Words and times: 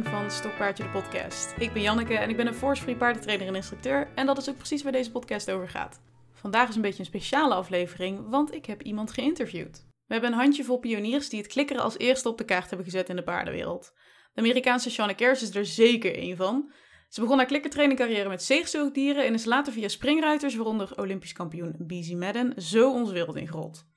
van 0.00 0.30
Stokpaardje 0.30 0.82
de 0.82 0.90
podcast. 0.90 1.54
Ik 1.58 1.72
ben 1.72 1.82
Janneke 1.82 2.14
en 2.14 2.30
ik 2.30 2.36
ben 2.36 2.46
een 2.46 2.54
force-free 2.54 2.96
paardentrainer 2.96 3.46
en 3.46 3.54
instructeur 3.54 4.08
en 4.14 4.26
dat 4.26 4.38
is 4.38 4.48
ook 4.48 4.56
precies 4.56 4.82
waar 4.82 4.92
deze 4.92 5.10
podcast 5.10 5.50
over 5.50 5.68
gaat. 5.68 6.00
Vandaag 6.32 6.68
is 6.68 6.74
een 6.74 6.82
beetje 6.82 6.98
een 6.98 7.04
speciale 7.04 7.54
aflevering, 7.54 8.28
want 8.28 8.54
ik 8.54 8.66
heb 8.66 8.82
iemand 8.82 9.12
geïnterviewd. 9.12 9.86
We 10.06 10.12
hebben 10.12 10.32
een 10.32 10.38
handjevol 10.38 10.78
pioniers 10.78 11.28
die 11.28 11.40
het 11.40 11.52
klikkeren 11.52 11.82
als 11.82 11.98
eerste 11.98 12.28
op 12.28 12.38
de 12.38 12.44
kaart 12.44 12.68
hebben 12.68 12.84
gezet 12.86 13.08
in 13.08 13.16
de 13.16 13.22
paardenwereld. 13.22 13.92
De 14.32 14.40
Amerikaanse 14.40 14.90
Shauna 14.90 15.12
Kers 15.12 15.42
is 15.42 15.54
er 15.54 15.66
zeker 15.66 16.14
één 16.14 16.36
van. 16.36 16.72
Ze 17.08 17.20
begon 17.20 17.36
haar 17.36 17.46
klikkertrainingcarrière 17.46 18.28
met 18.28 18.42
zeegzoogdieren 18.42 19.24
en 19.24 19.34
is 19.34 19.44
later 19.44 19.72
via 19.72 19.88
springruiters, 19.88 20.54
waaronder 20.54 20.98
Olympisch 20.98 21.32
kampioen 21.32 21.74
BZ 21.78 22.12
Madden, 22.12 22.62
zo 22.62 22.92
onze 22.92 23.12
wereld 23.12 23.36
ingerold. 23.36 23.90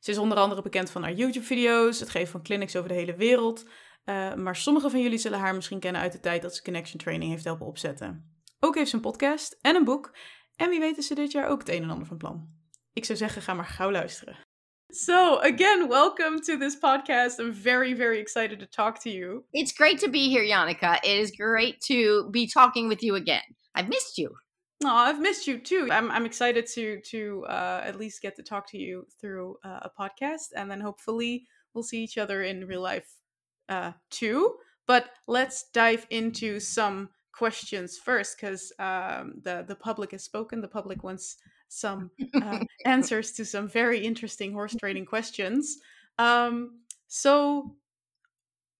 Ze 0.00 0.10
is 0.10 0.18
onder 0.18 0.38
andere 0.38 0.62
bekend 0.62 0.90
van 0.90 1.02
haar 1.02 1.12
YouTube-video's, 1.12 2.00
het 2.00 2.10
geven 2.10 2.30
van 2.30 2.42
clinics 2.42 2.76
over 2.76 2.88
de 2.88 2.94
hele 2.94 3.14
wereld, 3.14 3.64
uh, 4.04 4.34
maar 4.34 4.56
sommigen 4.56 4.90
van 4.90 5.02
jullie 5.02 5.18
zullen 5.18 5.38
haar 5.38 5.54
misschien 5.54 5.80
kennen 5.80 6.00
uit 6.00 6.12
de 6.12 6.20
tijd 6.20 6.42
dat 6.42 6.54
ze 6.54 6.62
Connection 6.62 7.00
Training 7.00 7.30
heeft 7.30 7.44
helpen 7.44 7.66
opzetten. 7.66 8.38
Ook 8.60 8.74
heeft 8.74 8.90
ze 8.90 8.96
een 8.96 9.02
podcast 9.02 9.58
en 9.60 9.76
een 9.76 9.84
boek. 9.84 10.16
En 10.56 10.70
wie 10.70 10.80
weet 10.80 10.98
is 10.98 11.06
ze 11.06 11.14
dit 11.14 11.32
jaar 11.32 11.48
ook 11.48 11.58
het 11.58 11.68
een 11.68 11.82
en 11.82 11.90
ander 11.90 12.06
van 12.06 12.16
plan. 12.16 12.48
Ik 12.92 13.04
zou 13.04 13.18
zeggen, 13.18 13.42
ga 13.42 13.54
maar 13.54 13.64
gauw 13.64 13.90
luisteren. 13.90 14.38
So, 14.92 15.38
again, 15.40 15.88
welcome 15.88 16.40
to 16.40 16.58
this 16.58 16.78
podcast. 16.78 17.38
I'm 17.38 17.54
very, 17.54 17.94
very 17.94 18.18
excited 18.18 18.58
to 18.58 18.66
talk 18.66 18.98
to 18.98 19.10
you. 19.10 19.44
It's 19.52 19.72
great 19.72 20.00
to 20.00 20.10
be 20.10 20.28
here, 20.28 20.44
Yannicka. 20.44 20.98
It 21.02 21.20
is 21.20 21.30
great 21.30 21.80
to 21.86 22.28
be 22.30 22.46
talking 22.46 22.88
with 22.88 23.00
you 23.02 23.16
again. 23.16 23.56
I've 23.74 23.88
missed 23.88 24.18
you. 24.18 24.30
Oh, 24.84 24.88
I've 24.88 25.20
missed 25.20 25.46
you 25.46 25.60
too. 25.60 25.86
I'm 25.90 26.10
I'm 26.10 26.26
excited 26.26 26.66
to 26.74 27.00
to 27.00 27.44
uh, 27.48 27.82
at 27.84 27.98
least 27.98 28.20
get 28.20 28.34
to 28.36 28.42
talk 28.42 28.66
to 28.70 28.78
you 28.78 29.06
through 29.20 29.58
uh, 29.62 29.80
a 29.82 29.90
podcast, 29.90 30.52
and 30.56 30.68
then 30.70 30.80
hopefully 30.80 31.46
we'll 31.72 31.84
see 31.84 32.02
each 32.02 32.18
other 32.18 32.42
in 32.42 32.66
real 32.66 32.82
life 32.82 33.19
uh, 33.70 33.92
too. 34.10 34.56
But 34.86 35.10
let's 35.26 35.70
dive 35.72 36.06
into 36.10 36.60
some 36.60 37.08
questions 37.32 37.96
first, 37.96 38.36
because 38.36 38.72
um, 38.78 39.34
the 39.42 39.64
the 39.66 39.76
public 39.76 40.10
has 40.10 40.24
spoken. 40.24 40.60
The 40.60 40.68
public 40.68 41.02
wants 41.02 41.36
some 41.68 42.10
uh, 42.42 42.58
answers 42.84 43.32
to 43.32 43.44
some 43.44 43.68
very 43.68 44.04
interesting 44.04 44.52
horse 44.52 44.74
trading 44.74 45.06
questions. 45.06 45.78
Um, 46.18 46.80
so 47.06 47.76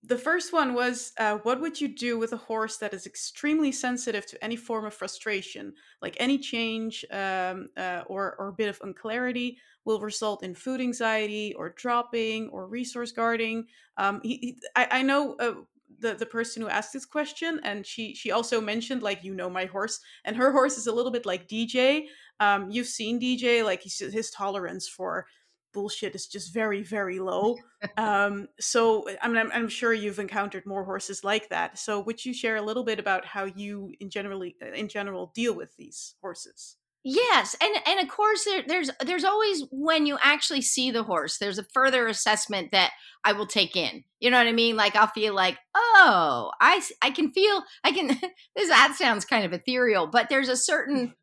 the 0.03 0.17
first 0.17 0.53
one 0.53 0.73
was 0.73 1.13
uh, 1.19 1.37
what 1.43 1.61
would 1.61 1.81
you 1.81 1.89
do 1.89 2.19
with 2.19 2.33
a 2.33 2.37
horse 2.37 2.79
that 2.79 2.95
is 2.95 3.07
extremely 3.07 3.71
sensitive 3.71 4.25
to 4.27 4.43
any 4.43 4.57
form 4.57 4.87
of 4.87 4.95
frustration 4.95 5.75
like 6.01 6.17
any 6.19 6.39
change 6.39 7.05
um, 7.11 7.69
uh, 7.77 8.03
or, 8.07 8.35
or 8.39 8.49
a 8.49 8.53
bit 8.53 8.69
of 8.69 8.81
unclarity 8.83 9.59
will 9.85 10.01
result 10.01 10.43
in 10.43 10.55
food 10.55 10.81
anxiety 10.81 11.55
or 11.55 11.71
dropping 11.71 12.49
or 12.51 12.67
resource 12.67 13.13
guarding? 13.13 13.67
Um, 13.97 14.21
he, 14.23 14.37
he, 14.37 14.59
I, 14.77 14.89
I, 14.91 15.03
know 15.03 15.37
uh, 15.41 15.55
the, 15.99 16.15
the 16.15 16.27
person 16.27 16.63
who 16.63 16.69
asked 16.69 16.93
this 16.93 17.05
question 17.05 17.61
and 17.65 17.87
she 17.87 18.15
she 18.15 18.31
also 18.31 18.61
mentioned 18.61 19.03
like 19.03 19.25
you 19.25 19.35
know 19.35 19.51
my 19.51 19.67
horse 19.67 20.01
and 20.25 20.37
her 20.37 20.53
horse 20.53 20.79
is 20.79 20.87
a 20.87 20.93
little 20.93 21.11
bit 21.11 21.27
like 21.27 21.49
dj 21.49 22.07
um, 22.39 22.71
you've 22.71 22.87
seen 22.87 23.21
dj 23.21 23.65
like 23.65 23.83
his 23.83 24.31
tolerance 24.31 24.89
for 24.89 25.27
bullshit 25.73 26.15
is 26.15 26.27
just 26.27 26.53
very 26.53 26.83
very 26.83 27.19
low. 27.19 27.57
Um, 27.97 28.49
so 28.61 29.09
I 29.23 29.29
mean, 29.29 29.39
I'm, 29.39 29.51
I'm, 29.53 29.69
sure 29.71 29.95
you've 29.95 30.19
encountered 30.19 30.67
more 30.67 30.85
horses 30.85 31.25
like 31.25 31.49
that. 31.49 31.79
So 31.79 31.99
would 32.01 32.23
you 32.23 32.35
share 32.35 32.57
a 32.57 32.63
little 32.63 32.85
bit 32.85 32.99
about 32.99 33.25
how 33.25 33.45
you 33.45 33.95
in 34.01 34.11
generally 34.11 34.55
in 34.75 34.89
general 34.89 35.33
deal 35.35 35.55
with 35.55 35.75
these 35.79 36.15
horses? 36.21 36.77
Yes 37.03 37.57
and 37.63 37.75
and 37.87 38.01
of 38.01 38.15
course 38.15 38.45
there, 38.45 38.63
there's 38.67 38.91
there's 39.01 39.25
always 39.25 39.63
when 39.71 40.05
you 40.05 40.19
actually 40.23 40.61
see 40.61 40.91
the 40.91 41.03
horse 41.03 41.39
there's 41.39 41.59
a 41.59 41.65
further 41.73 42.07
assessment 42.07 42.73
that 42.73 42.91
i 43.25 43.33
will 43.33 43.47
take 43.47 43.75
in. 43.75 44.05
You 44.21 44.31
know 44.31 44.37
what 44.37 44.47
i 44.47 44.53
mean? 44.53 44.77
Like 44.77 44.97
i'll 44.97 45.07
feel 45.07 45.35
like 45.35 45.57
oh 45.75 46.51
i 46.61 46.83
i 47.01 47.11
can 47.11 47.33
feel 47.33 47.63
i 47.85 47.93
can 47.93 48.09
this 48.57 48.69
that 48.69 48.97
sounds 48.99 49.25
kind 49.25 49.47
of 49.47 49.55
ethereal 49.55 50.09
but 50.09 50.29
there's 50.29 50.51
a 50.51 50.57
certain 50.57 51.15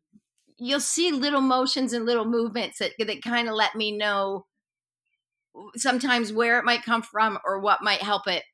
you'll 0.58 0.80
see 0.80 1.12
little 1.12 1.40
motions 1.40 1.92
and 1.92 2.04
little 2.04 2.24
movements 2.24 2.78
that, 2.78 2.92
that 2.98 3.22
kind 3.22 3.48
of 3.48 3.54
let 3.54 3.74
me 3.74 3.96
know 3.96 4.46
sometimes 5.76 6.32
where 6.32 6.58
it 6.58 6.64
might 6.64 6.84
come 6.84 7.02
from 7.02 7.38
or 7.44 7.60
what 7.60 7.82
might 7.82 8.02
help 8.02 8.22
it 8.26 8.44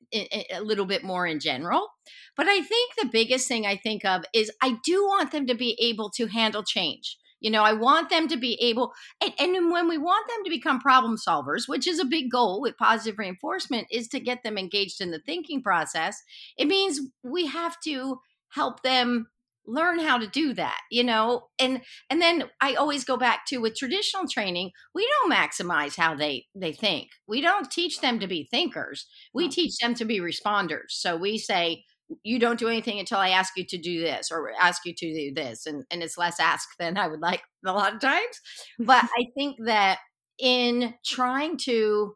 a 0.52 0.60
little 0.60 0.86
bit 0.86 1.02
more 1.02 1.26
in 1.26 1.40
general. 1.40 1.88
But 2.36 2.46
I 2.46 2.60
think 2.62 2.94
the 2.94 3.08
biggest 3.10 3.48
thing 3.48 3.66
I 3.66 3.76
think 3.76 4.04
of 4.04 4.24
is 4.32 4.50
I 4.62 4.78
do 4.84 5.04
want 5.04 5.32
them 5.32 5.46
to 5.46 5.54
be 5.54 5.76
able 5.80 6.10
to 6.10 6.26
handle 6.26 6.62
change. 6.62 7.18
You 7.40 7.50
know, 7.50 7.62
I 7.62 7.74
want 7.74 8.08
them 8.08 8.26
to 8.28 8.38
be 8.38 8.54
able, 8.62 8.92
and, 9.20 9.32
and 9.38 9.70
when 9.70 9.86
we 9.86 9.98
want 9.98 10.28
them 10.28 10.44
to 10.44 10.50
become 10.50 10.80
problem 10.80 11.16
solvers, 11.16 11.68
which 11.68 11.86
is 11.86 11.98
a 11.98 12.04
big 12.06 12.30
goal 12.30 12.62
with 12.62 12.78
positive 12.78 13.18
reinforcement, 13.18 13.86
is 13.90 14.08
to 14.08 14.20
get 14.20 14.42
them 14.42 14.56
engaged 14.56 15.00
in 15.00 15.10
the 15.10 15.20
thinking 15.26 15.62
process. 15.62 16.22
It 16.56 16.68
means 16.68 17.00
we 17.22 17.46
have 17.46 17.78
to 17.84 18.20
help 18.48 18.82
them 18.82 19.26
learn 19.66 19.98
how 19.98 20.18
to 20.18 20.26
do 20.26 20.52
that 20.54 20.80
you 20.90 21.02
know? 21.04 21.48
And 21.58 21.80
and 22.10 22.20
then 22.20 22.44
i 22.60 22.74
always 22.74 23.04
go 23.04 23.16
back 23.16 23.46
to 23.46 23.58
with 23.58 23.76
traditional 23.76 24.26
training 24.28 24.70
we 24.94 25.08
don't 25.08 25.32
maximize 25.32 25.96
how 25.96 26.14
they 26.14 26.46
they 26.54 26.72
think. 26.72 27.10
We 27.26 27.40
don't 27.40 27.70
teach 27.70 28.00
them 28.00 28.18
to 28.20 28.26
be 28.26 28.48
thinkers. 28.50 29.06
We 29.32 29.48
teach 29.48 29.76
them 29.78 29.94
to 29.94 30.04
be 30.04 30.20
responders. 30.20 30.90
So 30.90 31.16
we 31.16 31.38
say 31.38 31.84
you 32.22 32.38
don't 32.38 32.58
do 32.58 32.68
anything 32.68 32.98
until 32.98 33.18
i 33.18 33.30
ask 33.30 33.54
you 33.56 33.64
to 33.64 33.78
do 33.78 34.00
this 34.00 34.30
or 34.30 34.52
ask 34.60 34.84
you 34.84 34.94
to 34.94 35.14
do 35.14 35.34
this. 35.34 35.66
And 35.66 35.84
and 35.90 36.02
it's 36.02 36.18
less 36.18 36.38
ask 36.40 36.68
than 36.78 36.96
i 36.98 37.06
would 37.08 37.20
like 37.20 37.42
a 37.66 37.72
lot 37.72 37.94
of 37.94 38.00
times. 38.00 38.40
But 38.78 39.04
i 39.18 39.26
think 39.36 39.56
that 39.64 39.98
in 40.38 40.94
trying 41.04 41.56
to 41.58 42.14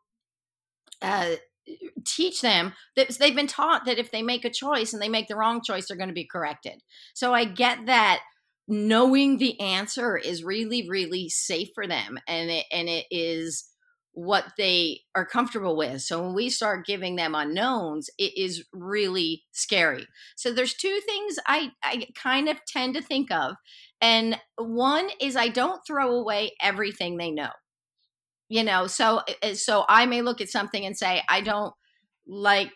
uh, 1.03 1.37
teach 2.05 2.41
them 2.41 2.73
that 2.97 3.09
they've 3.19 3.35
been 3.35 3.47
taught 3.47 3.85
that 3.85 3.99
if 3.99 4.11
they 4.11 4.23
make 4.23 4.45
a 4.45 4.51
choice 4.51 4.93
and 4.93 5.03
they 5.03 5.09
make 5.09 5.29
the 5.29 5.37
wrong 5.37 5.61
choice, 5.63 5.89
they're 5.89 5.97
going 5.97 6.09
to 6.09 6.15
be 6.15 6.27
corrected. 6.27 6.83
So 7.15 7.35
I 7.35 7.45
get 7.45 7.87
that 7.87 8.21
knowing 8.67 9.39
the 9.39 9.59
answer 9.61 10.17
is 10.17 10.45
really, 10.45 10.89
really 10.89 11.29
safe 11.29 11.69
for 11.75 11.87
them, 11.87 12.19
and 12.29 12.51
it 12.51 12.67
and 12.71 12.89
it 12.89 13.07
is 13.11 13.65
what 14.13 14.45
they 14.59 15.01
are 15.15 15.25
comfortable 15.25 15.77
with. 15.77 16.03
So 16.03 16.21
when 16.21 16.35
we 16.35 16.51
start 16.51 16.87
giving 16.87 17.15
them 17.15 17.37
unknowns, 17.37 18.11
it 18.19 18.37
is 18.37 18.65
really 18.73 19.45
scary. 19.53 20.09
So 20.37 20.53
there's 20.53 20.75
two 20.75 20.99
things 21.07 21.37
I, 21.47 21.71
I 21.85 22.09
kind 22.21 22.49
of 22.49 22.59
tend 22.67 22.95
to 22.95 23.01
think 23.01 23.31
of. 23.31 23.55
And 24.01 24.41
one 24.57 25.09
is 25.21 25.37
I 25.37 25.49
don't 25.49 25.83
throw 25.87 26.17
away 26.17 26.53
everything 26.61 27.17
they 27.17 27.31
know 27.31 27.51
you 28.49 28.63
know 28.63 28.87
so 28.87 29.21
eh, 29.29 29.35
eh, 29.43 29.55
so 29.55 29.85
i 29.89 30.07
may 30.07 30.23
look 30.23 30.41
at 30.41 30.49
something 30.49 30.85
and 30.85 30.97
say 30.97 31.23
i 31.29 31.41
don't 31.41 31.75
like 32.27 32.73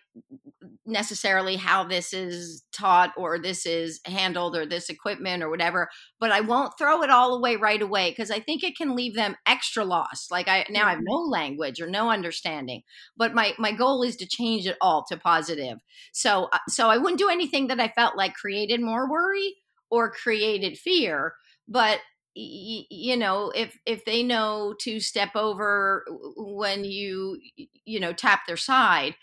necessarily 0.85 1.57
how 1.57 1.85
this 1.85 2.13
is 2.13 2.65
taught 2.73 3.13
or 3.17 3.39
this 3.39 3.67
is 3.67 4.01
handled 4.05 4.57
or 4.57 4.67
this 4.67 4.89
equipment 4.89 5.43
or 5.43 5.49
whatever 5.49 5.89
but 6.19 6.33
i 6.33 6.41
won't 6.41 6.77
throw 6.77 7.03
it 7.03 7.11
all 7.11 7.35
away 7.35 7.57
right 7.57 7.83
away 7.83 8.11
because 8.11 8.31
i 8.31 8.41
think 8.41 8.65
it 8.65 8.77
can 8.77 8.97
leave 8.97 9.15
them 9.15 9.37
extra 9.47 9.85
lost 9.85 10.31
like 10.31 10.49
i 10.49 10.65
now 10.71 10.87
i 10.87 10.91
have 10.91 11.03
no 11.03 11.17
language 11.17 11.81
or 11.81 11.87
no 11.87 12.11
understanding 12.11 12.83
but 13.17 13.35
my 13.35 13.53
my 13.59 13.73
goal 13.73 14.03
is 14.03 14.17
to 14.17 14.27
change 14.27 14.67
it 14.67 14.77
all 14.81 15.05
to 15.05 15.17
positive. 15.17 15.79
So 16.13 16.49
uh, 16.53 16.59
so 16.69 16.89
i 16.89 16.99
wouldn't 16.99 17.19
do 17.19 17.29
anything 17.29 17.69
that 17.69 17.81
i 17.81 17.89
felt 17.89 18.17
like 18.17 18.35
created 18.35 18.81
more 18.81 19.09
worry 19.09 19.55
or 19.91 20.11
created 20.11 20.79
fear 20.79 21.35
but 21.69 22.01
you 22.35 23.17
know 23.17 23.53
if 23.55 23.79
if 23.85 24.05
they 24.05 24.23
know 24.23 24.75
to 24.79 25.01
step 25.01 25.31
over 25.35 26.05
when 26.37 26.85
you 26.85 27.39
you 27.85 28.01
know 28.01 28.13
tap 28.13 28.41
their 28.47 28.57
side 28.57 29.15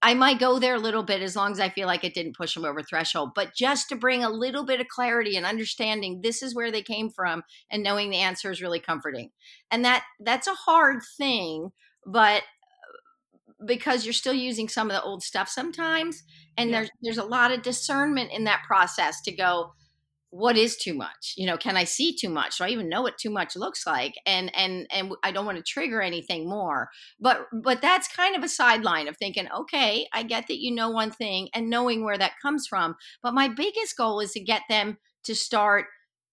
i 0.00 0.14
might 0.14 0.38
go 0.38 0.58
there 0.60 0.76
a 0.76 0.80
little 0.80 1.02
bit 1.02 1.22
as 1.22 1.34
long 1.34 1.50
as 1.50 1.58
i 1.58 1.68
feel 1.68 1.88
like 1.88 2.04
it 2.04 2.14
didn't 2.14 2.36
push 2.36 2.54
them 2.54 2.64
over 2.64 2.82
threshold 2.82 3.30
but 3.34 3.54
just 3.54 3.88
to 3.88 3.96
bring 3.96 4.22
a 4.22 4.30
little 4.30 4.64
bit 4.64 4.80
of 4.80 4.86
clarity 4.86 5.36
and 5.36 5.44
understanding 5.44 6.20
this 6.22 6.40
is 6.40 6.54
where 6.54 6.70
they 6.70 6.82
came 6.82 7.10
from 7.10 7.42
and 7.70 7.82
knowing 7.82 8.10
the 8.10 8.18
answer 8.18 8.50
is 8.50 8.62
really 8.62 8.80
comforting 8.80 9.30
and 9.72 9.84
that 9.84 10.04
that's 10.20 10.46
a 10.46 10.54
hard 10.54 11.00
thing 11.16 11.72
but 12.06 12.42
uh, 12.42 13.64
because 13.66 14.04
you're 14.04 14.12
still 14.12 14.34
using 14.34 14.68
some 14.68 14.88
of 14.88 14.94
the 14.94 15.02
old 15.02 15.22
stuff 15.24 15.48
sometimes 15.48 16.22
and 16.56 16.70
yeah. 16.70 16.76
there's 16.76 16.90
there's 17.02 17.18
a 17.18 17.24
lot 17.24 17.50
of 17.50 17.62
discernment 17.62 18.30
in 18.30 18.44
that 18.44 18.62
process 18.68 19.20
to 19.20 19.32
go 19.32 19.72
what 20.30 20.56
is 20.56 20.76
too 20.76 20.94
much? 20.94 21.34
You 21.36 21.46
know 21.46 21.56
can 21.56 21.76
i 21.76 21.84
see 21.84 22.14
too 22.14 22.28
much? 22.28 22.58
Do 22.58 22.64
i 22.64 22.68
even 22.68 22.88
know 22.88 23.02
what 23.02 23.18
too 23.18 23.30
much 23.30 23.56
looks 23.56 23.86
like? 23.86 24.14
And 24.26 24.54
and 24.56 24.86
and 24.90 25.12
i 25.22 25.30
don't 25.30 25.46
want 25.46 25.58
to 25.58 25.64
trigger 25.64 26.02
anything 26.02 26.48
more. 26.48 26.90
But 27.20 27.46
but 27.52 27.80
that's 27.80 28.08
kind 28.08 28.36
of 28.36 28.42
a 28.42 28.48
sideline 28.48 29.08
of 29.08 29.16
thinking 29.16 29.48
okay 29.56 30.06
i 30.12 30.22
get 30.22 30.46
that 30.48 30.58
you 30.58 30.74
know 30.74 30.90
one 30.90 31.10
thing 31.10 31.48
and 31.54 31.70
knowing 31.70 32.04
where 32.04 32.18
that 32.18 32.32
comes 32.42 32.66
from 32.66 32.96
but 33.22 33.34
my 33.34 33.48
biggest 33.48 33.96
goal 33.96 34.20
is 34.20 34.32
to 34.32 34.40
get 34.40 34.62
them 34.68 34.98
to 35.24 35.34
start 35.34 35.86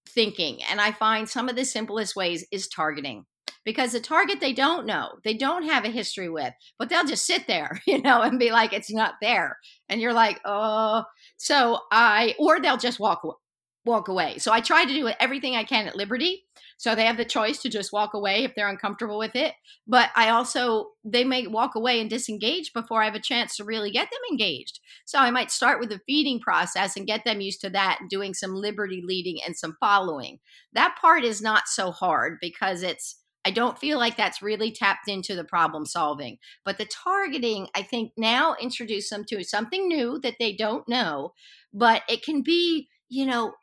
thinking. 0.10 0.62
And 0.70 0.82
i 0.82 0.92
find 0.92 1.30
some 1.30 1.50
of 1.50 1.56
the 1.56 1.66
simplest 1.66 2.16
ways 2.16 2.46
is 2.52 2.68
targeting. 2.68 3.26
Because 3.66 3.94
the 3.94 4.02
target 4.02 4.42
they 4.42 4.54
don't 4.54 4.86
know 4.86 5.20
they 5.24 5.34
don't 5.34 5.64
have 5.64 5.86
a 5.86 5.90
history 5.90 6.30
with 6.30 6.54
but 6.78 6.90
they'll 6.90 7.06
just 7.06 7.26
sit 7.26 7.48
there 7.48 7.80
you 7.88 8.02
know 8.02 8.22
and 8.22 8.40
be 8.40 8.52
like 8.52 8.74
it's 8.74 8.92
not 8.92 9.16
there. 9.22 9.58
And 9.90 10.02
you're 10.02 10.14
like 10.14 10.40
oh. 10.46 11.04
So 11.38 11.80
i 11.92 12.36
or 12.40 12.60
they'll 12.60 12.78
just 12.78 13.00
walk 13.00 13.22
away 13.24 13.36
walk 13.86 14.08
away. 14.08 14.38
So 14.38 14.52
I 14.52 14.62
try 14.62 14.86
to 14.86 14.94
do 14.94 15.10
everything 15.20 15.56
I 15.56 15.64
can 15.64 15.88
at 15.88 15.96
Liberty. 15.96 16.46
So 16.78 16.96
they 16.96 17.06
have 17.06 17.18
the 17.18 17.26
choice 17.26 17.62
to 17.62 17.70
just 17.70 17.94
walk 17.94 18.14
away 18.14 18.44
if 18.44 18.56
they're 18.56 18.70
uncomfortable 18.70 19.18
with 19.18 19.36
it. 19.36 19.54
But 19.88 20.10
I 20.16 20.30
also, 20.30 20.88
they 21.04 21.24
may 21.24 21.48
walk 21.48 21.76
away 21.76 22.02
and 22.02 22.10
disengage 22.10 22.74
before 22.74 23.02
I 23.02 23.06
have 23.06 23.16
a 23.16 23.22
chance 23.22 23.56
to 23.58 23.64
really 23.64 23.92
get 23.92 24.10
them 24.10 24.20
engaged. 24.32 24.80
So 25.06 25.20
I 25.20 25.32
might 25.32 25.52
start 25.52 25.80
with 25.80 25.90
the 25.90 26.02
feeding 26.06 26.40
process 26.40 26.98
and 26.98 27.08
get 27.08 27.24
them 27.26 27.42
used 27.42 27.62
to 27.62 27.70
that, 27.70 28.00
doing 28.10 28.34
some 28.34 28.54
Liberty 28.54 29.02
leading 29.06 29.38
and 29.46 29.56
some 29.56 29.78
following. 29.80 30.40
That 30.74 30.98
part 31.00 31.24
is 31.24 31.42
not 31.42 31.68
so 31.68 31.92
hard 31.92 32.38
because 32.42 32.84
it's, 32.84 33.18
I 33.46 33.52
don't 33.52 33.78
feel 33.78 33.98
like 34.00 34.16
that's 34.16 34.42
really 34.42 34.72
tapped 34.72 35.10
into 35.10 35.36
the 35.36 35.44
problem 35.44 35.86
solving. 35.86 36.38
But 36.64 36.78
the 36.78 36.86
targeting, 36.86 37.68
I 37.76 37.82
think 37.82 38.14
now 38.18 38.56
introduce 38.60 39.10
them 39.10 39.26
to 39.30 39.44
something 39.44 39.88
new 39.88 40.20
that 40.20 40.36
they 40.40 40.54
don't 40.54 40.88
know, 40.88 41.34
but 41.74 42.04
it 42.08 42.24
can 42.24 42.42
be, 42.42 42.88
you 43.10 43.26
know, 43.26 43.54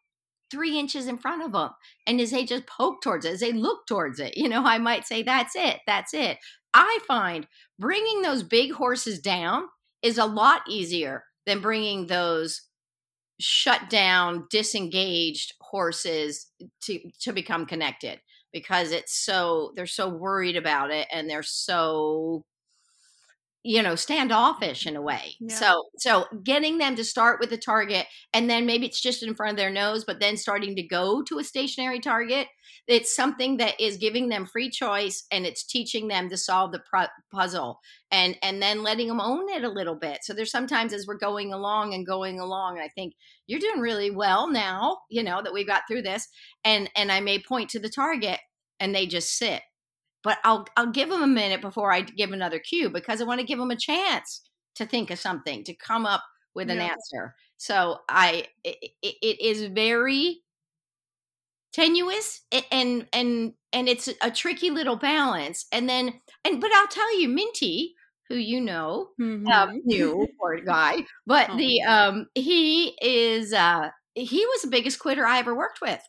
three 0.51 0.79
inches 0.79 1.07
in 1.07 1.19
front 1.19 1.43
of 1.43 1.53
them. 1.53 1.71
And 2.07 2.21
as 2.21 2.31
they 2.31 2.45
just 2.45 2.67
poke 2.67 3.03
towards 3.03 3.25
it, 3.25 3.33
as 3.33 3.41
they 3.41 3.53
look 3.53 3.87
towards 3.87 4.21
it, 4.21 4.37
you 4.37 4.49
know, 4.49 4.65
I 4.65 4.79
might 4.79 5.07
say, 5.07 5.23
that's 5.23 5.55
it, 5.57 5.79
that's 5.87 6.15
it. 6.15 6.39
I 6.75 6.99
find 7.07 7.47
bringing 7.79 8.23
those 8.23 8.43
big 8.43 8.73
horses 8.73 9.19
down 9.19 9.65
is 10.03 10.19
a 10.19 10.25
lot 10.25 10.63
easier 10.69 11.25
than 11.47 11.61
bringing 11.61 12.07
those 12.07 12.63
shut 13.41 13.89
down, 13.89 14.47
disengaged 14.51 15.55
horses 15.61 16.49
to, 16.83 17.01
to 17.21 17.33
become 17.33 17.67
connected 17.67 18.21
because 18.53 18.93
it's 18.93 19.15
so, 19.15 19.73
they're 19.77 19.87
so 19.87 20.09
worried 20.09 20.57
about 20.57 20.91
it 20.91 21.09
and 21.13 21.29
they're 21.29 21.43
so 21.43 22.45
you 23.63 23.83
know 23.83 23.95
standoffish 23.95 24.87
in 24.87 24.97
a 24.97 25.03
way. 25.03 25.35
Yeah. 25.41 25.55
so 25.55 25.85
so 25.99 26.27
getting 26.43 26.79
them 26.79 26.97
to 26.97 27.05
start 27.05 27.41
with 27.41 27.53
a 27.53 27.59
target 27.59 28.07
and 28.33 28.49
then 28.49 28.67
maybe 28.67 28.87
it's 28.87 29.01
just 29.01 29.23
in 29.23 29.35
front 29.35 29.53
of 29.53 29.57
their 29.57 29.71
nose 29.71 30.05
but 30.05 30.21
then 30.21 30.37
starting 30.37 30.77
to 30.77 30.83
go 30.83 31.23
to 31.23 31.39
a 31.39 31.45
stationary 31.45 32.01
target 32.01 32.49
it's 32.87 33.15
something 33.15 33.59
that 33.59 33.79
is 33.81 33.99
giving 33.99 34.29
them 34.29 34.47
free 34.47 34.71
choice 34.71 35.25
and 35.31 35.47
it's 35.47 35.65
teaching 35.65 36.09
them 36.09 36.29
to 36.29 36.37
solve 36.37 36.73
the 36.73 36.81
puzzle 37.33 37.81
and 38.11 38.37
and 38.43 38.63
then 38.63 38.83
letting 38.83 39.09
them 39.09 39.21
own 39.21 39.49
it 39.51 39.65
a 39.65 39.69
little 39.69 39.95
bit. 39.95 40.19
So 40.23 40.33
there's 40.33 40.51
sometimes 40.51 40.93
as 40.93 41.07
we're 41.07 41.19
going 41.19 41.53
along 41.53 41.95
and 41.95 42.07
going 42.07 42.41
along 42.41 42.77
and 42.77 42.85
i 42.85 42.89
think 42.89 43.15
you're 43.47 43.61
doing 43.61 43.81
really 43.81 44.11
well 44.11 44.49
now 44.49 44.99
you 45.11 45.23
know 45.23 45.43
that 45.43 45.53
we 45.53 45.65
got 45.65 45.83
through 45.89 46.03
this 46.03 46.29
and 46.65 46.91
and 46.97 47.13
i 47.13 47.21
may 47.21 47.39
point 47.39 47.71
to 47.71 47.79
the 47.79 47.89
target 47.89 48.41
and 48.79 48.95
they 48.95 49.07
just 49.07 49.37
sit 49.37 49.63
but 50.23 50.39
I'll 50.45 50.67
I'll 50.77 50.91
give 50.91 51.09
them 51.09 51.23
a 51.23 51.27
minute 51.27 51.61
before 51.61 51.93
I 51.93 52.03
give 52.03 52.33
another 52.33 52.59
cue 52.59 52.91
because 52.91 53.21
I 53.21 53.25
want 53.25 53.41
to 53.41 53.47
give 53.47 53.59
them 53.59 53.71
a 53.71 53.77
chance 53.77 54.43
to 54.77 54.87
think 54.87 55.11
of 55.11 55.19
something 55.19 55.65
to 55.65 55.75
come 55.75 56.07
up 56.07 56.23
with 56.55 56.69
yeah. 56.69 56.75
an 56.75 56.81
answer. 56.81 57.35
So 57.57 57.99
I 58.09 58.47
it, 58.65 58.93
it 59.03 59.41
is 59.41 59.65
very 59.73 60.41
tenuous 61.73 62.43
and 62.73 63.07
and 63.13 63.53
and 63.73 63.89
it's 63.89 64.09
a 64.23 64.31
tricky 64.31 64.71
little 64.71 64.97
balance. 64.97 65.67
And 65.73 65.89
then 65.89 66.21
and 66.45 66.61
but 66.61 66.71
I'll 66.75 66.89
tell 66.89 67.19
you, 67.19 67.29
Minty, 67.29 67.95
who 68.29 68.37
you 68.37 68.61
know, 68.61 69.09
um, 69.21 69.45
mm-hmm. 69.45 69.49
um, 69.49 69.81
new 69.85 70.27
poor 70.41 70.61
guy, 70.61 71.05
but 71.27 71.51
oh. 71.51 71.57
the 71.57 71.83
um 71.83 72.27
he 72.35 72.97
is 73.01 73.53
uh 73.53 73.89
he 74.15 74.45
was 74.45 74.63
the 74.63 74.71
biggest 74.71 74.99
quitter 74.99 75.27
I 75.27 75.39
ever 75.39 75.57
worked 75.57 75.81
with. 75.81 76.01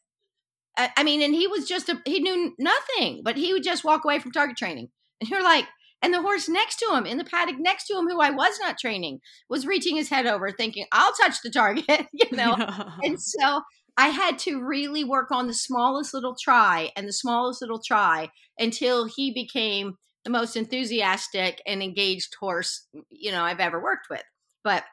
I 0.95 1.03
mean, 1.03 1.21
and 1.21 1.33
he 1.33 1.47
was 1.47 1.67
just 1.67 1.89
a, 1.89 2.01
he 2.05 2.19
knew 2.19 2.53
nothing, 2.57 3.21
but 3.23 3.37
he 3.37 3.53
would 3.53 3.63
just 3.63 3.83
walk 3.83 4.03
away 4.05 4.19
from 4.19 4.31
target 4.31 4.57
training. 4.57 4.89
And 5.19 5.29
you're 5.29 5.43
like, 5.43 5.65
and 6.01 6.13
the 6.13 6.21
horse 6.21 6.49
next 6.49 6.77
to 6.77 6.95
him 6.95 7.05
in 7.05 7.17
the 7.17 7.23
paddock 7.23 7.57
next 7.59 7.87
to 7.87 7.97
him, 7.97 8.07
who 8.07 8.19
I 8.19 8.31
was 8.31 8.57
not 8.59 8.79
training, 8.79 9.19
was 9.49 9.67
reaching 9.67 9.95
his 9.95 10.09
head 10.09 10.25
over, 10.25 10.51
thinking, 10.51 10.85
I'll 10.91 11.13
touch 11.13 11.41
the 11.43 11.51
target, 11.51 12.07
you 12.13 12.27
know? 12.35 12.55
and 13.03 13.21
so 13.21 13.61
I 13.97 14.07
had 14.07 14.39
to 14.39 14.63
really 14.63 15.03
work 15.03 15.31
on 15.31 15.47
the 15.47 15.53
smallest 15.53 16.13
little 16.13 16.35
try 16.41 16.91
and 16.95 17.07
the 17.07 17.13
smallest 17.13 17.61
little 17.61 17.81
try 17.85 18.29
until 18.57 19.05
he 19.05 19.33
became 19.33 19.95
the 20.23 20.31
most 20.31 20.55
enthusiastic 20.55 21.61
and 21.65 21.81
engaged 21.81 22.35
horse, 22.39 22.87
you 23.09 23.31
know, 23.31 23.43
I've 23.43 23.59
ever 23.59 23.81
worked 23.81 24.07
with. 24.09 24.23
But 24.63 24.83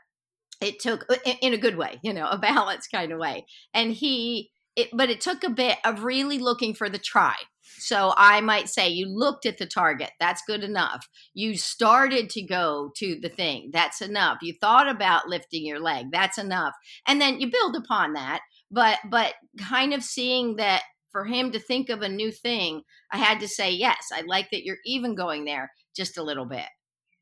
it 0.61 0.81
took 0.81 1.07
in 1.41 1.55
a 1.55 1.59
good 1.59 1.77
way, 1.77 2.01
you 2.03 2.13
know, 2.13 2.27
a 2.29 2.39
balanced 2.43 2.91
kind 2.93 3.13
of 3.13 3.19
way. 3.19 3.47
And 3.75 3.93
he, 3.93 4.51
it, 4.79 4.89
but 4.93 5.11
it 5.11 5.21
took 5.21 5.43
a 5.43 5.51
bit 5.51 5.79
of 5.85 6.05
really 6.05 6.39
looking 6.39 6.73
for 6.73 6.89
the 6.89 6.99
try. 6.99 7.35
So 7.81 8.15
I 8.17 8.41
might 8.41 8.69
say 8.69 8.89
you 8.89 9.09
looked 9.09 9.45
at 9.45 9.59
the 9.59 9.67
target. 9.67 10.11
That's 10.21 10.43
good 10.47 10.63
enough. 10.63 11.07
You 11.35 11.57
started 11.57 12.31
to 12.31 12.43
go 12.43 12.93
to 12.97 13.19
the 13.21 13.29
thing. 13.29 13.71
That's 13.73 14.01
enough. 14.01 14.39
You 14.41 14.55
thought 14.61 14.89
about 14.89 15.29
lifting 15.29 15.67
your 15.67 15.81
leg. 15.81 16.07
That's 16.13 16.39
enough. 16.39 16.75
And 17.07 17.21
then 17.21 17.41
you 17.41 17.51
build 17.51 17.77
upon 17.77 18.15
that. 18.15 18.41
But 18.71 18.99
but 19.11 19.35
kind 19.59 19.95
of 19.95 20.03
seeing 20.03 20.57
that 20.57 20.83
for 21.11 21.25
him 21.25 21.53
to 21.53 21.59
think 21.59 21.89
of 21.89 22.03
a 22.03 22.09
new 22.09 22.31
thing, 22.31 22.83
I 23.13 23.19
had 23.19 23.41
to 23.41 23.49
say 23.49 23.71
yes. 23.71 24.09
I 24.13 24.23
like 24.27 24.51
that 24.51 24.65
you're 24.65 24.79
even 24.85 25.15
going 25.15 25.45
there 25.45 25.73
just 25.97 26.19
a 26.19 26.23
little 26.23 26.47
bit. 26.47 26.67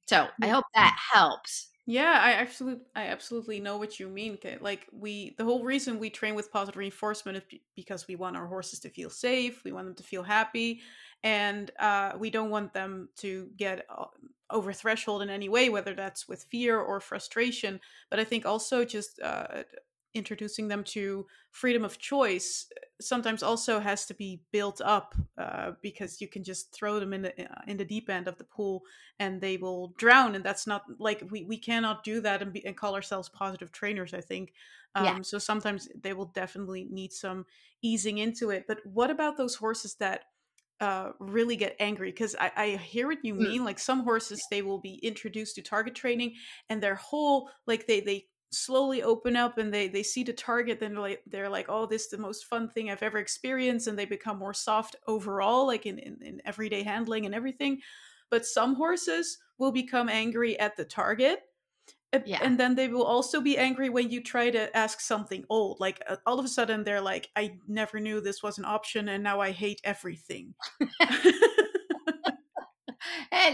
So 0.08 0.28
I 0.42 0.48
hope 0.48 0.64
that 0.74 0.96
helps. 1.12 1.70
Yeah, 1.88 2.18
I 2.20 2.32
absolutely, 2.32 2.84
I 2.96 3.06
absolutely 3.06 3.60
know 3.60 3.76
what 3.78 4.00
you 4.00 4.08
mean. 4.08 4.38
Like 4.60 4.88
we, 4.92 5.36
the 5.38 5.44
whole 5.44 5.62
reason 5.62 6.00
we 6.00 6.10
train 6.10 6.34
with 6.34 6.50
positive 6.50 6.76
reinforcement 6.78 7.36
is 7.38 7.60
because 7.76 8.08
we 8.08 8.16
want 8.16 8.36
our 8.36 8.46
horses 8.48 8.80
to 8.80 8.88
feel 8.90 9.08
safe. 9.08 9.62
We 9.64 9.70
want 9.70 9.86
them 9.86 9.94
to 9.94 10.02
feel 10.02 10.24
happy, 10.24 10.80
and 11.22 11.70
uh, 11.78 12.14
we 12.18 12.30
don't 12.30 12.50
want 12.50 12.72
them 12.72 13.10
to 13.18 13.50
get 13.56 13.86
uh, 13.88 14.06
over 14.50 14.72
threshold 14.72 15.22
in 15.22 15.30
any 15.30 15.48
way, 15.48 15.68
whether 15.68 15.94
that's 15.94 16.26
with 16.26 16.44
fear 16.50 16.76
or 16.80 16.98
frustration. 16.98 17.80
But 18.10 18.18
I 18.18 18.24
think 18.24 18.46
also 18.46 18.84
just 18.84 19.20
uh, 19.20 19.62
introducing 20.16 20.68
them 20.68 20.82
to 20.82 21.26
freedom 21.50 21.84
of 21.84 21.98
choice 21.98 22.66
uh, 22.76 22.80
sometimes 23.00 23.42
also 23.42 23.78
has 23.78 24.06
to 24.06 24.14
be 24.14 24.40
built 24.52 24.80
up 24.84 25.14
uh, 25.38 25.72
because 25.82 26.20
you 26.20 26.28
can 26.28 26.42
just 26.42 26.74
throw 26.74 26.98
them 26.98 27.12
in 27.12 27.22
the 27.22 27.44
uh, 27.44 27.62
in 27.66 27.76
the 27.76 27.84
deep 27.84 28.08
end 28.08 28.26
of 28.26 28.38
the 28.38 28.44
pool 28.44 28.82
and 29.18 29.40
they 29.40 29.56
will 29.56 29.94
drown 29.98 30.34
and 30.34 30.44
that's 30.44 30.66
not 30.66 30.82
like 30.98 31.22
we, 31.30 31.44
we 31.44 31.58
cannot 31.58 32.02
do 32.02 32.20
that 32.20 32.42
and, 32.42 32.52
be, 32.52 32.64
and 32.64 32.76
call 32.76 32.94
ourselves 32.94 33.28
positive 33.28 33.70
trainers 33.70 34.14
i 34.14 34.20
think 34.20 34.52
um, 34.94 35.04
yeah. 35.04 35.18
so 35.22 35.38
sometimes 35.38 35.88
they 36.02 36.14
will 36.14 36.32
definitely 36.34 36.88
need 36.90 37.12
some 37.12 37.44
easing 37.82 38.18
into 38.18 38.50
it 38.50 38.64
but 38.66 38.78
what 38.84 39.10
about 39.10 39.36
those 39.36 39.56
horses 39.56 39.94
that 39.96 40.22
uh, 40.80 41.12
really 41.18 41.56
get 41.56 41.76
angry 41.80 42.10
because 42.10 42.36
I, 42.38 42.52
I 42.56 42.66
hear 42.76 43.06
what 43.06 43.24
you 43.24 43.34
mm. 43.34 43.38
mean. 43.38 43.64
Like 43.64 43.78
some 43.78 44.04
horses, 44.04 44.44
they 44.50 44.60
will 44.60 44.78
be 44.78 44.96
introduced 44.96 45.54
to 45.54 45.62
target 45.62 45.94
training, 45.94 46.34
and 46.68 46.82
their 46.82 46.96
whole 46.96 47.48
like 47.66 47.86
they 47.86 48.00
they 48.00 48.26
slowly 48.50 49.02
open 49.02 49.36
up 49.36 49.58
and 49.58 49.74
they 49.74 49.88
they 49.88 50.02
see 50.02 50.22
the 50.22 50.32
target 50.32 50.78
then 50.78 50.92
they're 50.92 51.00
like 51.00 51.22
they're 51.26 51.48
like 51.48 51.66
oh 51.68 51.86
this 51.86 52.04
is 52.04 52.10
the 52.10 52.18
most 52.18 52.44
fun 52.44 52.68
thing 52.68 52.90
i've 52.90 53.02
ever 53.02 53.18
experienced 53.18 53.86
and 53.86 53.98
they 53.98 54.04
become 54.04 54.38
more 54.38 54.54
soft 54.54 54.96
overall 55.08 55.66
like 55.66 55.84
in, 55.84 55.98
in, 55.98 56.16
in 56.22 56.40
everyday 56.44 56.82
handling 56.82 57.26
and 57.26 57.34
everything 57.34 57.80
but 58.30 58.46
some 58.46 58.74
horses 58.74 59.38
will 59.58 59.72
become 59.72 60.08
angry 60.08 60.58
at 60.58 60.76
the 60.76 60.84
target 60.84 61.40
yeah. 62.24 62.38
and 62.42 62.58
then 62.58 62.74
they 62.74 62.88
will 62.88 63.04
also 63.04 63.40
be 63.40 63.58
angry 63.58 63.90
when 63.90 64.10
you 64.10 64.22
try 64.22 64.48
to 64.48 64.74
ask 64.76 65.00
something 65.00 65.44
old 65.50 65.78
like 65.80 66.00
uh, 66.08 66.16
all 66.24 66.38
of 66.38 66.44
a 66.44 66.48
sudden 66.48 66.84
they're 66.84 67.00
like 67.00 67.28
i 67.36 67.58
never 67.68 68.00
knew 68.00 68.20
this 68.20 68.42
was 68.42 68.58
an 68.58 68.64
option 68.64 69.08
and 69.08 69.22
now 69.22 69.40
i 69.40 69.50
hate 69.50 69.80
everything 69.84 70.54
and 70.80 70.90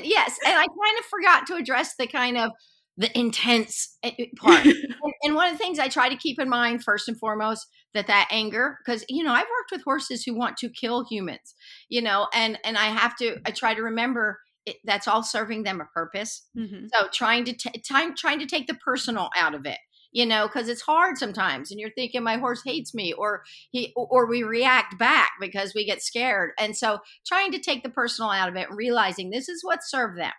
yes 0.04 0.38
and 0.46 0.54
i 0.54 0.66
kind 0.66 0.98
of 0.98 1.04
forgot 1.06 1.46
to 1.46 1.54
address 1.54 1.96
the 1.96 2.06
kind 2.06 2.36
of 2.36 2.50
the 2.96 3.16
intense 3.18 3.96
eh, 4.02 4.12
eh, 4.18 4.26
part. 4.36 4.64
and, 4.64 4.94
and, 5.22 5.34
one 5.34 5.46
of 5.46 5.52
the 5.52 5.58
things 5.58 5.78
I 5.78 5.88
try 5.88 6.08
to 6.08 6.16
keep 6.16 6.38
in 6.38 6.48
mind 6.48 6.84
first 6.84 7.08
and 7.08 7.18
foremost 7.18 7.66
that 7.94 8.06
that 8.06 8.28
anger 8.30 8.78
because 8.84 9.04
you 9.08 9.24
know 9.24 9.32
I've 9.32 9.42
worked 9.42 9.72
with 9.72 9.82
horses 9.82 10.24
who 10.24 10.34
want 10.34 10.56
to 10.58 10.68
kill 10.68 11.04
humans, 11.08 11.54
you 11.88 12.02
know, 12.02 12.28
and 12.34 12.58
and 12.64 12.76
I 12.76 12.86
have 12.86 13.16
to 13.16 13.38
I 13.46 13.50
try 13.50 13.74
to 13.74 13.82
remember 13.82 14.40
it, 14.66 14.76
that's 14.84 15.08
all 15.08 15.22
serving 15.22 15.64
them 15.64 15.80
a 15.80 15.86
purpose. 15.86 16.46
Mm-hmm. 16.56 16.86
So 16.92 17.08
trying 17.12 17.44
to 17.46 17.52
t- 17.52 17.82
time 17.88 18.14
trying 18.16 18.38
to 18.40 18.46
take 18.46 18.66
the 18.66 18.74
personal 18.74 19.30
out 19.36 19.54
of 19.54 19.66
it 19.66 19.78
you 20.12 20.26
know 20.26 20.46
because 20.46 20.68
it's 20.68 20.82
hard 20.82 21.18
sometimes 21.18 21.70
and 21.70 21.80
you're 21.80 21.90
thinking 21.96 22.22
my 22.22 22.36
horse 22.36 22.62
hates 22.64 22.94
me 22.94 23.12
or 23.14 23.42
he 23.70 23.92
or 23.96 24.26
we 24.26 24.42
react 24.42 24.98
back 24.98 25.32
because 25.40 25.72
we 25.74 25.84
get 25.84 26.02
scared 26.02 26.50
and 26.58 26.76
so 26.76 26.98
trying 27.26 27.50
to 27.50 27.58
take 27.58 27.82
the 27.82 27.88
personal 27.88 28.30
out 28.30 28.48
of 28.48 28.56
it 28.56 28.68
and 28.68 28.76
realizing 28.76 29.30
this 29.30 29.48
is 29.48 29.64
what 29.64 29.80
served 29.82 30.18
them 30.18 30.32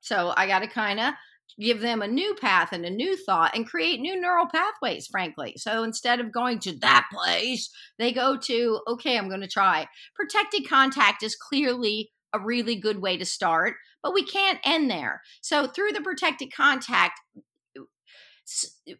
so 0.00 0.32
i 0.36 0.46
got 0.46 0.60
to 0.60 0.68
kind 0.68 1.00
of 1.00 1.14
give 1.60 1.80
them 1.80 2.02
a 2.02 2.08
new 2.08 2.34
path 2.34 2.72
and 2.72 2.84
a 2.84 2.90
new 2.90 3.16
thought 3.16 3.54
and 3.54 3.66
create 3.66 4.00
new 4.00 4.20
neural 4.20 4.46
pathways, 4.46 5.06
frankly. 5.06 5.54
So 5.56 5.82
instead 5.82 6.20
of 6.20 6.32
going 6.32 6.60
to 6.60 6.78
that 6.78 7.06
place, 7.12 7.70
they 7.98 8.12
go 8.12 8.36
to, 8.36 8.80
okay, 8.86 9.18
I'm 9.18 9.28
going 9.28 9.40
to 9.40 9.48
try. 9.48 9.86
Protected 10.14 10.68
contact 10.68 11.22
is 11.22 11.36
clearly 11.36 12.10
a 12.32 12.38
really 12.38 12.76
good 12.76 13.00
way 13.00 13.16
to 13.16 13.24
start, 13.24 13.74
but 14.02 14.14
we 14.14 14.22
can't 14.22 14.60
end 14.64 14.90
there. 14.90 15.22
So 15.40 15.66
through 15.66 15.92
the 15.92 16.00
protected 16.00 16.52
contact, 16.54 17.20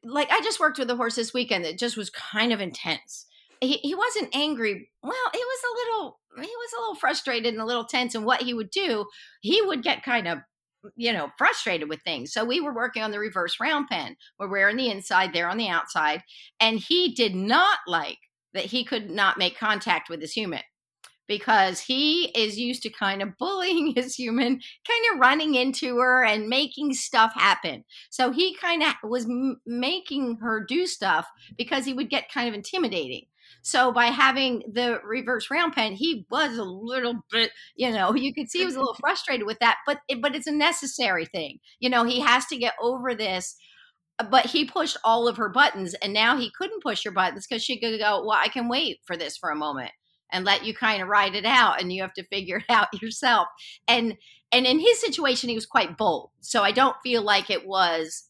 like 0.03 0.31
I 0.31 0.41
just 0.41 0.61
worked 0.61 0.79
with 0.79 0.91
a 0.91 0.97
horse 0.97 1.15
this 1.15 1.33
weekend 1.33 1.65
that 1.65 1.79
just 1.79 1.97
was 1.97 2.11
kind 2.11 2.53
of 2.53 2.61
intense. 2.61 3.27
He, 3.61 3.75
he 3.79 3.95
wasn't 3.95 4.35
angry. 4.35 4.91
Well, 5.03 5.13
he 5.33 5.39
was 5.39 5.61
a 5.65 5.75
little 5.75 6.19
he 6.37 6.43
was 6.43 6.73
a 6.77 6.81
little 6.81 6.95
frustrated 6.95 7.53
and 7.53 7.63
a 7.63 7.67
little 7.67 7.85
tense 7.85 8.15
and 8.15 8.25
what 8.25 8.43
he 8.43 8.55
would 8.55 8.71
do 8.71 9.07
he 9.41 9.61
would 9.61 9.83
get 9.83 10.05
kind 10.05 10.29
of 10.29 10.39
you 10.97 11.13
know, 11.13 11.31
frustrated 11.39 11.89
with 11.89 12.03
things. 12.03 12.33
So 12.33 12.45
we 12.45 12.61
were 12.61 12.75
working 12.75 13.03
on 13.03 13.11
the 13.11 13.19
reverse 13.19 13.59
round 13.61 13.89
pen 13.89 14.17
where 14.37 14.49
we're 14.49 14.69
on 14.69 14.77
the 14.77 14.91
inside, 14.91 15.33
they're 15.33 15.49
on 15.49 15.59
the 15.59 15.69
outside. 15.69 16.23
And 16.61 16.79
he 16.79 17.15
did 17.15 17.35
not 17.35 17.79
like 17.87 18.19
that 18.55 18.67
he 18.67 18.85
could 18.85 19.11
not 19.11 19.39
make 19.39 19.59
contact 19.59 20.09
with 20.09 20.21
his 20.21 20.33
human 20.33 20.63
because 21.29 21.79
he 21.79 22.33
is 22.35 22.59
used 22.59 22.83
to 22.83 22.91
kind 22.91 23.23
of 23.23 23.37
bullying 23.39 23.93
his 23.97 24.15
human, 24.17 24.61
kind 24.89 25.05
of 25.13 25.21
running 25.21 25.55
into 25.55 25.99
her 25.99 26.25
and 26.25 26.49
making 26.49 26.95
stuff 26.95 27.33
happen. 27.35 27.85
So 28.11 28.33
he 28.33 28.57
kind 28.57 28.83
of 28.83 28.95
was 29.05 29.27
m- 29.27 29.61
making 29.67 30.39
her 30.41 30.65
do 30.65 30.87
stuff 30.87 31.29
because 31.57 31.85
he 31.85 31.93
would 31.93 32.11
get 32.11 32.33
kind 32.33 32.49
of 32.49 32.55
intimidating. 32.55 33.27
So 33.63 33.93
by 33.93 34.07
having 34.07 34.63
the 34.73 35.01
reverse 35.05 35.51
round 35.51 35.75
pen, 35.75 35.93
he 35.93 36.27
was 36.31 36.57
a 36.57 36.65
little 36.65 37.21
bit, 37.31 37.51
you 37.77 37.91
know, 37.91 38.15
you 38.15 38.33
could 38.33 38.51
see 38.51 38.61
he 38.61 38.65
was 38.65 38.77
a 38.77 38.81
little 38.81 38.95
frustrated 39.01 39.47
with 39.47 39.59
that, 39.61 39.79
but 39.87 40.01
it, 40.09 40.23
but 40.23 40.35
it's 40.35 40.47
a 40.47 40.53
necessary 40.53 41.27
thing. 41.27 41.59
You 41.81 41.91
know, 41.91 42.05
he 42.05 42.21
has 42.21 42.47
to 42.47 42.57
get 42.57 42.75
over 42.81 43.15
this 43.15 43.57
but 44.31 44.47
he 44.47 44.65
pushed 44.65 44.97
all 45.05 45.29
of 45.29 45.37
her 45.37 45.49
buttons 45.49 45.95
and 45.95 46.13
now 46.13 46.37
he 46.37 46.51
couldn't 46.57 46.83
push 46.83 47.05
her 47.05 47.11
buttons 47.11 47.47
because 47.47 47.63
she 47.63 47.79
could 47.79 47.99
go 47.99 48.25
well 48.25 48.39
i 48.43 48.49
can 48.49 48.69
wait 48.69 48.99
for 49.07 49.17
this 49.17 49.37
for 49.37 49.51
a 49.51 49.57
moment 49.57 49.91
and 50.31 50.45
let 50.45 50.65
you 50.65 50.75
kind 50.75 51.01
of 51.03 51.09
ride 51.09 51.35
it 51.35 51.45
out 51.45 51.81
and 51.81 51.93
you 51.93 52.03
have 52.03 52.13
to 52.13 52.25
figure 52.25 52.59
it 52.59 52.65
out 52.69 52.89
yourself 53.01 53.49
and 53.87 54.17
and 54.51 54.67
in 54.67 54.79
his 54.79 55.01
situation 55.01 55.49
he 55.49 55.55
was 55.55 55.67
quite 55.67 55.97
bold 55.97 56.31
so 56.41 56.63
i 56.63 56.73
don't 56.73 56.97
feel 57.03 57.23
like 57.23 57.51
it 57.51 57.67
was 57.67 58.29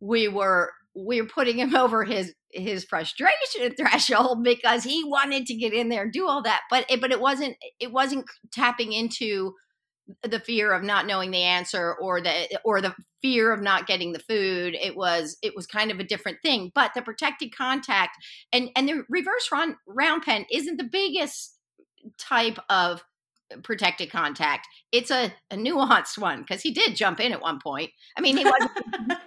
we 0.00 0.28
were 0.28 0.72
we 0.79 0.79
were 0.94 1.24
putting 1.24 1.58
him 1.58 1.74
over 1.76 2.04
his 2.04 2.34
his 2.52 2.84
frustration 2.84 3.74
threshold 3.78 4.42
because 4.42 4.82
he 4.82 5.04
wanted 5.04 5.46
to 5.46 5.54
get 5.54 5.72
in 5.72 5.88
there 5.88 6.02
and 6.02 6.12
do 6.12 6.26
all 6.26 6.42
that 6.42 6.62
but 6.68 6.84
it, 6.90 7.00
but 7.00 7.12
it 7.12 7.20
wasn't 7.20 7.56
it 7.78 7.92
wasn't 7.92 8.26
tapping 8.52 8.92
into 8.92 9.52
the 10.22 10.40
fear 10.40 10.72
of 10.72 10.82
not 10.82 11.06
knowing 11.06 11.30
the 11.30 11.42
answer 11.42 11.94
or 12.00 12.20
the 12.20 12.58
or 12.64 12.80
the 12.80 12.94
fear 13.22 13.52
of 13.52 13.60
not 13.60 13.86
getting 13.86 14.12
the 14.12 14.18
food. 14.18 14.74
It 14.80 14.96
was 14.96 15.36
it 15.42 15.54
was 15.54 15.66
kind 15.66 15.90
of 15.90 16.00
a 16.00 16.04
different 16.04 16.38
thing 16.42 16.72
but 16.74 16.92
the 16.94 17.02
protected 17.02 17.56
contact 17.56 18.16
and 18.52 18.70
and 18.76 18.88
the 18.88 19.04
reverse 19.08 19.50
round, 19.52 19.76
round 19.86 20.22
pen 20.22 20.46
isn't 20.50 20.76
the 20.76 20.84
biggest 20.84 21.56
type 22.18 22.58
of 22.68 23.02
protected 23.62 24.10
contact. 24.10 24.68
It's 24.92 25.10
a, 25.10 25.32
a 25.50 25.56
nuanced 25.56 26.18
one 26.18 26.40
because 26.40 26.62
he 26.62 26.70
did 26.70 26.96
jump 26.96 27.20
in 27.20 27.32
at 27.32 27.42
one 27.42 27.60
point. 27.60 27.90
I 28.16 28.20
mean 28.20 28.36
he 28.36 28.44
wasn't 28.44 28.70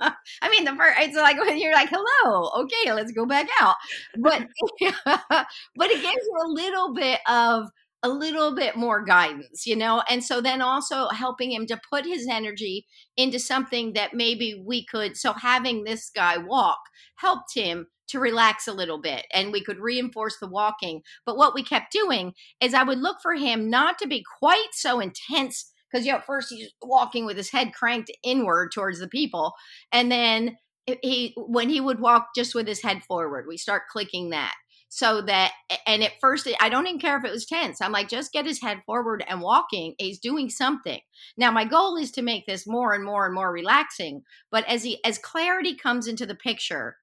I 0.00 0.50
mean, 0.50 0.64
the 0.64 0.74
first, 0.76 0.98
it's 1.00 1.16
like 1.16 1.38
when 1.38 1.58
you're 1.58 1.72
like, 1.72 1.90
hello, 1.90 2.50
okay, 2.64 2.92
let's 2.92 3.12
go 3.12 3.26
back 3.26 3.48
out. 3.60 3.76
But, 4.18 4.46
but 5.06 5.90
it 5.90 6.02
gives 6.02 6.26
you 6.26 6.36
a 6.44 6.48
little 6.48 6.94
bit 6.94 7.20
of 7.28 7.68
a 8.04 8.08
little 8.08 8.54
bit 8.54 8.76
more 8.76 9.02
guidance, 9.02 9.66
you 9.66 9.74
know? 9.74 10.02
And 10.10 10.22
so 10.22 10.42
then 10.42 10.60
also 10.60 11.08
helping 11.08 11.50
him 11.50 11.66
to 11.68 11.80
put 11.90 12.04
his 12.04 12.28
energy 12.30 12.86
into 13.16 13.38
something 13.38 13.94
that 13.94 14.12
maybe 14.12 14.62
we 14.62 14.84
could. 14.84 15.16
So 15.16 15.32
having 15.32 15.84
this 15.84 16.10
guy 16.14 16.36
walk 16.36 16.78
helped 17.16 17.54
him 17.54 17.86
to 18.08 18.20
relax 18.20 18.68
a 18.68 18.74
little 18.74 19.00
bit 19.00 19.24
and 19.32 19.52
we 19.52 19.64
could 19.64 19.78
reinforce 19.78 20.36
the 20.38 20.46
walking. 20.46 21.00
But 21.24 21.38
what 21.38 21.54
we 21.54 21.62
kept 21.62 21.92
doing 21.92 22.34
is 22.60 22.74
I 22.74 22.82
would 22.82 22.98
look 22.98 23.16
for 23.22 23.34
him 23.34 23.70
not 23.70 23.98
to 24.00 24.06
be 24.06 24.22
quite 24.38 24.68
so 24.72 25.00
intense 25.00 25.72
because 25.94 26.06
you 26.06 26.12
know, 26.12 26.20
first 26.26 26.48
he's 26.50 26.70
walking 26.82 27.24
with 27.24 27.36
his 27.36 27.50
head 27.50 27.72
cranked 27.72 28.10
inward 28.24 28.72
towards 28.72 28.98
the 28.98 29.08
people. 29.08 29.54
And 29.92 30.10
then 30.10 30.56
he 31.02 31.34
when 31.36 31.68
he 31.68 31.80
would 31.80 32.00
walk 32.00 32.28
just 32.34 32.54
with 32.54 32.66
his 32.66 32.82
head 32.82 33.02
forward, 33.04 33.46
we 33.48 33.56
start 33.56 33.84
clicking 33.90 34.30
that 34.30 34.54
so 34.94 35.20
that 35.22 35.52
and 35.88 36.04
at 36.04 36.12
first 36.20 36.48
i 36.60 36.68
don't 36.68 36.86
even 36.86 37.00
care 37.00 37.18
if 37.18 37.24
it 37.24 37.32
was 37.32 37.46
tense 37.46 37.80
i'm 37.80 37.90
like 37.90 38.08
just 38.08 38.32
get 38.32 38.46
his 38.46 38.60
head 38.60 38.80
forward 38.86 39.24
and 39.28 39.40
walking 39.40 39.94
he's 39.98 40.20
doing 40.20 40.48
something 40.48 41.00
now 41.36 41.50
my 41.50 41.64
goal 41.64 41.96
is 41.96 42.12
to 42.12 42.22
make 42.22 42.46
this 42.46 42.64
more 42.64 42.92
and 42.92 43.02
more 43.04 43.26
and 43.26 43.34
more 43.34 43.50
relaxing 43.50 44.22
but 44.52 44.64
as 44.68 44.84
he 44.84 45.00
as 45.04 45.18
clarity 45.18 45.74
comes 45.74 46.06
into 46.06 46.24
the 46.24 46.34
picture 46.34 46.96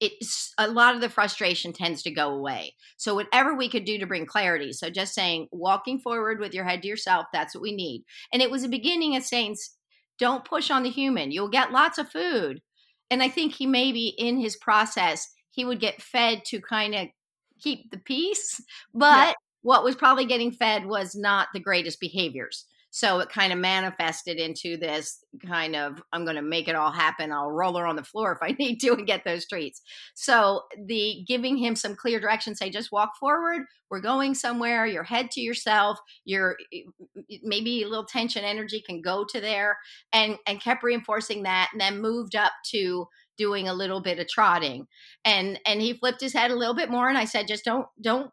it's 0.00 0.52
a 0.58 0.68
lot 0.68 0.94
of 0.94 1.00
the 1.00 1.08
frustration 1.08 1.72
tends 1.72 2.02
to 2.02 2.10
go 2.10 2.30
away 2.30 2.74
so 2.96 3.14
whatever 3.14 3.54
we 3.54 3.68
could 3.68 3.84
do 3.84 3.98
to 3.98 4.06
bring 4.06 4.26
clarity 4.26 4.72
so 4.72 4.88
just 4.90 5.14
saying 5.14 5.48
walking 5.50 5.98
forward 5.98 6.38
with 6.38 6.54
your 6.54 6.64
head 6.64 6.82
to 6.82 6.88
yourself 6.88 7.26
that's 7.32 7.54
what 7.54 7.62
we 7.62 7.74
need 7.74 8.04
and 8.32 8.42
it 8.42 8.50
was 8.50 8.64
a 8.64 8.68
beginning 8.68 9.16
of 9.16 9.22
saying 9.22 9.56
don't 10.18 10.44
push 10.44 10.70
on 10.70 10.82
the 10.82 10.90
human 10.90 11.30
you'll 11.30 11.48
get 11.48 11.72
lots 11.72 11.98
of 11.98 12.08
food 12.08 12.60
and 13.10 13.22
i 13.22 13.28
think 13.28 13.54
he 13.54 13.66
maybe 13.66 14.14
in 14.18 14.38
his 14.38 14.56
process 14.56 15.28
he 15.50 15.64
would 15.64 15.80
get 15.80 16.00
fed 16.00 16.44
to 16.44 16.60
kind 16.60 16.94
of 16.94 17.08
keep 17.58 17.90
the 17.90 17.98
peace. 17.98 18.60
But 18.94 19.28
yeah. 19.28 19.32
what 19.62 19.84
was 19.84 19.96
probably 19.96 20.24
getting 20.24 20.52
fed 20.52 20.86
was 20.86 21.16
not 21.16 21.48
the 21.52 21.60
greatest 21.60 22.00
behaviors. 22.00 22.64
So 22.90 23.20
it 23.20 23.28
kind 23.28 23.52
of 23.52 23.58
manifested 23.58 24.38
into 24.38 24.76
this 24.76 25.22
kind 25.46 25.76
of, 25.76 26.02
I'm 26.12 26.24
going 26.24 26.36
to 26.36 26.42
make 26.42 26.68
it 26.68 26.74
all 26.74 26.90
happen. 26.90 27.32
I'll 27.32 27.50
roll 27.50 27.76
her 27.76 27.86
on 27.86 27.96
the 27.96 28.04
floor 28.04 28.32
if 28.32 28.38
I 28.42 28.52
need 28.58 28.78
to 28.80 28.94
and 28.94 29.06
get 29.06 29.24
those 29.24 29.46
treats. 29.46 29.82
So 30.14 30.62
the 30.86 31.24
giving 31.26 31.56
him 31.56 31.76
some 31.76 31.94
clear 31.94 32.20
direction, 32.20 32.54
say, 32.54 32.70
just 32.70 32.92
walk 32.92 33.10
forward. 33.18 33.62
We're 33.90 34.00
going 34.00 34.34
somewhere. 34.34 34.86
Your 34.86 35.02
head 35.04 35.30
to 35.32 35.40
yourself. 35.40 35.98
Your 36.24 36.56
maybe 37.42 37.82
a 37.82 37.88
little 37.88 38.04
tension 38.04 38.44
energy 38.44 38.82
can 38.86 39.02
go 39.02 39.24
to 39.28 39.40
there 39.40 39.78
and, 40.12 40.36
and 40.46 40.60
kept 40.60 40.82
reinforcing 40.82 41.42
that 41.44 41.68
and 41.72 41.80
then 41.80 42.00
moved 42.00 42.36
up 42.36 42.52
to 42.70 43.06
doing 43.36 43.68
a 43.68 43.74
little 43.74 44.00
bit 44.00 44.18
of 44.18 44.26
trotting 44.28 44.84
and 45.24 45.60
and 45.64 45.80
he 45.80 45.94
flipped 45.94 46.20
his 46.20 46.32
head 46.32 46.50
a 46.50 46.56
little 46.56 46.74
bit 46.74 46.90
more 46.90 47.08
and 47.08 47.16
i 47.16 47.24
said 47.24 47.46
just 47.46 47.64
don't 47.64 47.86
don't 48.00 48.32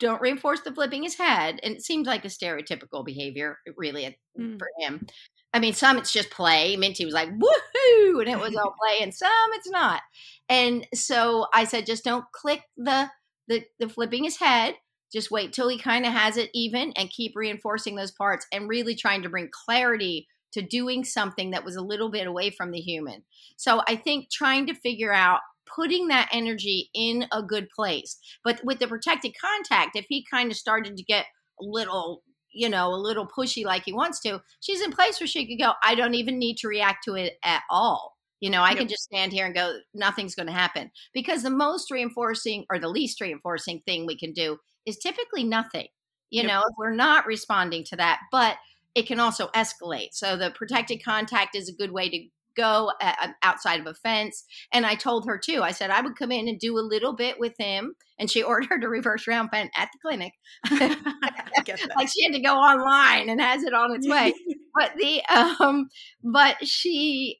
don't 0.00 0.20
reinforce 0.20 0.60
the 0.60 0.74
flipping 0.74 1.02
his 1.02 1.16
head 1.16 1.60
and 1.62 1.76
it 1.76 1.82
seems 1.82 2.06
like 2.06 2.24
a 2.24 2.28
stereotypical 2.28 3.04
behavior 3.04 3.58
really 3.76 4.16
mm. 4.38 4.58
for 4.58 4.68
him 4.78 5.06
i 5.52 5.58
mean 5.58 5.72
some 5.72 5.96
it's 5.98 6.12
just 6.12 6.30
play 6.30 6.76
minty 6.76 7.04
was 7.04 7.14
like 7.14 7.28
woohoo 7.30 8.20
and 8.20 8.28
it 8.28 8.38
was 8.38 8.54
all 8.56 8.74
play 8.84 8.98
and 9.00 9.14
some 9.14 9.30
it's 9.52 9.70
not 9.70 10.02
and 10.48 10.86
so 10.94 11.46
i 11.54 11.64
said 11.64 11.86
just 11.86 12.04
don't 12.04 12.24
click 12.32 12.62
the 12.76 13.08
the, 13.46 13.62
the 13.78 13.88
flipping 13.88 14.24
his 14.24 14.38
head 14.38 14.74
just 15.12 15.30
wait 15.30 15.52
till 15.52 15.68
he 15.68 15.78
kind 15.78 16.04
of 16.04 16.12
has 16.12 16.36
it 16.36 16.50
even 16.52 16.92
and 16.96 17.08
keep 17.08 17.32
reinforcing 17.36 17.94
those 17.94 18.10
parts 18.10 18.46
and 18.52 18.68
really 18.68 18.96
trying 18.96 19.22
to 19.22 19.28
bring 19.28 19.48
clarity 19.52 20.26
to 20.52 20.62
doing 20.62 21.04
something 21.04 21.50
that 21.50 21.64
was 21.64 21.76
a 21.76 21.82
little 21.82 22.10
bit 22.10 22.26
away 22.26 22.50
from 22.50 22.70
the 22.70 22.80
human. 22.80 23.22
So 23.56 23.82
I 23.88 23.96
think 23.96 24.30
trying 24.30 24.66
to 24.66 24.74
figure 24.74 25.12
out 25.12 25.40
putting 25.66 26.08
that 26.08 26.28
energy 26.32 26.90
in 26.94 27.26
a 27.32 27.42
good 27.42 27.68
place. 27.74 28.18
But 28.42 28.60
with 28.64 28.78
the 28.78 28.88
protected 28.88 29.34
contact, 29.40 29.96
if 29.96 30.06
he 30.08 30.24
kind 30.30 30.50
of 30.50 30.56
started 30.56 30.96
to 30.96 31.02
get 31.04 31.26
a 31.60 31.64
little 31.64 32.22
you 32.54 32.68
know, 32.68 32.94
a 32.94 32.96
little 32.96 33.26
pushy 33.26 33.64
like 33.64 33.82
he 33.84 33.92
wants 33.92 34.20
to, 34.20 34.40
she's 34.60 34.80
in 34.80 34.92
place 34.92 35.20
where 35.20 35.26
she 35.26 35.46
could 35.46 35.62
go, 35.62 35.72
I 35.82 35.94
don't 35.94 36.14
even 36.14 36.38
need 36.38 36.56
to 36.58 36.68
react 36.68 37.04
to 37.04 37.14
it 37.14 37.34
at 37.44 37.62
all. 37.68 38.16
You 38.40 38.50
know, 38.50 38.62
I 38.62 38.70
yep. 38.70 38.78
can 38.78 38.88
just 38.88 39.04
stand 39.04 39.32
here 39.32 39.46
and 39.46 39.54
go, 39.54 39.78
nothing's 39.92 40.34
going 40.34 40.46
to 40.46 40.52
happen. 40.52 40.90
Because 41.12 41.42
the 41.42 41.50
most 41.50 41.90
reinforcing 41.90 42.64
or 42.70 42.78
the 42.78 42.88
least 42.88 43.20
reinforcing 43.20 43.80
thing 43.84 44.06
we 44.06 44.16
can 44.16 44.32
do 44.32 44.58
is 44.86 44.98
typically 44.98 45.44
nothing. 45.44 45.88
You 46.30 46.42
yep. 46.42 46.50
know, 46.50 46.58
if 46.60 46.74
we're 46.78 46.94
not 46.94 47.26
responding 47.26 47.84
to 47.84 47.96
that. 47.96 48.20
But 48.30 48.56
it 48.94 49.06
can 49.06 49.18
also 49.18 49.48
escalate. 49.56 50.10
So 50.12 50.36
the 50.36 50.50
protected 50.50 51.02
contact 51.04 51.56
is 51.56 51.68
a 51.68 51.74
good 51.74 51.90
way 51.90 52.08
to 52.08 52.28
go 52.56 52.92
uh, 53.00 53.28
outside 53.42 53.80
of 53.80 53.86
a 53.86 53.94
fence. 53.94 54.44
And 54.72 54.86
I 54.86 54.94
told 54.94 55.26
her 55.26 55.38
too, 55.38 55.62
I 55.62 55.72
said 55.72 55.90
I 55.90 56.00
would 56.00 56.16
come 56.16 56.32
in 56.32 56.48
and 56.48 56.58
do 56.58 56.78
a 56.78 56.80
little 56.80 57.14
bit 57.14 57.38
with 57.38 57.54
him. 57.58 57.94
And 58.18 58.30
she 58.30 58.42
ordered 58.44 58.84
a 58.84 58.88
reverse 58.88 59.26
round 59.26 59.50
pen 59.50 59.70
at 59.76 59.88
the 59.92 59.98
clinic. 60.02 60.32
like 61.96 62.08
she 62.08 62.24
had 62.24 62.32
to 62.34 62.40
go 62.40 62.54
online 62.54 63.28
and 63.28 63.40
has 63.40 63.62
it 63.62 63.74
on 63.74 63.94
its 63.94 64.08
way. 64.08 64.34
but 64.74 64.92
the, 64.96 65.22
um, 65.60 65.88
but 66.22 66.66
she, 66.66 67.38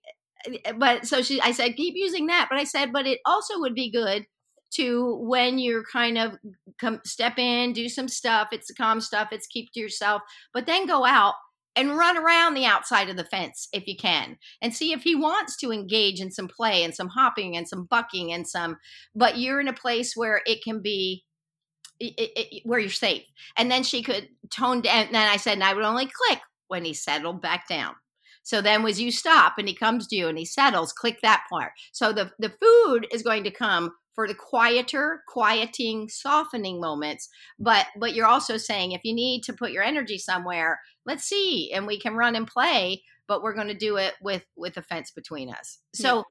but 0.76 1.06
so 1.06 1.23
she, 1.23 1.40
I 1.40 1.52
said, 1.52 1.76
keep 1.76 1.94
using 1.97 2.26
that. 2.26 2.49
But 2.50 2.59
I 2.59 2.64
said, 2.64 2.92
but 2.92 3.06
it 3.06 3.21
also 3.25 3.59
would 3.61 3.75
be 3.75 3.90
good 3.90 4.26
to 4.75 5.16
when 5.21 5.59
you're 5.59 5.85
kind 5.85 6.18
of 6.18 6.33
come 6.80 7.00
step 7.04 7.38
in, 7.38 7.73
do 7.73 7.88
some 7.88 8.09
stuff. 8.09 8.49
It's 8.52 8.68
the 8.68 8.75
calm 8.75 9.00
stuff. 9.00 9.28
It's 9.30 9.47
keep 9.47 9.73
to 9.73 9.80
yourself, 9.80 10.23
but 10.52 10.66
then 10.66 10.87
go 10.87 11.04
out 11.04 11.35
and 11.76 11.97
run 11.97 12.16
around 12.16 12.54
the 12.54 12.64
outside 12.64 13.09
of 13.09 13.16
the 13.16 13.25
fence 13.25 13.69
if 13.73 13.87
you 13.87 13.97
can 13.97 14.37
and 14.62 14.75
see 14.75 14.93
if 14.93 15.02
he 15.02 15.14
wants 15.14 15.57
to 15.57 15.73
engage 15.73 16.21
in 16.21 16.31
some 16.31 16.49
play 16.49 16.85
and 16.85 16.95
some 16.95 17.09
hopping 17.09 17.57
and 17.57 17.69
some 17.69 17.85
bucking 17.85 18.33
and 18.33 18.47
some 18.47 18.76
but 19.14 19.38
you're 19.38 19.61
in 19.61 19.69
a 19.69 19.73
place 19.73 20.16
where 20.16 20.40
it 20.47 20.62
can 20.62 20.81
be 20.81 21.25
it, 22.00 22.14
it, 22.19 22.62
where 22.64 22.81
you're 22.81 22.90
safe. 22.90 23.23
And 23.57 23.71
then 23.71 23.83
she 23.83 24.02
could 24.02 24.28
tone 24.50 24.81
down 24.81 25.07
and 25.07 25.14
then 25.14 25.28
i 25.28 25.37
said 25.37 25.54
and 25.54 25.64
i 25.64 25.75
would 25.75 25.85
only 25.85 26.07
click 26.07 26.40
when 26.69 26.85
he 26.85 26.95
settled 26.95 27.43
back 27.43 27.69
down. 27.69 27.95
So 28.43 28.61
then 28.61 28.85
as 28.85 29.00
you 29.00 29.11
stop 29.11 29.54
and 29.59 29.69
he 29.69 29.75
comes 29.75 30.07
to 30.09 30.16
you 30.16 30.28
and 30.28 30.37
he 30.37 30.45
settles 30.45 30.93
click 30.93 31.19
that 31.23 31.45
part. 31.49 31.73
So 31.93 32.12
the 32.12 32.31
the 32.38 32.52
food 32.61 33.07
is 33.12 33.23
going 33.23 33.45
to 33.45 33.50
come 33.50 33.93
for 34.14 34.28
the 34.28 34.35
quieter 34.35 35.23
quieting 35.28 36.09
softening 36.09 36.80
moments 36.80 37.28
but 37.59 37.87
but 37.99 38.14
you're 38.14 38.26
also 38.26 38.56
saying 38.56 38.92
if 38.92 39.00
you 39.04 39.14
need 39.14 39.42
to 39.42 39.52
put 39.52 39.73
your 39.73 39.83
energy 39.83 40.18
somewhere 40.18 40.80
let's 41.06 41.25
see 41.25 41.73
and 41.73 41.87
we 41.87 41.99
can 41.99 42.14
run 42.14 42.37
and 42.37 42.47
play 42.47 43.02
but 43.26 43.42
we're 43.42 43.54
going 43.54 43.68
to 43.68 43.75
do 43.75 43.97
it 43.97 44.14
with 44.21 44.44
with 44.56 44.76
a 44.76 44.83
fence 44.83 45.11
between 45.11 45.50
us. 45.50 45.78
So 45.94 46.25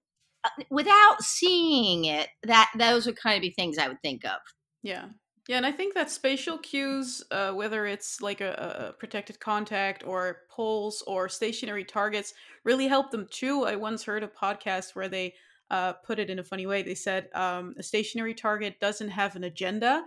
yeah. 0.45 0.51
uh, 0.61 0.63
without 0.69 1.21
seeing 1.21 2.05
it 2.05 2.29
that 2.43 2.71
those 2.77 3.05
would 3.05 3.17
kind 3.17 3.35
of 3.35 3.41
be 3.41 3.51
things 3.51 3.77
i 3.77 3.87
would 3.87 4.01
think 4.01 4.25
of. 4.25 4.39
Yeah. 4.81 5.05
Yeah 5.47 5.57
and 5.57 5.65
i 5.65 5.71
think 5.71 5.93
that 5.93 6.09
spatial 6.09 6.57
cues 6.57 7.23
uh, 7.31 7.51
whether 7.51 7.85
it's 7.85 8.21
like 8.21 8.41
a, 8.41 8.89
a 8.89 8.93
protected 8.93 9.39
contact 9.39 10.05
or 10.05 10.39
poles 10.49 11.03
or 11.05 11.27
stationary 11.27 11.83
targets 11.83 12.33
really 12.63 12.87
help 12.87 13.11
them 13.11 13.27
too. 13.29 13.65
I 13.65 13.75
once 13.75 14.03
heard 14.03 14.23
a 14.23 14.27
podcast 14.27 14.95
where 14.95 15.09
they 15.09 15.33
uh, 15.73 15.93
put 16.07 16.19
it 16.19 16.29
in 16.29 16.37
a 16.39 16.43
funny 16.43 16.67
way. 16.67 16.83
They 16.83 16.95
said 16.95 17.29
um, 17.33 17.73
a 17.79 17.83
stationary 17.83 18.35
target 18.35 18.79
doesn't 18.79 19.09
have 19.09 19.35
an 19.35 19.43
agenda. 19.43 20.03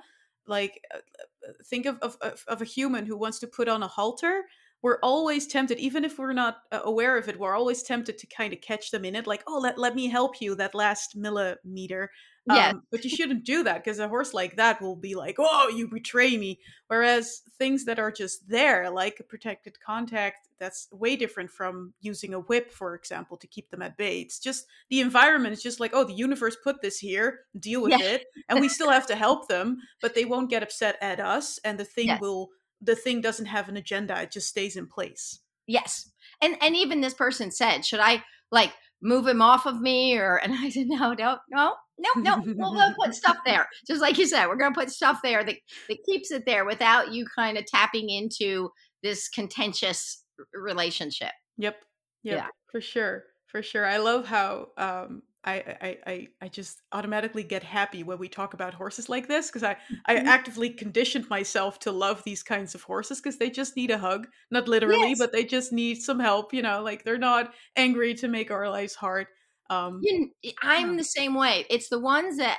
Like, 0.46 0.74
uh, 0.94 0.98
uh, 0.98 1.52
think 1.64 1.86
of, 1.86 1.98
of, 2.02 2.44
of 2.46 2.62
a 2.62 2.64
human 2.64 3.04
who 3.04 3.18
wants 3.18 3.40
to 3.40 3.48
put 3.48 3.68
on 3.68 3.82
a 3.82 3.88
halter. 3.88 4.44
We're 4.82 5.00
always 5.02 5.48
tempted, 5.48 5.78
even 5.80 6.04
if 6.04 6.18
we're 6.18 6.32
not 6.32 6.58
uh, 6.70 6.80
aware 6.84 7.18
of 7.18 7.28
it, 7.28 7.40
we're 7.40 7.56
always 7.56 7.82
tempted 7.82 8.16
to 8.18 8.26
kind 8.28 8.52
of 8.52 8.60
catch 8.60 8.92
them 8.92 9.04
in 9.04 9.16
it. 9.16 9.26
Like, 9.26 9.42
oh, 9.48 9.58
let, 9.58 9.76
let 9.76 9.96
me 9.96 10.06
help 10.06 10.40
you 10.40 10.54
that 10.54 10.74
last 10.74 11.16
millimeter. 11.16 12.10
Yeah. 12.48 12.70
Um, 12.70 12.82
but 12.92 13.02
you 13.02 13.10
shouldn't 13.10 13.44
do 13.44 13.64
that 13.64 13.82
because 13.82 13.98
a 13.98 14.08
horse 14.08 14.32
like 14.32 14.56
that 14.56 14.80
will 14.80 14.94
be 14.96 15.14
like, 15.14 15.36
oh, 15.38 15.68
you 15.74 15.88
betray 15.88 16.36
me. 16.36 16.60
Whereas 16.86 17.42
things 17.58 17.84
that 17.86 17.98
are 17.98 18.12
just 18.12 18.48
there, 18.48 18.88
like 18.90 19.18
a 19.18 19.24
protected 19.24 19.80
contact, 19.80 20.48
that's 20.58 20.88
way 20.92 21.16
different 21.16 21.50
from 21.50 21.92
using 22.00 22.34
a 22.34 22.40
whip, 22.40 22.70
for 22.70 22.94
example, 22.94 23.36
to 23.38 23.46
keep 23.46 23.70
them 23.70 23.82
at 23.82 23.96
bay. 23.96 24.20
It's 24.20 24.38
just 24.38 24.66
the 24.90 25.00
environment 25.00 25.54
is 25.54 25.62
just 25.62 25.80
like, 25.80 25.90
oh, 25.92 26.04
the 26.04 26.12
universe 26.14 26.56
put 26.62 26.80
this 26.82 26.98
here, 26.98 27.40
deal 27.58 27.82
with 27.82 27.98
Yeah. 27.98 28.06
it. 28.06 28.24
And 28.48 28.60
we 28.60 28.68
still 28.68 28.90
have 28.90 29.06
to 29.08 29.16
help 29.16 29.48
them, 29.48 29.78
but 30.00 30.14
they 30.14 30.24
won't 30.24 30.50
get 30.50 30.62
upset 30.62 30.96
at 31.00 31.18
us. 31.20 31.58
And 31.64 31.78
the 31.78 31.84
thing 31.84 32.06
Yes. 32.06 32.20
will, 32.20 32.50
the 32.80 32.94
thing 32.96 33.20
doesn't 33.20 33.46
have 33.46 33.68
an 33.68 33.76
agenda, 33.76 34.22
it 34.22 34.30
just 34.30 34.48
stays 34.48 34.76
in 34.76 34.86
place. 34.86 35.40
Yes. 35.66 36.10
And 36.40 36.56
and 36.62 36.76
even 36.76 37.00
this 37.00 37.14
person 37.14 37.50
said, 37.50 37.84
should 37.84 38.00
I 38.00 38.22
like 38.52 38.72
move 39.06 39.26
him 39.26 39.40
off 39.40 39.66
of 39.66 39.80
me 39.80 40.16
or 40.18 40.36
and 40.36 40.52
I 40.52 40.68
said, 40.68 40.88
no, 40.88 41.14
no, 41.14 41.38
no, 41.50 41.74
no, 41.98 42.10
no. 42.16 42.42
We'll, 42.44 42.74
we'll 42.74 42.94
put 42.94 43.14
stuff 43.14 43.38
there. 43.46 43.66
Just 43.86 44.00
like 44.00 44.18
you 44.18 44.26
said, 44.26 44.46
we're 44.46 44.56
gonna 44.56 44.74
put 44.74 44.90
stuff 44.90 45.20
there 45.22 45.44
that, 45.44 45.56
that 45.88 45.98
keeps 46.04 46.30
it 46.30 46.44
there 46.44 46.64
without 46.64 47.12
you 47.12 47.24
kind 47.34 47.56
of 47.56 47.64
tapping 47.66 48.10
into 48.10 48.70
this 49.02 49.28
contentious 49.28 50.24
relationship. 50.52 51.32
Yep. 51.56 51.76
Yep. 52.24 52.36
Yeah. 52.36 52.46
For 52.70 52.80
sure. 52.80 53.24
For 53.46 53.62
sure. 53.62 53.86
I 53.86 53.98
love 53.98 54.26
how 54.26 54.68
um 54.76 55.22
I, 55.46 55.98
I, 56.06 56.28
I, 56.42 56.48
just 56.48 56.82
automatically 56.92 57.44
get 57.44 57.62
happy 57.62 58.02
when 58.02 58.18
we 58.18 58.28
talk 58.28 58.52
about 58.54 58.74
horses 58.74 59.08
like 59.08 59.28
this 59.28 59.48
because 59.48 59.62
I, 59.62 59.76
I 60.06 60.16
Mhm. 60.16 60.36
actively 60.36 60.70
conditioned 60.70 61.28
myself 61.30 61.78
to 61.80 61.92
love 61.92 62.22
these 62.24 62.42
kinds 62.42 62.74
of 62.74 62.82
horses 62.82 63.20
because 63.20 63.38
they 63.38 63.50
just 63.50 63.76
need 63.76 63.90
a 63.92 63.98
hug. 63.98 64.28
Not 64.50 64.66
literally, 64.68 65.14
Yes. 65.14 65.20
but 65.20 65.32
they 65.32 65.44
just 65.44 65.72
need 65.72 65.96
some 66.02 66.18
help, 66.20 66.52
you 66.52 66.62
know, 66.62 66.82
like 66.82 67.04
they're 67.04 67.18
not 67.18 67.54
angry 67.76 68.14
to 68.14 68.28
make 68.28 68.50
our 68.50 68.68
lives 68.70 68.94
hard. 68.96 69.28
Um 69.70 70.08
You, 70.08 70.30
I'm 70.62 70.96
the 70.96 71.04
same 71.04 71.34
way. 71.34 71.64
It's 71.70 71.88
the 71.88 71.98
ones 72.00 72.36
that 72.38 72.58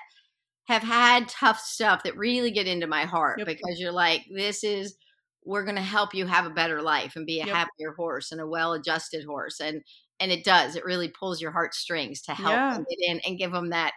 have 0.68 0.84
had 0.84 1.30
tough 1.30 1.60
stuff 1.60 2.04
that 2.04 2.18
really 2.18 2.52
get 2.52 2.68
into 2.68 2.88
my 2.88 3.06
heart 3.06 3.40
Yep. 3.40 3.48
because 3.48 3.80
you're 3.80 3.92
like, 3.94 4.26
this 4.36 4.64
is 4.64 4.98
we're 5.46 5.64
going 5.66 5.76
to 5.78 5.82
help 5.84 6.14
you 6.16 6.28
have 6.28 6.46
a 6.46 6.52
better 6.52 6.82
life 6.82 7.16
and 7.16 7.26
be 7.26 7.40
a 7.42 7.46
Yep. 7.46 7.58
happier 7.58 7.94
horse 7.98 8.32
and 8.32 8.42
a 8.42 8.48
well-adjusted 8.48 9.26
horse 9.26 9.60
and 9.62 9.84
and 10.20 10.32
it 10.32 10.44
does 10.46 10.76
it 10.76 10.86
really 10.86 11.10
pulls 11.10 11.42
your 11.42 11.52
heartstrings 11.52 12.22
to 12.24 12.34
help 12.34 12.62
Yeah. 12.62 12.74
them 12.74 12.86
get 12.90 13.00
in 13.12 13.20
and 13.26 13.38
give 13.38 13.52
them 13.52 13.70
that 13.70 13.94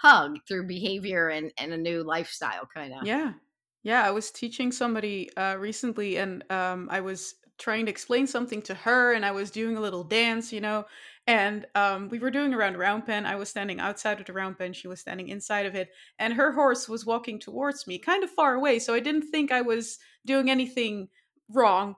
hug 0.00 0.38
through 0.48 0.66
behavior 0.66 1.28
and 1.28 1.52
and 1.58 1.72
a 1.72 1.78
new 1.78 2.02
lifestyle 2.04 2.66
kind 2.74 2.94
of 2.94 3.00
Yeah. 3.00 3.34
Yeah, 3.82 4.04
I 4.04 4.10
was 4.10 4.30
teaching 4.30 4.72
somebody 4.72 5.34
uh 5.36 5.56
recently 5.56 6.16
and 6.18 6.50
um 6.50 6.88
I 6.90 7.00
was 7.00 7.34
trying 7.58 7.86
to 7.86 7.90
explain 7.90 8.26
something 8.26 8.60
to 8.62 8.74
her 8.74 9.12
and 9.14 9.24
I 9.24 9.30
was 9.32 9.50
doing 9.50 9.76
a 9.76 9.80
little 9.80 10.04
dance, 10.04 10.52
you 10.52 10.60
know, 10.60 10.86
and 11.26 11.66
um 11.74 12.08
we 12.08 12.18
were 12.18 12.30
doing 12.30 12.52
around 12.54 12.78
round 12.78 13.06
pen. 13.06 13.26
I 13.26 13.36
was 13.36 13.48
standing 13.50 13.80
outside 13.80 14.18
of 14.20 14.26
the 14.26 14.32
round 14.32 14.58
pen, 14.58 14.72
she 14.72 14.88
was 14.88 15.00
standing 15.00 15.28
inside 15.28 15.66
of 15.66 15.74
it, 15.74 15.90
and 16.18 16.34
her 16.34 16.52
horse 16.52 16.88
was 16.88 17.06
walking 17.06 17.38
towards 17.38 17.86
me, 17.86 17.98
kind 17.98 18.24
of 18.24 18.30
far 18.30 18.54
away, 18.54 18.78
so 18.78 18.94
I 18.94 19.00
didn't 19.00 19.30
think 19.30 19.52
I 19.52 19.62
was 19.62 19.98
doing 20.26 20.50
anything 20.50 21.08
wrong. 21.48 21.96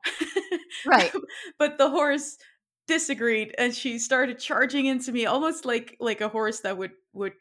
right 0.85 1.15
but 1.59 1.79
the 1.79 1.91
horse 1.91 2.39
disagreed 2.89 3.55
and 3.59 3.75
she 3.75 3.99
started 4.01 4.41
charging 4.41 4.87
into 4.87 5.13
me 5.13 5.27
almost 5.27 5.65
like 5.67 5.97
like 6.01 6.21
a 6.23 6.29
horse 6.29 6.61
that 6.63 6.79
would 6.79 6.93
would 7.13 7.35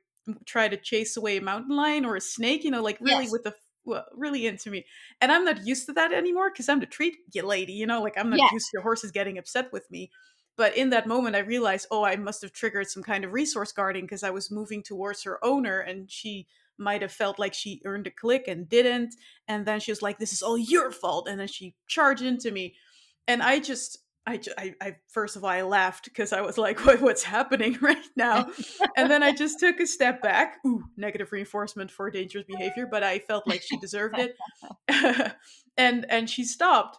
try 0.45 0.67
to 0.67 0.77
chase 0.77 1.17
away 1.17 1.37
a 1.37 1.41
mountain 1.41 1.75
lion 1.75 2.05
or 2.05 2.15
a 2.17 2.21
snake 2.21 2.63
you 2.63 2.71
know 2.71 2.83
like 2.83 2.99
really 3.01 3.29
Yes. 3.29 3.31
with 3.31 3.43
the 3.43 3.55
well, 3.85 4.05
really 4.13 4.45
into 4.45 4.69
me. 4.69 4.85
And 5.21 5.31
i'm 5.31 5.45
not 5.45 5.65
used 5.65 5.85
to 5.87 5.93
that 5.93 6.11
anymore 6.13 6.51
because 6.51 6.69
i'm 6.69 6.81
the 6.81 6.85
treat 6.85 7.15
lady 7.43 7.73
you 7.73 7.87
know 7.87 8.01
like 8.03 8.17
i'm 8.17 8.29
not 8.29 8.41
Yes. 8.41 8.51
used 8.51 8.71
to 8.75 8.81
horses 8.81 9.11
getting 9.11 9.37
upset 9.37 9.71
with 9.73 9.89
me. 9.89 10.11
But 10.57 10.75
in 10.75 10.89
that 10.89 11.07
moment 11.07 11.35
i 11.37 11.39
realized 11.39 11.87
oh 11.91 12.03
i 12.03 12.15
must 12.17 12.41
have 12.41 12.51
triggered 12.51 12.89
some 12.89 13.03
kind 13.03 13.23
of 13.23 13.31
resource 13.33 13.71
guarding 13.71 14.03
because 14.05 14.23
i 14.23 14.29
was 14.29 14.51
moving 14.51 14.83
towards 14.83 15.23
her 15.23 15.43
owner 15.45 15.79
and 15.79 16.11
she 16.11 16.47
might 16.77 17.01
have 17.01 17.11
felt 17.11 17.39
like 17.39 17.53
she 17.55 17.81
earned 17.85 18.05
a 18.05 18.11
click 18.11 18.47
and 18.47 18.69
didn't. 18.69 19.15
And 19.47 19.65
then 19.65 19.79
she 19.79 19.91
was 19.91 20.01
like 20.03 20.19
this 20.19 20.33
is 20.33 20.43
all 20.43 20.57
your 20.59 20.91
fault. 20.91 21.27
And 21.27 21.39
then 21.39 21.47
she 21.47 21.75
charged 21.87 22.21
into 22.23 22.51
me. 22.51 22.75
And 23.27 23.41
i 23.41 23.59
just 23.59 23.99
I, 24.27 24.41
I, 24.57 24.75
I 24.81 24.95
first 25.07 25.37
of 25.37 25.45
all 25.45 25.49
I 25.49 25.61
laughed 25.61 26.03
because 26.03 26.33
I 26.33 26.41
was 26.41 26.57
like, 26.57 26.85
what, 26.85 27.01
"What's 27.01 27.23
happening 27.23 27.77
right 27.81 27.97
now?" 28.17 28.49
And 28.97 29.09
then 29.09 29.23
I 29.23 29.31
just 29.31 29.59
took 29.59 29.79
a 29.79 29.87
step 29.87 30.21
back. 30.21 30.57
Ooh, 30.67 30.83
negative 30.97 31.31
reinforcement 31.31 31.89
for 31.89 32.11
dangerous 32.11 32.45
behavior, 32.45 32.87
but 32.91 33.03
I 33.03 33.19
felt 33.19 33.47
like 33.47 33.61
she 33.61 33.77
deserved 33.77 34.17
it, 34.19 34.35
and 35.77 36.05
and 36.09 36.29
she 36.29 36.43
stopped. 36.43 36.97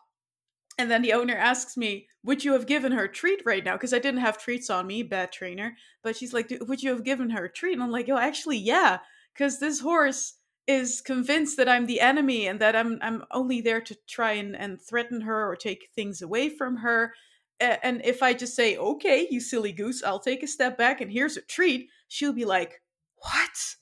And 0.78 0.90
then 0.90 1.02
the 1.02 1.12
owner 1.12 1.36
asks 1.36 1.76
me, 1.76 2.08
"Would 2.24 2.44
you 2.44 2.54
have 2.54 2.66
given 2.66 2.92
her 2.92 3.04
a 3.04 3.12
treat 3.12 3.42
right 3.44 3.64
now?" 3.64 3.74
Because 3.74 3.92
I 3.92 3.98
didn't 3.98 4.20
have 4.20 4.38
treats 4.38 4.70
on 4.70 4.86
me, 4.86 5.02
bad 5.02 5.30
trainer. 5.30 5.76
But 6.02 6.16
she's 6.16 6.32
like, 6.32 6.50
"Would 6.62 6.82
you 6.82 6.90
have 6.90 7.04
given 7.04 7.28
her 7.30 7.44
a 7.44 7.52
treat?" 7.52 7.74
And 7.74 7.82
I'm 7.82 7.90
like, 7.90 8.08
"Oh, 8.08 8.16
actually, 8.16 8.58
yeah." 8.58 9.00
Because 9.34 9.60
this 9.60 9.80
horse 9.80 10.37
is 10.68 11.00
convinced 11.00 11.56
that 11.56 11.68
I'm 11.68 11.86
the 11.86 12.00
enemy 12.00 12.46
and 12.46 12.60
that 12.60 12.76
I'm 12.76 12.98
I'm 13.00 13.24
only 13.30 13.62
there 13.62 13.80
to 13.80 13.96
try 14.06 14.32
and, 14.32 14.54
and 14.54 14.80
threaten 14.80 15.22
her 15.22 15.50
or 15.50 15.56
take 15.56 15.88
things 15.96 16.20
away 16.20 16.50
from 16.50 16.76
her. 16.76 17.14
And 17.58 18.02
if 18.04 18.22
I 18.22 18.34
just 18.34 18.54
say, 18.54 18.76
"Okay, 18.76 19.26
you 19.30 19.40
silly 19.40 19.72
goose, 19.72 20.04
I'll 20.04 20.20
take 20.20 20.44
a 20.44 20.46
step 20.46 20.78
back 20.78 21.00
and 21.00 21.10
here's 21.10 21.36
a 21.36 21.42
treat," 21.42 21.88
she'll 22.06 22.34
be 22.34 22.44
like, 22.44 22.82
"What? 23.16 23.76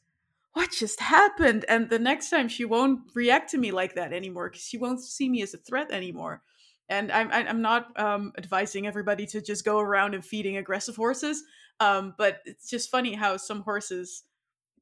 What 0.53 0.71
just 0.71 1.01
happened?" 1.01 1.67
And 1.69 1.91
the 1.91 1.99
next 1.99 2.31
time 2.31 2.49
she 2.49 2.65
won't 2.65 3.01
react 3.15 3.51
to 3.51 3.59
me 3.59 3.73
like 3.73 3.95
that 3.97 4.13
anymore 4.15 4.49
because 4.49 4.63
she 4.65 4.79
won't 4.79 5.01
see 5.01 5.29
me 5.29 5.43
as 5.43 5.53
a 5.55 5.59
threat 5.59 5.91
anymore. 5.91 6.43
And 6.89 7.11
I'm 7.13 7.31
I'm 7.33 7.61
not 7.61 7.99
um, 8.01 8.33
advising 8.39 8.87
everybody 8.87 9.27
to 9.27 9.43
just 9.43 9.65
go 9.65 9.81
around 9.81 10.15
and 10.15 10.25
feeding 10.25 10.57
aggressive 10.57 10.97
horses. 10.97 11.43
Um, 11.81 12.15
but 12.17 12.41
it's 12.47 12.71
just 12.71 12.91
funny 12.91 13.15
how 13.15 13.37
some 13.37 13.63
horses 13.63 14.23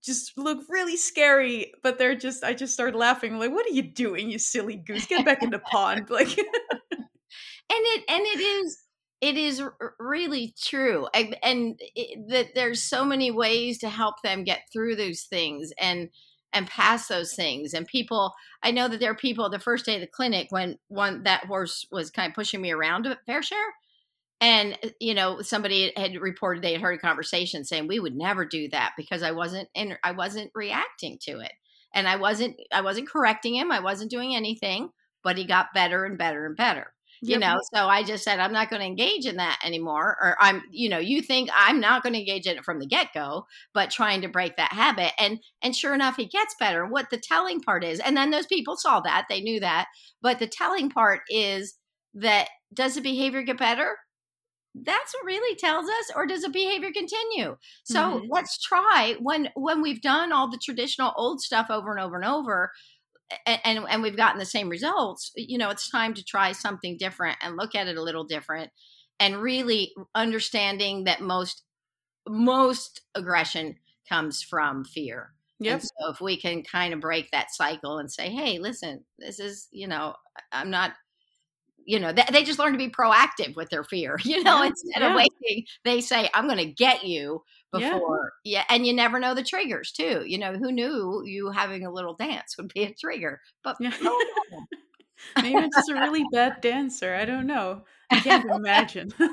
just 0.04 0.36
look 0.36 0.58
really 0.68 0.96
scary, 0.96 1.72
but 1.82 1.98
they're 1.98 2.14
just 2.14 2.44
I 2.44 2.54
just 2.54 2.74
started 2.74 2.96
laughing 2.96 3.38
like, 3.38 3.52
"What 3.52 3.66
are 3.66 3.74
you 3.74 3.82
doing, 3.82 4.30
you 4.30 4.38
silly 4.38 4.76
goose? 4.76 5.06
Get 5.06 5.24
back 5.24 5.42
in 5.42 5.50
the 5.50 5.58
pond!" 5.58 6.08
Like, 6.10 6.36
and 6.38 6.46
it 7.70 8.04
and 8.08 8.22
it 8.22 8.40
is 8.40 8.78
it 9.20 9.36
is 9.38 9.62
really 9.98 10.54
true 10.60 11.08
and, 11.14 11.36
and 11.42 11.80
it, 11.94 12.28
that 12.28 12.54
there's 12.54 12.82
so 12.82 13.04
many 13.04 13.30
ways 13.30 13.78
to 13.78 13.88
help 13.88 14.16
them 14.22 14.44
get 14.44 14.62
through 14.72 14.96
those 14.96 15.22
things 15.22 15.72
and 15.80 16.10
and 16.52 16.66
pass 16.66 17.08
those 17.08 17.32
things 17.34 17.72
and 17.72 17.86
people 17.86 18.34
i 18.62 18.70
know 18.70 18.86
that 18.86 19.00
there 19.00 19.10
are 19.10 19.16
people 19.16 19.48
the 19.48 19.58
first 19.58 19.86
day 19.86 19.94
of 19.94 20.00
the 20.00 20.06
clinic 20.06 20.48
when 20.50 20.78
one 20.88 21.22
that 21.22 21.46
horse 21.46 21.86
was 21.90 22.10
kind 22.10 22.28
of 22.28 22.34
pushing 22.34 22.60
me 22.60 22.70
around 22.70 23.06
a 23.06 23.16
fair 23.24 23.42
share 23.42 23.72
and 24.44 24.78
uh, 24.84 24.88
you 25.00 25.14
know 25.14 25.40
somebody 25.40 25.92
had 25.96 26.14
reported 26.16 26.62
they 26.62 26.72
had 26.72 26.82
heard 26.82 26.98
a 26.98 27.02
conversation 27.02 27.64
saying 27.64 27.86
we 27.86 27.98
would 27.98 28.14
never 28.14 28.44
do 28.44 28.68
that 28.68 28.92
because 28.96 29.22
i 29.22 29.32
wasn't 29.32 29.68
and 29.74 29.98
i 30.04 30.12
wasn't 30.12 30.50
reacting 30.54 31.18
to 31.22 31.40
it. 31.40 31.52
And 31.94 32.06
i 32.06 32.16
wasn't 32.16 32.56
i 32.72 32.82
wasn't 32.82 33.08
correcting 33.08 33.54
him 33.54 33.72
i 33.72 33.80
wasn't 33.80 34.10
doing 34.10 34.36
anything 34.36 34.90
but 35.22 35.38
he 35.38 35.44
got 35.44 35.72
better 35.72 36.04
and 36.04 36.18
better 36.18 36.44
and 36.44 36.56
better. 36.56 36.92
You 37.22 37.38
know 37.38 37.56
so 37.72 37.88
i 37.88 38.02
just 38.02 38.22
said 38.22 38.38
i'm 38.38 38.52
not 38.52 38.68
going 38.68 38.80
to 38.80 38.86
engage 38.86 39.24
in 39.24 39.36
that 39.36 39.58
anymore 39.64 40.16
or 40.20 40.36
i'm 40.40 40.62
you 40.70 40.90
know 40.90 40.98
you 40.98 41.22
think 41.22 41.48
i'm 41.56 41.80
not 41.80 42.02
going 42.02 42.12
to 42.12 42.18
engage 42.18 42.46
in 42.46 42.58
it 42.58 42.64
from 42.66 42.80
the 42.80 42.86
get-go 42.86 43.46
but 43.72 43.90
trying 43.90 44.20
to 44.22 44.28
break 44.28 44.56
that 44.56 44.74
habit. 44.74 45.12
And 45.18 45.38
and 45.62 45.74
sure 45.74 45.94
enough 45.94 46.16
he 46.16 46.26
gets 46.26 46.54
better. 46.60 46.84
What 46.84 47.08
the 47.08 47.16
telling 47.16 47.60
part 47.60 47.82
is 47.82 47.98
and 48.00 48.14
then 48.14 48.30
those 48.30 48.46
people 48.46 48.76
saw 48.76 49.00
that 49.00 49.24
they 49.30 49.40
knew 49.40 49.58
that 49.60 49.86
but 50.20 50.38
the 50.38 50.46
telling 50.46 50.90
part 50.90 51.20
is 51.30 51.78
that 52.12 52.48
does 52.74 52.96
the 52.96 53.00
behavior 53.00 53.42
get 53.42 53.56
better 53.56 53.96
that's 54.74 55.14
what 55.14 55.24
really 55.24 55.54
tells 55.56 55.88
us 55.88 56.10
or 56.16 56.26
does 56.26 56.42
the 56.42 56.48
behavior 56.48 56.90
continue 56.92 57.56
so 57.84 58.20
Mhm. 58.20 58.28
let's 58.28 58.58
try 58.60 59.16
when 59.20 59.48
when 59.54 59.80
we've 59.80 60.02
done 60.02 60.32
all 60.32 60.50
the 60.50 60.58
traditional 60.58 61.12
old 61.16 61.40
stuff 61.40 61.68
over 61.70 61.92
and 61.92 62.00
over 62.00 62.16
and 62.16 62.24
over 62.24 62.72
and, 63.46 63.60
and 63.64 63.86
and 63.88 64.02
we've 64.02 64.16
gotten 64.16 64.38
the 64.38 64.44
same 64.46 64.68
results 64.68 65.32
you 65.36 65.58
know 65.58 65.70
it's 65.70 65.90
time 65.90 66.14
to 66.14 66.24
try 66.24 66.52
something 66.52 66.96
different 66.98 67.38
and 67.42 67.56
look 67.56 67.74
at 67.74 67.88
it 67.88 67.96
a 67.96 68.02
little 68.02 68.24
different 68.24 68.70
and 69.20 69.40
really 69.40 69.92
understanding 70.14 71.04
that 71.04 71.20
most 71.20 71.64
most 72.28 73.02
aggression 73.14 73.76
comes 74.08 74.42
from 74.42 74.84
fear 74.84 75.34
Yep. 75.58 75.80
and 75.80 75.82
so 75.82 76.10
if 76.10 76.20
we 76.20 76.40
can 76.40 76.62
kind 76.62 76.94
of 76.94 77.00
break 77.00 77.30
that 77.30 77.52
cycle 77.52 77.98
and 77.98 78.12
say 78.12 78.30
hey 78.30 78.58
listen 78.58 79.04
this 79.18 79.40
is 79.40 79.68
you 79.72 79.86
know 79.88 80.14
i'm 80.52 80.70
not 80.70 80.94
you 81.86 81.98
know 82.00 82.12
they, 82.12 82.24
they 82.32 82.44
just 82.44 82.58
learn 82.58 82.72
to 82.72 82.78
be 82.78 82.88
proactive 82.90 83.54
with 83.56 83.68
their 83.70 83.84
fear 83.84 84.18
you 84.24 84.42
know 84.42 84.62
Yeah, 84.62 84.68
instead 84.68 85.00
yeah. 85.02 85.10
of 85.10 85.16
waiting 85.16 85.64
they 85.84 86.00
say 86.00 86.28
i'm 86.34 86.46
going 86.46 86.58
to 86.58 86.66
get 86.66 87.04
you 87.04 87.42
before 87.72 88.32
yeah. 88.44 88.64
and 88.70 88.86
you 88.86 88.92
never 88.92 89.18
know 89.18 89.34
the 89.34 89.42
triggers 89.42 89.90
too 89.92 90.22
you 90.26 90.38
know 90.38 90.52
who 90.54 90.70
knew 90.70 91.22
you 91.24 91.50
having 91.50 91.84
a 91.84 91.90
little 91.92 92.14
dance 92.14 92.56
would 92.56 92.72
be 92.72 92.84
a 92.84 92.94
trigger 92.94 93.40
but 93.62 93.76
Yeah. 93.80 93.92
no. 94.02 94.18
Maybe 95.42 95.56
I'm 95.56 95.70
just 95.74 95.88
a 95.88 95.94
really 95.94 96.24
bad 96.32 96.60
dancer. 96.60 97.14
I 97.14 97.24
don't 97.24 97.46
know. 97.46 97.84
I 98.10 98.20
can't 98.20 98.44
imagine. 98.50 99.12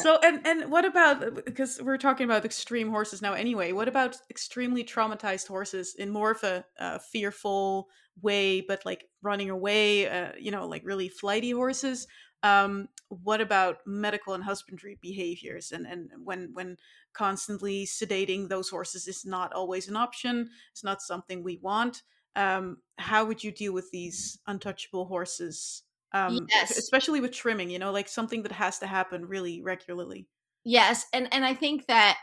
so 0.00 0.18
and 0.22 0.40
and 0.46 0.70
what 0.70 0.84
about 0.84 1.22
uh, 1.22 1.30
because 1.44 1.80
we're 1.82 1.96
talking 1.98 2.24
about 2.24 2.44
extreme 2.44 2.90
horses 2.90 3.22
now 3.22 3.32
anyway 3.34 3.72
what 3.72 3.88
about 3.88 4.16
extremely 4.30 4.82
traumatized 4.84 5.46
horses 5.46 5.94
in 5.96 6.10
more 6.10 6.30
of 6.32 6.42
a, 6.42 6.64
a 6.78 6.98
fearful 6.98 7.88
way 8.20 8.60
but 8.60 8.84
like 8.84 9.04
running 9.22 9.50
away 9.50 10.08
uh, 10.08 10.32
you 10.38 10.50
know 10.50 10.66
like 10.66 10.82
really 10.84 11.08
flighty 11.08 11.50
horses 11.50 12.06
um 12.42 12.88
what 13.08 13.40
about 13.40 13.78
medical 13.86 14.34
and 14.34 14.44
husbandry 14.44 14.98
behaviors 15.00 15.72
and 15.72 15.86
and 15.86 16.10
when 16.22 16.50
when 16.52 16.76
constantly 17.12 17.86
sedating 17.86 18.48
those 18.48 18.68
horses 18.68 19.06
is 19.06 19.24
not 19.24 19.52
always 19.52 19.88
an 19.88 19.96
option 19.96 20.48
it's 20.72 20.84
not 20.84 21.00
something 21.02 21.42
we 21.42 21.58
want 21.62 22.02
um 22.36 22.78
how 22.98 23.24
would 23.24 23.42
you 23.42 23.52
deal 23.52 23.72
with 23.72 23.90
these 23.90 24.38
untouchable 24.46 25.04
horses 25.06 25.82
um 26.12 26.46
yes. 26.48 26.76
especially 26.76 27.20
with 27.20 27.32
trimming 27.32 27.70
you 27.70 27.78
know 27.78 27.92
like 27.92 28.08
something 28.08 28.42
that 28.42 28.52
has 28.52 28.78
to 28.78 28.86
happen 28.86 29.26
really 29.26 29.62
regularly 29.62 30.26
yes 30.64 31.06
and 31.12 31.28
and 31.32 31.44
i 31.44 31.54
think 31.54 31.86
that 31.86 32.18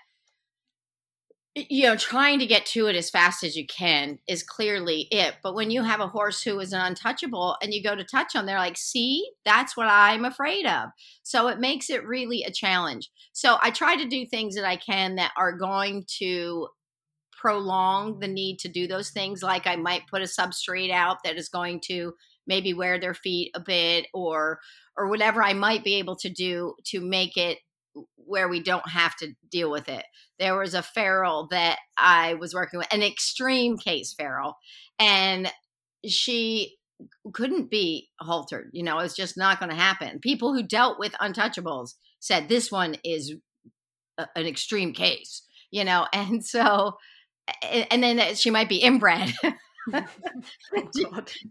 you 1.69 1.83
know 1.83 1.95
trying 1.95 2.39
to 2.39 2.45
get 2.45 2.65
to 2.65 2.87
it 2.87 2.95
as 2.95 3.09
fast 3.09 3.43
as 3.43 3.55
you 3.55 3.65
can 3.67 4.19
is 4.27 4.43
clearly 4.43 5.07
it 5.11 5.35
but 5.43 5.55
when 5.55 5.71
you 5.71 5.83
have 5.83 5.99
a 5.99 6.07
horse 6.07 6.41
who 6.41 6.59
is 6.59 6.73
an 6.73 6.81
untouchable 6.81 7.57
and 7.61 7.73
you 7.73 7.83
go 7.83 7.95
to 7.95 8.03
touch 8.03 8.33
them 8.33 8.45
they're 8.45 8.57
like 8.57 8.77
see? 8.77 9.29
That's 9.45 9.75
what 9.75 9.87
i'm 9.89 10.25
afraid 10.25 10.65
of. 10.65 10.89
So 11.23 11.47
it 11.47 11.59
makes 11.59 11.89
it 11.89 12.05
really 12.05 12.43
a 12.43 12.51
challenge. 12.51 13.09
So 13.33 13.57
i 13.61 13.71
try 13.71 13.95
to 13.95 14.07
do 14.07 14.25
things 14.25 14.55
that 14.55 14.65
i 14.65 14.75
can 14.75 15.15
that 15.15 15.31
are 15.37 15.57
going 15.57 16.05
to 16.19 16.67
prolong 17.31 18.19
the 18.19 18.27
need 18.27 18.59
to 18.59 18.67
do 18.67 18.85
those 18.85 19.11
things 19.11 19.41
like 19.41 19.65
i 19.65 19.77
might 19.77 20.07
put 20.07 20.21
a 20.21 20.25
substrate 20.25 20.91
out 20.91 21.23
that 21.23 21.37
is 21.37 21.47
going 21.47 21.79
to 21.79 22.13
maybe 22.47 22.73
wear 22.73 22.99
their 22.99 23.13
feet 23.13 23.51
a 23.55 23.61
bit 23.61 24.07
or 24.13 24.59
or 24.97 25.07
whatever 25.07 25.41
I 25.41 25.53
might 25.53 25.85
be 25.85 25.95
able 25.95 26.17
to 26.17 26.29
do 26.29 26.75
to 26.87 26.99
make 26.99 27.37
it 27.37 27.59
where 28.15 28.47
we 28.47 28.61
don't 28.61 28.89
have 28.89 29.15
to 29.17 29.33
deal 29.49 29.71
with 29.71 29.89
it. 29.89 30.05
There 30.37 30.57
was 30.57 30.73
a 30.73 30.83
feral 30.83 31.47
that 31.51 31.79
I 31.97 32.35
was 32.35 32.53
working 32.53 32.79
with, 32.79 32.93
an 32.93 33.03
extreme 33.03 33.77
case 33.77 34.13
feral, 34.13 34.57
and 34.99 35.51
she 36.05 36.77
couldn't 37.33 37.69
be 37.69 38.09
haltered. 38.19 38.69
You 38.73 38.83
know, 38.83 38.99
it's 38.99 39.15
just 39.15 39.37
not 39.37 39.59
going 39.59 39.69
to 39.69 39.75
happen. 39.75 40.19
People 40.19 40.53
who 40.53 40.63
dealt 40.63 40.99
with 40.99 41.13
untouchables 41.13 41.95
said 42.19 42.47
this 42.49 42.71
one 42.71 42.95
is 43.03 43.33
a, 44.17 44.27
an 44.35 44.45
extreme 44.45 44.93
case, 44.93 45.43
you 45.71 45.83
know, 45.83 46.07
and 46.13 46.45
so, 46.45 46.97
and 47.63 48.03
then 48.03 48.35
she 48.35 48.51
might 48.51 48.69
be 48.69 48.77
inbred. 48.77 49.33
oh, 49.93 50.03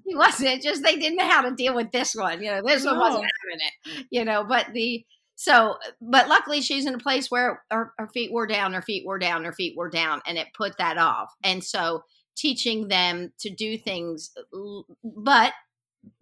he 0.05 0.15
wasn't 0.15 0.63
just 0.63 0.83
they 0.83 0.97
didn't 0.97 1.17
know 1.17 1.29
how 1.29 1.43
to 1.43 1.55
deal 1.57 1.75
with 1.75 1.91
this 1.91 2.15
one 2.15 2.41
you 2.43 2.51
know 2.51 2.63
this 2.65 2.85
no. 2.85 2.93
one 2.93 3.01
wasn't 3.01 3.25
having 3.25 3.99
it 3.99 4.07
you 4.11 4.25
know 4.25 4.45
but 4.45 4.67
the 4.73 5.05
so 5.41 5.77
but 6.01 6.27
luckily 6.27 6.61
she's 6.61 6.85
in 6.85 6.97
a 6.97 6.99
place 6.99 7.31
where 7.31 7.63
her, 7.71 7.93
her 7.97 8.09
feet 8.09 8.33
were 8.33 8.47
down 8.49 8.73
her 8.73 8.83
feet 8.83 9.07
were 9.07 9.21
down 9.21 9.45
her 9.45 9.53
feet 9.53 9.77
were 9.77 9.89
down 9.89 10.21
and 10.27 10.37
it 10.37 10.49
put 10.53 10.77
that 10.79 10.99
off. 10.99 11.33
And 11.45 11.63
so 11.63 12.03
teaching 12.37 12.89
them 12.89 13.33
to 13.39 13.49
do 13.49 13.79
things 13.79 14.33
uh, 14.37 14.81
but 15.05 15.53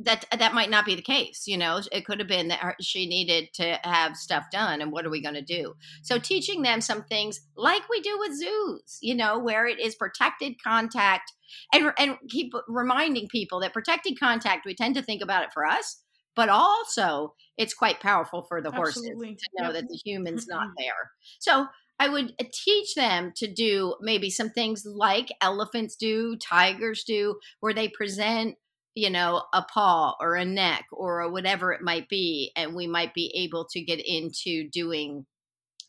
that 0.00 0.26
that 0.38 0.52
might 0.52 0.68
not 0.68 0.84
be 0.84 0.94
the 0.94 1.00
case 1.00 1.44
you 1.46 1.56
know? 1.56 1.80
It 1.90 2.04
could 2.04 2.18
have 2.18 2.28
been 2.28 2.48
that 2.48 2.58
her, 2.58 2.76
she 2.82 3.06
needed 3.06 3.54
to 3.54 3.78
have 3.84 4.18
stuff 4.18 4.44
done 4.52 4.82
and 4.82 4.92
what 4.92 5.06
are 5.06 5.10
we 5.10 5.22
going 5.22 5.34
to 5.34 5.40
do? 5.40 5.72
So 6.02 6.18
teaching 6.18 6.60
them 6.60 6.82
some 6.82 7.02
things 7.04 7.40
like 7.56 7.88
we 7.88 8.02
do 8.02 8.18
with 8.18 8.36
zoos 8.36 8.98
you 9.00 9.14
know 9.14 9.38
where 9.38 9.66
it 9.66 9.80
is 9.80 9.94
protected 9.94 10.62
contact 10.62 11.32
and 11.72 11.90
and 11.98 12.18
keep 12.28 12.52
reminding 12.68 13.28
people 13.28 13.60
that 13.60 13.72
protected 13.72 14.20
contact 14.20 14.66
we 14.66 14.74
tend 14.74 14.94
to 14.94 15.02
think 15.02 15.22
about 15.22 15.42
it 15.42 15.54
for 15.54 15.64
us 15.64 16.02
but 16.34 16.50
also 16.50 17.34
it's 17.56 17.74
quite 17.74 18.00
powerful 18.00 18.42
for 18.48 18.60
the 18.60 18.72
Absolutely. 18.72 19.28
horses 19.28 19.42
to 19.42 19.62
know 19.62 19.70
yep. 19.70 19.74
that 19.74 19.88
the 19.88 20.00
human's 20.04 20.46
not 20.46 20.68
there 20.78 21.10
so 21.38 21.66
I 21.98 22.08
would 22.08 22.34
uh, 22.38 22.44
teach 22.52 22.94
them 22.94 23.32
to 23.36 23.50
do 23.50 23.94
maybe 24.02 24.28
some 24.28 24.50
things 24.50 24.84
like 24.84 25.32
elephants 25.40 25.96
do, 25.96 26.36
tigers 26.36 27.04
do, 27.04 27.38
where 27.60 27.72
they 27.72 27.88
present 27.88 28.56
you 28.96 29.10
know, 29.10 29.44
a 29.52 29.62
paw 29.62 30.16
or 30.18 30.34
a 30.34 30.44
neck 30.44 30.86
or 30.90 31.20
a 31.20 31.30
whatever 31.30 31.70
it 31.70 31.82
might 31.82 32.08
be. 32.08 32.50
And 32.56 32.74
we 32.74 32.86
might 32.86 33.12
be 33.12 33.30
able 33.36 33.66
to 33.72 33.82
get 33.82 34.00
into 34.04 34.68
doing, 34.70 35.26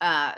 uh, 0.02 0.34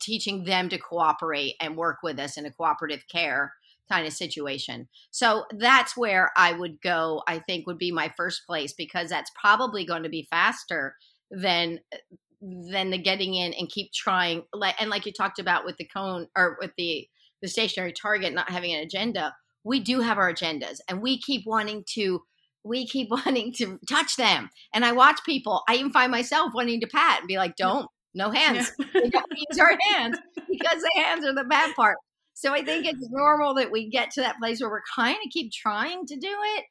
teaching 0.00 0.44
them 0.44 0.68
to 0.70 0.78
cooperate 0.78 1.54
and 1.60 1.76
work 1.76 1.98
with 2.02 2.18
us 2.18 2.36
in 2.36 2.44
a 2.46 2.50
cooperative 2.50 3.04
care 3.10 3.52
kind 3.90 4.06
of 4.06 4.12
situation. 4.12 4.88
So 5.10 5.44
that's 5.58 5.96
where 5.96 6.30
I 6.36 6.52
would 6.52 6.80
go, 6.80 7.22
I 7.26 7.40
think 7.40 7.66
would 7.66 7.78
be 7.78 7.92
my 7.92 8.12
first 8.16 8.42
place 8.46 8.72
because 8.72 9.10
that's 9.10 9.30
probably 9.40 9.84
going 9.84 10.02
to 10.02 10.08
be 10.08 10.26
faster 10.30 10.94
than 11.30 11.80
uh, 11.92 11.98
than 12.40 12.90
the 12.90 12.98
getting 12.98 13.34
in 13.34 13.52
and 13.54 13.68
keep 13.68 13.92
trying 13.92 14.42
like 14.52 14.80
and 14.80 14.90
like 14.90 15.04
you 15.04 15.12
talked 15.12 15.40
about 15.40 15.64
with 15.64 15.76
the 15.76 15.84
cone 15.84 16.28
or 16.36 16.56
with 16.60 16.70
the 16.78 17.06
the 17.42 17.48
stationary 17.48 17.92
target 17.92 18.32
not 18.32 18.48
having 18.48 18.72
an 18.72 18.80
agenda 18.80 19.34
we 19.64 19.80
do 19.80 20.00
have 20.00 20.18
our 20.18 20.32
agendas 20.32 20.78
and 20.88 21.02
we 21.02 21.20
keep 21.20 21.42
wanting 21.46 21.84
to 21.94 22.22
we 22.62 22.86
keep 22.86 23.10
wanting 23.10 23.52
to 23.54 23.78
touch 23.88 24.14
them. 24.16 24.50
And 24.72 24.84
i 24.84 24.92
watch 24.92 25.18
people 25.26 25.64
i 25.68 25.74
even 25.74 25.90
find 25.90 26.12
myself 26.12 26.52
wanting 26.54 26.80
to 26.80 26.86
pat 26.86 27.18
and 27.18 27.28
be 27.28 27.38
like 27.38 27.56
don't 27.56 27.88
no 28.14 28.30
hands. 28.30 28.72
We 28.94 29.10
don't 29.10 29.24
use 29.50 29.58
our 29.60 29.76
hands 29.90 30.18
because 30.36 30.82
the 30.82 30.90
hands 30.96 31.24
are 31.24 31.34
the 31.34 31.44
bad 31.44 31.74
part 31.74 31.96
so 32.38 32.52
i 32.52 32.62
think 32.62 32.86
it's 32.86 33.08
normal 33.10 33.54
that 33.54 33.70
we 33.70 33.88
get 33.88 34.10
to 34.10 34.20
that 34.20 34.38
place 34.38 34.60
where 34.60 34.70
we're 34.70 34.82
kind 34.94 35.16
of 35.24 35.30
keep 35.30 35.50
trying 35.52 36.06
to 36.06 36.16
do 36.16 36.34
it 36.56 36.64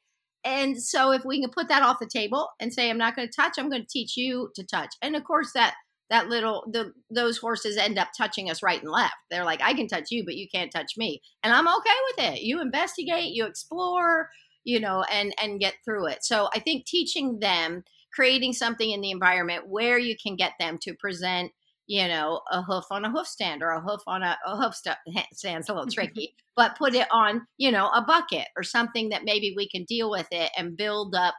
and 0.44 0.80
so 0.80 1.10
if 1.10 1.24
we 1.24 1.40
can 1.40 1.50
put 1.50 1.68
that 1.68 1.82
off 1.82 1.98
the 2.00 2.06
table 2.06 2.48
and 2.60 2.72
say 2.72 2.90
i'm 2.90 2.98
not 2.98 3.14
going 3.14 3.28
to 3.28 3.34
touch 3.34 3.54
i'm 3.58 3.70
going 3.70 3.82
to 3.82 3.88
teach 3.88 4.16
you 4.16 4.50
to 4.54 4.64
touch 4.64 4.94
and 5.02 5.16
of 5.16 5.24
course 5.24 5.52
that 5.52 5.74
that 6.10 6.28
little 6.28 6.64
the 6.72 6.92
those 7.10 7.38
horses 7.38 7.76
end 7.76 7.98
up 7.98 8.08
touching 8.16 8.50
us 8.50 8.62
right 8.62 8.80
and 8.82 8.90
left. 8.90 9.14
They're 9.30 9.44
like, 9.44 9.60
I 9.62 9.74
can 9.74 9.88
touch 9.88 10.06
you, 10.10 10.24
but 10.24 10.36
you 10.36 10.46
can't 10.52 10.72
touch 10.72 10.94
me, 10.96 11.20
and 11.42 11.52
I'm 11.52 11.68
okay 11.68 11.90
with 12.10 12.32
it. 12.32 12.42
You 12.42 12.60
investigate, 12.60 13.34
you 13.34 13.44
explore, 13.44 14.30
you 14.64 14.80
know, 14.80 15.04
and 15.10 15.34
and 15.40 15.60
get 15.60 15.74
through 15.84 16.06
it. 16.08 16.24
So 16.24 16.48
I 16.54 16.60
think 16.60 16.86
teaching 16.86 17.40
them, 17.40 17.84
creating 18.12 18.54
something 18.54 18.90
in 18.90 19.00
the 19.00 19.10
environment 19.10 19.68
where 19.68 19.98
you 19.98 20.16
can 20.20 20.36
get 20.36 20.52
them 20.58 20.78
to 20.82 20.94
present. 20.94 21.52
You 21.88 22.06
know, 22.06 22.42
a 22.52 22.62
hoof 22.62 22.84
on 22.90 23.04
a 23.04 23.10
hoof 23.10 23.26
stand 23.26 23.62
or 23.62 23.70
a 23.70 23.80
hoof 23.80 24.02
on 24.06 24.22
a, 24.22 24.38
a 24.46 24.56
hoof 24.56 24.74
st- 24.76 24.96
stand's 25.32 25.68
a 25.68 25.74
little 25.74 25.90
tricky, 25.90 26.34
but 26.54 26.76
put 26.76 26.94
it 26.94 27.08
on, 27.10 27.46
you 27.56 27.72
know, 27.72 27.88
a 27.88 28.02
bucket 28.02 28.46
or 28.56 28.62
something 28.62 29.08
that 29.08 29.24
maybe 29.24 29.54
we 29.56 29.68
can 29.68 29.84
deal 29.84 30.10
with 30.10 30.28
it 30.30 30.50
and 30.56 30.76
build 30.76 31.14
up 31.14 31.34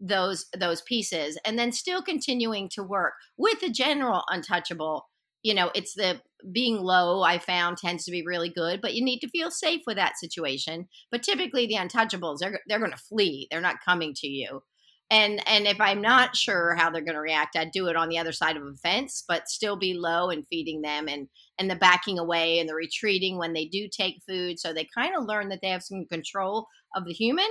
those 0.00 0.46
those 0.58 0.80
pieces 0.82 1.38
and 1.44 1.58
then 1.58 1.72
still 1.72 2.02
continuing 2.02 2.68
to 2.70 2.82
work 2.82 3.12
with 3.36 3.60
the 3.60 3.70
general 3.70 4.22
untouchable. 4.28 5.08
You 5.42 5.54
know 5.54 5.70
it's 5.74 5.94
the 5.94 6.20
being 6.52 6.76
low 6.76 7.22
i 7.22 7.38
found 7.38 7.76
tends 7.76 8.04
to 8.04 8.10
be 8.10 8.22
really 8.24 8.50
good 8.50 8.80
but 8.80 8.94
you 8.94 9.04
need 9.04 9.20
to 9.20 9.28
feel 9.28 9.50
safe 9.50 9.82
with 9.86 9.96
that 9.96 10.18
situation 10.18 10.86
but 11.10 11.22
typically 11.22 11.66
the 11.66 11.74
untouchables 11.74 12.38
they're 12.40 12.60
they're 12.66 12.78
going 12.78 12.90
to 12.90 12.96
flee 12.96 13.46
they're 13.50 13.60
not 13.60 13.76
coming 13.84 14.12
to 14.14 14.26
you 14.26 14.62
and 15.10 15.46
and 15.48 15.66
if 15.66 15.80
i'm 15.80 16.00
not 16.00 16.36
sure 16.36 16.74
how 16.76 16.90
they're 16.90 17.02
going 17.02 17.14
to 17.14 17.20
react 17.20 17.56
i'd 17.56 17.72
do 17.72 17.88
it 17.88 17.96
on 17.96 18.08
the 18.08 18.18
other 18.18 18.32
side 18.32 18.56
of 18.56 18.62
a 18.62 18.74
fence 18.76 19.24
but 19.26 19.48
still 19.48 19.76
be 19.76 19.94
low 19.94 20.30
and 20.30 20.46
feeding 20.48 20.82
them 20.82 21.08
and 21.08 21.28
and 21.60 21.70
the 21.70 21.76
backing 21.76 22.18
away 22.18 22.58
and 22.58 22.68
the 22.68 22.74
retreating 22.74 23.36
when 23.36 23.52
they 23.52 23.66
do 23.66 23.86
take 23.86 24.22
food. 24.26 24.58
So 24.58 24.72
they 24.72 24.88
kind 24.96 25.14
of 25.14 25.26
learn 25.26 25.50
that 25.50 25.60
they 25.60 25.68
have 25.68 25.82
some 25.82 26.06
control 26.06 26.66
of 26.96 27.04
the 27.04 27.12
human. 27.12 27.46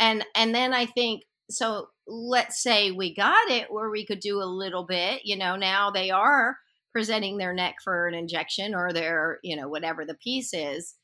And 0.00 0.24
and 0.34 0.52
then 0.52 0.72
i 0.72 0.86
think 0.86 1.22
so 1.48 1.86
let's 2.08 2.60
say 2.60 2.90
we 2.90 3.14
got 3.14 3.48
it 3.48 3.70
where 3.70 3.90
we 3.90 4.04
could 4.04 4.18
do 4.18 4.42
a 4.42 4.44
little 4.44 4.84
bit 4.84 5.20
you 5.24 5.36
know 5.36 5.54
now 5.54 5.88
they 5.88 6.10
are 6.10 6.56
presenting 6.92 7.36
their 7.36 7.54
neck 7.54 7.76
for 7.84 8.08
an 8.08 8.14
injection 8.14 8.74
or 8.74 8.92
their 8.92 9.38
you 9.44 9.54
know 9.54 9.68
whatever 9.68 10.04
the 10.04 10.16
piece 10.16 10.52
is 10.52 10.96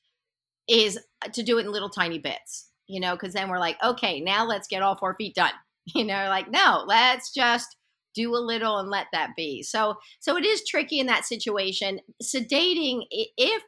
is 0.67 0.99
uh, 1.25 1.29
to 1.29 1.45
do 1.45 1.59
it 1.59 1.67
in 1.67 1.73
little 1.73 1.89
tiny 1.89 2.19
bits 2.19 2.69
you 2.89 2.99
know 2.99 3.15
because 3.15 3.33
then 3.33 3.49
we're 3.49 3.61
like 3.61 3.77
okay 3.85 4.21
now 4.21 4.45
let's 4.45 4.67
get 4.67 4.83
all 4.83 4.97
four 4.97 5.15
feet 5.15 5.37
done 5.37 5.53
you 5.95 6.05
know 6.05 6.27
like 6.29 6.51
no 6.51 6.85
let's 6.87 7.33
just 7.33 7.77
do 8.15 8.35
a 8.35 8.39
little 8.39 8.79
and 8.79 8.91
let 8.91 9.07
that 9.13 9.31
be. 9.37 9.63
So 9.63 9.97
so 10.21 10.37
it 10.37 10.45
is 10.45 10.67
tricky 10.67 10.99
in 10.99 11.07
that 11.07 11.25
situation. 11.25 12.01
Sedating 12.23 13.03
if 13.11 13.63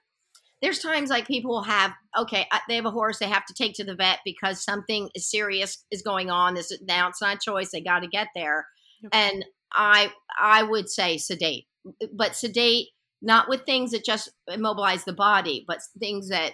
there's 0.61 0.79
times 0.79 1.11
like 1.11 1.27
people 1.27 1.51
will 1.51 1.63
have 1.63 1.93
okay 2.17 2.47
they 2.69 2.77
have 2.77 2.87
a 2.87 2.91
horse 2.91 3.19
they 3.19 3.29
have 3.29 3.47
to 3.47 3.55
take 3.55 3.75
to 3.75 3.85
the 3.85 3.95
vet 3.95 4.21
because 4.25 4.63
something 4.63 5.11
serious 5.17 5.85
is 5.91 6.03
going 6.03 6.31
on 6.31 6.55
this 6.55 6.73
now 6.83 7.09
it's 7.09 7.21
not 7.21 7.37
a 7.37 7.41
choice 7.45 7.71
they 7.71 7.81
got 7.81 8.01
to 8.01 8.09
get 8.09 8.29
there. 8.35 8.67
And 9.13 9.45
i 9.75 10.13
i 10.41 10.63
would 10.63 10.89
say 10.89 11.17
sedate 11.17 11.67
but 12.13 12.37
sedate 12.37 12.89
not 13.23 13.49
with 13.49 13.65
things 13.65 13.91
that 13.93 14.05
just 14.05 14.31
immobilize 14.47 15.05
the 15.05 15.13
body 15.13 15.65
but 15.67 15.79
things 15.99 16.29
that 16.29 16.53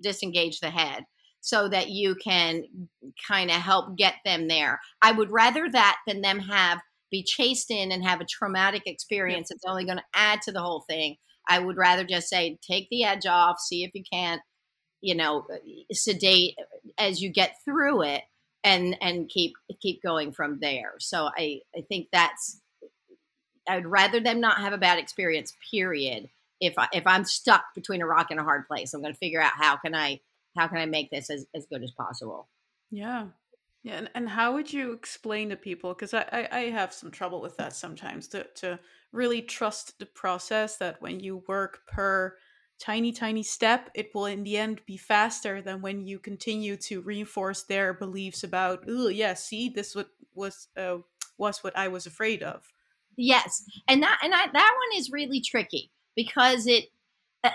disengage 0.00 0.60
the 0.60 0.70
head 0.70 1.02
so 1.42 1.68
that 1.68 1.90
you 1.90 2.14
can 2.14 2.64
kind 3.28 3.50
of 3.50 3.56
help 3.56 3.96
get 3.96 4.14
them 4.24 4.48
there 4.48 4.80
i 5.02 5.12
would 5.12 5.30
rather 5.30 5.68
that 5.70 5.98
than 6.06 6.22
them 6.22 6.38
have 6.38 6.80
be 7.10 7.22
chased 7.22 7.70
in 7.70 7.92
and 7.92 8.02
have 8.02 8.22
a 8.22 8.24
traumatic 8.24 8.84
experience 8.86 9.50
it's 9.50 9.64
only 9.66 9.84
going 9.84 9.98
to 9.98 10.04
add 10.14 10.40
to 10.40 10.50
the 10.50 10.62
whole 10.62 10.84
thing 10.88 11.16
I 11.48 11.58
would 11.58 11.76
rather 11.76 12.04
just 12.04 12.28
say 12.28 12.58
take 12.62 12.88
the 12.90 13.04
edge 13.04 13.26
off, 13.26 13.58
see 13.58 13.84
if 13.84 13.90
you 13.94 14.02
can't, 14.10 14.40
you 15.00 15.14
know, 15.14 15.46
sedate 15.92 16.54
uh, 16.58 16.64
as 16.98 17.20
you 17.20 17.30
get 17.30 17.56
through 17.64 18.02
it. 18.02 18.22
and 18.64 18.96
and 19.00 19.28
keep 19.28 19.54
keep 19.80 20.02
going 20.02 20.32
from 20.32 20.60
there. 20.60 20.94
So 21.00 21.28
I 21.36 21.60
I 21.76 21.82
think 21.88 22.08
that's 22.12 22.60
I'd 23.68 23.86
rather 23.86 24.20
them 24.20 24.40
not 24.40 24.58
have 24.58 24.72
a 24.72 24.78
bad 24.78 24.98
experience. 24.98 25.54
Period. 25.70 26.28
If 26.60 26.74
I, 26.78 26.88
if 26.92 27.06
I'm 27.08 27.24
stuck 27.24 27.64
between 27.74 28.02
a 28.02 28.06
rock 28.06 28.28
and 28.30 28.38
a 28.38 28.44
hard 28.44 28.68
place, 28.68 28.94
I'm 28.94 29.02
going 29.02 29.12
to 29.12 29.18
figure 29.18 29.40
out 29.40 29.52
how 29.56 29.76
can 29.78 29.96
I 29.96 30.20
how 30.56 30.68
can 30.68 30.78
I 30.78 30.86
make 30.86 31.10
this 31.10 31.30
as, 31.30 31.46
as 31.54 31.66
good 31.66 31.82
as 31.82 31.90
possible. 31.92 32.48
Yeah, 32.90 33.28
yeah, 33.82 33.94
and, 33.94 34.10
and 34.14 34.28
how 34.28 34.54
would 34.54 34.72
you 34.72 34.92
explain 34.92 35.48
to 35.48 35.56
people? 35.56 35.92
Because 35.94 36.14
I, 36.14 36.24
I, 36.30 36.48
I 36.58 36.60
have 36.70 36.92
some 36.92 37.10
trouble 37.10 37.40
with 37.40 37.56
that 37.56 37.74
sometimes 37.74 38.28
to 38.28 38.44
to 38.56 38.78
really 39.12 39.42
trust 39.42 39.98
the 39.98 40.06
process 40.06 40.76
that 40.78 41.00
when 41.02 41.20
you 41.20 41.42
work 41.48 41.80
per 41.86 42.36
tiny 42.78 43.12
tiny 43.12 43.42
step 43.42 43.90
it 43.94 44.12
will 44.12 44.26
in 44.26 44.42
the 44.42 44.56
end 44.56 44.80
be 44.86 44.96
faster 44.96 45.62
than 45.62 45.80
when 45.80 46.00
you 46.00 46.18
continue 46.18 46.76
to 46.76 47.00
reinforce 47.02 47.62
their 47.62 47.94
beliefs 47.94 48.42
about 48.42 48.82
oh 48.88 49.06
yeah 49.06 49.34
see 49.34 49.68
this 49.68 49.94
what 49.94 50.08
was 50.34 50.66
uh, 50.76 50.96
was 51.38 51.62
what 51.62 51.76
i 51.78 51.86
was 51.86 52.06
afraid 52.06 52.42
of 52.42 52.72
yes 53.16 53.62
and 53.86 54.02
that 54.02 54.18
and 54.24 54.34
I, 54.34 54.46
that 54.52 54.74
one 54.76 54.98
is 54.98 55.12
really 55.12 55.40
tricky 55.40 55.92
because 56.16 56.66
it 56.66 56.86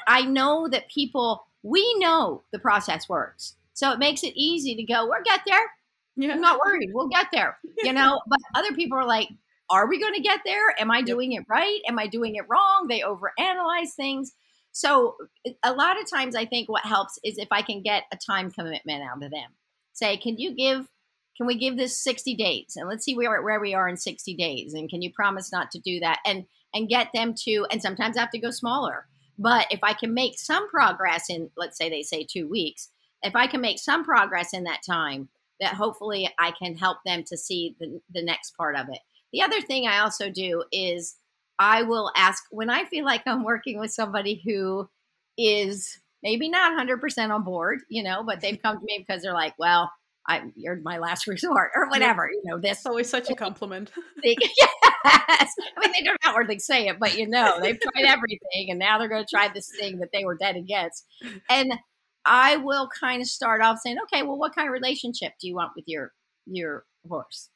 i 0.07 0.21
know 0.21 0.69
that 0.69 0.87
people 0.87 1.46
we 1.63 1.95
know 1.99 2.43
the 2.51 2.59
process 2.59 3.09
works. 3.09 3.55
So 3.73 3.91
it 3.91 3.99
makes 3.99 4.23
it 4.23 4.33
easy 4.35 4.75
to 4.75 4.83
go 4.83 5.07
we'll 5.07 5.23
get 5.23 5.41
there. 5.45 5.71
Yeah. 6.15 6.33
i'm 6.33 6.41
not 6.41 6.59
worried. 6.65 6.89
We'll 6.93 7.09
get 7.09 7.27
there 7.31 7.57
you 7.83 7.93
know? 7.93 8.21
But 8.27 8.39
other 8.55 8.73
people 8.73 8.97
are 8.97 9.07
like 9.07 9.29
are 9.69 9.89
we 9.89 9.99
going 9.99 10.13
to 10.13 10.21
get 10.21 10.41
there? 10.45 10.79
Am 10.79 10.91
i 10.91 11.01
doing 11.01 11.33
it 11.33 11.43
right? 11.49 11.79
Am 11.87 11.99
i 11.99 12.07
doing 12.07 12.35
it 12.35 12.45
wrong? 12.49 12.87
They 12.87 13.01
overanalyze 13.01 13.93
things. 13.95 14.33
So 14.71 15.15
uh, 15.45 15.51
a 15.63 15.73
lot 15.73 15.99
of 15.99 16.09
times 16.09 16.35
I 16.35 16.45
think 16.45 16.69
what 16.69 16.85
helps 16.85 17.19
is 17.23 17.37
if 17.37 17.47
I 17.51 17.61
can 17.61 17.81
get 17.81 18.03
a 18.13 18.17
time 18.17 18.51
commitment 18.51 19.03
out 19.03 19.23
of 19.23 19.31
them. 19.31 19.51
Say, 19.93 20.17
can 20.17 20.37
you 20.37 20.53
give 20.55 20.87
can 21.35 21.45
we 21.45 21.57
give 21.57 21.77
this 21.77 22.03
60 22.03 22.35
days? 22.35 22.73
And 22.75 22.89
let's 22.89 23.05
see 23.05 23.15
where, 23.15 23.43
where 23.43 23.59
we 23.59 23.75
are 23.75 23.87
in 23.87 23.95
60 23.95 24.35
days 24.35 24.73
and 24.73 24.89
can 24.89 25.03
you 25.03 25.11
promise 25.13 25.51
not 25.51 25.69
to 25.71 25.79
do 25.79 25.99
that? 25.99 26.19
And 26.25 26.45
and 26.73 26.89
get 26.89 27.09
them 27.13 27.33
to 27.45 27.65
and 27.71 27.81
sometimes 27.81 28.17
I 28.17 28.21
have 28.21 28.31
to 28.31 28.39
go 28.39 28.51
smaller. 28.51 29.07
But 29.37 29.67
if 29.69 29.79
I 29.83 29.93
can 29.93 30.13
make 30.13 30.39
some 30.39 30.67
progress 30.69 31.25
in 31.29 31.49
let's 31.57 31.77
say 31.77 31.89
they 31.89 32.03
say 32.03 32.25
2 32.25 32.47
weeks, 32.47 32.89
if 33.23 33.35
I 33.35 33.47
can 33.47 33.61
make 33.61 33.79
some 33.79 34.03
progress 34.03 34.53
in 34.53 34.63
that 34.65 34.81
time, 34.87 35.29
that 35.59 35.73
hopefully 35.73 36.29
I 36.39 36.51
can 36.51 36.75
help 36.75 36.97
them 37.05 37.23
to 37.23 37.37
see 37.37 37.75
the, 37.79 37.99
the 38.13 38.23
next 38.23 38.55
part 38.55 38.75
of 38.75 38.87
it. 38.89 38.99
The 39.33 39.41
other 39.41 39.61
thing 39.61 39.87
I 39.87 39.99
also 39.99 40.29
do 40.29 40.63
is 40.71 41.15
I 41.59 41.83
will 41.83 42.11
ask 42.15 42.43
when 42.51 42.69
I 42.69 42.85
feel 42.85 43.05
like 43.05 43.23
I'm 43.25 43.43
working 43.43 43.79
with 43.79 43.91
somebody 43.91 44.41
who 44.45 44.87
is 45.37 45.99
maybe 46.23 46.49
not 46.49 46.77
100% 46.79 47.29
on 47.33 47.43
board, 47.43 47.79
you 47.89 48.03
know, 48.03 48.23
but 48.23 48.41
they've 48.41 48.61
come 48.61 48.77
to 48.79 48.85
me 48.85 49.03
because 49.05 49.21
they're 49.21 49.33
like, 49.33 49.53
well, 49.57 49.91
I, 50.27 50.43
you're 50.55 50.77
my 50.83 50.97
last 50.97 51.27
resort 51.27 51.71
or 51.75 51.89
whatever, 51.89 52.29
you 52.31 52.41
know, 52.45 52.59
this. 52.59 52.79
It's 52.79 52.85
always 52.85 53.09
such 53.09 53.29
a 53.29 53.35
compliment. 53.45 53.91
yes. 54.23 54.37
I 55.05 55.79
mean, 55.79 55.91
they 55.97 56.03
don't 56.03 56.17
outwardly 56.23 56.59
say 56.59 56.87
it, 56.87 56.99
but 56.99 57.17
you 57.17 57.27
know, 57.27 57.59
they've 57.61 57.79
tried 57.79 58.05
everything 58.05 58.69
and 58.69 58.79
now 58.79 58.97
they're 58.97 59.09
going 59.09 59.25
to 59.25 59.29
try 59.29 59.47
this 59.47 59.69
thing 59.79 59.99
that 59.99 60.09
they 60.13 60.25
were 60.25 60.35
dead 60.35 60.55
against. 60.55 61.05
And 61.49 61.73
I 62.25 62.57
will 62.57 62.89
kind 62.99 63.21
of 63.21 63.27
start 63.27 63.61
off 63.61 63.79
saying, 63.79 63.97
okay, 64.03 64.23
well, 64.23 64.37
what 64.37 64.53
kind 64.53 64.67
of 64.67 64.73
relationship 64.73 65.33
do 65.39 65.47
you 65.47 65.55
want 65.55 65.71
with 65.75 65.85
your, 65.87 66.11
your 66.45 66.83
horse? 67.07 67.49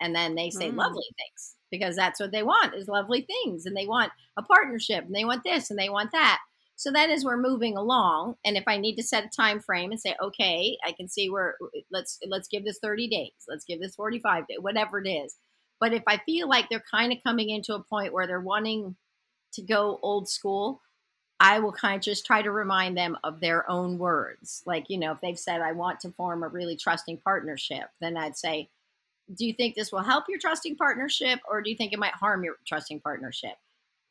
And 0.00 0.14
then 0.14 0.34
they 0.34 0.50
say 0.50 0.70
mm. 0.70 0.76
lovely 0.76 1.04
things 1.16 1.54
because 1.70 1.96
that's 1.96 2.20
what 2.20 2.32
they 2.32 2.42
want 2.42 2.74
is 2.74 2.88
lovely 2.88 3.22
things 3.22 3.66
and 3.66 3.76
they 3.76 3.86
want 3.86 4.12
a 4.36 4.42
partnership 4.42 5.04
and 5.04 5.14
they 5.14 5.24
want 5.24 5.42
this 5.44 5.70
and 5.70 5.78
they 5.78 5.88
want 5.88 6.12
that 6.12 6.38
so 6.76 6.90
then 6.90 7.10
as 7.10 7.24
we're 7.24 7.36
moving 7.36 7.76
along 7.76 8.34
and 8.44 8.56
if 8.56 8.64
i 8.66 8.76
need 8.76 8.96
to 8.96 9.02
set 9.02 9.24
a 9.24 9.28
time 9.28 9.60
frame 9.60 9.90
and 9.90 10.00
say 10.00 10.14
okay 10.22 10.76
i 10.86 10.92
can 10.92 11.08
see 11.08 11.30
where 11.30 11.56
let's 11.90 12.18
let's 12.28 12.48
give 12.48 12.64
this 12.64 12.78
30 12.82 13.08
days 13.08 13.32
let's 13.48 13.64
give 13.64 13.80
this 13.80 13.94
45 13.94 14.46
days 14.46 14.58
whatever 14.60 14.98
it 14.98 15.08
is 15.08 15.36
but 15.80 15.92
if 15.92 16.02
i 16.06 16.18
feel 16.26 16.48
like 16.48 16.68
they're 16.68 16.84
kind 16.90 17.12
of 17.12 17.18
coming 17.24 17.50
into 17.50 17.74
a 17.74 17.82
point 17.82 18.12
where 18.12 18.26
they're 18.26 18.40
wanting 18.40 18.96
to 19.52 19.62
go 19.62 19.98
old 20.02 20.28
school 20.28 20.80
i 21.40 21.58
will 21.58 21.72
kind 21.72 21.96
of 21.96 22.02
just 22.02 22.26
try 22.26 22.42
to 22.42 22.50
remind 22.50 22.96
them 22.96 23.16
of 23.24 23.40
their 23.40 23.68
own 23.70 23.98
words 23.98 24.62
like 24.66 24.86
you 24.88 24.98
know 24.98 25.12
if 25.12 25.20
they've 25.20 25.38
said 25.38 25.60
i 25.60 25.72
want 25.72 26.00
to 26.00 26.10
form 26.12 26.42
a 26.42 26.48
really 26.48 26.76
trusting 26.76 27.18
partnership 27.18 27.88
then 28.00 28.16
i'd 28.16 28.36
say 28.36 28.68
do 29.32 29.46
you 29.46 29.54
think 29.54 29.74
this 29.74 29.90
will 29.90 30.02
help 30.02 30.24
your 30.28 30.38
trusting 30.38 30.76
partnership 30.76 31.40
or 31.48 31.62
do 31.62 31.70
you 31.70 31.76
think 31.76 31.92
it 31.92 31.98
might 31.98 32.12
harm 32.12 32.44
your 32.44 32.56
trusting 32.66 33.00
partnership? 33.00 33.54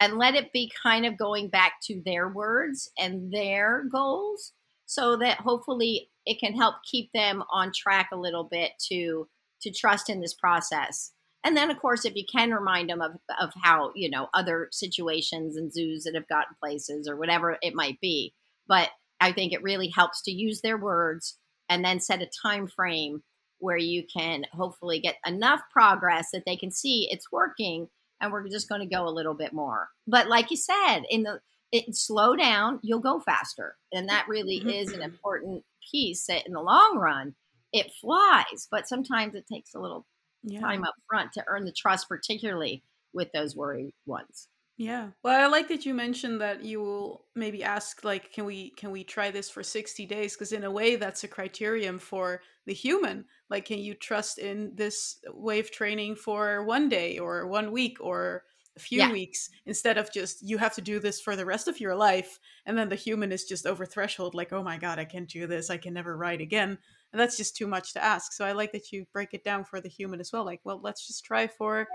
And 0.03 0.17
let 0.17 0.35
it 0.35 0.51
be 0.51 0.69
kind 0.83 1.05
of 1.05 1.17
going 1.17 1.47
back 1.47 1.75
to 1.83 2.01
their 2.03 2.27
words 2.27 2.91
and 2.99 3.31
their 3.31 3.85
goals 3.89 4.51
so 4.85 5.15
that 5.15 5.37
hopefully 5.37 6.09
it 6.25 6.41
can 6.41 6.53
help 6.55 6.75
keep 6.83 7.09
them 7.13 7.41
on 7.53 7.71
track 7.73 8.09
a 8.11 8.17
little 8.17 8.43
bit 8.43 8.71
to 8.89 9.29
to 9.61 9.71
trust 9.71 10.09
in 10.09 10.19
this 10.19 10.33
process. 10.33 11.13
And 11.45 11.55
then 11.55 11.71
of 11.71 11.79
course 11.79 12.03
if 12.03 12.15
you 12.15 12.25
can 12.29 12.51
remind 12.51 12.89
them 12.89 12.99
of 12.99 13.11
of 13.39 13.51
how, 13.63 13.93
you 13.95 14.09
know, 14.09 14.27
other 14.33 14.67
situations 14.73 15.55
and 15.55 15.71
zoos 15.71 16.03
that 16.03 16.15
have 16.15 16.27
gotten 16.27 16.57
places 16.61 17.07
or 17.07 17.15
whatever 17.15 17.57
it 17.61 17.73
might 17.73 18.01
be. 18.01 18.33
But 18.67 18.89
I 19.21 19.31
think 19.31 19.53
it 19.53 19.63
really 19.63 19.87
helps 19.87 20.21
to 20.23 20.33
use 20.33 20.59
their 20.59 20.77
words 20.77 21.37
and 21.69 21.85
then 21.85 22.01
set 22.01 22.21
a 22.21 22.29
time 22.45 22.67
frame 22.67 23.23
where 23.59 23.77
you 23.77 24.03
can 24.13 24.43
hopefully 24.51 24.99
get 24.99 25.15
enough 25.25 25.61
progress 25.71 26.27
that 26.33 26.43
they 26.45 26.57
can 26.57 26.71
see 26.71 27.07
it's 27.09 27.31
working 27.31 27.87
and 28.21 28.31
we're 28.31 28.47
just 28.47 28.69
going 28.69 28.81
to 28.81 28.95
go 28.95 29.07
a 29.07 29.09
little 29.09 29.33
bit 29.33 29.53
more. 29.53 29.89
But 30.07 30.27
like 30.27 30.51
you 30.51 30.57
said 30.57 31.01
in 31.09 31.23
the 31.23 31.39
it, 31.71 31.95
slow 31.95 32.35
down 32.35 32.79
you'll 32.83 32.99
go 32.99 33.19
faster. 33.19 33.75
And 33.91 34.09
that 34.09 34.27
really 34.27 34.59
mm-hmm. 34.59 34.69
is 34.69 34.91
an 34.91 35.01
important 35.01 35.63
piece 35.91 36.25
that 36.27 36.45
in 36.45 36.53
the 36.53 36.61
long 36.61 36.97
run 36.97 37.35
it 37.71 37.91
flies. 37.99 38.67
But 38.69 38.87
sometimes 38.87 39.35
it 39.35 39.47
takes 39.51 39.73
a 39.73 39.79
little 39.79 40.05
yeah. 40.43 40.59
time 40.59 40.83
up 40.83 40.95
front 41.09 41.33
to 41.33 41.43
earn 41.47 41.65
the 41.65 41.71
trust 41.71 42.07
particularly 42.07 42.83
with 43.13 43.31
those 43.31 43.55
worry 43.55 43.93
ones 44.05 44.47
yeah. 44.77 45.09
Well, 45.23 45.39
I 45.39 45.47
like 45.47 45.67
that 45.67 45.85
you 45.85 45.93
mentioned 45.93 46.41
that 46.41 46.63
you 46.63 46.79
will 46.79 47.25
maybe 47.35 47.63
ask 47.63 48.03
like 48.03 48.31
can 48.31 48.45
we 48.45 48.71
can 48.71 48.89
we 48.89 49.03
try 49.03 49.29
this 49.29 49.49
for 49.49 49.61
60 49.61 50.05
days 50.07 50.33
because 50.33 50.51
in 50.51 50.63
a 50.63 50.71
way 50.71 50.95
that's 50.95 51.23
a 51.23 51.27
criterion 51.27 51.99
for 51.99 52.41
the 52.65 52.73
human. 52.73 53.25
Like 53.49 53.65
can 53.65 53.79
you 53.79 53.93
trust 53.93 54.39
in 54.39 54.71
this 54.75 55.19
wave 55.31 55.69
training 55.69 56.15
for 56.15 56.63
one 56.63 56.89
day 56.89 57.19
or 57.19 57.45
one 57.45 57.71
week 57.71 57.97
or 58.01 58.43
a 58.75 58.79
few 58.79 58.97
yeah. 58.97 59.11
weeks 59.11 59.51
instead 59.67 59.99
of 59.99 60.11
just 60.11 60.41
you 60.41 60.57
have 60.57 60.73
to 60.73 60.81
do 60.81 60.99
this 60.99 61.21
for 61.21 61.35
the 61.35 61.45
rest 61.45 61.67
of 61.67 61.79
your 61.79 61.95
life 61.95 62.39
and 62.65 62.75
then 62.75 62.89
the 62.89 62.95
human 62.95 63.31
is 63.31 63.43
just 63.43 63.67
over 63.67 63.85
threshold 63.85 64.33
like 64.33 64.51
oh 64.51 64.63
my 64.63 64.79
god 64.79 64.97
I 64.97 65.05
can't 65.05 65.29
do 65.29 65.45
this 65.45 65.69
I 65.69 65.77
can 65.77 65.93
never 65.93 66.17
ride 66.17 66.41
again 66.41 66.79
and 67.11 67.19
that's 67.19 67.37
just 67.37 67.55
too 67.55 67.67
much 67.67 67.93
to 67.93 68.03
ask. 68.03 68.33
So 68.33 68.43
I 68.43 68.53
like 68.53 68.71
that 68.71 68.91
you 68.91 69.05
break 69.13 69.35
it 69.35 69.43
down 69.43 69.65
for 69.65 69.79
the 69.79 69.89
human 69.89 70.19
as 70.19 70.33
well 70.33 70.43
like 70.43 70.61
well 70.63 70.81
let's 70.81 71.05
just 71.05 71.23
try 71.23 71.45
for 71.45 71.87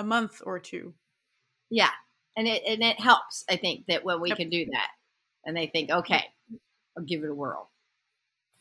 a 0.00 0.02
month 0.02 0.42
or 0.44 0.58
two. 0.58 0.92
Yeah, 1.70 1.90
and 2.36 2.46
it 2.46 2.62
and 2.66 2.82
it 2.82 3.00
helps. 3.00 3.44
I 3.50 3.56
think 3.56 3.86
that 3.88 4.04
when 4.04 4.20
we 4.20 4.30
can 4.32 4.50
do 4.50 4.66
that, 4.66 4.88
and 5.44 5.56
they 5.56 5.66
think, 5.66 5.90
okay, 5.90 6.24
I'll 6.96 7.04
give 7.04 7.22
it 7.22 7.30
a 7.30 7.34
whirl. 7.34 7.70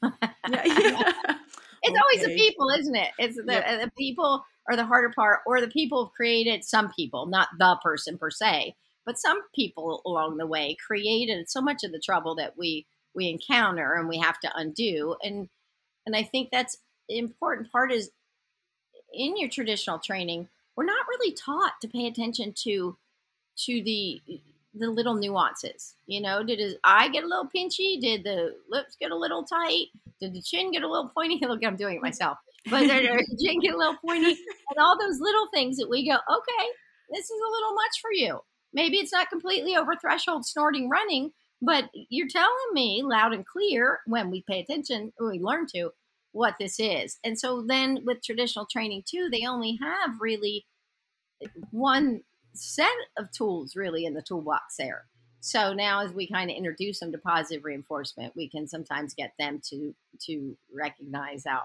yeah, 0.04 0.12
yeah. 0.48 1.14
It's 1.88 1.92
okay. 1.92 2.02
always 2.02 2.26
the 2.26 2.36
people, 2.36 2.70
isn't 2.80 2.96
it? 2.96 3.10
It's 3.20 3.36
the, 3.36 3.44
yep. 3.48 3.82
the 3.84 3.92
people 3.98 4.44
are 4.68 4.76
the 4.76 4.86
harder 4.86 5.12
part, 5.16 5.42
or 5.46 5.62
the 5.62 5.68
people 5.68 6.06
have 6.06 6.14
created 6.14 6.64
some 6.64 6.92
people, 6.96 7.28
not 7.28 7.50
the 7.60 7.78
person 7.84 8.18
per 8.18 8.32
se, 8.32 8.76
but 9.06 9.20
some 9.20 9.42
people 9.54 10.02
along 10.06 10.38
the 10.38 10.48
way 10.48 10.76
created 10.86 11.48
so 11.50 11.62
much 11.62 11.84
of 11.84 11.92
the 11.92 12.02
trouble 12.04 12.36
that 12.36 12.58
we 12.58 12.88
we 13.14 13.30
encounter 13.30 13.94
and 13.94 14.10
we 14.10 14.18
have 14.18 14.40
to 14.40 14.52
undo. 14.56 15.16
And 15.24 15.50
and 16.06 16.16
I 16.16 16.24
think 16.24 16.50
that's 16.52 16.78
the 17.08 17.18
important 17.18 17.72
part 17.72 17.92
is 17.92 18.12
in 19.14 19.38
your 19.38 19.50
traditional 19.50 20.00
training, 20.00 20.50
we're 20.76 20.86
not 20.86 21.08
really 21.08 21.32
taught 21.32 21.74
to 21.82 21.88
pay 21.88 22.08
attention 22.08 22.54
to 22.64 22.98
to 23.66 23.84
the 23.84 24.22
the 24.78 24.90
little 24.90 25.16
nuances. 25.16 25.96
You 26.06 26.22
know, 26.22 26.44
did 26.44 26.60
his 26.60 26.76
eye 26.84 27.08
get 27.10 27.24
a 27.24 27.28
little 27.28 27.50
pinchy? 27.56 28.00
Did 28.00 28.24
the 28.24 28.56
lips 28.70 28.98
get 29.00 29.12
a 29.12 29.18
little 29.18 29.44
tight? 29.44 29.88
Did 30.20 30.34
the 30.34 30.42
chin 30.42 30.72
get 30.72 30.84
a 30.84 30.90
little 30.90 31.10
pointy? 31.14 31.40
Look, 31.48 31.64
I'm 31.66 31.78
doing 31.78 31.98
it 31.98 32.02
myself. 32.02 32.38
But 32.70 32.82
did 32.82 33.04
the 33.10 33.38
chin 33.46 33.62
get 33.62 33.74
a 33.74 33.78
little 33.78 33.98
pointy? 34.06 34.38
And 34.70 34.80
all 34.80 35.00
those 35.00 35.20
little 35.20 35.48
things 35.54 35.78
that 35.78 35.90
we 35.90 36.08
go, 36.08 36.16
okay, 36.16 36.68
this 37.10 37.24
is 37.24 37.40
a 37.40 37.52
little 37.52 37.74
much 37.74 38.02
for 38.02 38.12
you. 38.12 38.40
Maybe 38.74 38.98
it's 38.98 39.14
not 39.14 39.30
completely 39.30 39.78
over 39.78 39.94
threshold 39.96 40.46
snorting 40.46 40.90
running, 40.90 41.32
but 41.62 41.86
you're 42.10 42.28
telling 42.28 42.74
me 42.74 43.02
loud 43.06 43.34
and 43.34 43.46
clear 43.46 44.00
when 44.06 44.30
we 44.30 44.44
pay 44.50 44.60
attention, 44.60 45.14
when 45.18 45.32
we 45.32 45.40
learn 45.40 45.68
to, 45.76 45.92
what 46.34 46.56
this 46.60 46.82
is. 46.82 47.18
And 47.24 47.40
so 47.40 47.64
then 47.66 48.00
with 48.04 48.22
traditional 48.22 48.68
training 48.70 49.04
too, 49.10 49.30
they 49.32 49.46
only 49.48 49.80
have 49.82 50.18
really 50.20 50.66
one 51.72 52.22
set 52.56 52.88
of 53.18 53.32
tools 53.32 53.76
really 53.76 54.06
in 54.06 54.14
the 54.14 54.22
toolbox 54.22 54.78
there. 54.78 55.06
So 55.42 55.74
now 55.74 56.04
as 56.04 56.12
we 56.12 56.28
kind 56.28 56.50
of 56.50 56.58
introduce 56.58 57.00
them 57.00 57.12
to 57.12 57.20
positive 57.20 57.64
reinforcement, 57.64 58.36
we 58.36 58.50
can 58.50 58.68
sometimes 58.68 59.14
get 59.14 59.34
them 59.38 59.62
to 59.70 59.94
to 60.22 60.58
recognize 60.74 61.44
how 61.46 61.64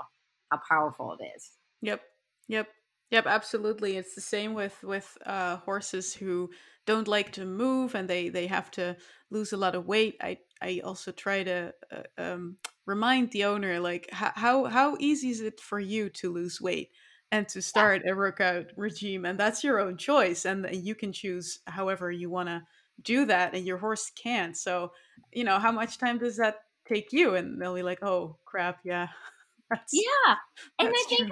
how 0.50 0.60
powerful 0.68 1.16
it 1.18 1.24
is. 1.36 1.52
Yep. 1.80 2.02
Yep. 2.48 2.68
Yep, 3.10 3.26
absolutely. 3.26 3.96
It's 3.96 4.14
the 4.14 4.20
same 4.20 4.54
with 4.54 4.82
with 4.82 5.16
uh, 5.24 5.56
horses 5.56 6.14
who 6.14 6.50
don't 6.86 7.08
like 7.08 7.32
to 7.32 7.44
move 7.44 7.94
and 7.94 8.08
they 8.08 8.28
they 8.28 8.46
have 8.46 8.70
to 8.72 8.96
lose 9.30 9.52
a 9.52 9.56
lot 9.56 9.74
of 9.74 9.86
weight. 9.86 10.16
I 10.20 10.38
I 10.60 10.80
also 10.84 11.10
try 11.10 11.42
to 11.44 11.72
uh, 11.90 12.02
um, 12.22 12.56
remind 12.86 13.30
the 13.30 13.44
owner 13.44 13.80
like 13.80 14.08
how 14.12 14.64
how 14.64 14.96
easy 15.00 15.30
is 15.30 15.40
it 15.40 15.58
for 15.60 15.80
you 15.80 16.10
to 16.10 16.32
lose 16.32 16.60
weight 16.60 16.90
and 17.32 17.48
to 17.48 17.62
start 17.62 18.02
a 18.06 18.14
workout 18.14 18.66
regime, 18.76 19.24
and 19.24 19.38
that's 19.38 19.62
your 19.62 19.80
own 19.80 19.96
choice, 19.96 20.44
and 20.44 20.66
uh, 20.66 20.70
you 20.70 20.94
can 20.94 21.12
choose 21.12 21.60
however 21.66 22.10
you 22.10 22.28
want 22.28 22.48
to 22.48 22.62
do 23.02 23.24
that, 23.26 23.54
and 23.54 23.64
your 23.64 23.78
horse 23.78 24.10
can't. 24.20 24.56
So, 24.56 24.92
you 25.32 25.44
know, 25.44 25.58
how 25.58 25.72
much 25.72 25.98
time 25.98 26.18
does 26.18 26.36
that 26.36 26.56
take 26.88 27.12
you? 27.12 27.36
And 27.36 27.60
they'll 27.60 27.74
be 27.74 27.82
like, 27.82 28.02
oh 28.02 28.36
crap, 28.44 28.80
yeah. 28.84 29.08
That's, 29.70 29.92
yeah, 29.92 30.34
and 30.80 30.88
I 30.88 31.04
think 31.08 31.30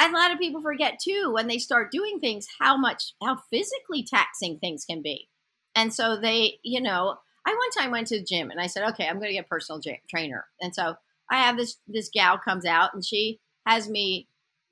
a, 0.00 0.06
a 0.06 0.10
lot 0.10 0.32
of 0.32 0.40
people 0.40 0.60
forget 0.60 0.98
too 1.00 1.30
when 1.32 1.46
they 1.46 1.58
start 1.58 1.92
doing 1.92 2.18
things 2.18 2.48
how 2.58 2.76
much 2.76 3.14
how 3.22 3.38
physically 3.48 4.02
taxing 4.02 4.58
things 4.58 4.84
can 4.84 5.02
be, 5.02 5.28
and 5.76 5.94
so 5.94 6.16
they, 6.20 6.58
you 6.64 6.80
know, 6.80 7.14
I 7.46 7.50
one 7.50 7.70
time 7.78 7.92
went 7.92 8.08
to 8.08 8.18
the 8.18 8.24
gym 8.24 8.50
and 8.50 8.60
I 8.60 8.66
said, 8.66 8.88
okay, 8.90 9.06
I'm 9.06 9.20
going 9.20 9.28
to 9.28 9.34
get 9.34 9.44
a 9.44 9.48
personal 9.48 9.80
trainer, 10.10 10.46
and 10.60 10.74
so 10.74 10.96
I 11.30 11.36
have 11.36 11.56
this 11.56 11.76
this 11.86 12.10
gal 12.12 12.38
comes 12.38 12.64
out 12.64 12.92
and 12.92 13.04
she 13.04 13.38
has 13.66 13.88
me 13.88 14.26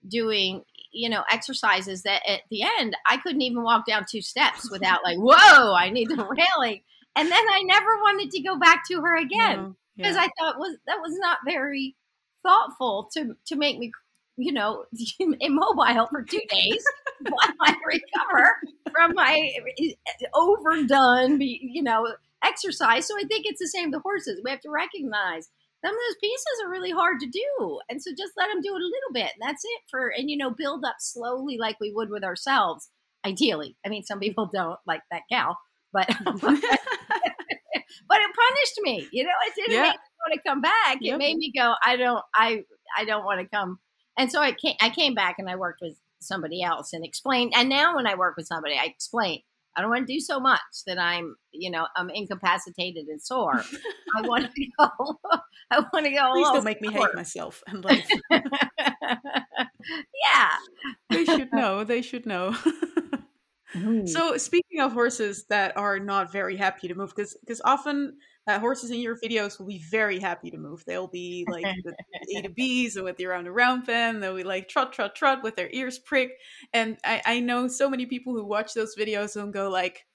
doing 0.09 0.63
you 0.93 1.09
know 1.09 1.25
exercises 1.31 2.03
that 2.03 2.23
at 2.29 2.43
the 2.51 2.63
end 2.79 2.97
I 3.09 3.17
couldn't 3.17 3.43
even 3.43 3.63
walk 3.63 3.87
down 3.87 4.05
two 4.09 4.23
steps 4.23 4.71
without 4.71 5.01
like 5.05 5.19
whoa 5.19 5.75
I 5.75 5.91
need 5.91 6.09
the 6.09 6.17
railing. 6.17 6.83
And 7.17 7.31
then 7.31 7.45
I 7.53 7.63
never 7.63 7.97
wanted 8.03 8.31
to 8.33 8.43
go 8.43 8.59
back 8.59 8.83
to 8.89 9.01
her 9.01 9.17
again 9.17 9.59
mm, 9.59 9.75
because 9.97 10.17
no, 10.17 10.23
yeah. 10.23 10.27
I 10.27 10.31
thought 10.39 10.59
was 10.59 10.77
that 10.87 10.99
was 11.01 11.17
not 11.19 11.39
very 11.47 11.97
thoughtful 12.43 13.09
to 13.15 13.35
to 13.47 13.57
make 13.57 13.79
me 13.79 13.93
you 14.37 14.53
know 14.53 14.85
immobile 15.41 16.07
for 16.11 16.23
two 16.23 16.41
days 16.49 16.85
while 17.29 17.55
I 17.63 17.75
recover 17.87 18.57
from 18.93 19.15
my 19.15 19.53
eh, 19.79 19.93
overdone 20.35 21.41
you 21.41 21.83
know 21.83 22.15
exercise. 22.45 23.07
So 23.07 23.17
I 23.17 23.25
think 23.25 23.47
it's 23.47 23.61
the 23.61 23.69
same 23.69 23.91
the 23.91 24.01
horses. 24.01 24.41
We 24.45 24.51
have 24.51 24.61
to 24.61 24.71
recognize 24.71 25.49
some 25.85 25.95
of 25.95 26.01
those 26.09 26.17
pieces 26.21 26.63
are 26.65 26.71
really 26.71 26.93
hard 26.93 27.21
to 27.21 27.27
do. 27.27 27.79
And 27.91 28.03
so 28.03 28.11
just 28.13 28.33
let 28.39 28.49
them 28.49 28.63
do 28.63 28.75
it 28.75 28.81
a 28.81 28.85
little 28.85 29.13
bit. 29.13 29.33
And 29.35 29.43
that's 29.43 29.63
it 29.65 29.81
for, 29.91 30.09
and 30.09 30.31
you 30.31 30.37
know, 30.39 30.51
build 30.51 30.83
up 30.85 30.97
slowly 30.99 31.59
like 31.59 31.77
we 31.79 31.93
would 31.93 32.09
with 32.09 32.25
ourselves, 32.25 32.89
ideally. 33.27 33.77
I 33.85 33.91
mean, 33.91 34.03
some 34.03 34.19
people 34.19 34.49
don't 34.53 34.79
like 34.87 35.03
that 35.11 35.23
gal, 35.29 35.59
but, 35.93 36.07
but 36.25 36.49
it 36.49 36.61
punished 38.09 38.81
me. 38.81 39.07
You 39.13 39.25
know, 39.25 39.31
it 39.47 39.55
didn't 39.55 39.75
yeah. 39.75 39.83
make 39.83 39.93
me 39.93 39.99
want 40.27 40.35
to 40.35 40.49
come 40.49 40.61
back. 40.63 40.99
Yep. 41.03 41.15
It 41.15 41.19
made 41.19 41.37
me 41.37 41.53
go, 41.55 41.75
I 41.85 41.97
don't, 41.97 42.25
I, 42.35 42.63
I 42.97 43.05
don't 43.05 43.25
want 43.25 43.41
to 43.41 43.47
come. 43.47 43.79
And 44.17 44.33
so 44.33 44.41
I 44.41 44.53
came, 44.53 44.77
I 44.81 44.89
came 44.89 45.15
back 45.15 45.37
and 45.39 45.51
I 45.51 45.57
worked 45.57 45.81
with 45.83 45.99
somebody 46.21 46.63
else 46.63 46.95
and 46.95 47.05
explained. 47.05 47.53
And 47.55 47.69
now 47.69 47.97
when 47.97 48.07
I 48.07 48.15
work 48.15 48.39
with 48.39 48.47
somebody, 48.47 48.77
I 48.77 48.85
explain, 48.87 49.41
I 49.77 49.81
don't 49.81 49.91
want 49.91 50.07
to 50.07 50.13
do 50.13 50.21
so 50.21 50.39
much 50.39 50.61
that 50.87 50.99
I'm, 50.99 51.37
you 51.53 51.71
know, 51.71 51.87
I'm 51.97 52.11
incapacitated 52.11 53.07
and 53.07 53.21
sore. 53.21 53.63
I 54.17 54.21
want 54.23 54.51
to 54.55 54.67
go. 54.79 54.89
I 55.71 55.85
want 55.93 56.07
to 56.07 56.13
go. 56.13 56.31
Please 56.33 56.49
don't 56.53 56.65
make 56.65 56.81
me 56.81 56.93
hate 56.93 57.15
myself 57.15 57.63
yeah, 58.31 58.41
they 61.11 61.25
should 61.25 61.53
know. 61.53 61.85
They 61.85 62.03
should 62.03 62.27
know. 62.27 62.55
So 64.07 64.37
speaking 64.37 64.81
of 64.81 64.93
horses 64.93 65.47
that 65.49 65.77
are 65.77 65.99
not 65.99 66.31
very 66.31 66.57
happy 66.57 66.87
to 66.87 66.95
move, 66.95 67.11
because 67.11 67.37
because 67.41 67.61
often 67.65 68.19
uh, 68.47 68.59
horses 68.59 68.91
in 68.91 69.01
your 69.01 69.17
videos 69.17 69.59
will 69.59 69.67
be 69.67 69.83
very 69.91 70.19
happy 70.19 70.51
to 70.51 70.59
move. 70.59 70.85
They'll 70.87 71.09
be 71.09 71.47
like 71.49 71.65
with 71.85 71.95
A 72.37 72.43
to 72.43 72.51
B's 72.51 72.97
and 72.97 73.05
with 73.05 73.17
the 73.17 73.27
round 73.27 73.35
around 73.35 73.45
the 73.45 73.53
round 73.53 73.87
pen. 73.87 74.21
They'll 74.21 74.37
be 74.37 74.45
like 74.45 74.69
trot 74.69 74.93
trot 74.93 75.15
trot 75.15 75.43
with 75.43 75.57
their 75.57 75.71
ears 75.73 75.99
pricked. 75.99 76.41
And 76.73 76.99
I, 77.05 77.23
I 77.25 77.41
know 77.41 77.69
so 77.69 77.89
many 77.89 78.07
people 78.07 78.35
who 78.35 78.45
watch 78.45 78.75
those 78.75 78.97
videos 78.97 79.41
and 79.41 79.53
go 79.53 79.71
like, 79.71 80.07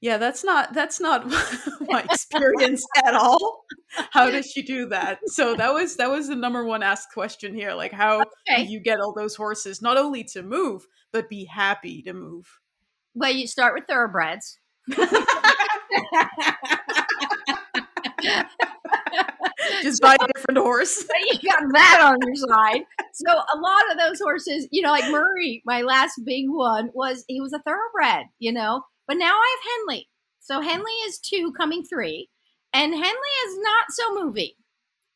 yeah, 0.00 0.18
that's 0.18 0.44
not 0.44 0.72
that's 0.72 1.00
not 1.00 1.26
my 1.80 2.02
experience 2.02 2.86
at 3.04 3.14
all. 3.14 3.64
How 4.10 4.30
does 4.30 4.50
she 4.50 4.62
do 4.62 4.88
that? 4.88 5.20
So 5.26 5.54
that 5.56 5.72
was 5.72 5.96
that 5.96 6.10
was 6.10 6.28
the 6.28 6.36
number 6.36 6.64
one 6.64 6.82
asked 6.82 7.12
question 7.12 7.54
here. 7.54 7.72
Like 7.72 7.92
how 7.92 8.22
okay. 8.48 8.64
do 8.64 8.72
you 8.72 8.80
get 8.80 9.00
all 9.00 9.12
those 9.12 9.34
horses 9.34 9.82
not 9.82 9.96
only 9.96 10.24
to 10.24 10.42
move, 10.42 10.86
but 11.12 11.28
be 11.28 11.44
happy 11.44 12.02
to 12.02 12.12
move? 12.12 12.60
Well, 13.14 13.32
you 13.32 13.46
start 13.46 13.74
with 13.74 13.86
thoroughbreds. 13.86 14.58
Just 19.82 20.00
buy 20.02 20.16
a 20.20 20.26
different 20.34 20.58
horse. 20.58 21.04
you 21.42 21.48
got 21.48 21.62
that 21.72 22.00
on 22.02 22.18
your 22.26 22.36
side. 22.36 22.82
So 23.12 23.30
a 23.30 23.58
lot 23.58 23.90
of 23.90 23.98
those 23.98 24.20
horses, 24.20 24.68
you 24.70 24.82
know, 24.82 24.90
like 24.90 25.10
Murray, 25.10 25.62
my 25.64 25.82
last 25.82 26.20
big 26.24 26.46
one 26.48 26.90
was 26.94 27.24
he 27.28 27.40
was 27.40 27.52
a 27.52 27.60
thoroughbred, 27.60 28.26
you 28.38 28.52
know. 28.52 28.82
But 29.06 29.18
now 29.18 29.32
I 29.32 29.56
have 29.56 29.72
Henley. 29.78 30.08
So 30.40 30.60
Henley 30.60 30.92
is 31.06 31.18
two, 31.18 31.52
coming 31.56 31.82
three, 31.82 32.28
and 32.72 32.92
Henley 32.92 33.04
is 33.06 33.58
not 33.58 33.86
so 33.90 34.24
movie. 34.24 34.56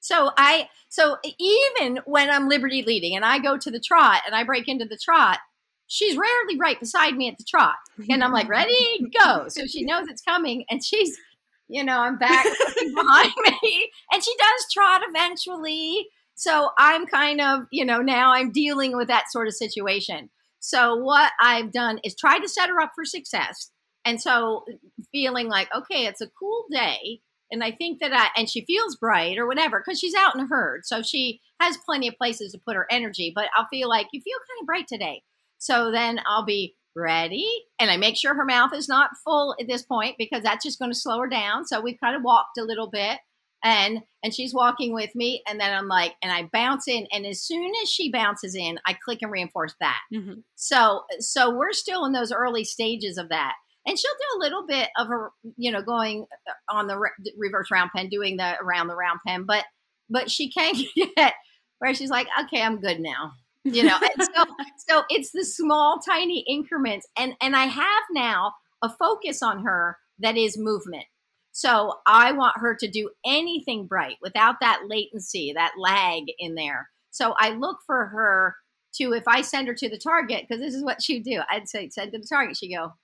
So 0.01 0.31
I 0.37 0.69
so 0.89 1.19
even 1.39 2.01
when 2.05 2.31
I'm 2.31 2.49
liberty 2.49 2.83
leading 2.83 3.15
and 3.15 3.25
I 3.25 3.39
go 3.39 3.57
to 3.57 3.71
the 3.71 3.81
trot 3.81 4.23
and 4.27 4.35
I 4.35 4.45
break 4.45 4.67
into 4.67 4.87
the 4.87 4.99
trot, 5.01 5.39
she's 5.87 6.17
rarely 6.17 6.59
right 6.59 6.81
beside 6.81 7.17
me 7.17 7.29
at 7.29 7.37
the 7.39 7.45
trot. 7.45 7.77
And 8.09 8.25
I'm 8.25 8.33
like, 8.33 8.49
ready, 8.49 9.07
go. 9.23 9.49
So 9.49 9.67
she 9.67 9.85
knows 9.85 10.09
it's 10.09 10.23
coming 10.23 10.65
and 10.71 10.83
she's 10.83 11.19
you 11.71 11.85
know, 11.85 11.99
I'm 11.99 12.19
back 12.19 12.45
behind 12.45 13.33
me. 13.63 13.91
And 14.13 14.23
she 14.23 14.35
does 14.37 14.67
trot 14.73 15.03
eventually. 15.09 16.09
So 16.35 16.71
I'm 16.79 17.07
kind 17.07 17.41
of, 17.41 17.63
you 17.71 17.85
know, 17.85 18.01
now 18.01 18.33
I'm 18.33 18.51
dealing 18.51 18.97
with 18.97 19.09
that 19.09 19.31
sort 19.31 19.47
of 19.47 19.55
situation. 19.55 20.31
So 20.59 20.97
what 20.97 21.33
I've 21.41 21.73
done 21.73 22.01
is 22.05 22.15
try 22.15 22.39
to 22.39 22.49
set 22.49 22.69
her 22.69 22.81
up 22.81 22.93
for 22.95 23.05
success. 23.05 23.71
And 24.05 24.21
so 24.21 24.65
feeling 25.13 25.49
like, 25.49 25.69
okay, 25.75 26.07
it's 26.07 26.21
a 26.21 26.31
cool 26.39 26.65
day. 26.71 27.21
And 27.51 27.65
I 27.65 27.73
think 27.73 28.01
that 28.01 28.13
I, 28.13 28.29
and 28.39 28.49
she 28.49 28.65
feels 28.65 28.97
bright 28.97 29.39
or 29.39 29.47
whatever, 29.47 29.83
because 29.85 29.99
she's 29.99 30.15
out 30.15 30.35
in 30.35 30.41
a 30.41 30.47
herd. 30.47 30.87
So 30.87 31.03
she 31.03 31.41
has 31.61 31.77
plenty 31.85 32.09
of 32.09 32.17
places 32.17 32.53
to 32.53 32.59
put 32.59 32.77
her 32.77 32.87
energy, 32.91 33.33
but 33.35 33.49
I'll 33.57 33.67
feel 33.71 33.89
like 33.89 34.07
you 34.13 34.21
feel 34.21 34.39
kind 34.39 34.63
of 34.63 34.67
bright 34.67 34.87
today. 34.89 35.23
So 35.59 35.91
then 35.91 36.21
I'll 36.27 36.45
be 36.45 36.77
ready 36.97 37.49
and 37.79 37.91
i 37.91 37.97
make 37.97 38.17
sure 38.17 38.35
her 38.35 38.45
mouth 38.45 38.75
is 38.75 38.89
not 38.89 39.11
full 39.25 39.55
at 39.61 39.67
this 39.69 39.83
point 39.83 40.17
because 40.19 40.43
that's 40.43 40.65
just 40.65 40.79
going 40.79 40.91
to 40.91 40.99
slow 40.99 41.21
her 41.21 41.29
down. 41.29 41.67
So 41.67 41.81
we've 41.81 42.01
kind 42.01 42.17
of 42.17 42.23
walked 42.23 42.59
a 42.59 42.65
little 42.65 42.91
bit 42.91 43.19
and 43.63 44.01
and 44.23 44.35
she's 44.35 44.55
walking 44.55 44.93
with 44.93 45.15
me 45.15 45.43
and 45.47 45.61
then 45.61 45.75
i'm 45.75 45.89
like 45.89 46.15
and 46.23 46.33
i 46.33 46.49
bounce 46.53 46.89
in 46.89 47.07
and 47.13 47.27
as 47.27 47.43
soon 47.43 47.73
as 47.83 47.91
she 47.91 48.11
bounces 48.11 48.55
in 48.55 48.79
i 48.87 48.95
click 49.05 49.19
and 49.23 49.31
reinforce 49.31 49.75
that. 49.81 49.99
Mm-hmm. 50.13 50.41
so 50.57 51.03
so 51.19 51.55
we're 51.55 51.73
still 51.73 52.05
in 52.05 52.13
those 52.13 52.33
early 52.33 52.65
stages 52.65 53.19
of 53.19 53.29
that. 53.29 53.55
And 53.87 53.99
she'll 53.99 54.11
do 54.13 54.39
a 54.39 54.43
little 54.45 54.67
bit 54.67 54.89
of 54.99 55.09
her 55.09 55.31
you 55.57 55.73
know 55.73 55.83
going 55.83 56.27
uh, 56.49 56.75
on 56.75 56.87
the 56.87 56.99
re- 56.99 57.11
reverse 57.37 57.71
round 57.71 57.91
pen 57.95 58.09
doing 58.09 58.37
the 58.37 58.57
around 58.61 58.89
the 58.89 58.97
round 58.97 59.21
pen 59.27 59.45
but 59.45 59.65
but 60.09 60.31
she 60.31 60.51
can't 60.51 60.77
get 61.17 61.35
where 61.79 61.95
she's 61.95 62.11
like 62.11 62.27
okay 62.45 62.63
i'm 62.63 62.81
good 62.81 63.01
now 63.01 63.33
you 63.65 63.83
know 63.83 63.99
so 64.19 64.45
so 64.89 65.03
it's 65.11 65.33
the 65.33 65.45
small 65.45 65.99
tiny 65.99 66.45
increments 66.49 67.07
and 67.17 67.35
and 67.43 67.55
i 67.55 67.67
have 67.67 68.05
now 68.13 68.53
a 68.83 68.89
focus 68.89 69.43
on 69.43 69.63
her 69.63 69.99
that 70.19 70.37
is 70.37 70.59
movement. 70.59 71.05
So 71.53 71.95
i 72.07 72.33
want 72.33 72.59
her 72.59 72.77
to 72.77 72.89
do 72.89 73.11
anything 73.27 73.87
bright 73.87 74.17
without 74.23 74.57
that 74.61 74.83
latency 74.87 75.53
that 75.55 75.73
lag 75.79 76.25
in 76.39 76.55
there. 76.55 76.91
So 77.11 77.35
i 77.39 77.51
look 77.51 77.79
for 77.87 78.07
her 78.07 78.57
to 78.95 79.13
if 79.13 79.25
i 79.27 79.41
send 79.41 79.69
her 79.69 79.75
to 79.75 79.89
the 79.89 79.99
target 79.99 80.45
because 80.47 80.61
this 80.61 80.75
is 80.75 80.85
what 80.85 81.03
she'd 81.03 81.25
do 81.25 81.41
i'd 81.51 81.69
say 81.69 81.89
send 81.89 82.13
to 82.13 82.19
the 82.19 82.27
target. 82.27 82.57
She'd 82.57 82.75
go 82.75 82.95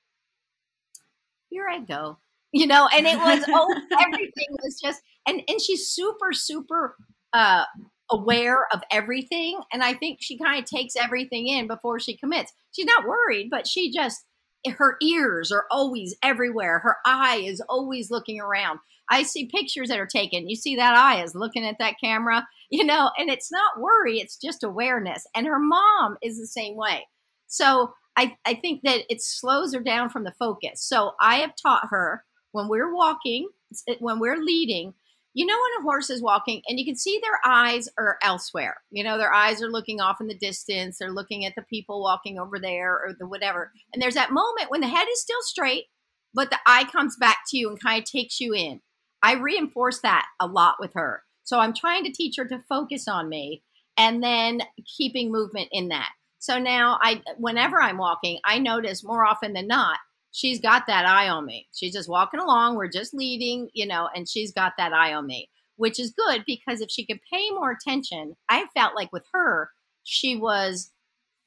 here 1.50 1.66
i 1.68 1.80
go. 1.80 2.18
You 2.52 2.66
know 2.66 2.88
and 2.94 3.06
it 3.06 3.18
was 3.18 3.44
oh 3.48 3.74
everything 4.00 4.46
was 4.62 4.80
just 4.80 5.02
and 5.26 5.42
and 5.48 5.60
she's 5.60 5.88
super 5.88 6.32
super 6.32 6.96
uh 7.32 7.64
aware 8.10 8.66
of 8.72 8.82
everything. 8.90 9.60
And 9.72 9.82
I 9.82 9.94
think 9.94 10.18
she 10.20 10.38
kind 10.38 10.62
of 10.62 10.68
takes 10.68 10.96
everything 10.96 11.48
in 11.48 11.66
before 11.66 11.98
she 11.98 12.16
commits. 12.16 12.52
She's 12.72 12.86
not 12.86 13.06
worried, 13.06 13.48
but 13.50 13.66
she 13.66 13.92
just, 13.92 14.24
eh, 14.66 14.70
her 14.72 14.96
ears 15.02 15.50
are 15.50 15.66
always 15.70 16.14
everywhere. 16.22 16.78
Her 16.80 16.96
eye 17.04 17.42
is 17.44 17.60
always 17.68 18.10
looking 18.10 18.40
around. 18.40 18.78
I 19.08 19.22
see 19.22 19.46
pictures 19.46 19.88
that 19.88 20.00
are 20.00 20.06
taken. 20.06 20.48
You 20.48 20.56
see 20.56 20.76
that 20.76 20.96
eye 20.96 21.22
is 21.22 21.34
looking 21.34 21.64
at 21.64 21.78
that 21.78 21.96
camera, 22.02 22.46
you 22.70 22.84
know, 22.84 23.10
and 23.18 23.30
it's 23.30 23.52
not 23.52 23.80
worry, 23.80 24.18
it's 24.20 24.36
just 24.36 24.64
awareness. 24.64 25.26
And 25.34 25.46
her 25.46 25.58
mom 25.58 26.16
is 26.22 26.38
the 26.38 26.46
same 26.46 26.76
way. 26.76 27.06
So 27.46 27.92
I, 28.16 28.36
I 28.44 28.54
think 28.54 28.82
that 28.82 29.02
it 29.08 29.22
slows 29.22 29.74
her 29.74 29.80
down 29.80 30.10
from 30.10 30.24
the 30.24 30.34
focus. 30.38 30.82
So 30.82 31.12
I 31.20 31.36
have 31.36 31.54
taught 31.60 31.88
her 31.90 32.24
when 32.52 32.68
we're 32.68 32.94
walking, 32.94 33.48
eh, 33.88 33.96
when 34.00 34.18
we're 34.18 34.38
leading, 34.38 34.94
you 35.36 35.44
know 35.44 35.54
when 35.54 35.80
a 35.80 35.82
horse 35.82 36.08
is 36.08 36.22
walking 36.22 36.62
and 36.66 36.78
you 36.78 36.86
can 36.86 36.96
see 36.96 37.20
their 37.20 37.38
eyes 37.44 37.90
are 37.98 38.16
elsewhere. 38.22 38.78
You 38.90 39.04
know 39.04 39.18
their 39.18 39.34
eyes 39.34 39.62
are 39.62 39.70
looking 39.70 40.00
off 40.00 40.18
in 40.18 40.28
the 40.28 40.34
distance 40.34 40.96
they're 40.98 41.12
looking 41.12 41.44
at 41.44 41.54
the 41.54 41.62
people 41.62 42.02
walking 42.02 42.38
over 42.38 42.58
there 42.58 42.94
or 42.94 43.14
the 43.18 43.26
whatever. 43.26 43.70
And 43.92 44.02
there's 44.02 44.14
that 44.14 44.32
moment 44.32 44.70
when 44.70 44.80
the 44.80 44.88
head 44.88 45.06
is 45.12 45.20
still 45.20 45.42
straight 45.42 45.84
but 46.32 46.50
the 46.50 46.58
eye 46.66 46.84
comes 46.84 47.16
back 47.16 47.38
to 47.48 47.58
you 47.58 47.68
and 47.68 47.80
kind 47.82 48.02
of 48.02 48.10
takes 48.10 48.40
you 48.40 48.54
in. 48.54 48.80
I 49.22 49.34
reinforce 49.34 50.00
that 50.00 50.26
a 50.40 50.46
lot 50.46 50.76
with 50.80 50.92
her. 50.94 51.22
So 51.44 51.58
i'm 51.58 51.74
trying 51.74 52.04
to 52.04 52.12
teach 52.12 52.36
her 52.38 52.46
to 52.46 52.64
focus 52.66 53.06
on 53.06 53.28
me 53.28 53.62
and 53.98 54.22
then 54.22 54.60
keeping 54.96 55.30
movement 55.30 55.68
in 55.70 55.88
that. 55.88 56.12
So 56.38 56.58
now 56.58 56.98
i 57.02 57.22
whenever 57.36 57.80
i'm 57.82 57.98
walking 57.98 58.38
i 58.44 58.58
notice 58.58 59.04
more 59.04 59.26
often 59.26 59.52
than 59.52 59.66
not 59.66 59.98
she's 60.36 60.60
got 60.60 60.86
that 60.86 61.06
eye 61.06 61.30
on 61.30 61.46
me. 61.46 61.66
She's 61.72 61.94
just 61.94 62.10
walking 62.10 62.40
along. 62.40 62.76
We're 62.76 62.88
just 62.88 63.14
leaving, 63.14 63.70
you 63.72 63.86
know, 63.86 64.10
and 64.14 64.28
she's 64.28 64.52
got 64.52 64.74
that 64.76 64.92
eye 64.92 65.14
on 65.14 65.26
me, 65.26 65.48
which 65.76 65.98
is 65.98 66.12
good 66.12 66.44
because 66.46 66.82
if 66.82 66.90
she 66.90 67.06
could 67.06 67.20
pay 67.32 67.48
more 67.50 67.70
attention, 67.70 68.36
I 68.50 68.66
felt 68.74 68.94
like 68.94 69.10
with 69.14 69.24
her, 69.32 69.70
she 70.04 70.36
was 70.36 70.92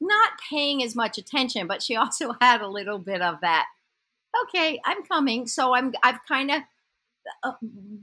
not 0.01 0.31
paying 0.49 0.81
as 0.81 0.95
much 0.95 1.19
attention, 1.19 1.67
but 1.67 1.83
she 1.83 1.95
also 1.95 2.33
had 2.41 2.61
a 2.61 2.67
little 2.67 2.97
bit 2.97 3.21
of 3.21 3.41
that. 3.41 3.67
Okay, 4.45 4.81
I'm 4.83 5.03
coming. 5.03 5.45
So 5.45 5.75
I'm 5.75 5.93
I've 6.03 6.19
kind 6.27 6.49
of 6.49 6.61
uh, 7.43 7.51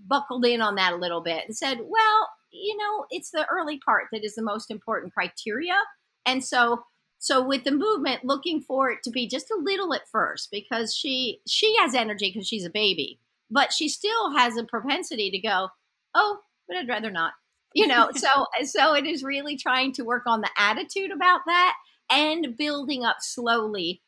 buckled 0.07 0.47
in 0.47 0.61
on 0.61 0.77
that 0.77 0.93
a 0.93 0.97
little 0.97 1.21
bit 1.21 1.45
and 1.47 1.57
said, 1.57 1.79
well, 1.81 2.29
you 2.53 2.77
know, 2.77 3.07
it's 3.11 3.31
the 3.33 3.45
early 3.51 3.81
part 3.85 4.05
that 4.13 4.25
is 4.25 4.37
the 4.37 4.43
most 4.43 4.71
important 4.71 5.13
criteria. 5.13 5.77
And 6.25 6.45
so 6.45 6.85
so 7.27 7.45
with 7.45 7.65
the 7.65 7.73
movement 7.73 8.25
looking 8.25 8.61
for 8.61 8.89
it 8.89 9.03
to 9.03 9.11
be 9.11 9.27
just 9.27 9.51
a 9.51 9.61
little 9.61 9.93
at 9.93 10.09
first 10.09 10.49
because 10.53 10.95
she 10.95 11.41
she 11.45 11.77
has 11.81 11.93
energy 11.93 12.31
because 12.33 12.47
she's 12.47 12.65
a 12.65 12.71
baby, 12.71 13.19
but 13.51 13.73
she 13.73 13.89
still 13.89 14.31
has 14.37 14.57
a 14.57 14.63
propensity 14.63 15.33
to 15.33 15.39
go, 15.41 15.71
"Oh, 16.15 16.39
but 16.69 16.77
I'd 16.77 16.89
rather 16.89 17.11
not." 17.11 17.33
You 17.75 17.89
know, 17.89 18.11
so 18.15 18.47
so 18.63 18.95
it 18.95 19.07
is 19.07 19.25
really 19.25 19.57
trying 19.57 19.93
to 19.95 20.05
work 20.05 20.23
on 20.29 20.41
the 20.41 20.51
attitude 20.57 21.11
about 21.11 21.41
that 21.47 21.75
and 22.13 22.57
building 22.57 23.05
up 23.05 23.17
slowly 23.19 24.03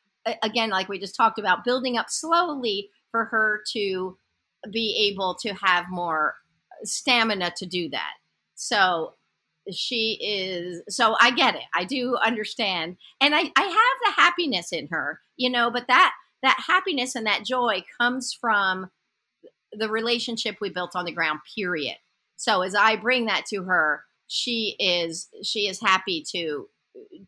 again 0.45 0.71
like 0.71 0.89
we 0.89 1.01
just 1.01 1.17
talked 1.17 1.41
about 1.41 1.65
building 1.65 1.99
up 1.99 2.11
slowly 2.11 2.89
for 3.11 3.25
her 3.25 3.63
to 3.73 4.17
be 4.71 5.11
able 5.11 5.35
to 5.41 5.55
have 5.55 5.87
more 5.91 6.37
uh, 6.71 6.85
stamina 6.85 7.53
to 7.57 7.67
do 7.67 7.89
that. 7.91 8.13
So 8.55 9.15
she 9.73 10.19
is 10.21 10.83
so 10.89 11.17
I 11.21 11.31
get 11.31 11.55
it. 11.55 11.63
I 11.75 11.85
do 11.85 12.17
understand. 12.17 12.97
And 13.21 13.35
I, 13.35 13.41
I 13.57 13.63
have 13.63 14.17
the 14.17 14.21
happiness 14.21 14.73
in 14.73 14.89
her, 14.89 15.21
you 15.37 15.51
know, 15.51 15.71
but 15.71 15.87
that 15.89 16.13
that 16.43 16.63
happiness 16.67 17.15
and 17.15 17.27
that 17.27 17.45
joy 17.45 17.85
comes 18.01 18.33
from 18.33 18.91
the 19.73 19.91
relationship 19.91 20.57
we 20.61 20.71
built 20.71 20.93
on 20.95 21.05
the 21.05 21.13
ground, 21.13 21.41
period. 21.55 21.97
So 22.37 22.63
as 22.63 22.75
I 22.75 22.97
bring 22.97 23.27
that 23.27 23.47
to 23.47 23.65
her, 23.65 24.05
she 24.29 24.77
is 24.79 25.29
she 25.43 25.69
is 25.69 25.81
happy 25.81 26.25
to 26.33 26.69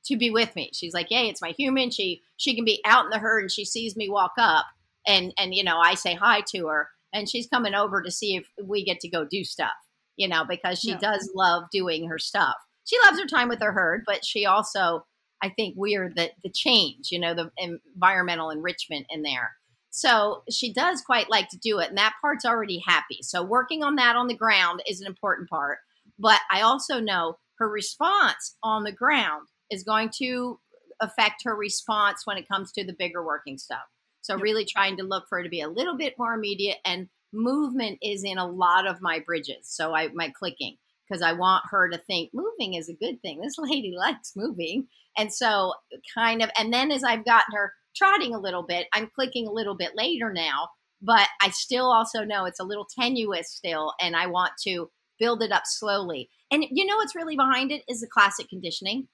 to 0.04 0.16
be 0.16 0.30
with 0.30 0.54
me. 0.56 0.70
She's 0.72 0.94
like, 0.94 1.10
"Yay, 1.10 1.28
it's 1.28 1.42
my 1.42 1.50
human." 1.50 1.90
She 1.90 2.22
she 2.36 2.54
can 2.54 2.64
be 2.64 2.80
out 2.84 3.04
in 3.04 3.10
the 3.10 3.18
herd 3.18 3.42
and 3.42 3.50
she 3.50 3.64
sees 3.64 3.96
me 3.96 4.08
walk 4.08 4.32
up 4.38 4.66
and 5.06 5.32
and 5.38 5.54
you 5.54 5.64
know, 5.64 5.78
I 5.78 5.94
say 5.94 6.14
hi 6.14 6.42
to 6.52 6.68
her 6.68 6.88
and 7.12 7.28
she's 7.28 7.48
coming 7.48 7.74
over 7.74 8.02
to 8.02 8.10
see 8.10 8.36
if 8.36 8.46
we 8.62 8.84
get 8.84 9.00
to 9.00 9.08
go 9.08 9.24
do 9.24 9.44
stuff, 9.44 9.72
you 10.20 10.28
know, 10.28 10.44
because 10.46 10.78
she 10.78 10.90
yeah. 10.90 10.98
does 10.98 11.30
love 11.34 11.64
doing 11.72 12.06
her 12.06 12.18
stuff. 12.18 12.56
She 12.84 12.98
loves 13.06 13.18
her 13.18 13.26
time 13.26 13.48
with 13.48 13.62
her 13.62 13.72
herd, 13.72 14.02
but 14.06 14.22
she 14.22 14.44
also, 14.44 15.06
I 15.42 15.48
think, 15.48 15.76
we're 15.78 16.12
the 16.14 16.30
the 16.44 16.50
change, 16.50 17.10
you 17.10 17.18
know, 17.18 17.32
the 17.32 17.50
environmental 17.56 18.50
enrichment 18.50 19.06
in 19.08 19.22
there. 19.22 19.52
So 19.88 20.42
she 20.50 20.74
does 20.74 21.00
quite 21.00 21.30
like 21.30 21.48
to 21.48 21.58
do 21.58 21.78
it, 21.78 21.88
and 21.88 21.96
that 21.96 22.16
part's 22.20 22.44
already 22.44 22.82
happy. 22.86 23.20
So 23.22 23.42
working 23.42 23.82
on 23.82 23.96
that 23.96 24.14
on 24.14 24.28
the 24.28 24.36
ground 24.36 24.82
is 24.86 25.00
an 25.00 25.06
important 25.06 25.48
part. 25.48 25.78
But 26.18 26.40
I 26.50 26.60
also 26.60 27.00
know 27.00 27.38
her 27.58 27.68
response 27.68 28.56
on 28.62 28.84
the 28.84 28.92
ground 28.92 29.48
is 29.70 29.84
going 29.84 30.10
to 30.18 30.60
affect 31.00 31.44
her 31.44 31.56
response 31.56 32.26
when 32.26 32.36
it 32.36 32.46
comes 32.46 32.72
to 32.72 32.84
the 32.84 32.92
bigger 32.92 33.24
working 33.24 33.56
stuff. 33.56 33.88
So 34.20 34.36
really 34.36 34.66
trying 34.66 34.98
to 34.98 35.02
look 35.02 35.24
for 35.30 35.38
it 35.38 35.44
to 35.44 35.48
be 35.48 35.62
a 35.62 35.68
little 35.68 35.96
bit 35.96 36.16
more 36.18 36.34
immediate 36.34 36.76
and 36.84 37.08
movement 37.32 37.98
is 38.02 38.24
in 38.24 38.38
a 38.38 38.46
lot 38.46 38.86
of 38.86 39.00
my 39.00 39.20
bridges. 39.20 39.68
So 39.68 39.94
I 39.94 40.08
my 40.14 40.32
clicking 40.38 40.76
because 41.08 41.22
I 41.22 41.32
want 41.32 41.64
her 41.70 41.88
to 41.88 41.98
think 41.98 42.30
moving 42.32 42.74
is 42.74 42.88
a 42.88 42.94
good 42.94 43.20
thing. 43.22 43.40
This 43.40 43.58
lady 43.58 43.94
likes 43.98 44.32
moving. 44.36 44.86
And 45.16 45.32
so 45.32 45.74
kind 46.14 46.42
of 46.42 46.50
and 46.58 46.72
then 46.72 46.90
as 46.90 47.04
I've 47.04 47.24
gotten 47.24 47.54
her 47.54 47.72
trotting 47.96 48.34
a 48.34 48.40
little 48.40 48.62
bit, 48.62 48.86
I'm 48.92 49.10
clicking 49.14 49.46
a 49.46 49.52
little 49.52 49.76
bit 49.76 49.92
later 49.96 50.32
now, 50.32 50.68
but 51.02 51.28
I 51.42 51.50
still 51.50 51.86
also 51.86 52.24
know 52.24 52.44
it's 52.44 52.60
a 52.60 52.64
little 52.64 52.86
tenuous 52.98 53.50
still 53.50 53.94
and 54.00 54.14
I 54.14 54.26
want 54.26 54.52
to 54.64 54.90
build 55.18 55.42
it 55.42 55.52
up 55.52 55.62
slowly. 55.66 56.30
And 56.50 56.64
you 56.70 56.86
know 56.86 56.96
what's 56.96 57.14
really 57.14 57.36
behind 57.36 57.70
it 57.70 57.82
is 57.88 58.00
the 58.00 58.08
classic 58.08 58.48
conditioning. 58.48 59.08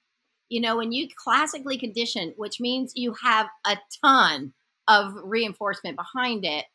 You 0.49 0.61
know, 0.61 0.77
when 0.77 0.93
you 0.93 1.07
classically 1.23 1.77
condition, 1.77 2.33
which 2.37 2.59
means 2.59 2.93
you 2.95 3.13
have 3.21 3.47
a 3.65 3.77
ton 4.03 4.53
of 4.87 5.13
reinforcement 5.23 5.97
behind 5.97 6.45
it, 6.45 6.65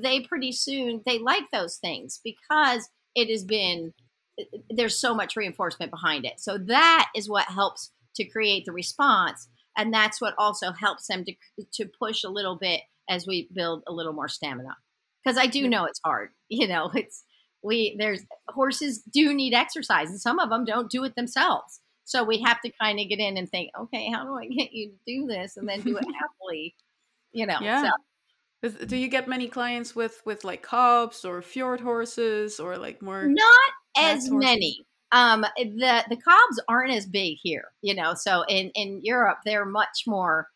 they 0.00 0.20
pretty 0.20 0.52
soon 0.52 1.02
they 1.06 1.18
like 1.18 1.50
those 1.52 1.76
things 1.76 2.20
because 2.24 2.88
it 3.14 3.28
has 3.28 3.44
been 3.44 3.92
there's 4.70 4.98
so 4.98 5.14
much 5.14 5.36
reinforcement 5.36 5.90
behind 5.90 6.24
it. 6.24 6.40
So 6.40 6.56
that 6.56 7.10
is 7.14 7.28
what 7.28 7.44
helps 7.46 7.90
to 8.16 8.24
create 8.24 8.64
the 8.64 8.72
response 8.72 9.48
and 9.76 9.92
that's 9.92 10.20
what 10.20 10.34
also 10.38 10.72
helps 10.72 11.06
them 11.06 11.24
to 11.24 11.34
to 11.74 11.86
push 11.98 12.24
a 12.24 12.30
little 12.30 12.56
bit 12.56 12.82
as 13.08 13.26
we 13.26 13.48
build 13.52 13.82
a 13.86 13.92
little 13.92 14.12
more 14.12 14.28
stamina. 14.28 14.76
Cuz 15.26 15.36
I 15.36 15.46
do 15.46 15.68
know 15.68 15.84
it's 15.84 16.00
hard. 16.04 16.30
You 16.48 16.68
know, 16.68 16.90
it's 16.94 17.24
we 17.62 17.96
there's 17.98 18.20
horses 18.48 19.02
do 19.02 19.32
need 19.32 19.54
exercise 19.54 20.10
and 20.10 20.20
some 20.20 20.38
of 20.38 20.50
them 20.50 20.66
don't 20.66 20.90
do 20.90 21.02
it 21.04 21.14
themselves. 21.14 21.80
So 22.04 22.24
we 22.24 22.42
have 22.42 22.60
to 22.60 22.70
kind 22.80 23.00
of 23.00 23.08
get 23.08 23.20
in 23.20 23.38
and 23.38 23.48
think, 23.50 23.70
okay, 23.78 24.10
how 24.10 24.24
do 24.24 24.36
I 24.36 24.46
get 24.48 24.72
you 24.72 24.90
to 24.90 24.98
do 25.06 25.26
this 25.26 25.56
and 25.56 25.66
then 25.66 25.80
do 25.80 25.96
it 25.96 26.04
happily 26.20 26.74
you 27.32 27.46
know. 27.46 27.58
Yeah. 27.60 27.84
So. 27.84 27.90
Do 28.62 28.96
you 28.96 29.08
get 29.08 29.26
many 29.26 29.48
clients 29.48 29.96
with 29.96 30.22
with 30.24 30.44
like 30.44 30.62
cobs 30.62 31.24
or 31.24 31.42
fjord 31.42 31.80
horses 31.80 32.60
or 32.60 32.78
like 32.78 33.02
more? 33.02 33.26
Not 33.26 33.70
as 33.96 34.28
horses? 34.28 34.30
many. 34.32 34.86
Um, 35.10 35.42
the 35.56 36.04
the 36.08 36.16
cobs 36.16 36.62
aren't 36.68 36.94
as 36.94 37.06
big 37.06 37.38
here, 37.42 37.64
you 37.82 37.94
know. 37.94 38.14
So 38.14 38.44
in 38.48 38.70
in 38.70 39.00
Europe, 39.02 39.38
they're 39.44 39.64
much 39.64 40.04
more 40.06 40.46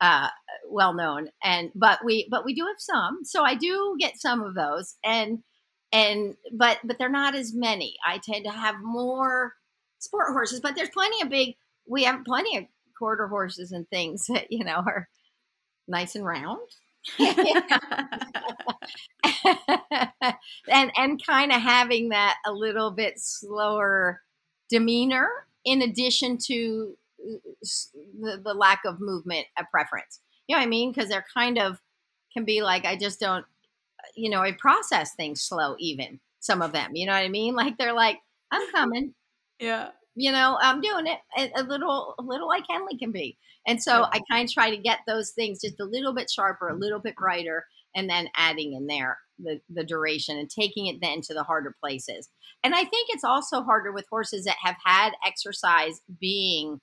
uh, 0.00 0.28
well 0.68 0.92
known, 0.92 1.28
and 1.42 1.70
but 1.74 2.04
we 2.04 2.28
but 2.30 2.44
we 2.44 2.54
do 2.54 2.66
have 2.66 2.78
some. 2.78 3.20
So 3.24 3.42
I 3.44 3.54
do 3.54 3.96
get 3.98 4.20
some 4.20 4.42
of 4.42 4.54
those, 4.54 4.96
and 5.02 5.42
and 5.90 6.36
but 6.52 6.80
but 6.84 6.98
they're 6.98 7.08
not 7.08 7.34
as 7.34 7.54
many. 7.54 7.96
I 8.06 8.18
tend 8.18 8.44
to 8.44 8.50
have 8.50 8.76
more 8.82 9.54
sport 10.00 10.32
horses, 10.32 10.60
but 10.60 10.76
there's 10.76 10.90
plenty 10.90 11.22
of 11.22 11.30
big. 11.30 11.56
We 11.86 12.04
have 12.04 12.24
plenty 12.26 12.58
of 12.58 12.64
quarter 12.98 13.26
horses 13.26 13.72
and 13.72 13.88
things 13.88 14.26
that 14.26 14.52
you 14.52 14.64
know 14.64 14.82
are 14.86 15.08
nice 15.88 16.14
and 16.14 16.26
round. 16.26 16.60
and 20.68 20.90
and 20.96 21.24
kind 21.24 21.52
of 21.52 21.60
having 21.60 22.08
that 22.10 22.36
a 22.46 22.52
little 22.52 22.90
bit 22.90 23.14
slower 23.16 24.20
demeanor 24.70 25.28
in 25.64 25.82
addition 25.82 26.38
to 26.38 26.94
uh, 27.22 27.36
the, 28.20 28.40
the 28.42 28.54
lack 28.54 28.80
of 28.84 29.00
movement 29.00 29.46
a 29.58 29.64
preference. 29.70 30.20
You 30.46 30.56
know 30.56 30.60
what 30.60 30.66
i 30.66 30.68
mean? 30.68 30.92
Because 30.92 31.08
they're 31.08 31.24
kind 31.34 31.58
of 31.58 31.80
can 32.32 32.44
be 32.44 32.62
like 32.62 32.84
i 32.84 32.96
just 32.96 33.20
don't 33.20 33.44
uh, 33.44 34.08
you 34.16 34.28
know 34.28 34.40
i 34.40 34.52
process 34.52 35.14
things 35.14 35.40
slow 35.40 35.76
even 35.78 36.18
some 36.40 36.62
of 36.62 36.72
them 36.72 36.90
you 36.94 37.06
know 37.06 37.12
what 37.12 37.24
i 37.24 37.28
mean? 37.28 37.54
Like 37.54 37.78
they're 37.78 37.92
like 37.92 38.18
i'm 38.50 38.70
coming. 38.72 39.14
Yeah 39.60 39.90
you 40.14 40.30
know 40.30 40.58
i'm 40.60 40.80
doing 40.80 41.06
it 41.06 41.52
a, 41.56 41.62
little 41.62 42.14
a 42.18 42.22
little 42.22 42.48
like 42.48 42.64
henley 42.68 42.96
can 42.96 43.12
be 43.12 43.36
and 43.66 43.82
so 43.82 44.00
yeah. 44.00 44.08
i 44.12 44.20
kind 44.30 44.48
of 44.48 44.52
try 44.52 44.70
to 44.70 44.76
get 44.76 45.00
those 45.06 45.30
things 45.30 45.60
just 45.60 45.80
a 45.80 45.84
little 45.84 46.14
bit 46.14 46.30
sharper 46.30 46.68
a 46.68 46.72
mm-hmm. 46.72 46.82
little 46.82 47.00
bit 47.00 47.16
brighter 47.16 47.64
and 47.94 48.08
then 48.08 48.28
adding 48.36 48.74
in 48.74 48.86
there 48.86 49.18
the, 49.38 49.60
the 49.68 49.84
duration 49.84 50.38
and 50.38 50.48
taking 50.48 50.86
it 50.86 50.96
then 51.02 51.20
to 51.20 51.34
the 51.34 51.42
harder 51.42 51.74
places 51.82 52.28
and 52.62 52.74
i 52.74 52.84
think 52.84 53.08
it's 53.10 53.24
also 53.24 53.62
harder 53.62 53.92
with 53.92 54.06
horses 54.10 54.44
that 54.44 54.56
have 54.62 54.76
had 54.84 55.12
exercise 55.26 56.00
being 56.20 56.80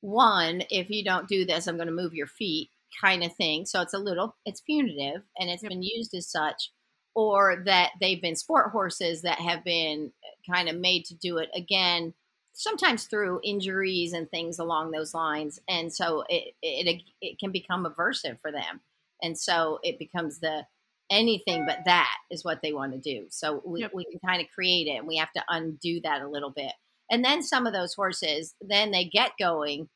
one 0.00 0.62
if 0.70 0.90
you 0.90 1.04
don't 1.04 1.28
do 1.28 1.44
this 1.44 1.66
i'm 1.66 1.76
going 1.76 1.88
to 1.88 1.94
move 1.94 2.14
your 2.14 2.26
feet 2.26 2.70
kind 3.00 3.22
of 3.22 3.34
thing 3.36 3.64
so 3.64 3.80
it's 3.80 3.94
a 3.94 3.98
little 3.98 4.36
it's 4.44 4.60
punitive 4.62 5.22
and 5.38 5.50
it's 5.50 5.62
yep. 5.62 5.70
been 5.70 5.82
used 5.82 6.14
as 6.14 6.30
such 6.30 6.70
or 7.14 7.62
that 7.66 7.90
they've 8.00 8.22
been 8.22 8.36
sport 8.36 8.70
horses 8.70 9.22
that 9.22 9.40
have 9.40 9.64
been 9.64 10.12
kind 10.50 10.68
of 10.68 10.76
made 10.76 11.04
to 11.04 11.14
do 11.16 11.38
it 11.38 11.48
again 11.54 12.14
sometimes 12.58 13.04
through 13.04 13.40
injuries 13.44 14.12
and 14.12 14.28
things 14.28 14.58
along 14.58 14.90
those 14.90 15.14
lines. 15.14 15.60
And 15.68 15.94
so 15.94 16.24
it, 16.28 16.54
it 16.60 17.02
it 17.22 17.38
can 17.38 17.52
become 17.52 17.86
aversive 17.86 18.40
for 18.40 18.50
them. 18.50 18.80
And 19.22 19.38
so 19.38 19.78
it 19.84 19.98
becomes 19.98 20.40
the 20.40 20.66
anything 21.08 21.64
but 21.64 21.78
that 21.86 22.14
is 22.30 22.44
what 22.44 22.60
they 22.60 22.72
want 22.72 22.92
to 22.92 22.98
do. 22.98 23.26
So 23.30 23.62
we, 23.64 23.80
yep. 23.80 23.92
we 23.94 24.04
can 24.04 24.18
kind 24.26 24.42
of 24.42 24.48
create 24.54 24.88
it 24.88 24.96
and 24.96 25.06
we 25.06 25.16
have 25.16 25.32
to 25.32 25.44
undo 25.48 26.00
that 26.02 26.20
a 26.20 26.28
little 26.28 26.50
bit. 26.50 26.72
And 27.10 27.24
then 27.24 27.42
some 27.42 27.66
of 27.66 27.72
those 27.72 27.94
horses 27.94 28.54
then 28.60 28.90
they 28.90 29.04
get 29.04 29.32
going 29.38 29.88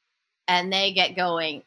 and 0.46 0.72
they 0.72 0.92
get 0.92 1.16
going 1.16 1.64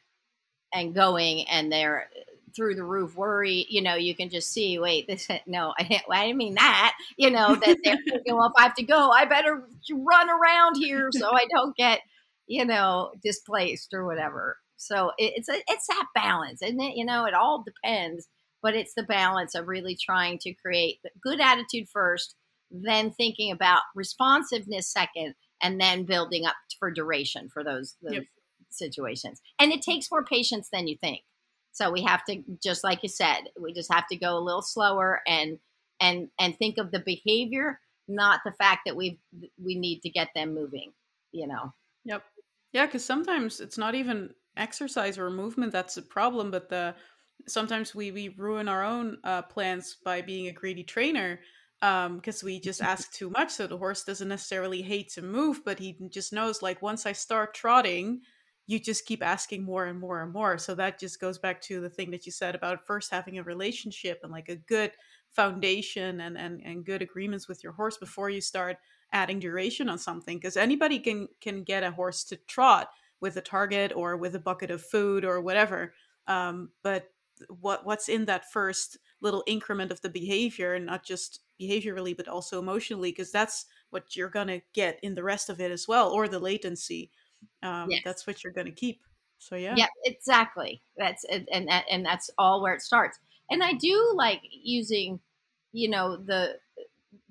and 0.74 0.96
going 0.96 1.48
and 1.50 1.72
they're 1.72 2.10
through 2.56 2.76
the 2.76 2.84
roof 2.84 3.16
worry, 3.16 3.66
you 3.70 3.82
know, 3.82 3.96
you 3.96 4.16
can 4.16 4.30
just 4.30 4.52
see, 4.52 4.80
wait, 4.80 5.08
this, 5.08 5.28
no, 5.48 5.74
I 5.78 5.84
didn't, 5.84 6.04
I 6.10 6.26
didn't 6.26 6.38
mean 6.38 6.56
that, 6.56 6.94
you 7.18 7.30
know, 7.30 7.56
that 7.56 7.78
they're 7.84 7.98
thinking, 8.10 8.36
well, 8.36 8.48
if 8.48 8.54
I 8.58 8.64
have 8.64 8.76
to 8.76 8.84
go, 8.84 9.10
I 9.12 9.26
better 9.26 9.64
run 9.92 10.30
around 10.30 10.76
here 10.78 11.10
so 11.12 11.30
I 11.32 11.46
don't 11.54 11.76
get, 11.76 12.02
you 12.48 12.66
know, 12.66 13.12
displaced 13.24 13.94
or 13.94 14.06
whatever. 14.06 14.58
So 14.78 15.12
it's 15.18 15.50
a, 15.50 15.62
it's 15.68 15.88
that 15.88 16.08
balance, 16.14 16.62
isn't 16.62 16.82
it? 16.82 16.96
You 16.96 17.06
know, 17.06 17.26
it 17.26 17.34
all 17.34 17.64
depends, 17.64 18.28
but 18.62 18.76
it's 18.76 18.94
the 18.94 19.04
balance 19.04 19.56
of 19.56 19.68
really 19.68 19.96
trying 19.96 20.38
to 20.40 20.54
create 20.54 21.00
good 21.22 21.40
attitude 21.40 21.88
first, 21.90 22.36
then 22.70 23.12
thinking 23.12 23.52
about 23.52 23.82
responsiveness 23.96 24.92
second, 24.92 25.36
and 25.62 25.80
then 25.80 26.04
building 26.04 26.46
up 26.46 26.56
for 26.78 26.92
duration 26.92 27.50
for 27.50 27.64
those, 27.64 27.96
those 28.02 28.16
yep. 28.16 28.24
situations. 28.70 29.42
And 29.60 29.72
it 29.72 29.82
takes 29.82 30.12
more 30.12 30.24
patience 30.24 30.70
than 30.72 30.88
you 30.88 30.98
think. 30.98 31.22
So 31.76 31.92
we 31.92 32.02
have 32.04 32.24
to, 32.30 32.42
just 32.64 32.86
like 32.86 33.04
you 33.04 33.10
said, 33.10 33.50
we 33.60 33.74
just 33.74 33.94
have 33.94 34.08
to 34.08 34.16
go 34.16 34.38
a 34.38 34.40
little 34.40 34.62
slower 34.62 35.22
and 35.28 35.60
and 36.00 36.30
and 36.40 36.58
think 36.58 36.78
of 36.78 36.92
the 36.92 37.00
behavior, 37.00 37.82
not 38.08 38.40
the 38.46 38.54
fact 38.54 38.84
that 38.86 38.96
we 38.96 39.20
we 39.62 39.76
need 39.76 40.00
to 40.04 40.10
get 40.10 40.30
them 40.34 40.56
moving. 40.56 40.94
You 41.34 41.48
know. 41.48 41.74
Yep. 42.06 42.24
Yeah, 42.72 42.86
because 42.86 43.04
sometimes 43.04 43.60
it's 43.60 43.78
not 43.78 43.94
even 43.94 44.30
exercise 44.56 45.18
or 45.18 45.30
movement 45.30 45.74
that's 45.74 45.98
a 45.98 46.02
problem, 46.02 46.50
but 46.50 46.70
the 46.70 46.96
sometimes 47.46 47.94
we 47.94 48.10
we 48.10 48.30
ruin 48.30 48.70
our 48.70 48.82
own 48.82 49.18
uh, 49.26 49.42
plans 49.42 49.98
by 50.06 50.22
being 50.22 50.48
a 50.48 50.54
greedy 50.54 50.84
trainer 50.84 51.42
because 51.82 52.44
um, 52.44 52.46
we 52.46 52.62
just 52.62 52.82
ask 52.94 53.12
too 53.12 53.30
much. 53.32 53.52
So 53.52 53.68
the 53.68 53.78
horse 53.78 54.06
doesn't 54.06 54.30
necessarily 54.30 54.82
hate 54.82 55.10
to 55.16 55.22
move, 55.22 55.60
but 55.66 55.78
he 55.80 55.98
just 56.10 56.32
knows 56.32 56.62
like 56.62 56.82
once 56.82 57.06
I 57.06 57.12
start 57.12 57.54
trotting, 57.54 58.22
you 58.68 58.80
just 58.80 59.06
keep 59.06 59.24
asking 59.24 59.64
more 59.64 59.86
and 59.86 60.00
more 60.00 60.22
and 60.22 60.34
more. 60.34 60.58
So 60.58 60.74
that 60.76 61.00
just 61.00 61.20
goes 61.20 61.38
back 61.38 61.62
to 61.62 61.80
the 61.80 61.90
thing 61.90 62.12
that 62.12 62.26
you 62.26 62.32
said 62.32 62.56
about 62.56 62.86
first 62.86 63.12
having 63.12 63.38
a 63.38 63.44
relationship 63.44 64.20
and 64.24 64.32
like 64.32 64.50
a 64.50 64.56
good 64.56 64.92
foundation 65.32 66.22
and 66.22 66.38
and, 66.38 66.62
and 66.64 66.86
good 66.86 67.02
agreements 67.02 67.48
with 67.48 67.64
your 67.64 67.74
horse 67.74 67.98
before 67.98 68.30
you 68.30 68.42
start 68.42 68.78
adding 69.12 69.40
duration 69.40 69.90
on 69.90 69.98
something. 69.98 70.38
Because 70.38 70.58
anybody 70.58 71.00
can 71.00 71.28
can 71.42 71.64
get 71.64 71.84
a 71.84 71.92
horse 71.92 72.24
to 72.26 72.38
trot 72.38 72.90
with 73.22 73.38
a 73.38 73.42
target 73.42 73.94
or 73.96 74.18
with 74.18 74.36
a 74.36 74.40
bucket 74.40 74.72
of 74.72 74.84
food 74.84 75.24
or 75.24 75.42
whatever. 75.42 75.94
Um, 76.28 76.72
but 76.84 77.12
what 77.50 77.86
what's 77.86 78.10
in 78.10 78.26
that 78.26 78.52
first 78.52 78.98
little 79.22 79.44
increment 79.48 79.92
of 79.92 80.02
the 80.02 80.10
behavior 80.10 80.74
and 80.74 80.86
not 80.86 81.04
just 81.04 81.42
behaviorally 81.60 82.16
but 82.16 82.28
also 82.28 82.60
emotionally 82.60 83.12
because 83.12 83.32
that's 83.32 83.66
what 83.90 84.16
you're 84.16 84.30
going 84.30 84.48
to 84.48 84.62
get 84.74 85.00
in 85.04 85.16
the 85.16 85.24
rest 85.24 85.50
of 85.50 85.60
it 85.60 85.72
as 85.72 85.88
well 85.88 86.10
or 86.10 86.28
the 86.28 86.40
latency 86.40 87.12
um, 87.64 87.90
yes. 87.90 88.02
that's 88.04 88.28
what 88.28 88.44
you're 88.44 88.54
going 88.54 88.68
to 88.68 88.74
keep. 88.74 89.02
So 89.40 89.56
yeah. 89.56 89.76
Yeah 89.78 89.88
exactly. 90.06 90.82
That's 90.98 91.26
and 91.26 91.48
and, 91.52 91.70
and 91.70 92.06
that's 92.06 92.30
all 92.38 92.62
where 92.62 92.74
it 92.74 92.82
starts. 92.82 93.20
And 93.50 93.64
i 93.64 93.74
do 93.74 94.14
like 94.16 94.42
using 94.52 95.20
you 95.72 95.90
know 95.90 96.18
the 96.18 96.58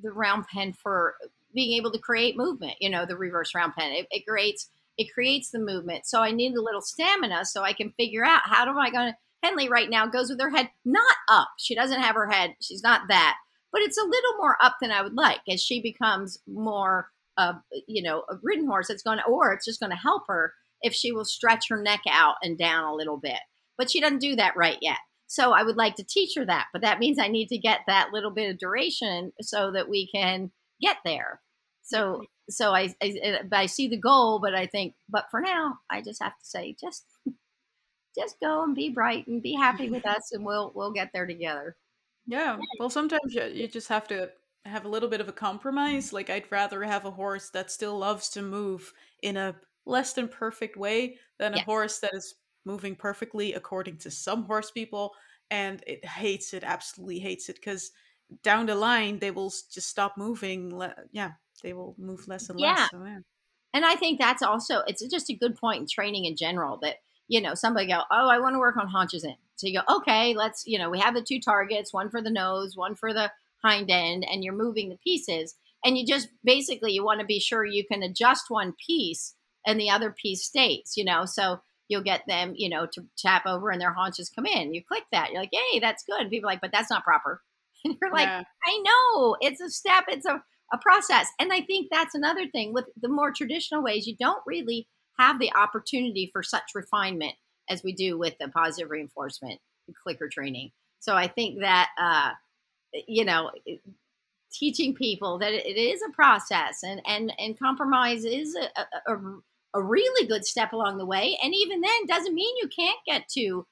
the 0.03 0.13
round 0.13 0.47
pen 0.47 0.73
for 0.73 1.17
being 1.55 1.77
able 1.77 1.91
to 1.93 1.99
create 1.99 2.37
movement 2.37 2.75
you 2.81 2.91
know 2.91 3.07
the 3.07 3.17
reverse 3.17 3.55
round 3.55 3.75
pen. 3.75 3.93
It, 3.93 4.07
it 4.11 4.27
creates 4.27 4.71
it 4.97 5.13
creates 5.13 5.51
the 5.51 5.59
movement. 5.59 6.07
So 6.07 6.21
i 6.21 6.31
need 6.31 6.55
a 6.55 6.63
little 6.63 6.83
stamina 6.83 7.45
so 7.47 7.63
i 7.63 7.73
can 7.73 7.91
figure 7.93 8.25
out 8.25 8.43
how 8.45 8.69
am 8.69 8.79
i 8.79 8.91
going 8.91 9.13
to 9.13 9.19
henley 9.45 9.69
right 9.69 9.91
now 9.91 10.07
goes 10.07 10.31
with 10.31 10.41
her 10.41 10.51
head 10.51 10.71
not 10.85 11.17
up. 11.29 11.49
She 11.59 11.75
doesn't 11.75 12.01
have 12.01 12.15
her 12.15 12.29
head. 12.29 12.55
She's 12.61 12.83
not 12.83 13.03
that. 13.09 13.37
But 13.71 13.83
it's 13.83 13.99
a 13.99 14.05
little 14.05 14.37
more 14.39 14.57
up 14.63 14.77
than 14.81 14.91
I 14.91 15.03
would 15.03 15.15
like 15.15 15.41
as 15.49 15.61
she 15.61 15.83
becomes 15.83 16.39
more, 16.47 17.11
uh, 17.37 17.55
you 17.87 18.03
know, 18.03 18.25
a 18.31 18.37
ridden 18.43 18.67
horse. 18.67 18.91
It's 18.91 19.03
going 19.03 19.19
to, 19.19 19.25
or 19.25 19.53
it's 19.53 19.65
just 19.65 19.81
going 19.81 19.91
to 19.91 19.97
help 19.97 20.25
her 20.29 20.53
if 20.83 20.95
she 20.95 21.13
will 21.13 21.25
stretch 21.25 21.69
her 21.69 21.83
neck 21.83 22.01
out 22.11 22.37
and 22.43 22.59
down 22.59 22.85
a 22.85 22.95
little 22.95 23.17
bit. 23.17 23.41
But 23.77 23.91
she 23.91 24.01
doesn't 24.01 24.21
do 24.21 24.37
that 24.37 24.57
right 24.57 24.79
yet. 24.81 24.99
So 25.27 25.53
I 25.53 25.63
would 25.63 25.77
like 25.77 25.97
to 25.97 26.05
teach 26.05 26.35
her 26.37 26.45
that, 26.45 26.67
but 26.73 26.83
that 26.83 27.01
means 27.01 27.19
I 27.19 27.29
need 27.29 27.49
to 27.49 27.59
get 27.59 27.81
that 27.87 28.11
little 28.13 28.31
bit 28.31 28.51
of 28.51 28.59
duration 28.59 29.33
so 29.41 29.73
that 29.73 29.89
we 29.89 30.09
can 30.15 30.53
get 30.81 30.99
there. 31.05 31.41
So, 31.83 32.25
so 32.49 32.73
I, 32.73 32.95
I, 33.03 33.41
I 33.51 33.67
see 33.67 33.89
the 33.89 33.97
goal, 33.97 34.39
but 34.39 34.55
I 34.55 34.67
think, 34.67 34.95
but 35.09 35.25
for 35.31 35.41
now, 35.41 35.79
I 35.91 36.03
just 36.03 36.23
have 36.23 36.39
to 36.39 36.45
say, 36.45 36.77
just, 36.81 37.05
just 38.19 38.39
go 38.41 38.63
and 38.63 38.75
be 38.75 38.91
bright 38.91 39.27
and 39.27 39.43
be 39.43 39.55
happy 39.55 39.91
with 39.91 40.07
us, 40.07 40.31
and 40.33 40.45
we'll, 40.45 40.73
we'll 40.75 40.93
get 40.93 41.11
there 41.13 41.27
together. 41.27 41.77
Yeah. 42.27 42.59
Well, 42.79 42.91
sometimes 42.91 43.35
you, 43.35 43.45
you 43.45 43.69
just 43.69 43.89
have 43.89 44.07
to 44.09 44.31
have 44.65 44.85
a 44.85 44.89
little 44.89 45.09
bit 45.09 45.21
of 45.21 45.29
a 45.29 45.33
compromise. 45.33 46.13
Like, 46.13 46.31
I'd 46.31 46.51
rather 46.51 46.83
have 46.83 47.05
a 47.05 47.11
horse 47.11 47.51
that 47.51 47.71
still 47.71 47.99
loves 47.99 48.29
to 48.31 48.43
move 48.43 48.93
in 49.23 49.37
a 49.37 49.55
less 49.87 50.15
than 50.15 50.29
perfect 50.29 50.77
way 50.77 51.19
than 51.39 51.55
a 51.55 51.63
horse 51.63 51.99
that 51.99 52.15
is 52.15 52.35
moving 52.65 52.97
perfectly 52.97 53.53
according 53.53 53.99
to 53.99 54.11
some 54.11 54.45
horse 54.45 54.71
people 54.71 55.13
and 55.51 55.83
it 55.87 56.05
hates 56.05 56.55
it, 56.55 56.65
absolutely 56.65 57.19
hates 57.19 57.51
it 57.51 57.57
because 57.57 57.91
down 58.43 58.65
the 58.65 58.75
line 58.75 59.19
they 59.19 59.31
will 59.31 59.53
just 59.71 59.89
stop 59.89 60.17
moving. 60.17 60.75
Le- 60.75 60.95
yeah, 61.13 61.33
they 61.63 61.75
will 61.75 61.95
move 61.99 62.27
less 62.27 62.49
and 62.49 62.59
yeah. 62.59 62.75
less. 62.75 62.91
So, 62.91 63.05
yeah. 63.05 63.19
And 63.75 63.85
I 63.85 63.97
think 63.97 64.19
that's 64.19 64.43
also 64.43 64.83
it's 64.87 65.07
just 65.09 65.31
a 65.31 65.35
good 65.35 65.57
point 65.57 65.81
in 65.81 65.87
training 65.87 66.25
in 66.25 66.37
general 66.37 66.79
that 66.79 66.97
you 67.29 67.41
know 67.41 67.55
somebody 67.55 67.89
go, 67.89 68.01
oh, 68.11 68.29
I 68.31 68.39
want 68.39 68.55
to 68.55 68.59
work 68.59 68.79
on 68.79 68.89
haunches 68.89 69.25
in 69.25 69.37
so 69.57 69.67
you 69.67 69.81
go, 69.81 69.97
okay, 69.97 70.35
let's, 70.35 70.67
you 70.67 70.79
know, 70.79 70.91
we 70.91 70.99
have 70.99 71.15
the 71.15 71.23
two 71.23 71.41
targets, 71.41 71.93
one 71.93 72.11
for 72.11 72.21
the 72.21 72.31
nose, 72.31 72.77
one 72.77 72.95
for 72.95 73.13
the 73.13 73.31
hind 73.65 73.91
end, 73.91 74.27
and 74.29 74.45
you're 74.45 74.55
moving 74.55 74.89
the 74.89 74.99
pieces. 74.99 75.57
And 75.85 75.99
you 75.99 76.07
just 76.07 76.29
basically 76.43 76.93
you 76.93 77.05
want 77.05 77.21
to 77.21 77.27
be 77.27 77.41
sure 77.41 77.65
you 77.65 77.85
can 77.91 78.03
adjust 78.03 78.45
one 78.49 78.75
piece 78.87 79.35
and 79.67 79.79
the 79.79 79.91
other 79.91 80.11
piece 80.11 80.45
stays, 80.45 80.95
you 80.97 81.05
know. 81.05 81.25
So 81.25 81.61
you'll 81.89 82.03
get 82.03 82.23
them, 82.27 82.55
you 82.57 82.69
know, 82.69 82.87
to 82.93 83.03
tap 83.19 83.47
over 83.47 83.71
and 83.71 83.81
their 83.81 83.93
haunches 83.93 84.31
come 84.31 84.47
in. 84.47 84.75
You 84.75 84.83
click 84.87 85.05
that. 85.13 85.31
You're 85.31 85.43
like, 85.43 85.53
hey, 85.53 85.81
that's 85.81 86.05
good. 86.05 86.21
And 86.21 86.31
people 86.31 86.49
are 86.49 86.53
like, 86.53 86.61
but 86.61 86.73
that's 86.73 86.91
not 86.91 87.05
proper. 87.05 87.43
And 87.87 87.99
you're 88.01 88.13
like, 88.13 88.27
yeah. 88.27 88.45
I 88.65 88.83
know. 88.83 89.37
It's 89.43 89.61
a 89.61 89.69
step, 89.69 90.05
it's 90.09 90.25
a, 90.25 90.43
a 90.73 90.79
process. 90.79 91.27
And 91.39 91.53
I 91.53 91.61
think 91.61 91.89
that's 91.91 92.15
another 92.15 92.49
thing 92.49 92.73
with 92.73 92.87
the 92.99 93.11
more 93.11 93.31
traditional 93.31 93.83
ways, 93.83 94.07
you 94.07 94.17
don't 94.19 94.41
really 94.47 94.89
have 95.19 95.39
the 95.39 95.53
opportunity 95.55 96.31
for 96.33 96.43
such 96.43 96.63
refinement 96.75 97.35
as 97.69 97.83
we 97.83 97.93
do 97.93 98.17
with 98.17 98.37
the 98.41 98.49
positive 98.49 98.91
reinforcement 98.91 99.61
clicker 100.03 100.31
training. 100.33 100.71
So 101.01 101.15
I 101.15 101.27
think 101.27 101.61
that, 101.61 101.91
uh, 102.01 102.31
you 103.07 103.25
know, 103.25 103.51
teaching 104.53 104.95
people 104.95 105.39
that 105.39 105.53
it 105.53 105.77
is 105.77 106.01
a 106.03 106.13
process 106.13 106.83
and, 106.83 107.01
and, 107.07 107.33
and 107.39 107.59
compromise 107.59 108.25
is 108.25 108.57
a, 108.57 109.13
a, 109.13 109.17
a 109.75 109.83
really 109.83 110.27
good 110.29 110.45
step 110.45 110.73
along 110.73 110.99
the 110.99 111.07
way. 111.07 111.37
And 111.43 111.53
even 111.55 111.81
then 111.81 112.07
doesn't 112.07 112.35
mean 112.35 112.57
you 112.59 112.69
can't 112.69 112.99
get 113.07 113.29
to 113.35 113.67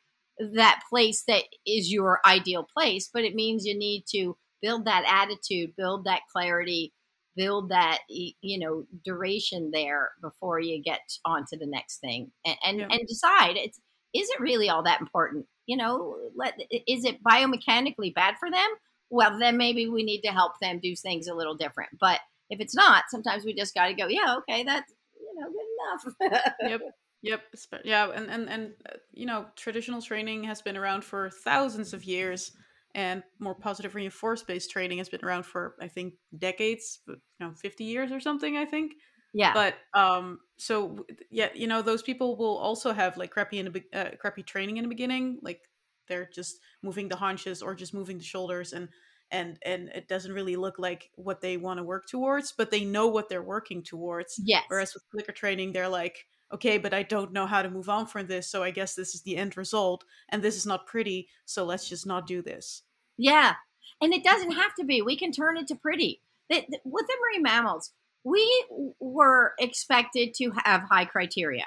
that 0.55 0.83
place 0.91 1.23
that 1.29 1.45
is 1.67 1.93
your 1.93 2.21
ideal 2.27 2.67
place, 2.77 3.09
but 3.13 3.25
it 3.25 3.35
means 3.35 3.65
you 3.65 3.79
need 3.79 4.05
to 4.11 4.37
build 4.61 4.87
that 4.87 5.05
attitude, 5.07 5.77
build 5.77 6.05
that 6.05 6.23
clarity, 6.33 6.93
build 7.37 7.71
that 7.71 7.99
you 8.09 8.59
know 8.59 8.85
duration 9.05 9.71
there 9.73 10.11
before 10.21 10.61
you 10.61 10.83
get 10.83 11.01
on 11.25 11.45
to 11.47 11.57
the 11.57 11.67
next 11.67 11.99
thing 11.99 12.31
and 12.45 12.57
and, 12.65 12.79
yeah. 12.81 12.89
and 12.91 13.07
decide 13.09 13.57
it's 13.57 13.81
is 14.15 14.29
it 14.29 14.41
really 14.41 14.69
all 14.69 14.83
that 14.83 15.01
important 15.01 15.47
you 15.67 15.77
know 15.77 16.17
let 16.37 16.55
is 16.87 17.05
it 17.05 17.23
biomechanically 17.23 18.15
bad 18.15 18.35
for 18.39 18.51
them 18.51 18.69
well 19.13 19.39
then 19.39 19.57
maybe 19.57 19.87
we 19.89 20.03
need 20.03 20.23
to 20.23 20.33
help 20.33 20.59
them 20.61 20.81
do 20.83 20.97
things 20.97 21.29
a 21.29 21.35
little 21.35 21.55
different. 21.55 21.91
But 22.01 22.19
if 22.51 22.61
it's 22.61 22.75
not 22.75 23.05
sometimes 23.09 23.45
we 23.45 23.55
just 23.55 23.75
got 23.75 23.87
to 23.87 23.95
go 23.95 24.09
yeah 24.09 24.37
okay 24.39 24.65
that's 24.65 24.93
you 25.21 25.41
know 25.41 25.49
good 25.49 26.31
enough. 26.31 26.53
Yep 26.63 26.81
yep 27.23 27.43
yeah 27.85 28.11
and 28.13 28.29
and 28.29 28.49
and 28.51 28.73
uh, 28.89 28.97
you 29.13 29.27
know 29.27 29.47
traditional 29.55 30.03
training 30.03 30.43
has 30.45 30.61
been 30.61 30.77
around 30.77 31.05
for 31.05 31.31
thousands 31.45 31.95
of 31.95 32.03
years 32.05 32.51
and 32.95 33.23
more 33.39 33.55
positive 33.55 33.95
reinforced 33.95 34.47
based 34.47 34.71
training 34.71 34.99
has 34.99 35.09
been 35.09 35.25
around 35.25 35.45
for 35.45 35.77
i 35.81 35.87
think 35.87 36.15
decades 36.37 36.99
you 37.07 37.17
know 37.39 37.53
50 37.55 37.85
years 37.85 38.11
or 38.11 38.21
something 38.21 38.57
i 38.57 38.65
think. 38.65 38.93
Yeah. 39.35 39.55
But 39.55 39.75
um 39.99 40.41
so 40.59 41.07
yeah 41.31 41.49
you 41.55 41.67
know 41.67 41.81
those 41.81 42.03
people 42.03 42.37
will 42.37 42.59
also 42.59 42.93
have 42.93 43.17
like 43.17 43.31
crappy 43.31 43.59
in 43.61 43.73
the 43.73 43.83
uh, 43.95 44.11
crappy 44.21 44.43
training 44.43 44.77
in 44.77 44.85
the 44.85 44.89
beginning 44.89 45.39
like 45.43 45.61
they're 46.09 46.31
just 46.33 46.59
moving 46.83 47.09
the 47.09 47.17
haunches 47.17 47.63
or 47.63 47.75
just 47.75 47.95
moving 47.95 48.19
the 48.19 48.25
shoulders 48.25 48.73
and 48.73 48.89
and 49.31 49.59
and 49.65 49.89
it 49.95 50.09
doesn't 50.09 50.33
really 50.33 50.57
look 50.57 50.79
like 50.79 51.11
what 51.15 51.41
they 51.41 51.57
want 51.57 51.79
to 51.79 51.85
work 51.85 52.07
towards 52.07 52.53
but 52.53 52.71
they 52.71 52.85
know 52.85 53.07
what 53.07 53.29
they're 53.29 53.43
working 53.43 53.83
towards 53.83 54.39
yes 54.45 54.65
whereas 54.69 54.95
with 54.95 55.09
clicker 55.11 55.33
training 55.33 55.73
they're 55.73 55.89
like 55.89 56.27
okay, 56.53 56.79
but 56.79 56.93
I 56.93 57.03
don't 57.03 57.33
know 57.33 57.47
how 57.47 57.63
to 57.63 57.71
move 57.71 57.89
on 57.89 58.07
from 58.07 58.27
this, 58.27 58.49
so 58.49 58.63
I 58.63 58.71
guess 58.71 58.95
this 58.95 59.15
is 59.15 59.23
the 59.23 59.37
end 59.37 59.57
result, 59.57 60.05
and 60.29 60.43
this 60.43 60.57
is 60.57 60.67
not 60.67 60.87
pretty, 60.87 61.29
so 61.45 61.65
let's 61.65 61.89
just 61.89 62.07
not 62.07 62.27
do 62.27 62.43
this. 62.43 62.83
Yeah, 63.17 63.55
and 64.01 64.13
it 64.13 64.25
doesn't 64.25 64.53
have 64.53 64.75
to 64.79 64.85
be. 64.85 65.03
We 65.03 65.17
can 65.17 65.33
turn 65.33 65.57
it 65.57 65.67
to 65.69 65.75
pretty. 65.75 66.21
with 66.51 66.67
the 67.07 67.17
marine 67.23 67.43
mammals, 67.43 67.93
we 68.25 68.67
were 69.01 69.55
expected 69.59 70.35
to 70.35 70.53
have 70.65 70.83
high 70.83 71.07
criteria. 71.07 71.67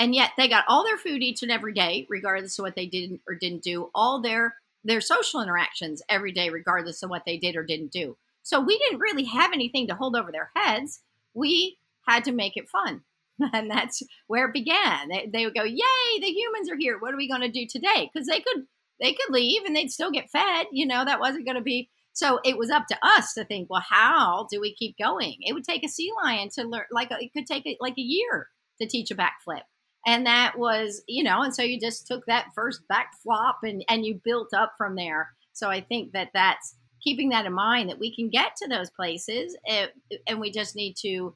And 0.00 0.14
yet 0.14 0.30
they 0.38 0.48
got 0.48 0.64
all 0.66 0.82
their 0.82 0.96
food 0.96 1.22
each 1.22 1.42
and 1.42 1.52
every 1.52 1.74
day, 1.74 2.06
regardless 2.08 2.58
of 2.58 2.62
what 2.62 2.74
they 2.74 2.86
did 2.86 3.20
or 3.28 3.34
didn't 3.34 3.62
do, 3.62 3.90
all 3.94 4.22
their 4.22 4.56
their 4.82 5.02
social 5.02 5.42
interactions 5.42 6.00
every 6.08 6.32
day, 6.32 6.48
regardless 6.48 7.02
of 7.02 7.10
what 7.10 7.24
they 7.26 7.36
did 7.36 7.54
or 7.54 7.62
didn't 7.62 7.92
do. 7.92 8.16
So 8.42 8.60
we 8.62 8.78
didn't 8.78 9.00
really 9.00 9.24
have 9.24 9.52
anything 9.52 9.88
to 9.88 9.94
hold 9.94 10.16
over 10.16 10.32
their 10.32 10.50
heads. 10.56 11.00
We 11.34 11.76
had 12.08 12.24
to 12.24 12.32
make 12.32 12.56
it 12.56 12.70
fun. 12.70 13.02
and 13.52 13.70
that's 13.70 14.02
where 14.26 14.46
it 14.46 14.54
began. 14.54 15.10
They, 15.10 15.28
they 15.30 15.44
would 15.44 15.54
go, 15.54 15.64
"Yay, 15.64 16.20
the 16.20 16.32
humans 16.32 16.70
are 16.70 16.78
here! 16.78 16.98
What 16.98 17.12
are 17.12 17.18
we 17.18 17.28
going 17.28 17.42
to 17.42 17.50
do 17.50 17.66
today?" 17.66 18.10
Because 18.10 18.26
they 18.26 18.40
could 18.40 18.64
they 19.02 19.12
could 19.12 19.30
leave 19.30 19.64
and 19.66 19.76
they'd 19.76 19.92
still 19.92 20.10
get 20.10 20.30
fed. 20.30 20.66
You 20.72 20.86
know, 20.86 21.04
that 21.04 21.20
wasn't 21.20 21.44
going 21.44 21.58
to 21.58 21.62
be. 21.62 21.90
So 22.14 22.40
it 22.42 22.56
was 22.56 22.70
up 22.70 22.86
to 22.86 22.96
us 23.02 23.34
to 23.34 23.44
think, 23.44 23.68
well, 23.68 23.84
how 23.86 24.46
do 24.50 24.62
we 24.62 24.74
keep 24.74 24.96
going? 24.98 25.36
It 25.40 25.52
would 25.52 25.64
take 25.64 25.84
a 25.84 25.88
sea 25.88 26.10
lion 26.24 26.48
to 26.54 26.64
learn, 26.64 26.84
like 26.90 27.10
it 27.10 27.32
could 27.34 27.46
take 27.46 27.64
like 27.80 27.98
a 27.98 28.02
year 28.02 28.48
to 28.80 28.88
teach 28.88 29.10
a 29.10 29.14
backflip, 29.14 29.62
and 30.06 30.26
that 30.26 30.58
was, 30.58 31.02
you 31.06 31.22
know, 31.22 31.42
and 31.42 31.54
so 31.54 31.62
you 31.62 31.78
just 31.78 32.06
took 32.06 32.24
that 32.26 32.46
first 32.54 32.86
back 32.88 33.10
flop 33.22 33.58
and 33.62 33.84
and 33.88 34.04
you 34.04 34.20
built 34.24 34.54
up 34.54 34.72
from 34.78 34.96
there. 34.96 35.30
So 35.52 35.68
I 35.68 35.80
think 35.80 36.12
that 36.12 36.30
that's 36.32 36.76
keeping 37.02 37.30
that 37.30 37.46
in 37.46 37.52
mind 37.52 37.88
that 37.90 37.98
we 37.98 38.14
can 38.14 38.28
get 38.28 38.56
to 38.56 38.68
those 38.68 38.90
places, 38.90 39.56
if, 39.64 39.90
and 40.26 40.40
we 40.40 40.50
just 40.50 40.76
need 40.76 40.96
to 41.02 41.34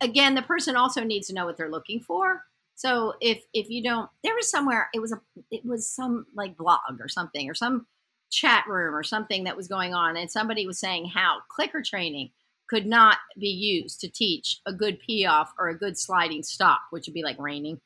again, 0.00 0.34
the 0.34 0.42
person 0.42 0.76
also 0.76 1.02
needs 1.02 1.26
to 1.28 1.34
know 1.34 1.46
what 1.46 1.56
they're 1.56 1.70
looking 1.70 2.00
for. 2.00 2.42
So 2.74 3.14
if 3.20 3.42
if 3.54 3.70
you 3.70 3.82
don't, 3.82 4.10
there 4.22 4.34
was 4.34 4.50
somewhere 4.50 4.88
it 4.92 5.00
was 5.00 5.12
a 5.12 5.20
it 5.50 5.64
was 5.64 5.88
some 5.88 6.26
like 6.34 6.56
blog 6.56 7.00
or 7.00 7.08
something 7.08 7.48
or 7.48 7.54
some 7.54 7.86
chat 8.30 8.64
room 8.68 8.94
or 8.94 9.02
something 9.02 9.44
that 9.44 9.56
was 9.56 9.68
going 9.68 9.94
on, 9.94 10.16
and 10.16 10.30
somebody 10.30 10.66
was 10.66 10.78
saying 10.78 11.06
how 11.14 11.38
clicker 11.48 11.82
training 11.82 12.30
could 12.68 12.86
not 12.86 13.18
be 13.38 13.48
used 13.48 14.00
to 14.00 14.08
teach 14.08 14.60
a 14.66 14.72
good 14.72 14.98
piaffe 15.00 15.52
or 15.58 15.68
a 15.68 15.78
good 15.78 15.98
sliding 15.98 16.42
stop, 16.42 16.80
which 16.90 17.06
would 17.06 17.14
be 17.14 17.22
like 17.22 17.38
reining. 17.38 17.80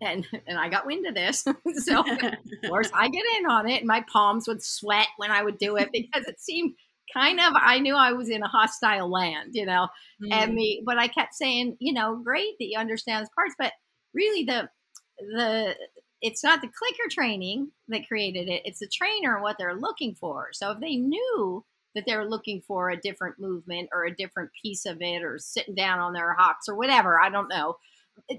And 0.00 0.26
and 0.46 0.58
I 0.58 0.68
got 0.68 0.86
wind 0.86 1.06
of 1.06 1.14
this, 1.14 1.44
so 1.74 2.00
of 2.00 2.32
course 2.68 2.90
I 2.94 3.08
get 3.08 3.24
in 3.38 3.46
on 3.46 3.68
it, 3.68 3.78
and 3.78 3.88
my 3.88 4.04
palms 4.10 4.46
would 4.46 4.62
sweat 4.62 5.08
when 5.16 5.30
I 5.30 5.42
would 5.42 5.58
do 5.58 5.76
it 5.76 5.90
because 5.92 6.26
it 6.26 6.40
seemed 6.40 6.74
kind 7.12 7.40
of 7.40 7.52
I 7.56 7.78
knew 7.78 7.96
I 7.96 8.12
was 8.12 8.28
in 8.28 8.42
a 8.42 8.48
hostile 8.48 9.10
land, 9.10 9.50
you 9.54 9.66
know. 9.66 9.88
Mm. 10.22 10.32
And 10.32 10.54
me, 10.54 10.82
but 10.84 10.98
I 10.98 11.08
kept 11.08 11.34
saying, 11.34 11.76
you 11.80 11.92
know, 11.92 12.20
great 12.22 12.54
that 12.58 12.66
you 12.66 12.78
understand 12.78 13.22
those 13.22 13.30
parts, 13.34 13.54
but 13.58 13.72
really 14.14 14.44
the 14.44 14.68
the 15.18 15.74
it's 16.20 16.42
not 16.42 16.60
the 16.60 16.68
clicker 16.68 17.08
training 17.10 17.70
that 17.88 18.06
created 18.08 18.48
it; 18.48 18.62
it's 18.64 18.80
the 18.80 18.88
trainer 18.92 19.34
and 19.34 19.42
what 19.42 19.56
they're 19.58 19.76
looking 19.76 20.14
for. 20.14 20.48
So 20.52 20.70
if 20.70 20.80
they 20.80 20.96
knew 20.96 21.64
that 21.94 22.04
they 22.06 22.16
were 22.16 22.28
looking 22.28 22.62
for 22.66 22.90
a 22.90 23.00
different 23.00 23.38
movement 23.38 23.88
or 23.92 24.04
a 24.04 24.14
different 24.14 24.50
piece 24.60 24.86
of 24.86 24.98
it, 25.00 25.22
or 25.22 25.38
sitting 25.38 25.74
down 25.74 25.98
on 25.98 26.12
their 26.12 26.34
hocks 26.34 26.68
or 26.68 26.76
whatever, 26.76 27.20
I 27.20 27.30
don't 27.30 27.48
know. 27.48 27.76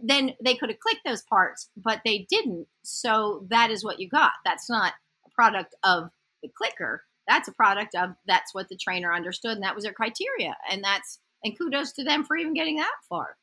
Then 0.03 0.33
they 0.43 0.55
could 0.55 0.69
have 0.69 0.79
clicked 0.79 1.01
those 1.05 1.23
parts, 1.23 1.69
but 1.77 2.01
they 2.03 2.27
didn't. 2.29 2.67
So 2.83 3.45
that 3.49 3.71
is 3.71 3.83
what 3.83 3.99
you 3.99 4.09
got. 4.09 4.31
That's 4.45 4.69
not 4.69 4.93
a 5.25 5.29
product 5.31 5.75
of 5.83 6.09
the 6.41 6.49
clicker 6.49 7.03
that's 7.29 7.47
a 7.47 7.53
product 7.53 7.95
of 7.95 8.15
that's 8.27 8.53
what 8.53 8.67
the 8.67 8.75
trainer 8.75 9.13
understood 9.13 9.51
and 9.51 9.63
that 9.63 9.75
was 9.75 9.83
their 9.83 9.93
criteria 9.93 10.57
and 10.69 10.83
that's 10.83 11.19
and 11.43 11.57
kudos 11.57 11.93
to 11.93 12.03
them 12.03 12.25
for 12.25 12.35
even 12.35 12.53
getting 12.53 12.77
that 12.77 12.95
far 13.07 13.37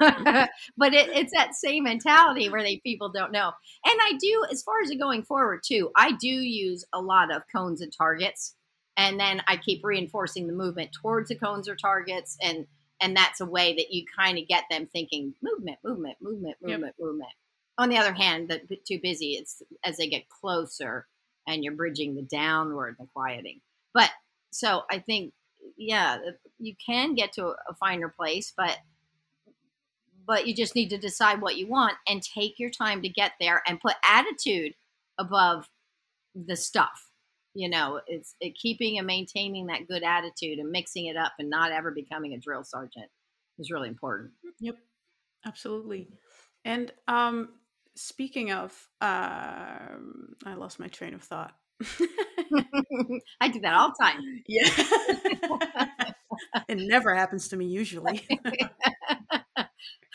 but 0.78 0.94
it, 0.94 1.10
it's 1.10 1.32
that 1.34 1.54
same 1.54 1.84
mentality 1.84 2.48
where 2.48 2.62
they 2.62 2.78
people 2.78 3.10
don't 3.10 3.32
know 3.32 3.52
and 3.84 4.00
i 4.02 4.12
do 4.18 4.46
as 4.50 4.62
far 4.62 4.76
as 4.82 4.90
going 4.98 5.22
forward 5.22 5.60
too 5.66 5.90
i 5.94 6.12
do 6.12 6.28
use 6.28 6.86
a 6.94 7.00
lot 7.00 7.34
of 7.34 7.42
cones 7.54 7.82
and 7.82 7.92
targets 7.92 8.54
and 8.98 9.18
then 9.18 9.42
i 9.48 9.56
keep 9.56 9.80
reinforcing 9.82 10.46
the 10.46 10.52
movement 10.52 10.90
towards 10.92 11.30
the 11.30 11.34
cones 11.34 11.68
or 11.68 11.74
targets 11.74 12.36
and 12.42 12.66
and 13.00 13.16
that's 13.16 13.40
a 13.40 13.46
way 13.46 13.74
that 13.74 13.92
you 13.92 14.04
kind 14.18 14.38
of 14.38 14.46
get 14.46 14.64
them 14.70 14.86
thinking 14.92 15.34
movement 15.42 15.78
movement 15.82 16.16
movement 16.20 16.56
movement 16.60 16.94
yep. 16.98 17.06
movement 17.06 17.32
on 17.78 17.88
the 17.88 17.96
other 17.96 18.12
hand 18.12 18.48
that 18.50 18.62
too 18.84 18.98
busy 19.02 19.32
it's 19.32 19.62
as 19.84 19.96
they 19.96 20.08
get 20.08 20.28
closer 20.28 21.06
and 21.48 21.64
you're 21.64 21.74
bridging 21.74 22.14
the 22.14 22.22
downward, 22.22 22.96
the 23.00 23.06
quieting. 23.12 23.60
But 23.94 24.10
so 24.50 24.82
I 24.90 25.00
think, 25.00 25.32
yeah, 25.76 26.18
you 26.58 26.74
can 26.84 27.14
get 27.14 27.32
to 27.32 27.46
a 27.46 27.74
finer 27.80 28.08
place, 28.08 28.52
but 28.56 28.76
but 30.26 30.46
you 30.46 30.54
just 30.54 30.74
need 30.74 30.90
to 30.90 30.98
decide 30.98 31.40
what 31.40 31.56
you 31.56 31.66
want 31.66 31.94
and 32.06 32.22
take 32.22 32.58
your 32.58 32.68
time 32.68 33.00
to 33.00 33.08
get 33.08 33.32
there 33.40 33.62
and 33.66 33.80
put 33.80 33.94
attitude 34.04 34.74
above 35.16 35.70
the 36.34 36.54
stuff. 36.54 37.07
You 37.58 37.68
know, 37.68 38.00
it's 38.06 38.36
it, 38.40 38.54
keeping 38.54 38.98
and 38.98 39.06
maintaining 39.08 39.66
that 39.66 39.88
good 39.88 40.04
attitude 40.04 40.60
and 40.60 40.70
mixing 40.70 41.06
it 41.06 41.16
up 41.16 41.32
and 41.40 41.50
not 41.50 41.72
ever 41.72 41.90
becoming 41.90 42.32
a 42.32 42.38
drill 42.38 42.62
sergeant 42.62 43.10
is 43.58 43.72
really 43.72 43.88
important. 43.88 44.30
Yep, 44.60 44.76
absolutely. 45.44 46.06
And 46.64 46.92
um, 47.08 47.48
speaking 47.96 48.52
of, 48.52 48.70
uh, 49.00 49.88
I 50.46 50.54
lost 50.56 50.78
my 50.78 50.86
train 50.86 51.14
of 51.14 51.22
thought. 51.24 51.52
I 53.40 53.48
do 53.48 53.58
that 53.62 53.74
all 53.74 53.88
the 53.88 54.04
time. 54.04 54.20
Yeah. 54.46 54.68
it 56.68 56.78
never 56.78 57.12
happens 57.12 57.48
to 57.48 57.56
me 57.56 57.66
usually. 57.66 58.24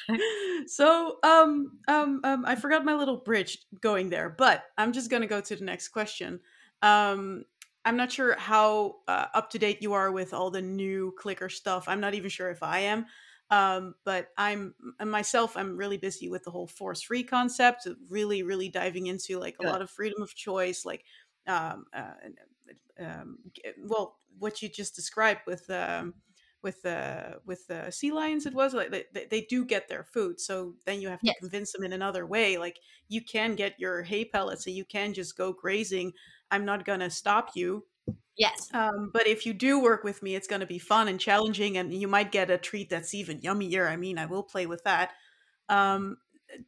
so 0.67 1.17
um, 1.23 1.77
um 1.89 2.21
um 2.23 2.45
I 2.45 2.55
forgot 2.55 2.85
my 2.85 2.95
little 2.95 3.17
bridge 3.17 3.57
going 3.81 4.09
there, 4.09 4.29
but 4.29 4.63
I'm 4.77 4.93
just 4.93 5.09
gonna 5.09 5.27
go 5.27 5.41
to 5.41 5.57
the 5.57 5.65
next 5.65 5.89
question. 5.89 6.39
Um 6.83 7.45
I'm 7.85 7.97
not 7.97 8.11
sure 8.11 8.37
how 8.37 8.97
uh, 9.07 9.27
up 9.33 9.49
to 9.51 9.59
date 9.59 9.81
you 9.81 9.93
are 9.93 10.11
with 10.11 10.33
all 10.33 10.49
the 10.49 10.61
new 10.61 11.13
clicker 11.17 11.49
stuff. 11.49 11.85
I'm 11.87 11.99
not 11.99 12.13
even 12.13 12.29
sure 12.29 12.49
if 12.49 12.63
I 12.63 12.79
am. 12.79 13.05
Um, 13.49 13.95
but 14.05 14.29
I'm 14.37 14.73
myself, 15.03 15.57
I'm 15.57 15.77
really 15.77 15.97
busy 15.97 16.29
with 16.29 16.43
the 16.43 16.51
whole 16.51 16.65
force 16.65 17.01
free 17.03 17.23
concept, 17.23 17.87
really, 18.09 18.41
really 18.41 18.69
diving 18.69 19.07
into 19.07 19.37
like 19.37 19.57
a 19.59 19.63
lot 19.63 19.81
of 19.81 19.89
freedom 19.91 20.21
of 20.21 20.33
choice, 20.33 20.85
like, 20.85 21.03
um, 21.45 21.85
uh, 21.93 22.13
um, 22.99 23.37
well, 23.77 24.17
what 24.39 24.61
you 24.61 24.69
just 24.69 24.95
described 24.95 25.41
with, 25.45 25.69
um, 25.69 26.15
with 26.63 26.85
uh 26.85 27.33
with 27.45 27.67
the 27.67 27.91
sea 27.91 28.13
lions 28.13 28.45
it 28.45 28.53
was 28.53 28.73
like 28.73 28.89
they, 28.89 29.25
they 29.29 29.41
do 29.41 29.65
get 29.65 29.89
their 29.89 30.05
food 30.05 30.39
so 30.39 30.73
then 30.85 31.01
you 31.01 31.09
have 31.09 31.21
to 31.23 31.25
yes. 31.27 31.35
convince 31.37 31.73
them 31.73 31.83
in 31.83 31.91
another 31.91 32.25
way 32.25 32.57
like 32.57 32.79
you 33.09 33.21
can 33.21 33.53
get 33.53 33.77
your 33.77 34.01
hay 34.01 34.23
pellets 34.23 34.65
and 34.65 34.73
you 34.73 34.85
can 34.85 35.13
just 35.13 35.35
go 35.35 35.51
grazing 35.51 36.13
i'm 36.53 36.65
not 36.65 36.85
gonna 36.85 37.09
stop 37.09 37.51
you 37.55 37.83
Yes. 38.37 38.69
Um, 38.73 39.11
but 39.13 39.27
if 39.27 39.45
you 39.45 39.53
do 39.53 39.79
work 39.79 40.03
with 40.03 40.23
me, 40.23 40.35
it's 40.35 40.47
going 40.47 40.61
to 40.61 40.65
be 40.65 40.79
fun 40.79 41.07
and 41.07 41.19
challenging, 41.19 41.77
and 41.77 41.93
you 41.93 42.07
might 42.07 42.31
get 42.31 42.49
a 42.49 42.57
treat 42.57 42.89
that's 42.89 43.13
even 43.13 43.39
yummier. 43.41 43.87
I 43.87 43.95
mean, 43.95 44.17
I 44.17 44.25
will 44.25 44.43
play 44.43 44.65
with 44.65 44.83
that. 44.85 45.11
Um, 45.69 46.17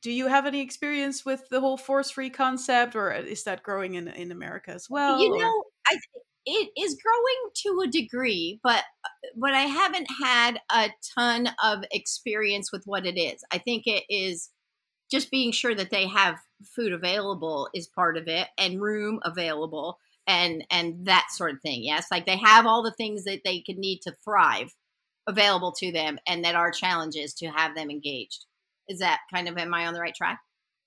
do 0.02 0.12
you 0.12 0.28
have 0.28 0.46
any 0.46 0.62
experience 0.62 1.26
with 1.26 1.48
the 1.50 1.60
whole 1.60 1.78
force 1.78 2.12
free 2.12 2.30
concept, 2.30 2.96
or 2.96 3.12
is 3.12 3.44
that 3.44 3.64
growing 3.64 3.96
in 3.96 4.08
in 4.08 4.32
America 4.32 4.72
as 4.72 4.90
well? 4.90 5.20
You 5.20 5.34
or? 5.34 5.38
know, 5.38 5.64
I 5.88 5.98
it 6.46 6.70
is 6.78 6.98
growing 7.04 7.52
to 7.64 7.82
a 7.84 7.92
degree, 7.92 8.60
but 8.64 8.84
uh, 9.04 9.30
but 9.36 9.54
I 9.54 9.64
haven't 9.64 10.08
had 10.24 10.60
a 10.72 10.90
ton 11.18 11.50
of 11.64 11.84
experience 11.92 12.72
with 12.72 12.84
what 12.86 13.06
it 13.06 13.20
is. 13.20 13.44
I 13.52 13.58
think 13.58 13.84
it 13.88 14.04
is 14.10 14.52
just 15.12 15.32
being 15.32 15.52
sure 15.52 15.76
that 15.76 15.92
they 15.92 16.08
have 16.08 16.36
food 16.64 16.94
available 16.94 17.70
is 17.74 17.88
part 17.88 18.18
of 18.18 18.28
it, 18.28 18.48
and 18.58 18.82
room 18.82 19.20
available 19.24 20.00
and 20.28 20.66
and 20.72 21.06
that 21.06 21.28
sort 21.32 21.54
of 21.54 21.62
thing 21.62 21.84
yes? 21.84 22.08
Like 22.12 22.26
they 22.26 22.38
have 22.38 22.66
all 22.66 22.84
the 22.84 22.94
things 22.94 23.24
that 23.26 23.42
they 23.44 23.62
could 23.62 23.78
need 23.78 24.02
to 24.04 24.16
thrive 24.24 24.74
available 25.28 25.72
to 25.74 25.92
them 25.92 26.18
and 26.28 26.44
that 26.46 26.56
our 26.56 26.72
challenge 26.72 27.16
is 27.16 27.34
to 27.36 27.48
have 27.48 27.76
them 27.76 27.90
engaged. 27.90 28.46
Is 28.88 29.00
that 29.00 29.22
kind 29.34 29.48
of 29.48 29.58
am 29.58 29.74
i 29.74 29.86
on 29.88 29.94
the 29.94 30.02
right 30.02 30.16
track? 30.16 30.40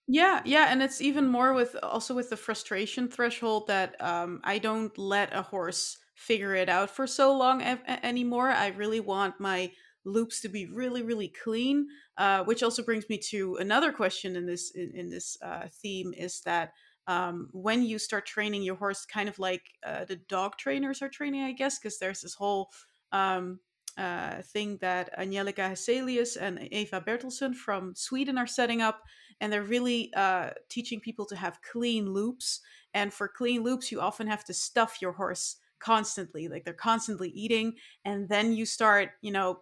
Yeah 0.07 0.41
yeah 0.45 0.67
and 0.71 0.83
it's 0.83 1.01
even 1.01 1.27
more 1.27 1.53
with 1.53 1.77
also 1.83 2.15
with 2.15 2.31
the 2.31 2.37
frustration 2.37 3.09
threshold 3.09 3.67
that 3.67 4.01
um, 4.03 4.41
i 4.45 4.59
don't 4.59 4.97
let 4.97 5.35
a 5.35 5.43
horse 5.43 5.99
figure 6.19 6.55
it 6.55 6.69
out 6.69 6.91
for 6.91 7.07
so 7.07 7.33
long 7.37 7.63
anymore. 7.63 8.51
I 8.51 8.69
really 8.69 8.99
want 8.99 9.39
my 9.39 9.71
loops 10.09 10.41
to 10.41 10.49
be 10.49 10.67
really 10.67 11.03
really 11.03 11.29
clean 11.29 11.87
uh, 12.17 12.43
which 12.45 12.63
also 12.63 12.83
brings 12.83 13.09
me 13.09 13.19
to 13.19 13.57
another 13.57 13.93
question 13.93 14.37
in 14.37 14.47
this 14.47 14.73
in, 14.73 14.91
in 14.95 15.11
this 15.11 15.37
uh, 15.43 15.67
theme 15.83 16.13
is 16.17 16.41
that 16.43 16.73
um, 17.09 17.49
when 17.53 17.83
you 17.83 17.99
start 17.99 18.27
training 18.27 18.63
your 18.63 18.77
horse, 18.77 19.07
kind 19.07 19.31
of 19.31 19.39
like 19.39 19.63
uh, 19.85 20.05
the 20.05 20.17
dog 20.17 20.59
trainers 20.59 21.01
are 21.01 21.09
training, 21.09 21.43
I 21.43 21.53
guess, 21.53 21.79
because 21.79 21.99
there's 21.99 22.21
this 22.21 22.35
whole 22.35 22.69
um, 23.13 23.61
uh, 23.97 24.43
thing 24.43 24.77
that 24.83 25.09
Angelica 25.19 25.63
Hesselius 25.63 26.37
and 26.37 26.69
Eva 26.71 27.01
Bertilsson 27.01 27.55
from 27.55 27.95
Sweden 27.97 28.37
are 28.37 28.47
setting 28.47 28.83
up. 28.83 29.03
And 29.41 29.51
they're 29.51 29.63
really 29.63 30.13
uh, 30.15 30.51
teaching 30.69 31.01
people 31.01 31.25
to 31.27 31.37
have 31.37 31.63
clean 31.63 32.13
loops. 32.13 32.61
And 32.93 33.13
for 33.13 33.27
clean 33.27 33.63
loops, 33.63 33.91
you 33.91 34.01
often 34.01 34.27
have 34.27 34.45
to 34.45 34.53
stuff 34.53 34.99
your 35.01 35.13
horse 35.13 35.57
constantly. 35.79 36.49
Like 36.49 36.65
they're 36.65 36.75
constantly 36.75 37.31
eating. 37.31 37.75
And 38.05 38.29
then 38.29 38.53
you 38.53 38.67
start, 38.67 39.11
you 39.23 39.33
know, 39.33 39.61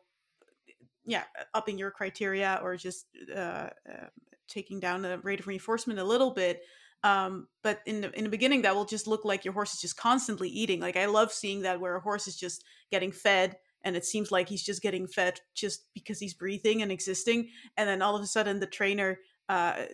yeah, 1.07 1.25
upping 1.55 1.79
your 1.79 1.91
criteria 1.91 2.61
or 2.63 2.77
just 2.77 3.07
uh, 3.35 3.39
uh, 3.39 4.09
taking 4.49 4.81
down 4.81 5.03
the 5.03 5.19
rate 5.19 5.41
of 5.41 5.47
reinforcement 5.47 5.99
a 5.99 6.05
little 6.05 6.33
bit 6.33 6.63
um, 7.07 7.47
but 7.63 7.83
in 7.87 8.01
the 8.01 8.13
in 8.19 8.25
the 8.25 8.31
beginning, 8.31 8.63
that 8.63 8.75
will 8.75 8.85
just 8.85 9.07
look 9.07 9.25
like 9.25 9.45
your 9.45 9.55
horse 9.55 9.75
is 9.75 9.81
just 9.81 9.97
constantly 9.97 10.49
eating. 10.49 10.81
Like 10.81 10.97
I 10.97 11.07
love 11.07 11.33
seeing 11.33 11.63
that 11.63 11.81
where 11.81 11.95
a 11.95 12.01
horse 12.01 12.27
is 12.27 12.37
just 12.37 12.65
getting 12.91 13.13
fed, 13.13 13.57
and 13.85 13.97
it 13.97 14.05
seems 14.05 14.33
like 14.33 14.49
he's 14.49 14.65
just 14.65 14.83
getting 14.83 15.07
fed 15.07 15.41
just 15.55 15.85
because 15.95 16.19
he's 16.19 16.35
breathing 16.35 16.83
and 16.83 16.91
existing, 16.91 17.51
and 17.77 17.89
then 17.89 18.03
all 18.03 18.17
of 18.17 18.23
a 18.23 18.27
sudden 18.27 18.59
the 18.59 18.67
trainer, 18.67 19.21
uh, 19.49 19.85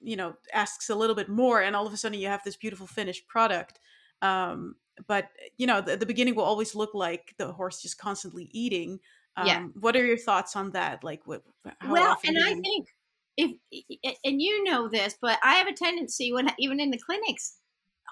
you 0.00 0.16
know, 0.16 0.34
asks 0.52 0.90
a 0.90 0.94
little 0.94 1.16
bit 1.16 1.28
more, 1.30 1.62
and 1.62 1.74
all 1.74 1.86
of 1.86 1.92
a 1.92 1.96
sudden 1.96 2.18
you 2.18 2.28
have 2.28 2.44
this 2.44 2.56
beautiful 2.56 2.86
finished 2.86 3.26
product. 3.28 3.80
Um, 4.20 4.74
but 5.06 5.28
you 5.56 5.66
know, 5.66 5.80
the, 5.80 5.96
the 5.96 6.06
beginning 6.06 6.34
will 6.34 6.44
always 6.44 6.74
look 6.74 6.92
like 6.92 7.34
the 7.38 7.52
horse 7.52 7.80
just 7.80 7.98
constantly 7.98 8.50
eating. 8.52 8.98
Um, 9.38 9.46
yeah. 9.46 9.66
What 9.78 9.96
are 9.96 10.04
your 10.04 10.18
thoughts 10.18 10.56
on 10.56 10.72
that? 10.72 11.04
Like, 11.04 11.22
what? 11.24 11.42
well, 11.88 12.16
and 12.24 12.38
I 12.38 12.54
think 12.54 12.88
if 13.36 13.52
and 14.24 14.42
you 14.42 14.64
know 14.64 14.88
this, 14.88 15.16
but 15.20 15.38
I 15.42 15.54
have 15.54 15.68
a 15.68 15.72
tendency 15.72 16.32
when 16.32 16.48
even 16.58 16.80
in 16.80 16.90
the 16.90 16.98
clinics, 16.98 17.56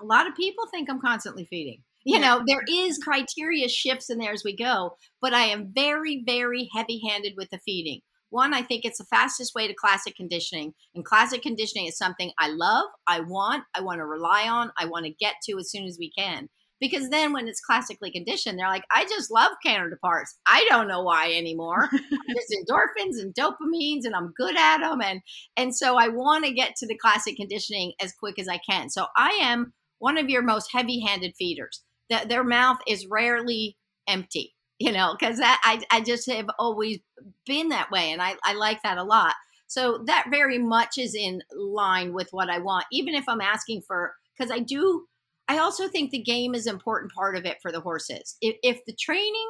a 0.00 0.04
lot 0.04 0.26
of 0.26 0.36
people 0.36 0.64
think 0.70 0.88
I'm 0.88 1.00
constantly 1.00 1.46
feeding. 1.48 1.82
You 2.08 2.20
know, 2.20 2.44
there 2.46 2.62
is 2.70 2.98
criteria 3.02 3.68
shifts 3.68 4.10
in 4.10 4.18
there 4.18 4.32
as 4.32 4.44
we 4.44 4.54
go, 4.54 4.96
but 5.20 5.34
I 5.34 5.46
am 5.46 5.72
very, 5.74 6.22
very 6.24 6.68
heavy 6.72 7.02
handed 7.04 7.32
with 7.36 7.50
the 7.50 7.58
feeding. 7.58 8.00
One, 8.30 8.54
I 8.54 8.62
think 8.62 8.84
it's 8.84 8.98
the 8.98 9.04
fastest 9.04 9.56
way 9.56 9.66
to 9.66 9.74
classic 9.74 10.14
conditioning. 10.14 10.74
And 10.94 11.04
classic 11.04 11.42
conditioning 11.42 11.86
is 11.86 11.98
something 11.98 12.30
I 12.38 12.50
love, 12.50 12.86
I 13.08 13.20
want, 13.20 13.64
I 13.74 13.80
want 13.80 13.98
to 13.98 14.06
rely 14.06 14.46
on, 14.48 14.70
I 14.78 14.86
want 14.86 15.06
to 15.06 15.10
get 15.10 15.34
to 15.48 15.58
as 15.58 15.68
soon 15.70 15.84
as 15.84 15.96
we 15.98 16.12
can. 16.16 16.48
Because 16.80 17.08
then 17.08 17.32
when 17.32 17.48
it's 17.48 17.60
classically 17.60 18.10
conditioned, 18.10 18.58
they're 18.58 18.68
like, 18.68 18.84
I 18.90 19.04
just 19.04 19.30
love 19.30 19.52
Canada 19.64 19.96
parts. 19.96 20.36
I 20.46 20.66
don't 20.68 20.88
know 20.88 21.02
why 21.02 21.32
anymore. 21.32 21.88
There's 21.92 22.54
endorphins 22.54 23.20
and 23.20 23.34
dopamines, 23.34 24.04
and 24.04 24.14
I'm 24.14 24.32
good 24.36 24.56
at 24.56 24.78
them, 24.78 25.00
and 25.00 25.20
and 25.56 25.74
so 25.74 25.96
I 25.96 26.08
want 26.08 26.44
to 26.44 26.52
get 26.52 26.76
to 26.76 26.86
the 26.86 26.98
classic 26.98 27.36
conditioning 27.36 27.92
as 28.00 28.12
quick 28.12 28.38
as 28.38 28.48
I 28.48 28.58
can. 28.58 28.90
So 28.90 29.06
I 29.16 29.38
am 29.42 29.72
one 29.98 30.18
of 30.18 30.28
your 30.28 30.42
most 30.42 30.70
heavy-handed 30.72 31.34
feeders. 31.38 31.82
That 32.08 32.28
their 32.28 32.44
mouth 32.44 32.78
is 32.86 33.06
rarely 33.06 33.76
empty, 34.06 34.54
you 34.78 34.92
know, 34.92 35.16
because 35.18 35.38
that 35.38 35.60
I 35.64 35.82
I 35.90 36.00
just 36.02 36.30
have 36.30 36.48
always 36.58 36.98
been 37.46 37.70
that 37.70 37.90
way, 37.90 38.12
and 38.12 38.22
I 38.22 38.36
I 38.44 38.54
like 38.54 38.82
that 38.82 38.98
a 38.98 39.04
lot. 39.04 39.34
So 39.68 40.04
that 40.06 40.26
very 40.30 40.58
much 40.58 40.98
is 40.98 41.14
in 41.14 41.42
line 41.52 42.12
with 42.12 42.28
what 42.30 42.48
I 42.48 42.58
want, 42.58 42.84
even 42.92 43.14
if 43.14 43.24
I'm 43.28 43.40
asking 43.40 43.82
for 43.82 44.14
because 44.36 44.50
I 44.50 44.60
do 44.60 45.06
I 45.49 45.59
also 45.59 45.88
think 45.88 46.11
the 46.11 46.22
game 46.22 46.55
is 46.55 46.66
an 46.66 46.74
important 46.74 47.12
part 47.12 47.36
of 47.36 47.44
it 47.44 47.59
for 47.62 47.70
the 47.70 47.80
horses. 47.80 48.36
If, 48.40 48.57
if 48.62 48.84
the 48.86 48.97
training, 48.99 49.49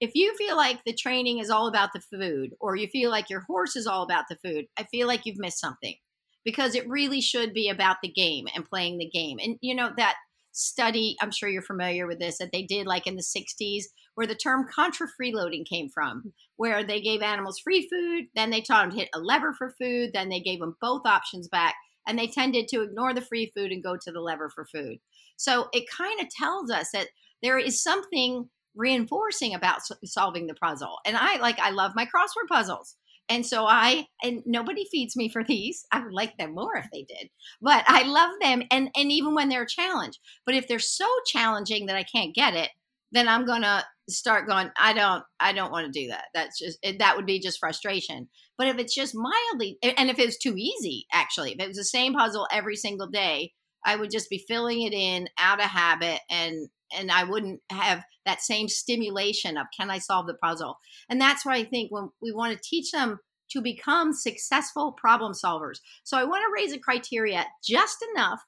if 0.00 0.12
you 0.14 0.34
feel 0.36 0.56
like 0.56 0.80
the 0.84 0.94
training 0.94 1.38
is 1.38 1.50
all 1.50 1.68
about 1.68 1.90
the 1.92 2.00
food, 2.00 2.54
or 2.60 2.76
you 2.76 2.86
feel 2.88 3.10
like 3.10 3.28
your 3.28 3.40
horse 3.40 3.76
is 3.76 3.86
all 3.86 4.02
about 4.02 4.24
the 4.28 4.36
food, 4.36 4.66
I 4.78 4.84
feel 4.84 5.06
like 5.06 5.22
you've 5.24 5.38
missed 5.38 5.60
something 5.60 5.94
because 6.44 6.74
it 6.74 6.88
really 6.88 7.20
should 7.20 7.52
be 7.52 7.68
about 7.68 7.96
the 8.02 8.08
game 8.08 8.46
and 8.54 8.64
playing 8.64 8.98
the 8.98 9.10
game. 9.10 9.38
And 9.42 9.56
you 9.60 9.74
know, 9.74 9.90
that 9.96 10.14
study, 10.52 11.16
I'm 11.20 11.30
sure 11.30 11.48
you're 11.48 11.60
familiar 11.60 12.06
with 12.06 12.18
this, 12.18 12.38
that 12.38 12.50
they 12.52 12.62
did 12.62 12.86
like 12.86 13.06
in 13.06 13.16
the 13.16 13.22
60s, 13.22 13.84
where 14.14 14.26
the 14.26 14.34
term 14.34 14.66
contra 14.74 15.06
freeloading 15.20 15.66
came 15.68 15.90
from, 15.90 16.32
where 16.56 16.82
they 16.82 17.00
gave 17.00 17.20
animals 17.20 17.60
free 17.60 17.86
food, 17.90 18.24
then 18.34 18.50
they 18.50 18.62
taught 18.62 18.82
them 18.82 18.90
to 18.92 18.96
hit 18.96 19.10
a 19.14 19.20
lever 19.20 19.52
for 19.52 19.74
food, 19.78 20.10
then 20.14 20.30
they 20.30 20.40
gave 20.40 20.60
them 20.60 20.76
both 20.80 21.02
options 21.04 21.46
back, 21.48 21.74
and 22.06 22.18
they 22.18 22.26
tended 22.26 22.68
to 22.68 22.82
ignore 22.82 23.12
the 23.12 23.20
free 23.20 23.52
food 23.54 23.70
and 23.70 23.84
go 23.84 23.96
to 23.96 24.10
the 24.10 24.20
lever 24.20 24.48
for 24.48 24.64
food. 24.64 24.98
So 25.36 25.68
it 25.72 25.84
kind 25.96 26.20
of 26.20 26.28
tells 26.28 26.70
us 26.70 26.90
that 26.92 27.08
there 27.42 27.58
is 27.58 27.82
something 27.82 28.48
reinforcing 28.74 29.54
about 29.54 29.80
solving 30.04 30.46
the 30.46 30.54
puzzle. 30.54 30.98
And 31.06 31.16
I 31.16 31.38
like, 31.38 31.58
I 31.58 31.70
love 31.70 31.92
my 31.94 32.04
crossword 32.04 32.48
puzzles. 32.48 32.96
And 33.28 33.44
so 33.44 33.66
I, 33.66 34.06
and 34.22 34.42
nobody 34.46 34.86
feeds 34.90 35.16
me 35.16 35.28
for 35.28 35.42
these. 35.42 35.84
I 35.90 36.00
would 36.00 36.12
like 36.12 36.36
them 36.36 36.54
more 36.54 36.76
if 36.76 36.86
they 36.92 37.02
did, 37.02 37.28
but 37.60 37.84
I 37.88 38.04
love 38.04 38.30
them. 38.40 38.62
And, 38.70 38.90
and 38.96 39.10
even 39.10 39.34
when 39.34 39.48
they're 39.48 39.62
a 39.62 39.68
challenge, 39.68 40.20
but 40.44 40.54
if 40.54 40.68
they're 40.68 40.78
so 40.78 41.08
challenging 41.26 41.86
that 41.86 41.96
I 41.96 42.04
can't 42.04 42.34
get 42.34 42.54
it, 42.54 42.70
then 43.12 43.28
I'm 43.28 43.44
going 43.44 43.62
to 43.62 43.84
start 44.08 44.46
going, 44.46 44.70
I 44.78 44.92
don't, 44.92 45.24
I 45.40 45.52
don't 45.52 45.72
want 45.72 45.92
to 45.92 46.00
do 46.00 46.08
that. 46.08 46.26
That's 46.34 46.58
just, 46.58 46.78
that 46.98 47.16
would 47.16 47.26
be 47.26 47.40
just 47.40 47.58
frustration. 47.58 48.28
But 48.58 48.68
if 48.68 48.78
it's 48.78 48.94
just 48.94 49.14
mildly, 49.14 49.78
and 49.82 50.08
if 50.08 50.18
it's 50.18 50.38
too 50.38 50.54
easy, 50.56 51.06
actually, 51.12 51.52
if 51.52 51.60
it 51.60 51.68
was 51.68 51.76
the 51.76 51.84
same 51.84 52.14
puzzle 52.14 52.46
every 52.52 52.76
single 52.76 53.08
day, 53.08 53.52
I 53.86 53.96
would 53.96 54.10
just 54.10 54.28
be 54.28 54.44
filling 54.46 54.82
it 54.82 54.92
in 54.92 55.28
out 55.38 55.60
of 55.60 55.66
habit 55.66 56.20
and 56.28 56.68
and 56.96 57.10
I 57.10 57.24
wouldn't 57.24 57.60
have 57.70 58.04
that 58.26 58.40
same 58.40 58.68
stimulation 58.68 59.56
of 59.56 59.66
can 59.76 59.90
I 59.90 59.98
solve 59.98 60.26
the 60.26 60.34
puzzle. 60.34 60.78
And 61.08 61.20
that's 61.20 61.44
why 61.44 61.54
I 61.54 61.64
think 61.64 61.90
when 61.90 62.10
we 62.22 62.32
want 62.32 62.52
to 62.52 62.62
teach 62.62 62.92
them 62.92 63.18
to 63.50 63.60
become 63.60 64.12
successful 64.12 64.92
problem 64.92 65.32
solvers. 65.32 65.78
So 66.04 66.16
I 66.16 66.24
want 66.24 66.42
to 66.42 66.52
raise 66.54 66.72
a 66.72 66.78
criteria 66.78 67.44
just 67.64 68.04
enough 68.14 68.40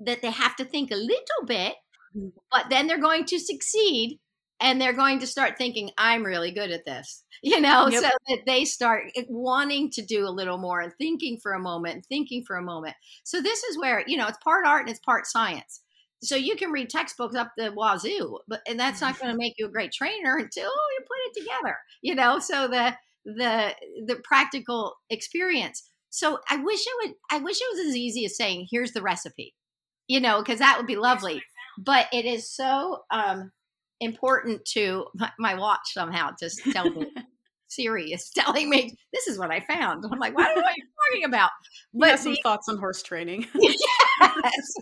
that 0.00 0.22
they 0.22 0.30
have 0.30 0.56
to 0.56 0.64
think 0.64 0.90
a 0.90 0.96
little 0.96 1.44
bit, 1.46 1.74
mm-hmm. 2.16 2.28
but 2.50 2.66
then 2.70 2.86
they're 2.86 3.00
going 3.00 3.24
to 3.26 3.38
succeed 3.38 4.20
and 4.60 4.80
they're 4.80 4.92
going 4.92 5.18
to 5.18 5.26
start 5.26 5.58
thinking 5.58 5.90
i'm 5.98 6.24
really 6.24 6.50
good 6.50 6.70
at 6.70 6.84
this 6.84 7.24
you 7.42 7.60
know 7.60 7.88
yep. 7.88 8.02
so 8.02 8.08
that 8.28 8.42
they 8.46 8.64
start 8.64 9.04
wanting 9.28 9.90
to 9.90 10.02
do 10.02 10.26
a 10.26 10.30
little 10.30 10.58
more 10.58 10.80
and 10.80 10.92
thinking 10.98 11.38
for 11.42 11.52
a 11.52 11.60
moment 11.60 11.94
and 11.94 12.06
thinking 12.06 12.44
for 12.44 12.56
a 12.56 12.62
moment. 12.62 12.94
So 13.24 13.40
this 13.40 13.62
is 13.64 13.78
where 13.78 14.02
you 14.06 14.16
know 14.16 14.26
it's 14.26 14.38
part 14.38 14.66
art 14.66 14.82
and 14.82 14.90
it's 14.90 15.00
part 15.00 15.26
science. 15.26 15.82
So 16.22 16.34
you 16.34 16.56
can 16.56 16.70
read 16.70 16.88
textbooks 16.88 17.36
up 17.36 17.52
the 17.56 17.72
wazoo 17.72 18.38
but 18.48 18.60
and 18.68 18.80
that's 18.80 19.00
not 19.00 19.18
going 19.18 19.30
to 19.30 19.38
make 19.38 19.54
you 19.58 19.66
a 19.66 19.70
great 19.70 19.92
trainer 19.92 20.36
until 20.36 20.64
you 20.64 21.00
put 21.00 21.18
it 21.26 21.40
together 21.40 21.76
you 22.02 22.14
know 22.14 22.38
so 22.38 22.66
the 22.68 22.94
the 23.24 23.74
the 24.06 24.16
practical 24.24 24.94
experience. 25.10 25.88
So 26.10 26.38
i 26.50 26.56
wish 26.56 26.80
it 26.80 26.92
would 27.02 27.14
i 27.30 27.38
wish 27.38 27.60
it 27.60 27.76
was 27.76 27.86
as 27.86 27.96
easy 27.96 28.24
as 28.24 28.36
saying 28.36 28.68
here's 28.70 28.92
the 28.92 29.02
recipe 29.02 29.54
you 30.08 30.20
know 30.20 30.38
because 30.42 30.60
that 30.60 30.78
would 30.78 30.86
be 30.86 30.96
lovely. 30.96 31.42
but 31.78 32.06
it 32.12 32.24
is 32.24 32.50
so 32.50 33.02
um 33.10 33.52
important 34.00 34.64
to 34.72 35.06
my, 35.14 35.30
my 35.38 35.54
watch 35.54 35.92
somehow 35.92 36.30
just 36.38 36.62
tell 36.72 36.90
me 36.90 37.06
Siri 37.68 38.12
is 38.12 38.30
telling 38.34 38.68
me 38.68 38.92
this 39.12 39.26
is 39.26 39.38
what 39.38 39.50
I 39.50 39.60
found. 39.60 40.04
I'm 40.10 40.18
like, 40.18 40.34
what 40.34 40.46
are 40.46 40.54
you 40.54 40.62
talking 41.12 41.24
about? 41.24 41.50
But 41.92 42.12
you 42.12 42.16
some 42.16 42.32
the, 42.32 42.40
thoughts 42.42 42.68
on 42.68 42.78
horse 42.78 43.02
training. 43.02 43.46
yes. 43.54 44.74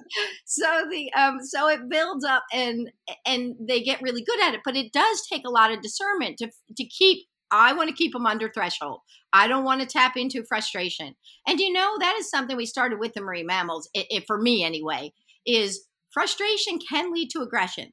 So 0.44 0.86
the 0.90 1.12
um 1.14 1.38
so 1.42 1.68
it 1.68 1.88
builds 1.88 2.24
up 2.24 2.44
and 2.52 2.90
and 3.26 3.54
they 3.60 3.82
get 3.82 4.02
really 4.02 4.22
good 4.22 4.42
at 4.42 4.54
it, 4.54 4.60
but 4.64 4.76
it 4.76 4.92
does 4.92 5.26
take 5.26 5.46
a 5.46 5.50
lot 5.50 5.72
of 5.72 5.80
discernment 5.80 6.38
to 6.38 6.50
to 6.76 6.84
keep 6.84 7.26
I 7.50 7.72
want 7.72 7.88
to 7.88 7.94
keep 7.94 8.12
them 8.12 8.26
under 8.26 8.50
threshold. 8.50 9.00
I 9.32 9.46
don't 9.46 9.64
want 9.64 9.80
to 9.80 9.86
tap 9.86 10.16
into 10.16 10.44
frustration. 10.44 11.14
And 11.46 11.60
you 11.60 11.72
know 11.72 11.96
that 12.00 12.16
is 12.18 12.30
something 12.30 12.56
we 12.56 12.66
started 12.66 12.98
with 12.98 13.14
the 13.14 13.20
marine 13.20 13.46
mammals. 13.46 13.88
It, 13.94 14.06
it, 14.10 14.24
for 14.26 14.40
me 14.40 14.64
anyway, 14.64 15.12
is 15.46 15.86
frustration 16.10 16.78
can 16.88 17.12
lead 17.12 17.30
to 17.30 17.42
aggression 17.42 17.92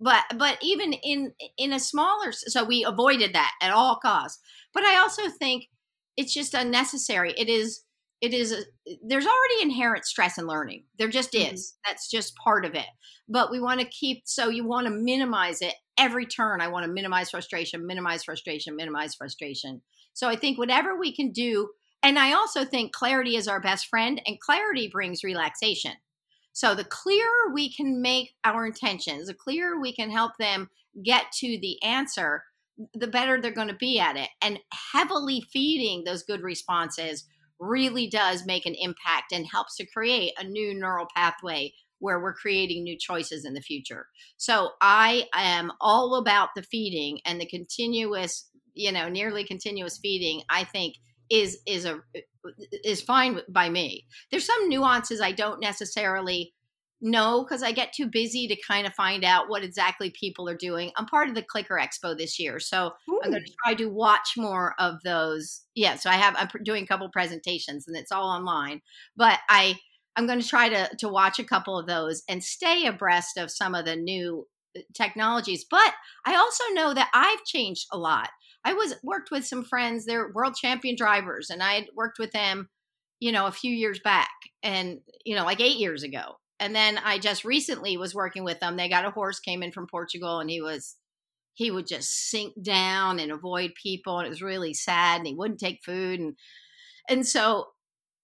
but 0.00 0.24
but 0.36 0.58
even 0.62 0.92
in 0.92 1.32
in 1.56 1.72
a 1.72 1.80
smaller 1.80 2.32
so 2.32 2.64
we 2.64 2.84
avoided 2.84 3.34
that 3.34 3.52
at 3.62 3.72
all 3.72 3.96
costs. 3.96 4.40
But 4.74 4.84
i 4.84 4.96
also 4.96 5.28
think 5.28 5.68
it's 6.16 6.34
just 6.34 6.52
unnecessary. 6.52 7.32
It 7.36 7.48
is 7.48 7.84
it 8.20 8.34
is 8.34 8.50
a, 8.52 8.64
there's 9.06 9.26
already 9.26 9.62
inherent 9.62 10.04
stress 10.04 10.38
in 10.38 10.46
learning. 10.48 10.84
There 10.98 11.08
just 11.08 11.32
mm-hmm. 11.32 11.54
is. 11.54 11.70
Mm-hmm. 11.70 11.90
that's 11.90 12.10
just 12.10 12.36
part 12.36 12.64
of 12.64 12.74
it. 12.74 12.86
But 13.28 13.50
we 13.50 13.60
want 13.60 13.80
to 13.80 13.86
keep 13.86 14.22
so 14.24 14.48
you 14.48 14.66
want 14.66 14.86
to 14.86 14.92
minimize 14.92 15.62
it 15.62 15.74
every 15.96 16.26
turn. 16.26 16.60
I 16.60 16.68
want 16.68 16.84
to 16.84 16.92
minimize 16.92 17.30
frustration 17.30 17.86
minimize 17.86 18.24
frustration 18.24 18.76
minimize 18.76 19.14
frustration. 19.14 19.82
So 20.12 20.28
i 20.28 20.34
think 20.34 20.58
whatever 20.58 20.98
we 20.98 21.14
can 21.14 21.30
do 21.30 21.68
and 22.02 22.18
i 22.18 22.32
also 22.32 22.64
think 22.64 22.92
clarity 22.92 23.36
is 23.36 23.46
our 23.46 23.60
best 23.60 23.86
friend 23.86 24.20
and 24.26 24.40
clarity 24.40 24.88
brings 24.88 25.22
relaxation 25.22 25.92
so 26.58 26.74
the 26.74 26.82
clearer 26.82 27.52
we 27.54 27.72
can 27.72 28.02
make 28.02 28.32
our 28.44 28.66
intentions, 28.66 29.28
the 29.28 29.34
clearer 29.34 29.78
we 29.78 29.94
can 29.94 30.10
help 30.10 30.32
them 30.40 30.70
get 31.04 31.30
to 31.34 31.56
the 31.62 31.80
answer, 31.84 32.42
the 32.94 33.06
better 33.06 33.40
they're 33.40 33.52
going 33.52 33.68
to 33.68 33.76
be 33.76 34.00
at 34.00 34.16
it. 34.16 34.28
And 34.42 34.58
heavily 34.92 35.40
feeding 35.52 36.02
those 36.02 36.24
good 36.24 36.40
responses 36.42 37.28
really 37.60 38.08
does 38.08 38.44
make 38.44 38.66
an 38.66 38.74
impact 38.74 39.30
and 39.32 39.46
helps 39.46 39.76
to 39.76 39.86
create 39.86 40.32
a 40.36 40.42
new 40.42 40.74
neural 40.74 41.06
pathway 41.14 41.74
where 42.00 42.18
we're 42.18 42.34
creating 42.34 42.82
new 42.82 42.98
choices 42.98 43.44
in 43.44 43.54
the 43.54 43.60
future. 43.60 44.08
So 44.36 44.70
I 44.80 45.26
am 45.34 45.70
all 45.80 46.16
about 46.16 46.56
the 46.56 46.64
feeding 46.64 47.20
and 47.24 47.40
the 47.40 47.46
continuous, 47.46 48.50
you 48.74 48.90
know, 48.90 49.08
nearly 49.08 49.44
continuous 49.44 49.96
feeding. 50.02 50.42
I 50.50 50.64
think 50.64 50.96
is 51.30 51.58
is 51.66 51.84
a 51.84 52.00
is 52.84 53.00
fine 53.00 53.40
by 53.48 53.68
me. 53.68 54.06
There's 54.30 54.46
some 54.46 54.68
nuances 54.68 55.20
I 55.20 55.32
don't 55.32 55.60
necessarily 55.60 56.54
know 57.00 57.44
because 57.44 57.62
I 57.62 57.72
get 57.72 57.92
too 57.92 58.06
busy 58.06 58.48
to 58.48 58.56
kind 58.66 58.86
of 58.86 58.94
find 58.94 59.24
out 59.24 59.48
what 59.48 59.62
exactly 59.62 60.10
people 60.10 60.48
are 60.48 60.56
doing. 60.56 60.90
I'm 60.96 61.06
part 61.06 61.28
of 61.28 61.34
the 61.34 61.42
Clicker 61.42 61.80
Expo 61.80 62.16
this 62.16 62.38
year, 62.38 62.58
so 62.58 62.92
Ooh. 63.08 63.20
I'm 63.22 63.30
going 63.30 63.44
to 63.44 63.52
try 63.64 63.74
to 63.74 63.86
watch 63.86 64.34
more 64.36 64.74
of 64.78 64.96
those. 65.04 65.62
Yeah, 65.74 65.96
so 65.96 66.10
I 66.10 66.14
have 66.14 66.34
I'm 66.36 66.48
doing 66.64 66.84
a 66.84 66.86
couple 66.86 67.08
presentations 67.10 67.86
and 67.86 67.96
it's 67.96 68.12
all 68.12 68.28
online, 68.28 68.80
but 69.16 69.38
I 69.48 69.76
I'm 70.16 70.26
going 70.26 70.40
to 70.40 70.48
try 70.48 70.68
to 70.68 70.90
to 70.98 71.08
watch 71.08 71.38
a 71.38 71.44
couple 71.44 71.78
of 71.78 71.86
those 71.86 72.22
and 72.28 72.42
stay 72.42 72.86
abreast 72.86 73.36
of 73.36 73.50
some 73.50 73.74
of 73.74 73.84
the 73.84 73.96
new 73.96 74.46
uh, 74.76 74.80
technologies. 74.94 75.64
But 75.70 75.94
I 76.26 76.34
also 76.36 76.64
know 76.72 76.94
that 76.94 77.10
I've 77.14 77.44
changed 77.44 77.86
a 77.92 77.98
lot. 77.98 78.30
I 78.64 78.74
was 78.74 78.94
worked 79.02 79.30
with 79.30 79.46
some 79.46 79.64
friends, 79.64 80.04
they're 80.04 80.32
world 80.32 80.54
champion 80.54 80.96
drivers, 80.96 81.50
and 81.50 81.62
I 81.62 81.74
had 81.74 81.86
worked 81.94 82.18
with 82.18 82.32
them, 82.32 82.68
you 83.20 83.32
know, 83.32 83.46
a 83.46 83.52
few 83.52 83.72
years 83.72 84.00
back 84.00 84.30
and, 84.62 85.00
you 85.24 85.34
know, 85.34 85.44
like 85.44 85.60
eight 85.60 85.78
years 85.78 86.02
ago. 86.02 86.36
And 86.60 86.74
then 86.74 86.98
I 86.98 87.18
just 87.18 87.44
recently 87.44 87.96
was 87.96 88.14
working 88.14 88.44
with 88.44 88.60
them. 88.60 88.76
They 88.76 88.88
got 88.88 89.04
a 89.04 89.10
horse, 89.10 89.38
came 89.38 89.62
in 89.62 89.72
from 89.72 89.86
Portugal, 89.86 90.40
and 90.40 90.50
he 90.50 90.60
was, 90.60 90.96
he 91.54 91.70
would 91.70 91.86
just 91.86 92.30
sink 92.30 92.52
down 92.60 93.20
and 93.20 93.30
avoid 93.30 93.72
people. 93.80 94.18
And 94.18 94.26
it 94.26 94.30
was 94.30 94.42
really 94.42 94.74
sad, 94.74 95.18
and 95.18 95.26
he 95.26 95.34
wouldn't 95.34 95.60
take 95.60 95.84
food. 95.84 96.18
And, 96.18 96.36
and 97.08 97.26
so 97.26 97.68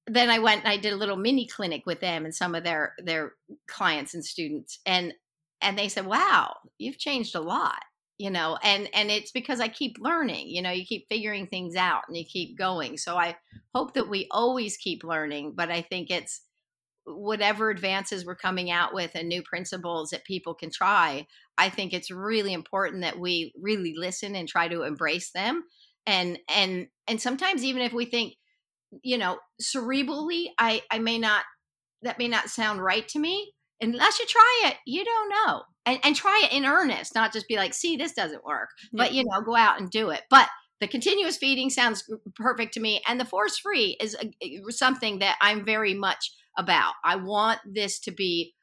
then 0.07 0.31
I 0.31 0.41
went 0.41 0.65
and 0.65 0.69
I 0.69 0.77
did 0.77 0.93
a 0.93 0.97
little 0.97 1.17
mini 1.17 1.47
clinic 1.47 1.85
with 1.87 2.01
them 2.01 2.25
and 2.25 2.35
some 2.35 2.55
of 2.55 2.65
their, 2.65 2.95
their 2.99 3.33
clients 3.69 4.15
and 4.15 4.25
students. 4.25 4.81
And, 4.85 5.15
and 5.63 5.79
they 5.79 5.89
said, 5.89 6.07
wow, 6.07 6.57
you've 6.77 6.99
changed 6.99 7.35
a 7.35 7.41
lot 7.41 7.83
you 8.19 8.31
know 8.31 8.57
and 8.63 8.89
and 8.95 9.11
it's 9.11 9.33
because 9.33 9.61
i 9.61 9.69
keep 9.69 9.97
learning 9.99 10.49
you 10.49 10.63
know 10.63 10.71
you 10.71 10.85
keep 10.85 11.07
figuring 11.09 11.47
things 11.47 11.75
out 11.75 12.03
and 12.09 12.17
you 12.17 12.25
keep 12.25 12.57
going. 12.57 12.97
So 12.97 13.17
i 13.17 13.37
hope 13.75 13.95
that 13.95 14.09
we 14.09 14.29
always 14.31 14.77
keep 14.77 15.05
learning 15.05 15.55
but 15.57 15.71
i 15.71 15.83
think 15.83 16.11
it's 16.11 16.43
whatever 17.07 17.69
advances 17.69 18.25
we're 18.25 18.35
coming 18.35 18.71
out 18.71 18.95
with 18.95 19.11
and 19.15 19.29
new 19.29 19.43
principles 19.43 20.11
that 20.11 20.25
people 20.25 20.55
can 20.55 20.71
try 20.71 21.27
i 21.59 21.69
think 21.69 21.93
it's 21.93 22.11
really 22.11 22.53
important 22.53 23.03
that 23.03 23.19
we 23.19 23.53
really 23.61 23.95
listen 23.97 24.35
and 24.35 24.49
try 24.49 24.69
to 24.69 24.83
embrace 24.83 25.31
them. 25.33 25.65
And 26.07 26.39
and 26.55 26.89
and 27.09 27.21
sometimes 27.21 27.65
even 27.65 27.83
if 27.83 27.93
we 27.93 28.05
think 28.05 28.35
you 29.03 29.19
know 29.19 29.39
cerebrally 29.61 30.47
i 30.59 30.83
i 30.91 30.99
may 30.99 31.19
not 31.19 31.45
that 32.03 32.19
may 32.19 32.29
not 32.29 32.51
sound 32.51 32.83
right 32.83 33.07
to 33.09 33.19
me 33.19 33.53
unless 33.81 34.19
you 34.19 34.27
try 34.27 34.63
it 34.67 34.77
you 34.87 35.05
don't 35.05 35.31
know 35.31 35.63
and, 35.87 35.99
and 36.03 36.17
try 36.17 36.43
it 36.45 36.57
in 36.57 36.65
earnest, 36.65 37.15
not 37.15 37.33
just 37.33 37.49
be 37.49 37.57
like, 37.57 37.75
see, 37.75 37.97
this 37.97 38.13
doesn't 38.13 38.45
work, 38.45 38.71
but 38.93 39.13
you 39.13 39.25
know, 39.25 39.41
go 39.43 39.57
out 39.57 39.81
and 39.81 39.91
do 39.91 40.11
it. 40.11 40.23
But 40.31 40.49
the 40.81 40.89
continuous 40.89 41.37
feeding 41.37 41.71
sounds 41.71 42.05
perfect 42.37 42.75
to 42.75 42.81
me. 42.81 43.01
And 43.07 43.21
the 43.21 43.25
force 43.25 43.59
free 43.59 43.97
is 44.01 44.17
a, 44.21 44.61
something 44.71 45.21
that 45.21 45.37
I'm 45.41 45.65
very 45.65 45.95
much 45.95 46.33
about. 46.59 46.95
I 47.05 47.17
want 47.17 47.61
this 47.65 47.99
to 48.01 48.11
be 48.11 48.55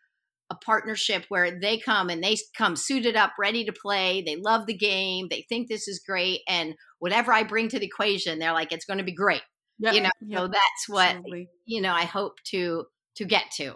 a 0.50 0.56
partnership 0.56 1.26
where 1.30 1.60
they 1.60 1.78
come 1.78 2.10
and 2.10 2.22
they 2.22 2.38
come 2.58 2.76
suited 2.76 3.16
up, 3.16 3.32
ready 3.40 3.64
to 3.66 3.72
play. 3.72 4.22
They 4.22 4.36
love 4.36 4.68
the 4.68 4.78
game. 4.78 5.28
They 5.30 5.46
think 5.48 5.68
this 5.68 5.88
is 5.88 6.04
great. 6.06 6.42
And 6.48 6.76
whatever 7.00 7.32
I 7.32 7.44
bring 7.44 7.70
to 7.70 7.80
the 7.80 7.86
equation, 7.86 8.38
they're 8.38 8.52
like, 8.52 8.74
it's 8.74 8.86
going 8.86 9.00
to 9.00 9.06
be 9.06 9.14
great. 9.14 9.42
Yep. 9.80 9.94
You 9.94 10.02
know, 10.02 10.10
yep. 10.28 10.40
so 10.40 10.48
that's 10.48 10.90
what, 10.90 11.08
Absolutely. 11.08 11.50
you 11.66 11.82
know, 11.82 11.94
I 11.94 12.04
hope 12.04 12.34
to, 12.48 12.86
to 13.16 13.26
get 13.26 13.46
to. 13.58 13.76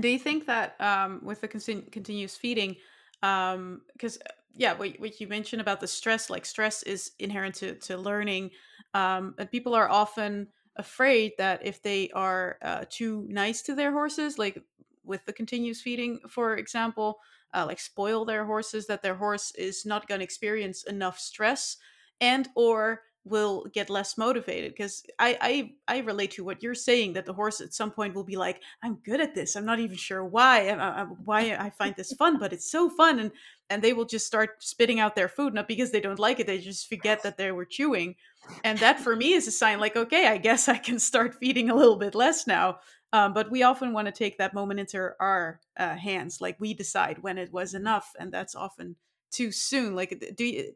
Do 0.00 0.08
you 0.08 0.18
think 0.18 0.46
that 0.46 0.80
um, 0.80 1.20
with 1.22 1.40
the 1.40 1.48
continuous 1.48 2.36
feeding, 2.36 2.76
because 3.20 3.54
um, 3.54 3.82
uh, 4.04 4.32
yeah, 4.54 4.74
what, 4.74 4.98
what, 4.98 5.20
you 5.20 5.28
mentioned 5.28 5.60
about 5.60 5.80
the 5.80 5.86
stress, 5.86 6.30
like 6.30 6.44
stress 6.44 6.82
is 6.82 7.12
inherent 7.18 7.54
to, 7.56 7.74
to 7.74 7.96
learning, 7.96 8.50
um, 8.94 9.34
and 9.38 9.50
people 9.50 9.74
are 9.74 9.90
often 9.90 10.48
afraid 10.76 11.32
that 11.38 11.64
if 11.64 11.82
they 11.82 12.10
are 12.10 12.58
uh, 12.62 12.84
too 12.88 13.26
nice 13.28 13.62
to 13.62 13.74
their 13.74 13.92
horses, 13.92 14.38
like 14.38 14.62
with 15.04 15.24
the 15.24 15.32
continuous 15.32 15.80
feeding, 15.80 16.20
for 16.28 16.56
example, 16.56 17.18
uh, 17.54 17.64
like 17.66 17.80
spoil 17.80 18.24
their 18.24 18.44
horses, 18.44 18.86
that 18.86 19.02
their 19.02 19.14
horse 19.16 19.52
is 19.56 19.86
not 19.86 20.06
going 20.06 20.20
to 20.20 20.24
experience 20.24 20.84
enough 20.84 21.18
stress, 21.18 21.76
and 22.20 22.48
or 22.54 23.02
will 23.28 23.66
get 23.72 23.90
less 23.90 24.18
motivated 24.18 24.72
because 24.72 25.02
I, 25.18 25.38
I 25.40 25.96
i 25.96 25.98
relate 25.98 26.32
to 26.32 26.44
what 26.44 26.62
you're 26.62 26.74
saying 26.74 27.12
that 27.14 27.26
the 27.26 27.32
horse 27.32 27.60
at 27.60 27.74
some 27.74 27.90
point 27.90 28.14
will 28.14 28.24
be 28.24 28.36
like 28.36 28.62
i'm 28.82 28.96
good 29.04 29.20
at 29.20 29.34
this. 29.34 29.56
I'm 29.56 29.64
not 29.64 29.80
even 29.80 29.96
sure 29.96 30.24
why 30.24 30.68
I, 30.68 31.02
I, 31.02 31.04
why 31.04 31.56
i 31.58 31.70
find 31.70 31.94
this 31.96 32.12
fun 32.12 32.38
but 32.38 32.52
it's 32.52 32.70
so 32.70 32.88
fun 32.90 33.18
and 33.18 33.30
and 33.70 33.82
they 33.82 33.92
will 33.92 34.04
just 34.04 34.26
start 34.26 34.62
spitting 34.62 35.00
out 35.00 35.14
their 35.14 35.28
food 35.28 35.54
not 35.54 35.68
because 35.68 35.90
they 35.90 36.00
don't 36.00 36.18
like 36.18 36.40
it 36.40 36.46
they 36.46 36.58
just 36.58 36.88
forget 36.88 37.22
that 37.22 37.36
they 37.36 37.52
were 37.52 37.64
chewing 37.64 38.16
and 38.64 38.78
that 38.78 39.00
for 39.00 39.14
me 39.14 39.32
is 39.32 39.46
a 39.46 39.52
sign 39.52 39.78
like 39.78 39.96
okay 39.96 40.26
i 40.28 40.36
guess 40.36 40.68
i 40.68 40.76
can 40.78 40.98
start 40.98 41.34
feeding 41.34 41.70
a 41.70 41.74
little 41.74 41.96
bit 41.96 42.14
less 42.14 42.46
now 42.46 42.78
um, 43.10 43.32
but 43.32 43.50
we 43.50 43.62
often 43.62 43.94
want 43.94 44.06
to 44.06 44.12
take 44.12 44.36
that 44.36 44.52
moment 44.52 44.80
into 44.80 45.10
our 45.18 45.60
uh, 45.78 45.94
hands 45.94 46.40
like 46.40 46.56
we 46.60 46.74
decide 46.74 47.18
when 47.22 47.38
it 47.38 47.52
was 47.52 47.74
enough 47.74 48.14
and 48.18 48.32
that's 48.32 48.54
often 48.54 48.96
too 49.30 49.52
soon 49.52 49.94
like 49.94 50.22
do 50.36 50.44
you 50.44 50.72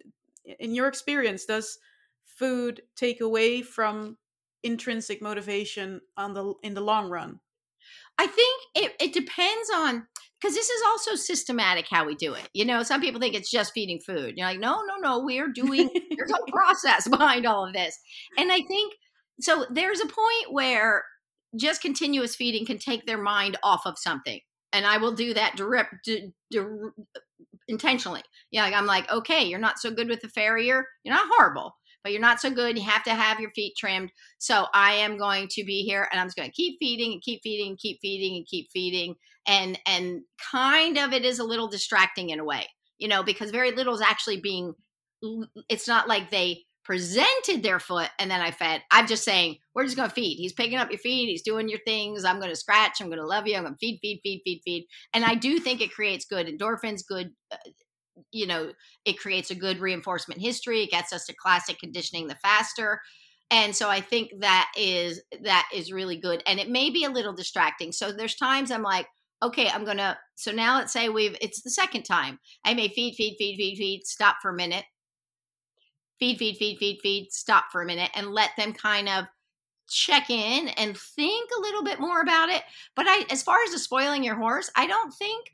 in 0.59 0.74
your 0.74 0.88
experience 0.88 1.44
does 1.44 1.78
food 2.43 2.82
take 2.97 3.20
away 3.20 3.62
from 3.62 4.18
intrinsic 4.64 5.22
motivation 5.22 6.01
on 6.16 6.34
the 6.34 6.55
in 6.64 6.74
the 6.74 6.80
long 6.80 7.09
run? 7.09 7.38
I 8.18 8.26
think 8.26 8.62
it, 8.74 8.93
it 9.01 9.12
depends 9.12 9.70
on 9.72 10.07
because 10.40 10.57
this 10.57 10.68
is 10.68 10.82
also 10.88 11.14
systematic 11.14 11.86
how 11.88 12.05
we 12.05 12.16
do 12.16 12.34
it. 12.34 12.49
You 12.53 12.64
know, 12.64 12.82
some 12.82 13.01
people 13.01 13.20
think 13.20 13.34
it's 13.34 13.51
just 13.51 13.72
feeding 13.72 14.01
food. 14.01 14.34
You're 14.36 14.47
like, 14.47 14.59
no, 14.59 14.82
no, 14.88 14.97
no, 15.01 15.24
we 15.24 15.38
are 15.38 15.49
doing 15.49 15.88
there's 16.16 16.32
a 16.32 16.51
process 16.51 17.07
behind 17.07 17.47
all 17.47 17.64
of 17.64 17.72
this. 17.72 17.97
And 18.36 18.51
I 18.51 18.61
think 18.62 18.93
so 19.40 19.64
there's 19.70 20.01
a 20.01 20.07
point 20.07 20.53
where 20.53 21.05
just 21.57 21.80
continuous 21.80 22.34
feeding 22.34 22.66
can 22.66 22.78
take 22.78 23.07
their 23.07 23.22
mind 23.22 23.57
off 23.62 23.82
of 23.86 23.99
something. 23.99 24.40
And 24.72 24.84
I 24.84 24.97
will 24.97 25.12
do 25.12 25.34
that 25.34 25.55
direct, 25.55 25.95
d- 26.05 26.32
d- 26.51 26.61
intentionally. 27.68 28.22
Yeah, 28.51 28.64
like 28.64 28.74
I'm 28.74 28.86
like, 28.86 29.11
okay, 29.12 29.45
you're 29.45 29.59
not 29.59 29.78
so 29.78 29.90
good 29.90 30.09
with 30.09 30.20
the 30.20 30.28
farrier. 30.28 30.86
You're 31.05 31.14
not 31.14 31.28
horrible 31.36 31.74
but 32.03 32.12
you're 32.12 32.20
not 32.20 32.40
so 32.40 32.50
good. 32.50 32.76
You 32.76 32.84
have 32.84 33.05
to 33.05 33.14
have 33.14 33.40
your 33.40 33.50
feet 33.50 33.74
trimmed. 33.78 34.11
So 34.38 34.66
I 34.74 34.94
am 34.94 35.18
going 35.18 35.48
to 35.53 35.64
be 35.64 35.82
here 35.82 36.09
and 36.11 36.20
I'm 36.20 36.26
just 36.26 36.36
going 36.36 36.48
to 36.48 36.55
keep 36.55 36.78
feeding 36.78 37.12
and 37.12 37.22
keep 37.22 37.40
feeding 37.42 37.70
and 37.70 37.78
keep 37.78 37.98
feeding 38.00 38.36
and 38.36 38.46
keep 38.46 38.68
feeding. 38.72 39.14
And, 39.46 39.78
and 39.86 40.22
kind 40.50 40.98
of 40.98 41.12
it 41.12 41.24
is 41.24 41.38
a 41.38 41.44
little 41.44 41.68
distracting 41.68 42.30
in 42.30 42.40
a 42.40 42.44
way, 42.44 42.68
you 42.98 43.09
know, 43.09 43.22
because 43.22 43.50
very 43.50 43.72
little 43.72 43.94
is 43.94 44.00
actually 44.00 44.40
being, 44.40 44.74
it's 45.68 45.88
not 45.88 46.09
like 46.09 46.30
they 46.30 46.64
presented 46.84 47.62
their 47.62 47.78
foot 47.78 48.11
and 48.18 48.30
then 48.30 48.40
I 48.40 48.50
fed. 48.50 48.82
I'm 48.90 49.07
just 49.07 49.24
saying, 49.24 49.59
we're 49.74 49.84
just 49.84 49.96
going 49.96 50.09
to 50.09 50.14
feed. 50.14 50.36
He's 50.36 50.53
picking 50.53 50.78
up 50.78 50.90
your 50.90 50.98
feet. 50.98 51.28
He's 51.28 51.42
doing 51.42 51.68
your 51.68 51.78
things. 51.86 52.24
I'm 52.24 52.38
going 52.38 52.50
to 52.50 52.57
scratch. 52.57 53.00
I'm 53.00 53.07
going 53.07 53.18
to 53.18 53.26
love 53.26 53.46
you. 53.46 53.57
I'm 53.57 53.62
going 53.62 53.74
to 53.74 53.78
feed, 53.78 54.00
feed, 54.03 54.20
feed, 54.22 54.42
feed, 54.44 54.62
feed. 54.64 54.86
And 55.14 55.24
I 55.24 55.34
do 55.34 55.59
think 55.59 55.80
it 55.80 55.92
creates 55.92 56.24
good 56.24 56.46
endorphins, 56.46 57.07
good 57.07 57.30
uh, 57.53 57.57
you 58.31 58.47
know, 58.47 58.73
it 59.05 59.19
creates 59.19 59.51
a 59.51 59.55
good 59.55 59.79
reinforcement 59.79 60.41
history. 60.41 60.83
It 60.83 60.91
gets 60.91 61.13
us 61.13 61.27
to 61.27 61.35
classic 61.35 61.79
conditioning 61.79 62.29
the 62.29 62.37
faster. 62.37 63.01
And 63.51 63.77
so 63.77 63.91
I 63.91 64.01
think 64.01 64.31
that 64.41 64.71
is 64.77 65.21
that 65.43 65.69
is 65.75 65.93
really 65.93 66.17
good. 66.17 66.43
And 66.47 66.59
it 66.59 66.71
may 66.71 66.91
be 66.91 67.05
a 67.05 67.11
little 67.11 67.35
distracting. 67.35 67.93
So 67.93 68.11
there's 68.13 68.35
times 68.35 68.71
I'm 68.71 68.83
like, 68.83 69.07
okay, 69.43 69.69
I'm 69.69 69.85
gonna 69.85 70.19
so 70.35 70.53
now 70.53 70.77
let's 70.79 70.93
say 70.93 71.09
we've 71.09 71.37
it's 71.41 71.63
the 71.63 71.71
second 71.71 72.05
time. 72.05 72.39
I 72.65 72.75
may 72.75 72.89
feed, 72.89 73.15
feed, 73.15 73.37
feed, 73.39 73.57
feed, 73.57 73.77
feed, 73.77 74.07
stop 74.07 74.37
for 74.41 74.51
a 74.51 74.57
minute. 74.57 74.85
Feed, 76.19 76.39
feed, 76.39 76.57
feed, 76.57 76.79
feed, 76.79 77.01
feed, 77.03 77.29
stop 77.33 77.65
for 77.73 77.83
a 77.83 77.87
minute 77.87 78.11
and 78.15 78.29
let 78.29 78.51
them 78.57 78.73
kind 78.73 79.09
of 79.09 79.25
check 79.89 80.31
in 80.31 80.69
and 80.69 80.97
think 80.97 81.51
a 81.57 81.61
little 81.61 81.83
bit 81.83 82.01
more 82.01 82.23
about 82.23 82.49
it. 82.49 82.63
But 82.97 83.07
I 83.07 83.27
as 83.31 83.43
far 83.43 83.59
as 83.65 83.73
the 83.73 83.79
spoiling 83.79 84.25
your 84.25 84.37
horse, 84.37 84.71
I 84.77 84.87
don't 84.87 85.13
think 85.13 85.51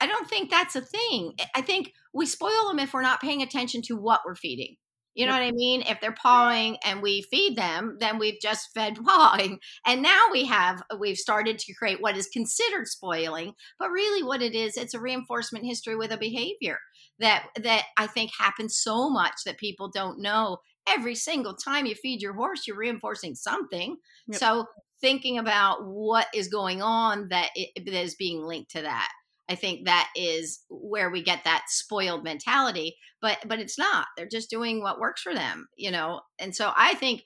I 0.00 0.06
don't 0.06 0.28
think 0.28 0.50
that's 0.50 0.76
a 0.76 0.80
thing. 0.80 1.34
I 1.54 1.60
think 1.60 1.92
we 2.12 2.26
spoil 2.26 2.68
them 2.68 2.78
if 2.78 2.92
we're 2.92 3.02
not 3.02 3.20
paying 3.20 3.42
attention 3.42 3.82
to 3.82 3.96
what 3.96 4.20
we're 4.26 4.34
feeding. 4.34 4.76
You 5.18 5.26
know 5.26 5.32
yep. 5.32 5.42
what 5.42 5.48
I 5.48 5.50
mean? 5.50 5.82
If 5.82 6.00
they're 6.00 6.12
pawing 6.12 6.76
and 6.84 7.02
we 7.02 7.22
feed 7.22 7.56
them, 7.56 7.96
then 7.98 8.20
we've 8.20 8.40
just 8.40 8.72
fed 8.72 8.98
pawing. 9.04 9.58
And 9.84 10.00
now 10.00 10.26
we 10.30 10.44
have 10.44 10.80
we've 10.96 11.16
started 11.16 11.58
to 11.58 11.74
create 11.74 12.00
what 12.00 12.16
is 12.16 12.28
considered 12.28 12.86
spoiling, 12.86 13.54
but 13.80 13.90
really 13.90 14.22
what 14.22 14.42
it 14.42 14.54
is, 14.54 14.76
it's 14.76 14.94
a 14.94 15.00
reinforcement 15.00 15.64
history 15.64 15.96
with 15.96 16.12
a 16.12 16.18
behavior 16.18 16.78
that 17.18 17.48
that 17.60 17.86
I 17.96 18.06
think 18.06 18.30
happens 18.38 18.78
so 18.78 19.10
much 19.10 19.34
that 19.44 19.58
people 19.58 19.90
don't 19.92 20.20
know. 20.20 20.58
Every 20.88 21.16
single 21.16 21.54
time 21.54 21.86
you 21.86 21.96
feed 21.96 22.22
your 22.22 22.34
horse, 22.34 22.68
you're 22.68 22.76
reinforcing 22.76 23.34
something. 23.34 23.96
Yep. 24.28 24.38
So 24.38 24.66
thinking 25.00 25.38
about 25.38 25.84
what 25.84 26.28
is 26.32 26.46
going 26.46 26.80
on 26.80 27.28
that, 27.30 27.50
it, 27.56 27.84
that 27.84 28.02
is 28.02 28.14
being 28.14 28.42
linked 28.42 28.70
to 28.70 28.82
that 28.82 29.10
I 29.48 29.54
think 29.54 29.84
that 29.86 30.10
is 30.14 30.60
where 30.68 31.10
we 31.10 31.22
get 31.22 31.44
that 31.44 31.64
spoiled 31.68 32.22
mentality, 32.22 32.96
but 33.22 33.38
but 33.46 33.58
it's 33.58 33.78
not. 33.78 34.06
They're 34.16 34.28
just 34.28 34.50
doing 34.50 34.82
what 34.82 35.00
works 35.00 35.22
for 35.22 35.34
them, 35.34 35.68
you 35.76 35.90
know. 35.90 36.20
And 36.38 36.54
so 36.54 36.72
I 36.76 36.94
think 36.94 37.22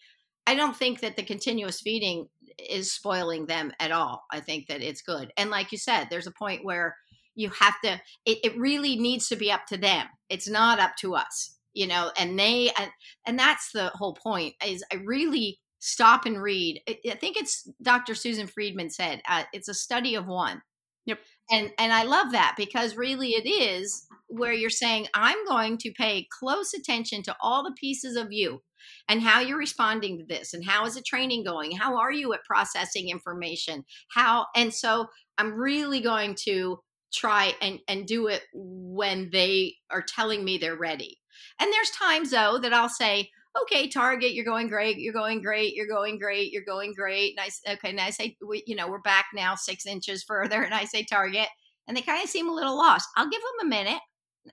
I 0.47 0.55
don't 0.55 0.77
think 0.77 1.01
that 1.01 1.17
the 1.17 1.23
continuous 1.23 1.81
feeding 1.81 2.29
is 2.59 2.93
spoiling 2.93 3.47
them 3.47 3.73
at 3.81 3.93
all. 3.93 4.25
I 4.31 4.41
think 4.41 4.69
that 4.69 4.83
it's 4.83 5.03
good. 5.03 5.33
And 5.37 5.51
like 5.51 5.73
you 5.73 5.79
said, 5.79 6.07
there's 6.11 6.27
a 6.27 6.33
point 6.33 6.65
where 6.65 6.97
you 7.35 7.51
have 7.51 7.75
to 7.85 8.01
it, 8.25 8.39
it 8.45 8.59
really 8.59 8.97
needs 8.97 9.29
to 9.29 9.37
be 9.37 9.51
up 9.51 9.67
to 9.69 9.77
them. 9.77 10.07
It's 10.29 10.49
not 10.49 10.79
up 10.79 10.97
to 11.01 11.17
us, 11.17 11.57
you 11.75 11.89
know, 11.89 12.13
and 12.17 12.39
they 12.39 12.71
and, 12.79 12.91
and 13.27 13.39
that's 13.39 13.73
the 13.73 13.91
whole 13.95 14.15
point 14.15 14.55
is 14.65 14.85
I 14.93 14.97
really 14.97 15.59
stop 15.81 16.27
and 16.27 16.41
read. 16.41 16.81
I 16.89 17.17
think 17.17 17.37
it's 17.37 17.69
Dr. 17.83 18.15
Susan 18.15 18.47
Friedman 18.47 18.91
said, 18.91 19.21
uh, 19.29 19.43
it's 19.53 19.67
a 19.67 19.75
study 19.75 20.15
of 20.15 20.27
one. 20.27 20.63
Yep 21.07 21.19
and 21.51 21.71
and 21.79 21.93
i 21.93 22.03
love 22.03 22.33
that 22.33 22.55
because 22.57 22.97
really 22.97 23.31
it 23.31 23.49
is 23.49 24.07
where 24.29 24.53
you're 24.53 24.71
saying 24.71 25.07
i'm 25.15 25.45
going 25.47 25.77
to 25.79 25.93
pay 25.93 26.27
close 26.39 26.73
attention 26.75 27.23
to 27.23 27.35
all 27.41 27.63
the 27.63 27.75
pieces 27.79 28.17
of 28.17 28.33
you 28.33 28.61
and 29.09 29.23
how 29.23 29.41
you're 29.41 29.59
responding 29.59 30.19
to 30.19 30.25
this 30.25 30.55
and 30.55 30.65
how 30.65 30.85
is 30.87 30.95
the 30.95 31.03
training 31.03 31.45
going? 31.45 31.73
How 31.73 31.99
are 31.99 32.13
you 32.13 32.33
at 32.33 32.45
processing 32.45 33.09
information? 33.09 33.85
How 34.11 34.47
and 34.55 34.73
so 34.73 35.07
i'm 35.39 35.55
really 35.55 36.01
going 36.01 36.37
to 36.45 36.79
try 37.13 37.55
and 37.61 37.79
and 37.89 38.07
do 38.07 38.27
it 38.29 38.43
when 38.53 39.31
they 39.33 39.75
are 39.91 40.03
telling 40.03 40.45
me 40.45 40.59
they're 40.59 40.77
ready. 40.77 41.19
And 41.61 41.73
there's 41.73 41.91
times 41.91 42.31
though 42.31 42.59
that 42.59 42.73
i'll 42.73 42.89
say 42.89 43.31
okay, 43.61 43.89
Target, 43.89 44.33
you're 44.33 44.45
going 44.45 44.69
great, 44.69 44.99
you're 44.99 45.13
going 45.13 45.43
great, 45.43 45.75
you're 45.75 45.87
going 45.87 46.19
great, 46.19 46.53
you're 46.53 46.65
going 46.65 46.95
great. 46.95 47.35
Nice. 47.37 47.61
Okay, 47.69 47.91
and 47.91 48.01
I 48.01 48.11
say, 48.11 48.37
we, 48.47 48.63
you 48.67 48.75
know, 48.77 48.89
we're 48.89 49.01
back 49.01 49.27
now 49.35 49.55
six 49.55 49.87
inches 49.87 50.23
further, 50.23 50.63
and 50.63 50.75
I 50.75 50.85
say 50.85 51.05
Target, 51.05 51.49
and 51.87 51.97
they 51.97 52.03
kind 52.03 52.23
of 52.23 52.31
seem 52.31 52.49
a 52.49 52.55
little 52.55 52.77
lost. 52.77 53.09
I'll 53.17 53.31
give 53.31 53.41
them 53.41 53.67
a 53.67 53.71
minute, 53.71 54.01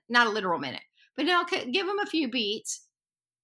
not 0.08 0.26
a 0.26 0.30
literal 0.30 0.58
minute, 0.58 0.82
but 1.16 1.28
I'll 1.28 1.44
give 1.44 1.86
them 1.86 1.98
a 1.98 2.06
few 2.06 2.30
beats. 2.30 2.86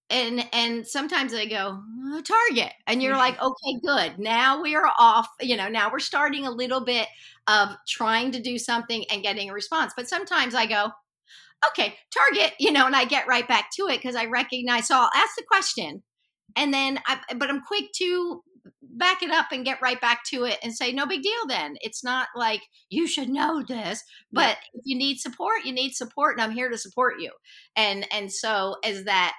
And 0.09 0.47
and 0.53 0.87
sometimes 0.87 1.33
they 1.33 1.49
go 1.49 1.81
oh, 2.13 2.23
Target, 2.23 2.73
and 2.87 3.03
you're 3.03 3.15
mm-hmm. 3.15 3.21
like, 3.21 3.43
okay, 3.43 3.81
good. 3.85 4.19
Now 4.21 4.63
we 4.63 4.77
are 4.77 4.89
off. 4.99 5.27
You 5.41 5.57
know, 5.57 5.69
now 5.69 5.91
we're 5.91 5.99
starting 5.99 6.47
a 6.47 6.51
little 6.51 6.85
bit 6.85 7.09
of 7.49 7.71
trying 7.89 8.31
to 8.33 8.41
do 8.41 8.57
something 8.57 9.05
and 9.11 9.23
getting 9.23 9.51
a 9.51 9.53
response. 9.53 9.95
But 9.97 10.09
sometimes 10.09 10.55
I 10.55 10.67
go, 10.67 10.91
okay, 11.69 11.95
target, 12.13 12.53
you 12.59 12.73
know, 12.73 12.87
and 12.87 12.97
I 12.97 13.05
get 13.05 13.27
right 13.27 13.47
back 13.47 13.69
to 13.77 13.89
it 13.89 13.99
because 13.99 14.17
I 14.17 14.27
recognize. 14.27 14.89
So 14.89 14.97
I'll 14.97 15.11
ask 15.15 15.35
the 15.37 15.45
question, 15.49 16.03
and 16.57 16.73
then, 16.73 17.01
I, 17.07 17.19
but 17.37 17.51
I'm 17.51 17.63
quick 17.63 17.87
to 17.97 18.43
back 18.83 19.23
it 19.23 19.31
up 19.31 19.47
and 19.53 19.65
get 19.65 19.83
right 19.83 20.01
back 20.01 20.25
to 20.25 20.45
it 20.45 20.59
and 20.63 20.75
say, 20.75 20.93
no 20.93 21.07
big 21.07 21.23
deal. 21.23 21.47
Then 21.49 21.77
it's 21.81 22.03
not 22.03 22.29
like 22.35 22.63
you 22.91 23.07
should 23.07 23.29
know 23.29 23.63
this, 23.67 24.03
but 24.33 24.57
yeah. 24.57 24.81
if 24.81 24.83
you 24.85 24.97
need 24.97 25.19
support, 25.19 25.65
you 25.65 25.73
need 25.73 25.93
support, 25.93 26.37
and 26.37 26.43
I'm 26.43 26.57
here 26.57 26.71
to 26.71 26.79
support 26.79 27.15
you. 27.21 27.31
And 27.77 28.07
and 28.13 28.33
so 28.33 28.77
as 28.85 29.05
that 29.05 29.35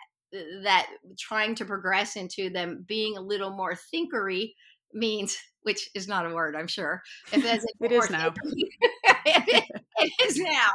that 0.64 0.88
trying 1.18 1.56
to 1.56 1.66
progress 1.66 2.16
into 2.16 2.50
them 2.50 2.84
being 2.88 3.18
a 3.18 3.22
little 3.22 3.52
more 3.52 3.78
thinkery 3.94 4.52
means 4.94 5.38
which 5.68 5.90
is 5.96 6.08
not 6.08 6.26
a 6.26 6.34
word, 6.34 6.56
I'm 6.56 6.68
sure. 6.68 7.02
If 7.34 7.44
it 7.82 7.92
is 7.92 8.10
now. 8.10 8.34
it 9.98 10.12
is 10.26 10.38
now. 10.38 10.70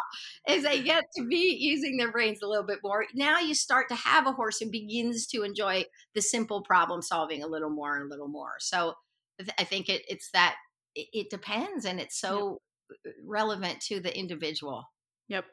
As 0.46 0.62
they 0.62 0.82
get 0.82 1.05
to 1.16 1.26
be 1.26 1.57
using 1.59 1.96
their 1.96 2.11
brains 2.11 2.40
a 2.42 2.48
little 2.48 2.66
bit 2.66 2.80
more, 2.82 3.05
now 3.14 3.38
you 3.38 3.55
start 3.55 3.88
to 3.88 3.94
have 3.94 4.26
a 4.26 4.32
horse 4.32 4.59
who 4.59 4.70
begins 4.70 5.26
to 5.28 5.42
enjoy 5.42 5.84
the 6.14 6.22
simple 6.22 6.62
problem 6.62 7.03
solving 7.03 7.42
a 7.42 7.46
little 7.46 7.70
more 7.70 7.96
and 7.96 8.07
a 8.07 8.09
little 8.09 8.28
more. 8.28 8.55
So 8.59 8.94
I 9.59 9.64
think 9.64 9.88
it, 9.88 10.03
it's 10.09 10.30
that 10.32 10.57
it, 10.94 11.09
it 11.12 11.30
depends, 11.30 11.84
and 11.84 12.00
it's 12.00 12.18
so 12.20 12.61
yep. 13.05 13.14
relevant 13.24 13.80
to 13.82 14.00
the 14.00 14.16
individual. 14.16 14.84
Yep. 15.28 15.46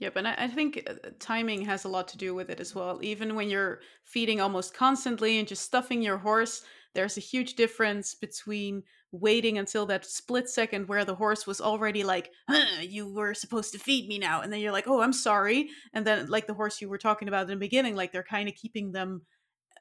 Yep, 0.00 0.16
and 0.16 0.28
I, 0.28 0.34
I 0.36 0.48
think 0.48 0.82
uh, 0.88 1.10
timing 1.20 1.64
has 1.66 1.84
a 1.84 1.88
lot 1.88 2.08
to 2.08 2.18
do 2.18 2.34
with 2.34 2.50
it 2.50 2.58
as 2.60 2.74
well. 2.74 2.98
Even 3.02 3.36
when 3.36 3.48
you're 3.48 3.80
feeding 4.04 4.40
almost 4.40 4.76
constantly 4.76 5.38
and 5.38 5.46
just 5.46 5.62
stuffing 5.62 6.02
your 6.02 6.18
horse, 6.18 6.62
there's 6.94 7.16
a 7.16 7.20
huge 7.20 7.54
difference 7.54 8.14
between 8.14 8.82
waiting 9.14 9.58
until 9.58 9.86
that 9.86 10.04
split 10.04 10.48
second 10.48 10.88
where 10.88 11.04
the 11.04 11.14
horse 11.14 11.46
was 11.46 11.60
already 11.60 12.02
like, 12.02 12.30
huh, 12.48 12.80
you 12.80 13.12
were 13.12 13.34
supposed 13.34 13.72
to 13.72 13.78
feed 13.78 14.08
me 14.08 14.18
now. 14.18 14.40
And 14.40 14.52
then 14.52 14.60
you're 14.60 14.72
like, 14.72 14.88
oh, 14.88 15.00
I'm 15.00 15.12
sorry. 15.12 15.70
And 15.92 16.06
then, 16.06 16.26
like 16.28 16.46
the 16.46 16.54
horse 16.54 16.80
you 16.80 16.88
were 16.88 16.98
talking 16.98 17.28
about 17.28 17.42
in 17.42 17.48
the 17.48 17.56
beginning, 17.56 17.94
like 17.94 18.12
they're 18.12 18.22
kind 18.22 18.48
of 18.48 18.54
keeping 18.54 18.92
them 18.92 19.22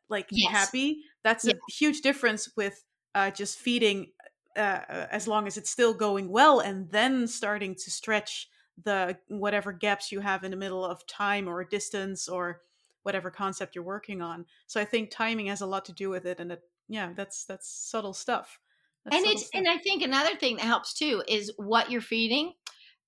like 0.09 0.27
yes. 0.31 0.51
happy. 0.51 0.99
That's 1.23 1.45
yeah. 1.45 1.53
a 1.53 1.71
huge 1.71 2.01
difference 2.01 2.49
with 2.55 2.83
uh, 3.15 3.31
just 3.31 3.59
feeding 3.59 4.11
uh, 4.55 4.79
uh, 4.87 5.07
as 5.09 5.27
long 5.27 5.47
as 5.47 5.57
it's 5.57 5.69
still 5.69 5.93
going 5.93 6.29
well 6.29 6.59
and 6.59 6.89
then 6.91 7.27
starting 7.27 7.73
to 7.73 7.89
stretch 7.91 8.49
the 8.83 9.17
whatever 9.27 9.71
gaps 9.71 10.11
you 10.11 10.19
have 10.19 10.43
in 10.43 10.51
the 10.51 10.57
middle 10.57 10.85
of 10.85 11.05
time 11.07 11.47
or 11.47 11.63
distance 11.63 12.27
or 12.27 12.61
whatever 13.03 13.29
concept 13.29 13.75
you're 13.75 13.83
working 13.83 14.21
on. 14.21 14.45
So 14.67 14.79
I 14.79 14.85
think 14.85 15.09
timing 15.09 15.47
has 15.47 15.61
a 15.61 15.65
lot 15.65 15.85
to 15.85 15.93
do 15.93 16.09
with 16.09 16.25
it 16.25 16.39
and 16.39 16.51
it 16.51 16.61
yeah, 16.87 17.11
that's 17.15 17.45
that's 17.45 17.69
subtle 17.69 18.13
stuff. 18.13 18.59
That's 19.05 19.17
and 19.17 19.25
it's 19.25 19.49
and 19.53 19.67
I 19.67 19.77
think 19.77 20.01
another 20.01 20.35
thing 20.35 20.57
that 20.57 20.65
helps 20.65 20.93
too 20.93 21.23
is 21.27 21.51
what 21.57 21.91
you're 21.91 22.01
feeding 22.01 22.47
mm. 22.47 22.53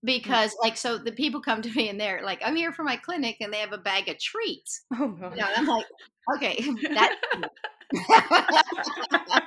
because 0.04 0.52
mm-hmm. 0.52 0.68
like 0.68 0.78
so 0.78 0.98
the 0.98 1.12
people 1.12 1.42
come 1.42 1.62
to 1.62 1.72
me 1.72 1.90
and 1.90 2.00
they're 2.00 2.22
like 2.24 2.42
i'm 2.46 2.56
here 2.56 2.74
for 2.74 2.84
my 2.84 2.98
clinic 2.98 3.38
and 3.40 3.54
they 3.54 3.60
have 3.60 3.74
a 3.74 3.78
bag 3.78 4.10
of 4.10 4.20
treats 4.20 4.84
oh, 4.94 5.08
God. 5.10 5.32
You 5.32 5.42
know, 5.42 5.48
i'm 5.56 5.68
like 5.68 5.86
okay 6.36 6.58
that 6.84 7.16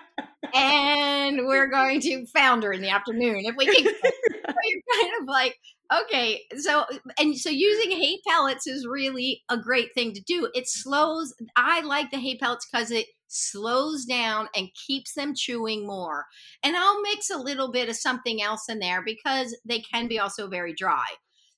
and 0.54 1.46
we're 1.46 1.68
going 1.68 2.00
to 2.00 2.24
founder 2.26 2.72
in 2.72 2.80
the 2.80 2.88
afternoon 2.88 3.44
if 3.44 3.56
we 3.56 3.66
can 3.66 3.84
you're 3.84 5.02
kind 5.02 5.12
of 5.20 5.28
like 5.28 5.58
okay 5.92 6.42
so 6.56 6.84
and 7.18 7.36
so 7.36 7.50
using 7.50 7.90
hay 7.90 8.18
pellets 8.26 8.66
is 8.66 8.86
really 8.86 9.42
a 9.50 9.56
great 9.56 9.92
thing 9.94 10.12
to 10.14 10.20
do 10.22 10.48
it 10.54 10.68
slows 10.68 11.34
i 11.56 11.80
like 11.80 12.10
the 12.10 12.18
hay 12.18 12.36
pellets 12.36 12.66
because 12.70 12.90
it 12.90 13.06
slows 13.28 14.04
down 14.04 14.48
and 14.56 14.68
keeps 14.86 15.14
them 15.14 15.34
chewing 15.34 15.86
more 15.86 16.26
and 16.62 16.76
i'll 16.76 17.00
mix 17.02 17.30
a 17.30 17.38
little 17.38 17.70
bit 17.70 17.88
of 17.88 17.96
something 17.96 18.42
else 18.42 18.68
in 18.68 18.78
there 18.78 19.02
because 19.02 19.56
they 19.64 19.80
can 19.80 20.08
be 20.08 20.18
also 20.18 20.48
very 20.48 20.72
dry 20.72 21.06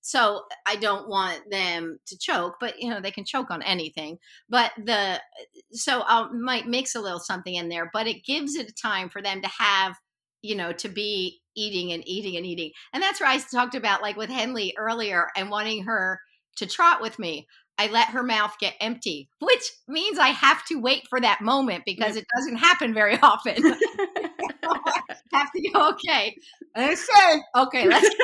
so 0.00 0.42
i 0.66 0.76
don't 0.76 1.08
want 1.08 1.40
them 1.50 1.98
to 2.06 2.18
choke 2.18 2.54
but 2.60 2.80
you 2.80 2.90
know 2.90 3.00
they 3.00 3.10
can 3.10 3.24
choke 3.24 3.50
on 3.50 3.62
anything 3.62 4.18
but 4.48 4.72
the 4.84 5.20
so 5.72 6.02
i 6.06 6.28
might 6.32 6.66
mix 6.66 6.94
a 6.94 7.00
little 7.00 7.20
something 7.20 7.54
in 7.54 7.68
there 7.68 7.90
but 7.92 8.06
it 8.06 8.24
gives 8.24 8.54
it 8.54 8.68
a 8.68 8.74
time 8.74 9.08
for 9.08 9.22
them 9.22 9.40
to 9.40 9.48
have 9.48 9.96
you 10.42 10.54
know 10.54 10.72
to 10.72 10.88
be 10.88 11.40
eating 11.56 11.92
and 11.92 12.06
eating 12.06 12.36
and 12.36 12.46
eating. 12.46 12.72
And 12.92 13.02
that's 13.02 13.20
where 13.20 13.28
I 13.28 13.38
talked 13.38 13.74
about 13.74 14.02
like 14.02 14.16
with 14.16 14.30
Henley 14.30 14.74
earlier 14.78 15.28
and 15.36 15.50
wanting 15.50 15.84
her 15.84 16.20
to 16.56 16.66
trot 16.66 17.00
with 17.00 17.18
me. 17.18 17.46
I 17.80 17.86
let 17.86 18.08
her 18.08 18.22
mouth 18.22 18.56
get 18.60 18.74
empty, 18.78 19.30
which 19.38 19.72
means 19.88 20.18
I 20.18 20.28
have 20.28 20.62
to 20.66 20.78
wait 20.78 21.08
for 21.08 21.18
that 21.18 21.40
moment 21.40 21.84
because 21.86 22.14
it 22.14 22.26
doesn't 22.36 22.56
happen 22.56 22.92
very 22.92 23.18
often. 23.22 23.54
have 25.32 25.50
to 25.50 25.70
go, 25.70 25.88
okay. 25.92 26.36
I 26.76 26.94
said, 26.94 27.40
okay, 27.56 27.88
let's 27.88 28.06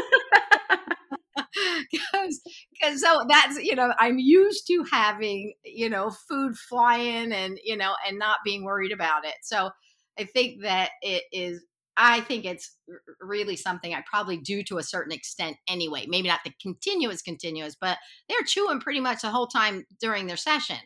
because 2.13 3.01
so 3.01 3.25
that's 3.29 3.59
you 3.63 3.75
know 3.75 3.93
i'm 3.99 4.19
used 4.19 4.67
to 4.67 4.85
having 4.91 5.55
you 5.65 5.89
know 5.89 6.11
food 6.29 6.57
flying 6.57 7.33
and 7.33 7.59
you 7.63 7.77
know 7.77 7.95
and 8.07 8.19
not 8.19 8.39
being 8.45 8.65
worried 8.65 8.93
about 8.93 9.25
it 9.25 9.35
so 9.43 9.71
i 10.19 10.25
think 10.25 10.63
that 10.63 10.91
it 11.03 11.23
is 11.33 11.63
I 11.97 12.21
think 12.21 12.45
it's 12.45 12.77
really 13.21 13.57
something 13.57 13.95
I 13.95 14.03
probably 14.09 14.37
do 14.37 14.63
to 14.65 14.79
a 14.79 14.83
certain 14.83 15.13
extent 15.13 15.57
anyway. 15.69 16.05
Maybe 16.09 16.29
not 16.29 16.41
the 16.45 16.53
continuous, 16.61 17.23
continuous, 17.23 17.77
but 17.81 17.99
they're 18.29 18.43
chewing 18.47 18.81
pretty 18.81 19.01
much 19.01 19.23
the 19.23 19.31
whole 19.31 19.47
time 19.47 19.85
during 20.01 20.27
their 20.27 20.37
session. 20.37 20.79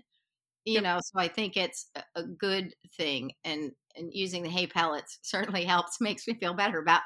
You 0.65 0.75
yep. 0.75 0.83
know, 0.83 1.01
so 1.03 1.19
I 1.19 1.29
think 1.29 1.57
it's 1.57 1.91
a 2.15 2.23
good 2.23 2.75
thing, 2.97 3.33
and 3.45 3.73
and 3.97 4.11
using 4.13 4.43
the 4.43 4.51
hay 4.51 4.67
pellets 4.67 5.19
certainly 5.23 5.65
helps. 5.65 6.01
Makes 6.01 6.29
me 6.29 6.35
feel 6.35 6.55
better 6.55 6.79
about 6.79 7.03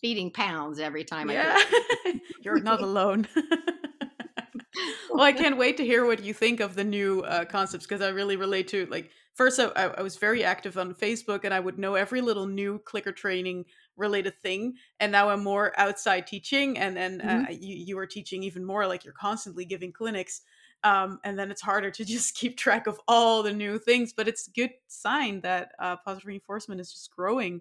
feeding 0.00 0.30
pounds 0.30 0.78
every 0.78 1.04
time 1.04 1.30
yeah. 1.30 1.54
I. 1.56 2.20
You're 2.42 2.60
not 2.60 2.82
alone. 2.82 3.26
well, 5.10 5.22
I 5.22 5.32
can't 5.32 5.56
wait 5.56 5.76
to 5.78 5.84
hear 5.84 6.06
what 6.06 6.22
you 6.22 6.32
think 6.32 6.60
of 6.60 6.76
the 6.76 6.84
new 6.84 7.22
uh, 7.22 7.44
concepts 7.46 7.86
because 7.86 8.02
I 8.02 8.08
really 8.08 8.36
relate 8.36 8.68
to 8.68 8.86
like 8.86 9.10
first 9.38 9.60
I, 9.60 9.70
I, 9.96 10.02
was 10.02 10.16
very 10.16 10.44
active 10.44 10.76
on 10.76 10.92
facebook 10.94 11.44
and 11.44 11.54
i 11.54 11.60
would 11.60 11.78
know 11.78 11.94
every 11.94 12.20
little 12.20 12.46
new 12.46 12.80
clicker 12.80 13.12
training 13.12 13.64
related 13.96 14.38
thing 14.42 14.74
and 15.00 15.10
now 15.10 15.30
i'm 15.30 15.42
more 15.42 15.72
outside 15.78 16.26
teaching 16.26 16.76
and 16.76 16.96
then 16.96 17.20
mm-hmm. 17.20 17.44
uh, 17.44 17.50
you, 17.50 17.76
you 17.76 17.98
are 17.98 18.06
teaching 18.06 18.42
even 18.42 18.64
more 18.64 18.86
like 18.86 19.04
you're 19.04 19.14
constantly 19.14 19.64
giving 19.64 19.92
clinics 19.92 20.42
um, 20.84 21.18
and 21.24 21.36
then 21.38 21.50
it's 21.50 21.62
harder 21.62 21.90
to 21.90 22.04
just 22.14 22.34
keep 22.34 22.58
track 22.58 22.86
of 22.86 23.00
all 23.08 23.42
the 23.42 23.52
new 23.52 23.78
things 23.78 24.12
but 24.12 24.28
it's 24.28 24.48
a 24.48 24.52
good 24.52 24.70
sign 24.88 25.40
that 25.40 25.70
uh, 25.78 25.96
positive 26.04 26.26
reinforcement 26.26 26.80
is 26.80 26.92
just 26.92 27.14
growing 27.14 27.60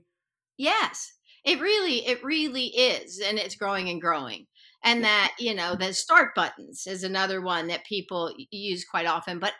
yes 0.57 1.13
it 1.45 1.61
really 1.61 2.05
it 2.07 2.23
really 2.23 2.65
is 2.65 3.21
and 3.21 3.37
it's 3.37 3.55
growing 3.55 3.89
and 3.89 4.01
growing 4.01 4.47
and 4.83 5.03
that 5.03 5.31
you 5.39 5.53
know 5.53 5.75
the 5.75 5.93
start 5.93 6.33
buttons 6.35 6.87
is 6.87 7.03
another 7.03 7.39
one 7.39 7.67
that 7.67 7.85
people 7.85 8.33
use 8.49 8.83
quite 8.83 9.05
often 9.05 9.37
but 9.37 9.53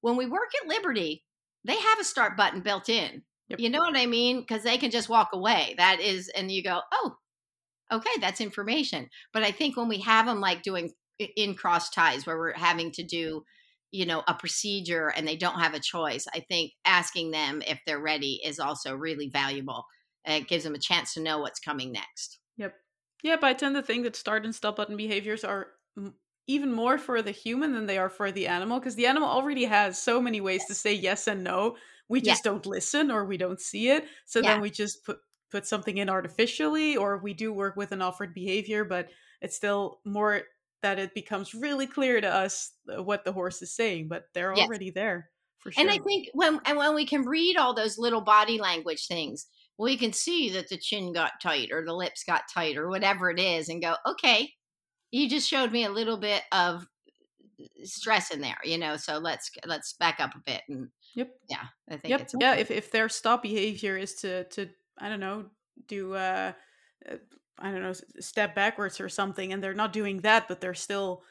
when 0.00 0.16
we 0.16 0.26
work 0.26 0.50
at 0.60 0.68
liberty 0.68 1.22
they 1.64 1.76
have 1.76 2.00
a 2.00 2.04
start 2.04 2.36
button 2.36 2.60
built 2.60 2.88
in. 2.88 3.22
Yep. 3.48 3.60
You 3.60 3.70
know 3.70 3.80
what 3.80 3.96
I 3.96 4.06
mean? 4.06 4.40
Because 4.40 4.62
they 4.62 4.78
can 4.78 4.90
just 4.90 5.08
walk 5.08 5.30
away. 5.32 5.74
That 5.76 6.00
is, 6.00 6.28
and 6.28 6.50
you 6.50 6.62
go, 6.62 6.80
oh, 6.92 7.16
okay, 7.92 8.10
that's 8.20 8.40
information. 8.40 9.08
But 9.32 9.42
I 9.42 9.50
think 9.50 9.76
when 9.76 9.88
we 9.88 10.00
have 10.00 10.26
them 10.26 10.40
like 10.40 10.62
doing 10.62 10.92
in 11.18 11.54
cross 11.54 11.90
ties 11.90 12.26
where 12.26 12.38
we're 12.38 12.52
having 12.52 12.92
to 12.92 13.02
do, 13.02 13.44
you 13.90 14.06
know, 14.06 14.22
a 14.28 14.34
procedure 14.34 15.08
and 15.08 15.26
they 15.26 15.36
don't 15.36 15.60
have 15.60 15.74
a 15.74 15.80
choice, 15.80 16.26
I 16.32 16.40
think 16.40 16.72
asking 16.84 17.32
them 17.32 17.62
if 17.66 17.80
they're 17.86 18.00
ready 18.00 18.40
is 18.44 18.60
also 18.60 18.94
really 18.94 19.28
valuable. 19.28 19.84
It 20.24 20.48
gives 20.48 20.64
them 20.64 20.74
a 20.74 20.78
chance 20.78 21.14
to 21.14 21.22
know 21.22 21.38
what's 21.38 21.58
coming 21.58 21.92
next. 21.92 22.38
Yep. 22.56 22.74
Yep. 23.24 23.42
I 23.42 23.52
tend 23.54 23.74
to 23.74 23.82
think 23.82 24.04
that 24.04 24.14
start 24.16 24.44
and 24.44 24.54
stop 24.54 24.76
button 24.76 24.96
behaviors 24.96 25.42
are 25.44 25.68
even 26.46 26.72
more 26.72 26.98
for 26.98 27.22
the 27.22 27.30
human 27.30 27.72
than 27.72 27.86
they 27.86 27.98
are 27.98 28.08
for 28.08 28.32
the 28.32 28.46
animal 28.46 28.78
because 28.78 28.94
the 28.94 29.06
animal 29.06 29.28
already 29.28 29.64
has 29.64 30.00
so 30.00 30.20
many 30.20 30.40
ways 30.40 30.64
to 30.66 30.74
say 30.74 30.92
yes 30.92 31.26
and 31.26 31.44
no 31.44 31.76
we 32.08 32.20
just 32.20 32.44
yeah. 32.44 32.50
don't 32.50 32.66
listen 32.66 33.10
or 33.10 33.24
we 33.24 33.36
don't 33.36 33.60
see 33.60 33.88
it 33.88 34.04
so 34.26 34.40
yeah. 34.40 34.52
then 34.52 34.60
we 34.60 34.70
just 34.70 35.04
put 35.04 35.18
put 35.50 35.66
something 35.66 35.98
in 35.98 36.08
artificially 36.08 36.96
or 36.96 37.18
we 37.18 37.34
do 37.34 37.52
work 37.52 37.76
with 37.76 37.92
an 37.92 38.02
offered 38.02 38.34
behavior 38.34 38.84
but 38.84 39.08
it's 39.40 39.56
still 39.56 40.00
more 40.04 40.42
that 40.82 40.98
it 40.98 41.14
becomes 41.14 41.54
really 41.54 41.86
clear 41.86 42.20
to 42.20 42.28
us 42.28 42.72
uh, 42.96 43.02
what 43.02 43.24
the 43.24 43.32
horse 43.32 43.62
is 43.62 43.74
saying 43.74 44.08
but 44.08 44.24
they're 44.34 44.54
yes. 44.54 44.66
already 44.66 44.90
there 44.90 45.30
for 45.58 45.70
sure 45.70 45.82
and 45.82 45.90
i 45.90 45.98
think 45.98 46.28
when 46.34 46.60
and 46.66 46.78
when 46.78 46.94
we 46.94 47.06
can 47.06 47.22
read 47.22 47.56
all 47.56 47.74
those 47.74 47.98
little 47.98 48.22
body 48.22 48.58
language 48.58 49.06
things 49.06 49.46
we 49.78 49.96
can 49.96 50.12
see 50.12 50.50
that 50.50 50.68
the 50.68 50.76
chin 50.76 51.12
got 51.12 51.32
tight 51.42 51.70
or 51.72 51.84
the 51.84 51.94
lips 51.94 52.22
got 52.24 52.42
tight 52.52 52.76
or 52.76 52.88
whatever 52.88 53.30
it 53.30 53.40
is 53.40 53.68
and 53.68 53.82
go 53.82 53.94
okay 54.06 54.50
you 55.10 55.28
just 55.28 55.48
showed 55.48 55.72
me 55.72 55.84
a 55.84 55.90
little 55.90 56.16
bit 56.16 56.42
of 56.52 56.86
stress 57.84 58.30
in 58.30 58.40
there 58.40 58.58
you 58.64 58.78
know 58.78 58.96
so 58.96 59.18
let's 59.18 59.50
let's 59.66 59.92
back 59.94 60.18
up 60.20 60.34
a 60.34 60.40
bit 60.46 60.62
and 60.68 60.88
yep 61.14 61.30
yeah 61.48 61.64
i 61.90 61.96
think 61.96 62.10
yep. 62.10 62.28
yeah 62.40 62.54
if, 62.54 62.70
if 62.70 62.90
their 62.90 63.08
stop 63.08 63.42
behavior 63.42 63.96
is 63.96 64.14
to 64.14 64.44
to 64.44 64.68
i 64.98 65.08
don't 65.08 65.20
know 65.20 65.44
do 65.86 66.14
uh, 66.14 66.52
uh 67.10 67.16
i 67.58 67.70
don't 67.70 67.82
know 67.82 67.92
step 68.18 68.54
backwards 68.54 69.00
or 69.00 69.08
something 69.08 69.52
and 69.52 69.62
they're 69.62 69.74
not 69.74 69.92
doing 69.92 70.18
that 70.18 70.48
but 70.48 70.60
they're 70.60 70.74
still 70.74 71.22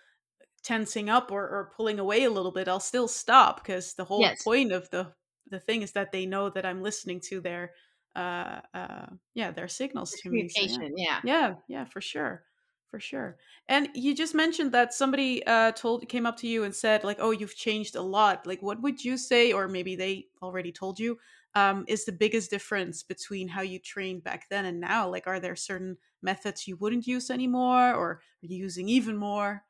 tensing 0.63 1.09
up 1.09 1.31
or, 1.31 1.43
or 1.43 1.71
pulling 1.75 1.99
away 1.99 2.25
a 2.25 2.29
little 2.29 2.51
bit 2.51 2.67
i'll 2.67 2.79
still 2.79 3.07
stop 3.07 3.63
because 3.63 3.93
the 3.93 4.03
whole 4.03 4.21
yes. 4.21 4.43
point 4.43 4.71
of 4.71 4.89
the 4.91 5.07
the 5.49 5.59
thing 5.59 5.81
is 5.81 5.93
that 5.93 6.11
they 6.11 6.25
know 6.25 6.49
that 6.49 6.65
i'm 6.65 6.83
listening 6.83 7.19
to 7.19 7.39
their 7.41 7.71
uh 8.15 8.59
uh 8.73 9.05
yeah 9.33 9.51
their 9.51 9.67
signals 9.67 10.11
to 10.11 10.29
me 10.29 10.49
so 10.49 10.61
yeah. 10.61 10.89
yeah 10.95 11.19
yeah 11.23 11.53
yeah 11.67 11.85
for 11.85 12.01
sure 12.01 12.43
for 12.89 12.99
sure. 12.99 13.37
And 13.67 13.89
you 13.93 14.15
just 14.15 14.33
mentioned 14.33 14.71
that 14.71 14.93
somebody 14.93 15.45
uh, 15.45 15.71
told 15.73 16.07
came 16.09 16.25
up 16.25 16.37
to 16.37 16.47
you 16.47 16.63
and 16.63 16.75
said 16.75 17.03
like, 17.03 17.17
"Oh, 17.19 17.31
you've 17.31 17.55
changed 17.55 17.95
a 17.95 18.01
lot." 18.01 18.47
Like, 18.47 18.61
what 18.61 18.81
would 18.81 19.03
you 19.05 19.17
say, 19.17 19.51
or 19.53 19.67
maybe 19.67 19.95
they 19.95 20.29
already 20.41 20.71
told 20.71 20.99
you, 20.99 21.19
um, 21.53 21.85
is 21.87 22.05
the 22.05 22.11
biggest 22.11 22.49
difference 22.49 23.03
between 23.03 23.47
how 23.49 23.61
you 23.61 23.79
trained 23.79 24.23
back 24.23 24.49
then 24.49 24.65
and 24.65 24.79
now? 24.79 25.07
Like, 25.07 25.27
are 25.27 25.39
there 25.39 25.55
certain 25.55 25.97
methods 26.21 26.67
you 26.67 26.77
wouldn't 26.77 27.05
use 27.07 27.29
anymore, 27.29 27.93
or 27.93 28.09
are 28.11 28.21
you 28.41 28.57
using 28.57 28.89
even 28.89 29.17
more? 29.17 29.65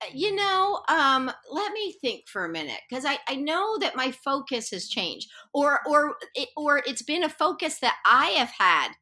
Uh, 0.00 0.06
you 0.12 0.34
know, 0.34 0.82
um, 0.88 1.30
let 1.50 1.72
me 1.72 1.92
think 2.00 2.28
for 2.28 2.44
a 2.44 2.48
minute 2.48 2.80
because 2.88 3.04
I, 3.04 3.18
I 3.28 3.36
know 3.36 3.78
that 3.78 3.94
my 3.96 4.10
focus 4.10 4.70
has 4.70 4.88
changed, 4.88 5.30
or 5.52 5.80
or 5.86 6.16
it, 6.34 6.48
or 6.56 6.78
it's 6.78 7.02
been 7.02 7.22
a 7.22 7.28
focus 7.28 7.78
that 7.80 7.98
I 8.04 8.26
have 8.30 8.50
had, 8.58 8.92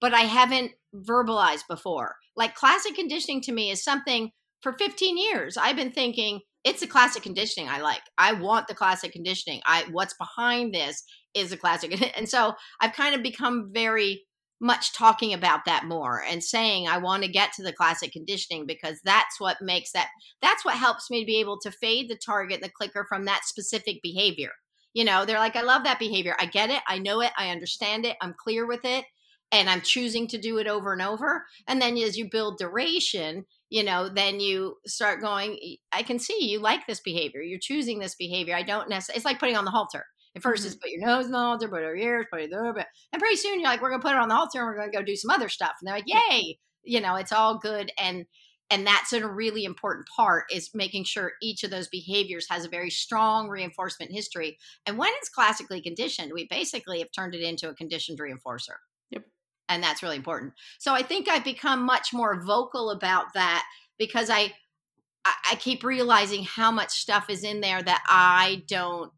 but 0.00 0.14
I 0.14 0.22
haven't 0.22 0.72
verbalized 0.94 1.64
before. 1.68 2.16
Like 2.36 2.54
classic 2.54 2.94
conditioning 2.94 3.40
to 3.42 3.52
me 3.52 3.70
is 3.70 3.82
something 3.82 4.30
for 4.62 4.72
15 4.72 5.16
years 5.16 5.56
I've 5.56 5.76
been 5.76 5.92
thinking 5.92 6.40
it's 6.64 6.80
the 6.80 6.86
classic 6.86 7.22
conditioning 7.22 7.68
I 7.68 7.80
like. 7.80 8.02
I 8.18 8.32
want 8.32 8.66
the 8.66 8.74
classic 8.74 9.12
conditioning. 9.12 9.60
I 9.64 9.84
what's 9.90 10.14
behind 10.14 10.74
this 10.74 11.02
is 11.34 11.52
a 11.52 11.56
classic. 11.56 11.98
And 12.16 12.28
so 12.28 12.54
I've 12.80 12.92
kind 12.92 13.14
of 13.14 13.22
become 13.22 13.70
very 13.72 14.24
much 14.60 14.92
talking 14.92 15.32
about 15.32 15.64
that 15.66 15.84
more 15.84 16.20
and 16.28 16.42
saying 16.42 16.88
I 16.88 16.98
want 16.98 17.22
to 17.22 17.30
get 17.30 17.52
to 17.52 17.62
the 17.62 17.72
classic 17.72 18.10
conditioning 18.10 18.66
because 18.66 18.98
that's 19.04 19.38
what 19.38 19.56
makes 19.62 19.92
that 19.92 20.08
that's 20.42 20.64
what 20.64 20.74
helps 20.74 21.10
me 21.10 21.20
to 21.20 21.26
be 21.26 21.38
able 21.38 21.60
to 21.60 21.70
fade 21.70 22.10
the 22.10 22.16
target 22.16 22.60
the 22.60 22.68
clicker 22.68 23.06
from 23.08 23.24
that 23.26 23.44
specific 23.44 24.00
behavior. 24.02 24.50
You 24.94 25.04
know, 25.04 25.24
they're 25.24 25.38
like 25.38 25.54
I 25.54 25.62
love 25.62 25.84
that 25.84 26.00
behavior. 26.00 26.34
I 26.40 26.46
get 26.46 26.70
it. 26.70 26.82
I 26.88 26.98
know 26.98 27.20
it. 27.20 27.30
I 27.38 27.50
understand 27.50 28.04
it. 28.04 28.16
I'm 28.20 28.34
clear 28.36 28.66
with 28.66 28.84
it 28.84 29.04
and 29.50 29.68
I'm 29.70 29.80
choosing 29.80 30.28
to 30.28 30.38
do 30.38 30.58
it 30.58 30.66
over 30.66 30.92
and 30.92 31.02
over. 31.02 31.46
And 31.66 31.80
then 31.80 31.96
as 31.96 32.18
you 32.18 32.28
build 32.30 32.58
duration, 32.58 33.46
you 33.70 33.82
know, 33.82 34.08
then 34.08 34.40
you 34.40 34.76
start 34.86 35.20
going, 35.20 35.58
I 35.92 36.02
can 36.02 36.18
see 36.18 36.50
you 36.50 36.60
like 36.60 36.86
this 36.86 37.00
behavior. 37.00 37.40
You're 37.40 37.58
choosing 37.58 37.98
this 37.98 38.14
behavior. 38.14 38.54
I 38.54 38.62
don't 38.62 38.88
necessarily, 38.88 39.18
it's 39.18 39.24
like 39.24 39.38
putting 39.38 39.56
on 39.56 39.64
the 39.64 39.70
halter. 39.70 40.04
At 40.36 40.42
1st 40.42 40.52
mm-hmm. 40.52 40.66
it's 40.66 40.74
put 40.76 40.90
your 40.90 41.06
nose 41.06 41.26
in 41.26 41.32
the 41.32 41.38
halter, 41.38 41.68
put 41.68 41.80
your 41.80 41.96
ears, 41.96 42.26
put 42.30 42.42
it 42.42 42.50
there. 42.50 42.86
And 43.12 43.20
pretty 43.20 43.36
soon 43.36 43.60
you're 43.60 43.68
like, 43.68 43.80
we're 43.80 43.90
going 43.90 44.00
to 44.00 44.06
put 44.06 44.14
it 44.14 44.20
on 44.20 44.28
the 44.28 44.34
halter 44.34 44.58
and 44.58 44.66
we're 44.66 44.76
going 44.76 44.92
to 44.92 44.98
go 44.98 45.04
do 45.04 45.16
some 45.16 45.30
other 45.30 45.48
stuff. 45.48 45.72
And 45.80 45.88
they're 45.88 45.96
like, 45.96 46.04
yay. 46.06 46.58
You 46.84 47.00
know, 47.00 47.16
it's 47.16 47.32
all 47.32 47.58
good. 47.58 47.92
And, 47.98 48.24
and 48.70 48.86
that's 48.86 49.12
a 49.12 49.26
really 49.26 49.64
important 49.64 50.06
part 50.14 50.44
is 50.50 50.70
making 50.74 51.04
sure 51.04 51.32
each 51.42 51.64
of 51.64 51.70
those 51.70 51.88
behaviors 51.88 52.46
has 52.50 52.64
a 52.64 52.68
very 52.68 52.90
strong 52.90 53.48
reinforcement 53.48 54.12
history. 54.12 54.58
And 54.86 54.98
when 54.98 55.10
it's 55.16 55.28
classically 55.28 55.80
conditioned, 55.80 56.32
we 56.34 56.46
basically 56.48 56.98
have 56.98 57.08
turned 57.14 57.34
it 57.34 57.42
into 57.42 57.68
a 57.68 57.74
conditioned 57.74 58.18
reinforcer 58.18 58.76
and 59.68 59.82
that's 59.82 60.02
really 60.02 60.16
important. 60.16 60.52
So 60.78 60.94
i 60.94 61.02
think 61.02 61.28
i've 61.28 61.44
become 61.44 61.82
much 61.82 62.12
more 62.12 62.42
vocal 62.42 62.90
about 62.90 63.34
that 63.34 63.64
because 63.98 64.30
i 64.30 64.52
i 65.24 65.56
keep 65.56 65.84
realizing 65.84 66.44
how 66.44 66.70
much 66.70 66.90
stuff 66.90 67.28
is 67.28 67.44
in 67.44 67.60
there 67.60 67.82
that 67.82 68.02
i 68.08 68.62
don't 68.66 69.12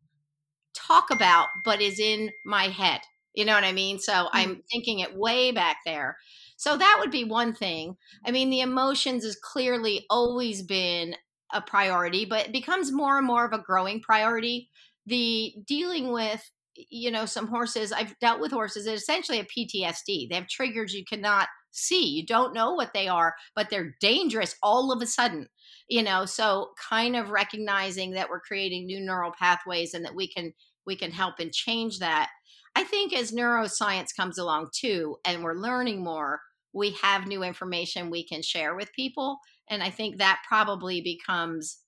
talk 0.74 1.11
about 1.11 1.48
but 1.64 1.80
is 1.80 1.98
in 1.98 2.30
my 2.44 2.64
head. 2.64 3.01
You 3.34 3.44
know 3.44 3.55
what 3.55 3.64
i 3.64 3.72
mean? 3.72 3.98
So 3.98 4.12
mm-hmm. 4.12 4.36
i'm 4.36 4.62
thinking 4.70 5.01
it 5.01 5.16
way 5.16 5.53
back 5.53 5.78
there. 5.84 6.16
So 6.57 6.76
that 6.76 6.98
would 7.01 7.11
be 7.11 7.24
one 7.24 7.55
thing. 7.55 7.96
I 8.24 8.30
mean 8.30 8.51
the 8.51 8.61
emotions 8.61 9.24
has 9.24 9.36
clearly 9.36 10.07
always 10.11 10.62
been 10.62 11.16
a 11.53 11.61
priority 11.61 12.24
but 12.24 12.46
it 12.46 12.53
becomes 12.53 12.92
more 12.92 13.18
and 13.18 13.26
more 13.26 13.44
of 13.44 13.53
a 13.53 13.62
growing 13.62 14.01
priority. 14.01 14.68
The 15.07 15.55
dealing 15.66 16.12
with 16.12 16.48
you 16.91 17.11
know, 17.11 17.26
some 17.26 17.49
horses, 17.49 17.93
I've 17.93 18.18
dealt 18.18 18.41
with 18.41 18.53
horses 18.53 18.85
that 18.85 18.95
essentially 18.95 19.39
have 19.39 19.47
PTSD. 19.47 20.28
They 20.28 20.35
have 20.35 20.49
triggers 20.49 20.95
you 20.95 21.05
cannot 21.05 21.49
see. 21.70 22.07
You 22.07 22.26
don't 22.26 22.55
know 22.55 22.72
what 22.72 22.93
they 22.93 23.09
are, 23.09 23.35
but 23.55 23.70
they're 23.70 23.97
dangerous 24.01 24.57
all 24.62 24.93
of 24.93 25.03
a 25.03 25.07
sudden. 25.07 25.49
You 25.89 26.03
know, 26.03 26.24
so 26.24 26.70
kind 26.89 27.16
of 27.16 27.31
recognizing 27.31 28.12
that 28.12 28.28
we're 28.28 28.41
creating 28.41 28.87
new 28.87 29.01
neural 29.01 29.33
pathways 29.39 29.95
and 29.95 30.05
that 30.05 30.14
we 30.14 30.28
can 30.28 30.53
we 30.87 30.97
can 30.97 31.11
help 31.11 31.35
and 31.39 31.53
change 31.53 31.99
that. 31.99 32.31
I 32.74 32.85
think 32.85 33.12
as 33.12 33.33
neuroscience 33.33 34.14
comes 34.16 34.39
along 34.39 34.68
too, 34.74 35.16
and 35.24 35.43
we're 35.43 35.55
learning 35.55 36.03
more, 36.03 36.41
we 36.72 36.93
have 37.03 37.26
new 37.26 37.43
information 37.43 38.11
we 38.11 38.26
can 38.26 38.43
share 38.43 38.74
with 38.74 38.93
people. 38.93 39.39
And 39.68 39.83
I 39.83 39.91
think 39.91 40.18
that 40.18 40.43
probably 40.49 41.01
becomes 41.01 41.78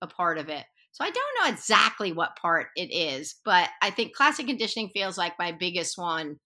a 0.00 0.06
part 0.06 0.38
of 0.38 0.48
it. 0.48 0.64
So 0.92 1.04
I 1.04 1.10
don't 1.10 1.36
know 1.40 1.48
exactly 1.52 2.12
what 2.12 2.36
part 2.36 2.68
it 2.76 2.92
is, 2.92 3.36
but 3.44 3.68
I 3.80 3.90
think 3.90 4.14
classic 4.14 4.46
conditioning 4.46 4.90
feels 4.90 5.16
like 5.16 5.38
my 5.38 5.52
biggest 5.52 5.96
one 5.96 6.38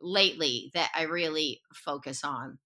lately 0.00 0.70
that 0.74 0.90
I 0.94 1.02
really 1.02 1.62
focus 1.74 2.24
on. 2.24 2.58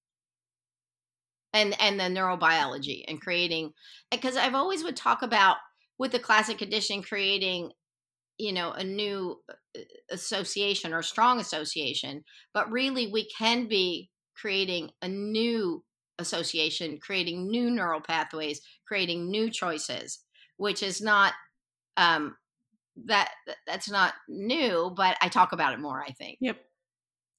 And 1.52 1.74
and 1.80 1.98
the 1.98 2.04
neurobiology 2.04 3.04
and 3.08 3.20
creating 3.20 3.72
because 4.10 4.36
I've 4.36 4.54
always 4.54 4.84
would 4.84 4.96
talk 4.96 5.22
about 5.22 5.56
with 5.98 6.12
the 6.12 6.20
classic 6.20 6.58
conditioning 6.58 7.02
creating 7.02 7.72
you 8.38 8.52
know 8.52 8.72
a 8.72 8.84
new 8.84 9.40
uh, 9.50 9.80
association 10.10 10.94
or 10.94 11.02
strong 11.02 11.40
association, 11.40 12.24
but 12.54 12.70
really 12.70 13.08
we 13.12 13.28
can 13.36 13.68
be 13.68 14.10
creating 14.36 14.90
a 15.02 15.08
new 15.08 15.84
association, 16.18 16.98
creating 17.00 17.48
new 17.50 17.70
neural 17.70 18.00
pathways, 18.00 18.60
creating 18.86 19.30
new 19.30 19.50
choices 19.50 20.20
which 20.60 20.82
is 20.82 21.00
not 21.00 21.32
um, 21.96 22.36
that 23.06 23.32
that's 23.66 23.90
not 23.90 24.12
new, 24.28 24.92
but 24.94 25.16
I 25.22 25.28
talk 25.28 25.52
about 25.52 25.72
it 25.72 25.80
more. 25.80 26.02
I 26.02 26.12
think. 26.12 26.38
Yep. 26.40 26.60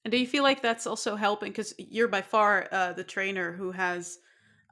And 0.04 0.10
do 0.10 0.18
you 0.18 0.26
feel 0.26 0.42
like 0.42 0.60
that's 0.60 0.86
also 0.86 1.14
helping? 1.14 1.52
Because 1.52 1.72
you're 1.78 2.08
by 2.08 2.22
far 2.22 2.68
uh, 2.72 2.92
the 2.92 3.04
trainer 3.04 3.52
who 3.52 3.70
has 3.70 4.18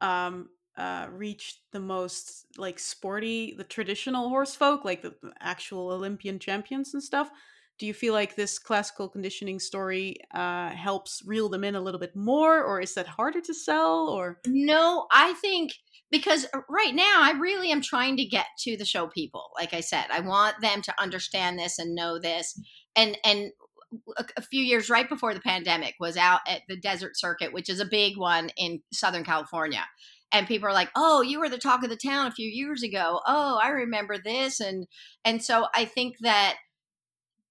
um, 0.00 0.48
uh, 0.76 1.06
reached 1.12 1.60
the 1.70 1.78
most 1.78 2.46
like 2.58 2.80
sporty, 2.80 3.54
the 3.56 3.64
traditional 3.64 4.28
horse 4.28 4.56
folk, 4.56 4.84
like 4.84 5.02
the 5.02 5.14
actual 5.38 5.90
Olympian 5.90 6.40
champions 6.40 6.92
and 6.94 7.02
stuff. 7.02 7.30
Do 7.78 7.86
you 7.86 7.94
feel 7.94 8.12
like 8.12 8.34
this 8.34 8.58
classical 8.58 9.08
conditioning 9.08 9.60
story 9.60 10.16
uh, 10.34 10.70
helps 10.70 11.22
reel 11.24 11.48
them 11.48 11.62
in 11.62 11.76
a 11.76 11.80
little 11.80 12.00
bit 12.00 12.16
more, 12.16 12.62
or 12.62 12.80
is 12.80 12.94
that 12.94 13.06
harder 13.06 13.40
to 13.40 13.54
sell? 13.54 14.08
Or 14.08 14.40
no, 14.46 15.06
I 15.12 15.34
think 15.34 15.72
because 16.10 16.46
uh, 16.52 16.60
right 16.68 16.94
now 16.94 17.16
I 17.18 17.32
really 17.32 17.70
am 17.70 17.80
trying 17.80 18.16
to 18.16 18.24
get 18.24 18.46
to 18.60 18.76
the 18.76 18.84
show 18.84 19.06
people. 19.08 19.50
Like 19.54 19.74
I 19.74 19.80
said, 19.80 20.06
I 20.12 20.20
want 20.20 20.60
them 20.60 20.82
to 20.82 21.00
understand 21.00 21.58
this 21.58 21.78
and 21.78 21.94
know 21.94 22.18
this. 22.18 22.58
And 22.96 23.16
and 23.24 23.52
a, 24.16 24.24
a, 24.36 24.42
few 24.42 24.62
years 24.62 24.88
right 24.88 25.08
before 25.08 25.34
the 25.34 25.40
pandemic 25.40 25.94
was 25.98 26.16
out 26.16 26.40
at 26.46 26.62
the 26.68 26.76
Desert 26.76 27.18
Circuit, 27.18 27.52
which 27.52 27.68
is 27.68 27.80
a 27.80 27.84
big 27.84 28.16
one 28.16 28.50
in 28.56 28.80
Southern 28.92 29.24
California. 29.24 29.84
And 30.32 30.46
people 30.46 30.68
are 30.68 30.72
like, 30.72 30.90
"Oh, 30.94 31.22
you 31.22 31.40
were 31.40 31.48
the 31.48 31.58
talk 31.58 31.82
of 31.82 31.90
the 31.90 31.96
town 31.96 32.26
a 32.26 32.32
few 32.32 32.48
years 32.48 32.82
ago. 32.82 33.20
Oh, 33.26 33.58
I 33.62 33.68
remember 33.68 34.16
this." 34.16 34.60
And 34.60 34.86
and 35.24 35.42
so 35.42 35.66
I 35.74 35.84
think 35.84 36.16
that 36.20 36.56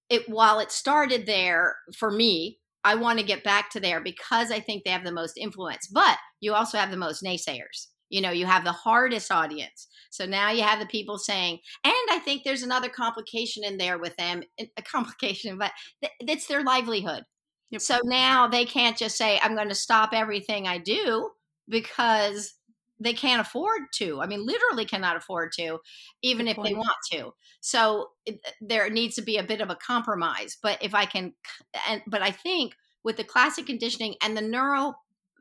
it 0.10 0.30
while 0.30 0.60
it 0.60 0.72
started 0.72 1.26
there 1.26 1.76
for 1.98 2.10
me, 2.10 2.60
I 2.84 2.96
want 2.96 3.20
to 3.20 3.26
get 3.26 3.44
back 3.44 3.70
to 3.72 3.80
there 3.82 4.02
because 4.02 4.50
I 4.50 4.62
think 4.62 4.84
they 4.84 4.92
have 4.92 5.04
the 5.04 5.12
most 5.12 5.38
influence. 5.38 5.88
But 5.88 6.18
you 6.40 6.54
also 6.54 6.78
have 6.78 6.90
the 6.90 6.98
most 6.98 7.22
naysayers 7.22 7.88
you 8.10 8.22
know 8.22 8.32
you 8.32 8.46
have 8.46 8.64
the 8.64 8.72
hardest 8.72 9.32
audience 9.32 9.88
so 10.10 10.26
now 10.26 10.52
you 10.52 10.64
have 10.64 10.80
the 10.80 10.86
people 10.86 11.18
saying 11.18 11.60
and 11.84 11.94
i 12.12 12.20
think 12.20 12.44
there's 12.44 12.64
another 12.64 12.90
complication 12.90 13.64
in 13.64 13.78
there 13.78 13.98
with 13.98 14.16
them 14.18 14.44
eh, 14.60 14.66
a 14.78 14.82
complication 14.82 15.58
but 15.58 15.72
it's 16.20 16.48
their 16.48 16.64
livelihood 16.64 17.24
yep. 17.70 17.82
so 17.82 18.00
now 18.04 18.48
they 18.48 18.66
can't 18.66 18.98
just 18.98 19.18
say 19.18 19.40
i'm 19.42 19.56
going 19.56 19.70
to 19.70 19.76
stop 19.76 20.10
everything 20.14 20.68
i 20.68 20.78
do 20.78 21.30
because 21.68 22.56
they 23.00 23.14
can't 23.14 23.42
afford 23.42 23.82
to 23.94 24.22
i 24.22 24.28
mean 24.28 24.46
literally 24.46 24.86
cannot 24.86 25.16
afford 25.16 25.52
to 25.52 25.80
even 26.22 26.46
Good 26.46 26.52
if 26.52 26.56
point. 26.58 26.68
they 26.68 26.76
want 26.76 26.98
to 27.12 27.34
so 27.62 28.10
it, 28.26 28.40
eh, 28.46 28.52
there 28.62 28.90
needs 28.90 29.16
to 29.16 29.22
be 29.22 29.38
a 29.38 29.44
bit 29.44 29.62
of 29.62 29.70
a 29.70 29.76
compromise 29.76 30.58
but 30.62 30.78
if 30.82 30.94
i 30.94 31.06
can 31.06 31.34
and 31.88 32.02
but 32.08 32.22
i 32.22 32.32
think 32.32 32.74
with 33.04 33.16
the 33.18 33.24
classic 33.24 33.66
conditioning 33.66 34.16
and 34.22 34.36
the 34.36 34.42
neuro 34.42 34.94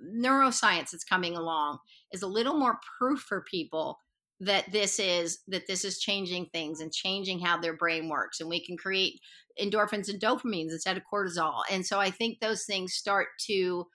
neuroscience 0.04 0.90
that's 0.90 1.04
coming 1.04 1.36
along 1.36 1.78
is 2.12 2.22
a 2.22 2.26
little 2.26 2.54
more 2.54 2.78
proof 2.98 3.20
for 3.20 3.42
people 3.42 3.98
that 4.40 4.70
this 4.70 5.00
is 5.00 5.40
that 5.48 5.66
this 5.66 5.84
is 5.84 5.98
changing 5.98 6.46
things 6.46 6.80
and 6.80 6.92
changing 6.92 7.40
how 7.40 7.58
their 7.58 7.76
brain 7.76 8.08
works. 8.08 8.40
And 8.40 8.48
we 8.48 8.64
can 8.64 8.76
create 8.76 9.20
endorphins 9.60 10.08
and 10.08 10.20
dopamines 10.20 10.70
instead 10.70 10.96
of 10.96 11.02
cortisol. 11.12 11.62
And 11.70 11.84
so 11.84 11.98
i 11.98 12.10
think 12.10 12.38
those 12.38 12.64
things 12.64 12.94
start 12.94 13.28
to 13.46 13.86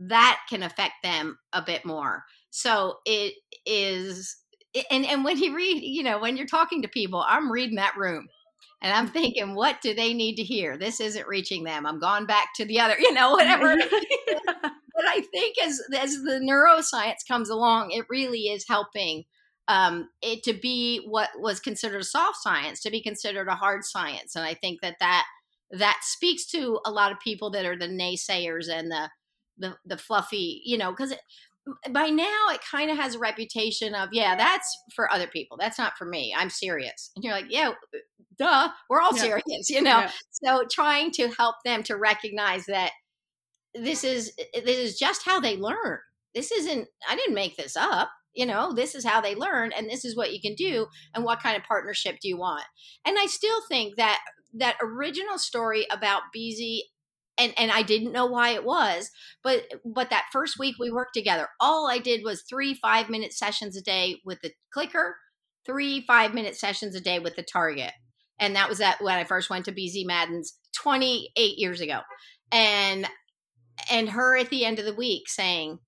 that 0.00 0.40
can 0.48 0.62
affect 0.62 0.94
them 1.02 1.38
a 1.52 1.62
bit 1.62 1.84
more. 1.84 2.24
So 2.50 2.98
it 3.06 3.34
is 3.66 4.36
and 4.90 5.04
and 5.04 5.24
when 5.24 5.38
you 5.38 5.54
read 5.54 5.82
you 5.82 6.02
know 6.02 6.18
when 6.18 6.36
you're 6.36 6.46
talking 6.46 6.82
to 6.82 6.88
people 6.88 7.24
i'm 7.26 7.50
reading 7.50 7.74
that 7.74 7.96
room 7.96 8.28
and 8.80 8.92
i'm 8.92 9.08
thinking 9.08 9.54
what 9.54 9.80
do 9.82 9.94
they 9.94 10.14
need 10.14 10.36
to 10.36 10.42
hear? 10.42 10.76
This 10.76 11.00
isn't 11.00 11.28
reaching 11.28 11.64
them. 11.64 11.86
I'm 11.86 12.00
gone 12.00 12.26
back 12.26 12.48
to 12.56 12.64
the 12.64 12.80
other 12.80 12.96
you 12.98 13.12
know 13.14 13.32
whatever 13.32 13.76
but 15.00 15.08
I 15.08 15.22
think 15.22 15.56
as 15.64 15.80
as 15.98 16.16
the 16.16 16.40
neuroscience 16.42 17.26
comes 17.26 17.48
along, 17.48 17.90
it 17.90 18.04
really 18.10 18.48
is 18.48 18.66
helping 18.68 19.24
um, 19.66 20.10
it 20.20 20.42
to 20.42 20.52
be 20.52 21.02
what 21.08 21.30
was 21.38 21.58
considered 21.58 22.02
a 22.02 22.04
soft 22.04 22.36
science 22.42 22.80
to 22.80 22.90
be 22.90 23.02
considered 23.02 23.48
a 23.48 23.54
hard 23.54 23.84
science, 23.84 24.36
and 24.36 24.44
I 24.44 24.52
think 24.52 24.82
that 24.82 24.96
that 25.00 25.24
that 25.70 26.00
speaks 26.02 26.44
to 26.50 26.80
a 26.84 26.90
lot 26.90 27.12
of 27.12 27.20
people 27.20 27.50
that 27.52 27.64
are 27.64 27.78
the 27.78 27.88
naysayers 27.88 28.68
and 28.68 28.90
the 28.90 29.08
the, 29.56 29.76
the 29.86 29.96
fluffy, 29.96 30.60
you 30.64 30.76
know, 30.76 30.90
because 30.90 31.14
by 31.90 32.08
now 32.08 32.48
it 32.50 32.60
kind 32.68 32.90
of 32.90 32.96
has 32.96 33.14
a 33.14 33.18
reputation 33.18 33.94
of 33.94 34.10
yeah 34.12 34.36
that's 34.36 34.76
for 34.94 35.10
other 35.10 35.28
people. 35.28 35.56
That's 35.58 35.78
not 35.78 35.96
for 35.96 36.04
me. 36.04 36.34
I'm 36.36 36.50
serious. 36.50 37.10
And 37.16 37.24
you're 37.24 37.34
like 37.34 37.46
yeah 37.48 37.72
duh 38.36 38.68
we're 38.90 39.00
all 39.00 39.16
yeah. 39.16 39.22
serious 39.22 39.44
you 39.70 39.80
know? 39.80 40.00
Yeah. 40.00 40.10
so 40.30 40.64
trying 40.70 41.10
to 41.12 41.28
help 41.28 41.56
them 41.64 41.82
to 41.84 41.96
recognize 41.96 42.66
that 42.66 42.90
this 43.74 44.04
is 44.04 44.34
this 44.54 44.76
is 44.76 44.98
just 44.98 45.24
how 45.24 45.40
they 45.40 45.56
learn. 45.56 45.98
This 46.34 46.50
isn't 46.52 46.88
I 47.08 47.16
didn't 47.16 47.34
make 47.34 47.56
this 47.56 47.76
up. 47.76 48.10
You 48.34 48.46
know, 48.46 48.72
this 48.72 48.94
is 48.94 49.04
how 49.04 49.20
they 49.20 49.34
learn 49.34 49.72
and 49.76 49.88
this 49.88 50.04
is 50.04 50.16
what 50.16 50.32
you 50.32 50.40
can 50.40 50.54
do 50.54 50.86
and 51.14 51.24
what 51.24 51.42
kind 51.42 51.56
of 51.56 51.64
partnership 51.64 52.18
do 52.22 52.28
you 52.28 52.38
want? 52.38 52.64
And 53.04 53.18
I 53.18 53.26
still 53.26 53.60
think 53.68 53.96
that 53.96 54.20
that 54.54 54.76
original 54.82 55.38
story 55.38 55.86
about 55.90 56.22
Beezie 56.34 56.82
and 57.38 57.54
and 57.56 57.70
I 57.70 57.82
didn't 57.82 58.12
know 58.12 58.26
why 58.26 58.50
it 58.50 58.64
was, 58.64 59.10
but 59.42 59.64
but 59.84 60.10
that 60.10 60.26
first 60.32 60.58
week 60.58 60.76
we 60.78 60.90
worked 60.90 61.14
together. 61.14 61.48
All 61.58 61.88
I 61.88 61.98
did 61.98 62.22
was 62.24 62.42
three 62.42 62.74
five 62.74 63.08
minute 63.08 63.32
sessions 63.32 63.76
a 63.76 63.82
day 63.82 64.16
with 64.24 64.40
the 64.42 64.52
clicker, 64.72 65.16
three 65.64 66.04
five 66.06 66.34
minute 66.34 66.56
sessions 66.56 66.94
a 66.94 67.00
day 67.00 67.18
with 67.18 67.36
the 67.36 67.42
target, 67.42 67.92
and 68.38 68.54
that 68.56 68.68
was 68.68 68.78
that 68.78 69.00
when 69.00 69.16
I 69.16 69.24
first 69.24 69.50
went 69.50 69.64
to 69.64 69.72
Beezie 69.72 70.06
Madden's 70.06 70.58
28 70.76 71.58
years 71.58 71.80
ago, 71.80 72.00
and 72.52 73.08
and 73.90 74.10
her 74.10 74.36
at 74.36 74.50
the 74.50 74.64
end 74.64 74.78
of 74.78 74.84
the 74.84 74.94
week 74.94 75.28
saying 75.28 75.78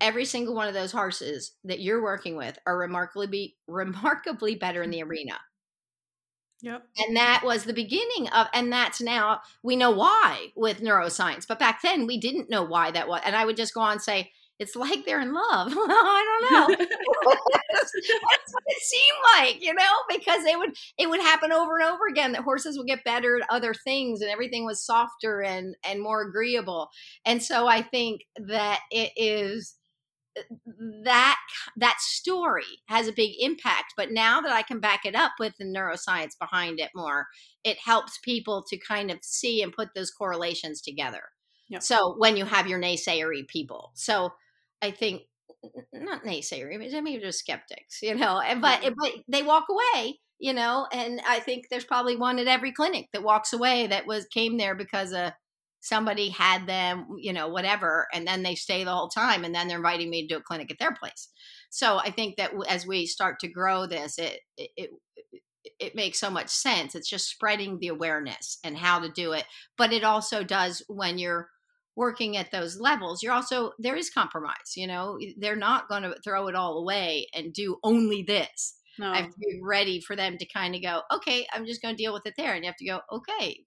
every 0.00 0.24
single 0.24 0.54
one 0.54 0.68
of 0.68 0.74
those 0.74 0.92
horses 0.92 1.52
that 1.64 1.80
you're 1.80 2.02
working 2.02 2.36
with 2.36 2.58
are 2.66 2.76
remarkably 2.76 3.26
be, 3.26 3.56
remarkably 3.66 4.54
better 4.54 4.82
in 4.82 4.90
mm. 4.90 4.94
the 4.94 5.02
arena 5.02 5.38
Yep. 6.62 6.82
and 6.96 7.16
that 7.16 7.42
was 7.44 7.64
the 7.64 7.74
beginning 7.74 8.28
of 8.28 8.46
and 8.54 8.72
that's 8.72 9.02
now 9.02 9.40
we 9.62 9.76
know 9.76 9.90
why 9.90 10.46
with 10.56 10.80
neuroscience 10.80 11.46
but 11.46 11.58
back 11.58 11.82
then 11.82 12.06
we 12.06 12.18
didn't 12.18 12.48
know 12.48 12.62
why 12.62 12.90
that 12.90 13.06
was 13.06 13.20
and 13.22 13.36
i 13.36 13.44
would 13.44 13.56
just 13.56 13.74
go 13.74 13.82
on 13.82 13.92
and 13.92 14.00
say 14.00 14.30
it's 14.58 14.76
like 14.76 15.04
they're 15.04 15.20
in 15.20 15.34
love. 15.34 15.72
I 15.76 16.38
don't 16.40 16.52
know. 16.52 16.76
That's 17.74 18.52
what 18.52 18.62
it 18.66 18.82
seemed 18.82 19.18
like 19.36 19.62
you 19.62 19.74
know 19.74 19.92
because 20.08 20.44
it 20.44 20.58
would 20.58 20.76
it 20.98 21.08
would 21.08 21.20
happen 21.20 21.52
over 21.52 21.78
and 21.78 21.88
over 21.88 22.06
again 22.08 22.32
that 22.32 22.42
horses 22.42 22.78
would 22.78 22.86
get 22.86 23.04
better 23.04 23.36
at 23.36 23.50
other 23.50 23.74
things 23.74 24.20
and 24.20 24.30
everything 24.30 24.64
was 24.64 24.84
softer 24.84 25.42
and 25.42 25.76
and 25.88 26.00
more 26.00 26.22
agreeable. 26.22 26.88
And 27.24 27.42
so 27.42 27.66
i 27.66 27.82
think 27.82 28.22
that 28.36 28.80
it 28.90 29.12
is 29.16 29.76
that 31.04 31.38
that 31.76 31.96
story 32.00 32.64
has 32.88 33.06
a 33.06 33.12
big 33.12 33.32
impact. 33.38 33.94
But 33.96 34.12
now 34.12 34.40
that 34.40 34.52
i 34.52 34.62
can 34.62 34.80
back 34.80 35.04
it 35.04 35.14
up 35.14 35.32
with 35.40 35.54
the 35.58 35.64
neuroscience 35.64 36.38
behind 36.38 36.80
it 36.80 36.90
more 36.94 37.26
it 37.64 37.78
helps 37.84 38.18
people 38.22 38.62
to 38.68 38.78
kind 38.78 39.10
of 39.10 39.18
see 39.22 39.62
and 39.62 39.72
put 39.72 39.88
those 39.94 40.10
correlations 40.10 40.80
together. 40.80 41.22
Yep. 41.70 41.82
so 41.82 42.14
when 42.18 42.36
you 42.36 42.44
have 42.44 42.68
your 42.68 42.78
naysayery 42.78 43.48
people. 43.48 43.90
So 43.94 44.32
i 44.84 44.90
think 44.90 45.22
not 45.92 46.24
naysayery 46.24 46.78
but 46.78 47.02
maybe 47.02 47.22
just 47.22 47.38
skeptics 47.40 48.00
you 48.02 48.14
know 48.14 48.40
and 48.40 48.60
but, 48.60 48.82
Yeah. 48.82 48.90
but 48.96 49.12
they 49.28 49.42
walk 49.42 49.66
away 49.70 50.18
you 50.38 50.52
know 50.52 50.86
and 50.92 51.20
i 51.26 51.40
think 51.40 51.66
there's 51.70 51.84
probably 51.84 52.16
one 52.16 52.38
at 52.38 52.46
every 52.46 52.72
clinic 52.72 53.08
that 53.12 53.22
walks 53.22 53.52
away 53.52 53.86
that 53.86 54.06
was 54.06 54.26
came 54.26 54.56
there 54.58 54.74
because 54.74 55.12
of 55.12 55.32
somebody 55.80 56.30
had 56.30 56.66
them, 56.66 57.06
you 57.18 57.30
know, 57.30 57.48
whatever, 57.48 58.06
and 58.14 58.26
then 58.26 58.42
they 58.42 58.54
stay 58.54 58.84
the 58.84 58.90
whole 58.90 59.10
time, 59.10 59.44
and 59.44 59.54
then 59.54 59.68
they're 59.68 59.76
inviting 59.76 60.08
me 60.08 60.22
to 60.22 60.34
do 60.34 60.38
a 60.38 60.42
clinic 60.42 60.70
at 60.70 60.78
their 60.78 60.94
place. 60.94 61.28
So 61.68 61.98
I 61.98 62.10
think 62.10 62.36
that 62.36 62.52
as 62.68 62.86
we 62.86 63.04
start 63.04 63.38
to 63.40 63.48
grow 63.48 63.86
this, 63.86 64.18
it 64.18 64.40
it 64.56 64.70
it, 64.76 64.90
it 65.78 65.94
makes 65.94 66.18
so 66.18 66.30
much 66.30 66.48
sense. 66.48 66.94
It's 66.94 67.08
just 67.08 67.28
spreading 67.28 67.78
the 67.78 67.88
awareness 67.88 68.58
and 68.64 68.76
how 68.78 69.00
to 69.00 69.10
do 69.10 69.32
it, 69.32 69.44
but 69.76 69.92
it 69.92 70.04
also 70.04 70.42
does 70.42 70.82
when 70.88 71.18
you're 71.18 71.50
working 71.96 72.36
at 72.36 72.50
those 72.50 72.78
levels 72.80 73.22
you're 73.22 73.32
also 73.32 73.72
there 73.78 73.96
is 73.96 74.10
compromise 74.10 74.76
you 74.76 74.86
know 74.86 75.18
they're 75.38 75.56
not 75.56 75.88
going 75.88 76.02
to 76.02 76.14
throw 76.24 76.48
it 76.48 76.54
all 76.54 76.78
away 76.78 77.26
and 77.34 77.52
do 77.52 77.76
only 77.82 78.22
this 78.22 78.76
No. 78.98 79.10
I 79.10 79.16
have 79.18 79.30
to 79.30 79.38
be 79.38 79.60
ready 79.62 80.00
for 80.00 80.14
them 80.16 80.38
to 80.38 80.46
kind 80.46 80.74
of 80.74 80.82
go, 80.82 81.02
okay, 81.12 81.46
I'm 81.52 81.66
just 81.66 81.82
going 81.82 81.96
to 81.96 82.02
deal 82.02 82.12
with 82.12 82.26
it 82.26 82.34
there, 82.36 82.54
and 82.54 82.64
you 82.64 82.68
have 82.68 82.76
to 82.76 82.86
go, 82.86 83.00
okay, 83.10 83.64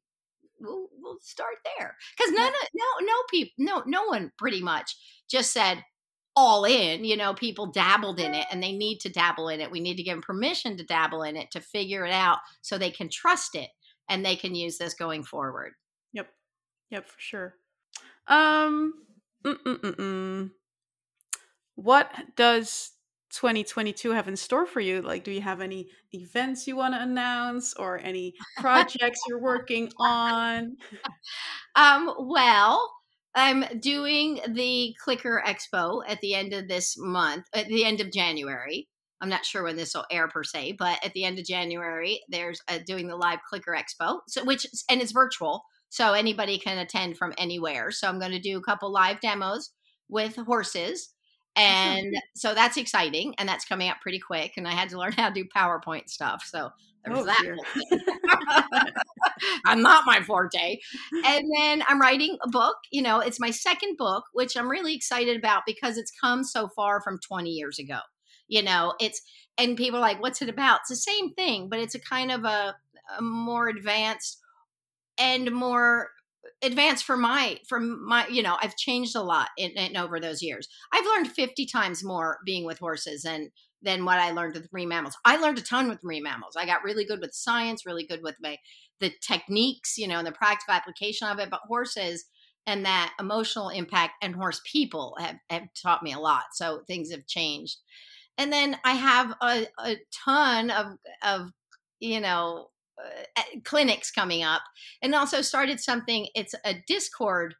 we'll 0.59 0.87
we'll 1.01 1.17
start 1.21 1.55
there 1.77 1.95
because 2.17 2.33
none 2.33 2.47
of 2.47 2.67
no 2.73 2.85
no 3.05 3.13
people 3.29 3.53
no 3.59 3.83
no 3.85 4.05
one 4.05 4.31
pretty 4.37 4.61
much 4.61 4.95
just 5.29 5.51
said 5.53 5.83
all 6.35 6.65
in. 6.65 7.03
You 7.03 7.17
know, 7.17 7.33
people 7.33 7.71
dabbled 7.71 8.19
in 8.19 8.33
it, 8.33 8.47
and 8.51 8.61
they 8.63 8.71
need 8.71 8.99
to 9.01 9.09
dabble 9.09 9.49
in 9.49 9.59
it. 9.61 9.71
We 9.71 9.79
need 9.79 9.97
to 9.97 10.03
give 10.03 10.15
them 10.15 10.21
permission 10.21 10.77
to 10.77 10.83
dabble 10.85 11.23
in 11.23 11.35
it 11.35 11.51
to 11.51 11.61
figure 11.61 12.05
it 12.05 12.13
out 12.13 12.39
so 12.61 12.77
they 12.77 12.91
can 12.91 13.09
trust 13.09 13.55
it 13.55 13.69
and 14.09 14.25
they 14.25 14.35
can 14.35 14.55
use 14.55 14.77
this 14.77 14.93
going 14.93 15.23
forward. 15.23 15.73
Yep. 16.13 16.29
Yep, 16.91 17.09
for 17.09 17.19
sure. 17.19 17.55
Um 18.27 18.93
mm-mm-mm-mm. 19.43 20.51
what 21.75 22.11
does 22.35 22.91
2022 23.31 24.11
have 24.11 24.27
in 24.27 24.35
store 24.35 24.65
for 24.65 24.79
you? 24.79 25.01
Like 25.01 25.23
do 25.23 25.31
you 25.31 25.41
have 25.41 25.61
any 25.61 25.89
events 26.11 26.67
you 26.67 26.75
want 26.75 26.93
to 26.93 27.01
announce 27.01 27.73
or 27.75 27.99
any 27.99 28.33
projects 28.57 29.19
you're 29.27 29.41
working 29.41 29.91
on? 29.99 30.77
Um, 31.75 32.11
well, 32.17 32.91
I'm 33.35 33.63
doing 33.79 34.39
the 34.47 34.95
Clicker 34.99 35.43
Expo 35.45 36.01
at 36.07 36.19
the 36.21 36.33
end 36.33 36.53
of 36.53 36.67
this 36.67 36.95
month, 36.97 37.45
at 37.53 37.67
the 37.67 37.85
end 37.85 38.01
of 38.01 38.11
January. 38.11 38.87
I'm 39.21 39.29
not 39.29 39.45
sure 39.45 39.61
when 39.61 39.75
this 39.75 39.93
will 39.93 40.05
air 40.09 40.27
per 40.27 40.43
se, 40.43 40.75
but 40.79 40.97
at 41.05 41.13
the 41.13 41.23
end 41.23 41.37
of 41.37 41.45
January, 41.45 42.19
there's 42.29 42.59
uh, 42.67 42.79
doing 42.85 43.07
the 43.07 43.15
live 43.15 43.39
Clicker 43.47 43.77
Expo, 43.77 44.21
so 44.27 44.43
which 44.43 44.65
and 44.89 45.01
it's 45.01 45.11
virtual, 45.11 45.63
so 45.89 46.13
anybody 46.13 46.57
can 46.57 46.77
attend 46.77 47.17
from 47.17 47.33
anywhere. 47.37 47.91
So 47.91 48.07
I'm 48.07 48.19
going 48.19 48.31
to 48.31 48.39
do 48.39 48.57
a 48.57 48.61
couple 48.63 48.91
live 48.91 49.19
demos 49.21 49.71
with 50.09 50.35
horses, 50.35 51.13
and 51.55 52.15
so 52.35 52.53
that's 52.53 52.77
exciting, 52.77 53.33
and 53.37 53.47
that's 53.49 53.65
coming 53.65 53.89
up 53.89 53.97
pretty 54.01 54.19
quick. 54.19 54.53
And 54.57 54.67
I 54.67 54.71
had 54.73 54.89
to 54.89 54.97
learn 54.99 55.13
how 55.13 55.29
to 55.29 55.33
do 55.33 55.45
PowerPoint 55.55 56.09
stuff, 56.09 56.43
so 56.45 56.69
there's 57.05 57.19
Oh, 57.19 57.23
that. 57.25 57.39
dear. 57.41 57.55
whole 57.55 57.65
thing. 57.89 58.93
I'm 59.65 59.81
not 59.81 60.03
my 60.05 60.21
forte. 60.21 60.77
And 61.25 61.45
then 61.57 61.83
I'm 61.87 62.01
writing 62.01 62.37
a 62.43 62.49
book. 62.49 62.75
You 62.91 63.01
know, 63.01 63.19
it's 63.19 63.39
my 63.39 63.51
second 63.51 63.97
book, 63.97 64.25
which 64.33 64.55
I'm 64.57 64.69
really 64.69 64.95
excited 64.95 65.37
about 65.37 65.63
because 65.65 65.97
it's 65.97 66.11
come 66.11 66.43
so 66.43 66.67
far 66.69 67.01
from 67.01 67.19
20 67.19 67.49
years 67.49 67.79
ago. 67.79 67.99
You 68.47 68.63
know, 68.63 68.93
it's 68.99 69.21
and 69.57 69.75
people 69.75 69.97
are 69.97 70.01
like, 70.01 70.21
"What's 70.21 70.41
it 70.41 70.49
about?" 70.49 70.81
It's 70.81 70.89
the 70.89 70.95
same 70.95 71.33
thing, 71.33 71.67
but 71.69 71.79
it's 71.79 71.95
a 71.95 71.99
kind 71.99 72.31
of 72.31 72.45
a, 72.45 72.75
a 73.17 73.21
more 73.21 73.67
advanced 73.67 74.39
and 75.17 75.51
more 75.51 76.09
advanced 76.63 77.03
for 77.05 77.17
my 77.17 77.59
from 77.67 78.05
my 78.07 78.25
you 78.27 78.41
know 78.41 78.57
i've 78.61 78.75
changed 78.75 79.15
a 79.15 79.21
lot 79.21 79.49
in, 79.57 79.71
in 79.71 79.97
over 79.97 80.19
those 80.19 80.41
years. 80.41 80.67
I've 80.91 81.05
learned 81.05 81.31
50 81.31 81.65
times 81.65 82.03
more 82.03 82.39
being 82.45 82.65
with 82.65 82.79
horses 82.79 83.25
and 83.25 83.49
than 83.81 84.05
what 84.05 84.17
i 84.17 84.31
learned 84.31 84.55
with 84.55 84.71
marine 84.73 84.89
mammals. 84.89 85.17
I 85.23 85.37
learned 85.37 85.59
a 85.59 85.61
ton 85.61 85.87
with 85.87 86.03
marine 86.03 86.23
mammals. 86.23 86.55
I 86.57 86.65
got 86.65 86.83
really 86.83 87.05
good 87.05 87.19
with 87.19 87.33
science 87.33 87.85
really 87.85 88.05
good 88.05 88.21
with 88.23 88.35
my 88.41 88.57
the 88.99 89.11
techniques 89.21 89.97
you 89.97 90.07
know 90.07 90.17
and 90.17 90.27
the 90.27 90.31
practical 90.31 90.73
application 90.73 91.27
of 91.27 91.39
it 91.39 91.49
but 91.49 91.61
horses 91.67 92.25
and 92.65 92.85
that 92.85 93.13
emotional 93.19 93.69
impact 93.69 94.13
and 94.21 94.35
horse 94.35 94.59
people 94.69 95.15
have, 95.19 95.37
have 95.49 95.63
taught 95.81 96.03
me 96.03 96.11
a 96.11 96.19
lot 96.19 96.43
so 96.53 96.81
things 96.85 97.11
have 97.11 97.25
changed. 97.27 97.77
And 98.37 98.51
then 98.51 98.77
i 98.83 98.93
have 98.93 99.35
a, 99.41 99.67
a 99.83 99.97
ton 100.25 100.71
of 100.71 100.93
of 101.23 101.51
you 101.99 102.19
know 102.19 102.69
Uh, 102.97 103.43
clinics 103.63 104.09
coming 104.09 104.41
up 104.43 104.63
and 105.03 105.13
also 105.13 105.41
started 105.41 105.79
something 105.79 106.27
it's 106.33 106.55
a 106.65 106.75
discord. 106.87 107.53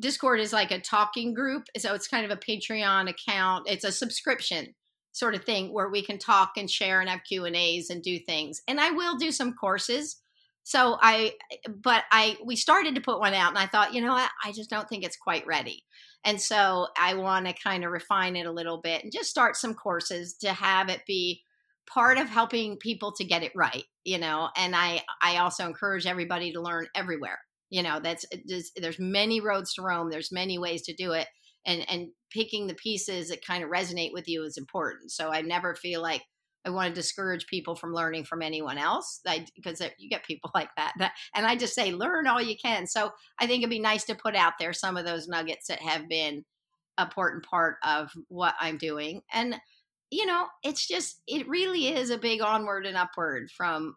Discord 0.00 0.40
is 0.40 0.52
like 0.52 0.72
a 0.72 0.80
talking 0.80 1.34
group 1.34 1.66
so 1.76 1.94
it's 1.94 2.08
kind 2.08 2.24
of 2.24 2.32
a 2.32 2.40
patreon 2.40 3.08
account. 3.08 3.68
It's 3.68 3.84
a 3.84 3.92
subscription 3.92 4.74
sort 5.12 5.36
of 5.36 5.44
thing 5.44 5.72
where 5.72 5.88
we 5.88 6.02
can 6.02 6.18
talk 6.18 6.52
and 6.56 6.68
share 6.68 7.00
and 7.00 7.08
have 7.08 7.22
q 7.22 7.44
and 7.44 7.54
a's 7.54 7.90
and 7.90 8.02
do 8.02 8.18
things 8.18 8.62
and 8.66 8.80
i 8.80 8.90
will 8.90 9.16
do 9.16 9.30
some 9.30 9.54
courses. 9.54 10.16
So 10.64 10.98
i 11.00 11.34
but 11.68 12.02
i 12.10 12.36
we 12.44 12.56
started 12.56 12.96
to 12.96 13.00
put 13.00 13.20
one 13.20 13.34
out 13.34 13.50
and 13.50 13.58
i 13.58 13.66
thought 13.66 13.94
you 13.94 14.00
know 14.00 14.14
what? 14.14 14.30
I 14.44 14.50
just 14.50 14.70
don't 14.70 14.88
think 14.88 15.04
it's 15.04 15.16
quite 15.16 15.46
ready. 15.46 15.84
And 16.24 16.40
so 16.40 16.88
i 16.98 17.14
want 17.14 17.46
to 17.46 17.52
kind 17.52 17.84
of 17.84 17.92
refine 17.92 18.34
it 18.34 18.46
a 18.46 18.52
little 18.52 18.80
bit 18.80 19.04
and 19.04 19.12
just 19.12 19.30
start 19.30 19.56
some 19.56 19.74
courses 19.74 20.34
to 20.38 20.52
have 20.52 20.88
it 20.88 21.02
be 21.06 21.44
part 21.86 22.18
of 22.18 22.28
helping 22.28 22.76
people 22.76 23.12
to 23.12 23.24
get 23.24 23.42
it 23.42 23.52
right 23.54 23.84
you 24.04 24.18
know 24.18 24.48
and 24.56 24.74
i 24.74 25.02
i 25.22 25.38
also 25.38 25.66
encourage 25.66 26.06
everybody 26.06 26.52
to 26.52 26.60
learn 26.60 26.86
everywhere 26.94 27.38
you 27.70 27.82
know 27.82 27.98
that's 28.00 28.24
there's, 28.76 28.98
many 28.98 29.40
roads 29.40 29.74
to 29.74 29.82
rome 29.82 30.10
there's 30.10 30.30
many 30.30 30.58
ways 30.58 30.82
to 30.82 30.94
do 30.94 31.12
it 31.12 31.26
and 31.66 31.84
and 31.90 32.08
picking 32.30 32.66
the 32.66 32.74
pieces 32.74 33.28
that 33.28 33.44
kind 33.44 33.64
of 33.64 33.70
resonate 33.70 34.12
with 34.12 34.28
you 34.28 34.44
is 34.44 34.56
important 34.56 35.10
so 35.10 35.30
i 35.30 35.40
never 35.40 35.74
feel 35.74 36.00
like 36.00 36.22
i 36.64 36.70
want 36.70 36.88
to 36.88 36.94
discourage 36.94 37.46
people 37.46 37.74
from 37.74 37.92
learning 37.92 38.24
from 38.24 38.42
anyone 38.42 38.78
else 38.78 39.20
because 39.56 39.82
you 39.98 40.08
get 40.08 40.24
people 40.24 40.50
like 40.54 40.70
that, 40.76 40.92
that 40.98 41.12
and 41.34 41.46
i 41.46 41.56
just 41.56 41.74
say 41.74 41.92
learn 41.92 42.26
all 42.26 42.40
you 42.40 42.56
can 42.62 42.86
so 42.86 43.10
i 43.40 43.46
think 43.46 43.60
it'd 43.60 43.70
be 43.70 43.80
nice 43.80 44.04
to 44.04 44.14
put 44.14 44.36
out 44.36 44.52
there 44.60 44.72
some 44.72 44.96
of 44.96 45.04
those 45.04 45.26
nuggets 45.26 45.66
that 45.66 45.80
have 45.80 46.08
been 46.08 46.44
important 47.00 47.44
part 47.44 47.76
of 47.84 48.12
what 48.28 48.54
i'm 48.60 48.76
doing 48.76 49.22
and 49.32 49.56
you 50.12 50.26
know 50.26 50.46
it's 50.62 50.86
just 50.86 51.22
it 51.26 51.48
really 51.48 51.88
is 51.88 52.10
a 52.10 52.18
big 52.18 52.42
onward 52.42 52.86
and 52.86 52.96
upward 52.96 53.50
from 53.50 53.96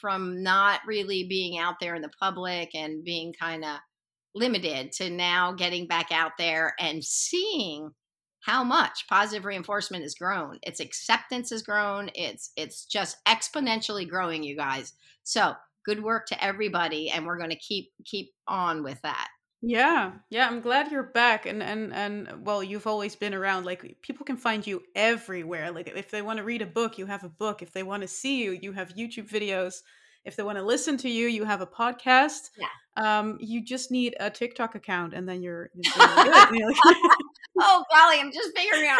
from 0.00 0.42
not 0.42 0.80
really 0.86 1.26
being 1.28 1.58
out 1.58 1.76
there 1.80 1.94
in 1.94 2.02
the 2.02 2.10
public 2.20 2.74
and 2.74 3.04
being 3.04 3.32
kind 3.38 3.64
of 3.64 3.78
limited 4.34 4.90
to 4.92 5.10
now 5.10 5.52
getting 5.52 5.86
back 5.86 6.10
out 6.10 6.32
there 6.38 6.74
and 6.80 7.04
seeing 7.04 7.90
how 8.40 8.64
much 8.64 9.04
positive 9.08 9.44
reinforcement 9.44 10.02
has 10.02 10.14
grown. 10.14 10.58
Its 10.62 10.80
acceptance 10.80 11.50
has 11.50 11.62
grown. 11.62 12.08
It's 12.14 12.52
it's 12.56 12.86
just 12.86 13.16
exponentially 13.26 14.08
growing 14.08 14.42
you 14.42 14.56
guys. 14.56 14.94
So 15.24 15.54
good 15.84 16.02
work 16.02 16.26
to 16.26 16.44
everybody 16.44 17.10
and 17.10 17.26
we're 17.26 17.38
going 17.38 17.50
to 17.50 17.56
keep 17.56 17.90
keep 18.04 18.30
on 18.46 18.82
with 18.82 19.00
that 19.02 19.28
Yeah, 19.60 20.12
yeah, 20.30 20.46
I'm 20.46 20.60
glad 20.60 20.92
you're 20.92 21.02
back 21.02 21.44
and 21.44 21.62
and 21.62 21.92
and 21.92 22.46
well, 22.46 22.62
you've 22.62 22.86
always 22.86 23.16
been 23.16 23.34
around. 23.34 23.64
Like 23.64 23.96
people 24.02 24.24
can 24.24 24.36
find 24.36 24.64
you 24.64 24.82
everywhere. 24.94 25.72
Like 25.72 25.88
if 25.88 26.10
they 26.12 26.22
want 26.22 26.36
to 26.38 26.44
read 26.44 26.62
a 26.62 26.66
book, 26.66 26.96
you 26.96 27.06
have 27.06 27.24
a 27.24 27.28
book. 27.28 27.60
If 27.60 27.72
they 27.72 27.82
want 27.82 28.02
to 28.02 28.08
see 28.08 28.42
you, 28.44 28.52
you 28.52 28.72
have 28.72 28.94
YouTube 28.94 29.28
videos. 29.28 29.82
if 30.24 30.36
they 30.36 30.42
want 30.42 30.58
to 30.58 30.64
listen 30.64 30.96
to 30.98 31.08
you, 31.08 31.26
you 31.26 31.44
have 31.44 31.60
a 31.60 31.66
podcast. 31.66 32.50
Yeah. 32.56 32.68
Um, 32.96 33.38
you 33.40 33.64
just 33.64 33.90
need 33.90 34.14
a 34.20 34.30
TikTok 34.30 34.74
account, 34.74 35.14
and 35.14 35.28
then 35.28 35.42
you're. 35.42 35.70
you're 35.74 35.92
good. 35.92 36.74
oh 37.60 37.84
golly, 37.94 38.20
I'm 38.20 38.32
just 38.32 38.56
figuring 38.56 38.88
out 38.88 38.98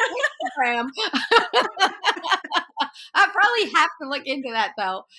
Instagram. 0.59 0.89
I 3.15 3.29
probably 3.33 3.71
have 3.79 3.91
to 4.01 4.09
look 4.09 4.23
into 4.27 4.51
that 4.53 4.73
though. 4.77 5.05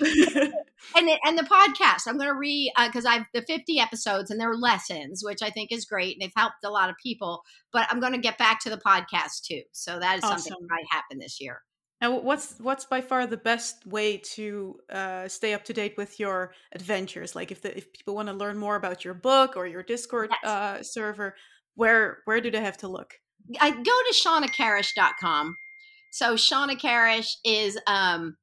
and 0.95 1.09
it, 1.09 1.19
and 1.25 1.37
the 1.37 1.43
podcast, 1.43 2.07
I'm 2.07 2.17
going 2.17 2.29
to 2.29 2.35
read 2.35 2.71
because 2.85 3.05
uh, 3.05 3.09
I've 3.09 3.25
the 3.33 3.41
50 3.41 3.79
episodes 3.79 4.31
and 4.31 4.39
they're 4.39 4.55
lessons, 4.55 5.23
which 5.23 5.41
I 5.41 5.49
think 5.49 5.71
is 5.71 5.85
great 5.85 6.15
and 6.15 6.21
they've 6.21 6.31
helped 6.35 6.63
a 6.63 6.69
lot 6.69 6.89
of 6.89 6.95
people. 7.01 7.43
But 7.71 7.87
I'm 7.89 7.99
going 7.99 8.13
to 8.13 8.19
get 8.19 8.37
back 8.37 8.59
to 8.61 8.69
the 8.69 8.77
podcast 8.77 9.43
too. 9.43 9.61
So 9.71 9.99
that 9.99 10.17
is 10.17 10.23
awesome. 10.23 10.39
something 10.39 10.67
that 10.67 10.73
might 10.73 10.85
happen 10.91 11.19
this 11.19 11.39
year. 11.41 11.61
And 12.01 12.23
what's 12.23 12.57
what's 12.59 12.85
by 12.85 13.01
far 13.01 13.27
the 13.27 13.35
best 13.35 13.85
way 13.85 14.17
to 14.35 14.79
uh, 14.89 15.27
stay 15.27 15.53
up 15.53 15.65
to 15.65 15.73
date 15.73 15.95
with 15.97 16.17
your 16.17 16.53
adventures? 16.71 17.35
Like 17.35 17.51
if 17.51 17.61
the, 17.61 17.75
if 17.75 17.91
people 17.91 18.15
want 18.15 18.29
to 18.29 18.33
learn 18.33 18.57
more 18.57 18.77
about 18.77 19.03
your 19.03 19.13
book 19.13 19.57
or 19.57 19.67
your 19.67 19.83
Discord 19.83 20.29
yes. 20.31 20.49
uh, 20.49 20.81
server, 20.81 21.35
where 21.75 22.19
where 22.23 22.39
do 22.39 22.51
they 22.51 22.61
have 22.61 22.77
to 22.77 22.87
look? 22.87 23.15
I 23.59 23.71
go 23.71 23.83
to 23.83 24.13
shawnakarrasch.com. 24.13 25.57
So 26.11 26.35
Shawna 26.35 26.79
Karrasch 26.79 27.35
is 27.43 27.77
um 27.87 28.35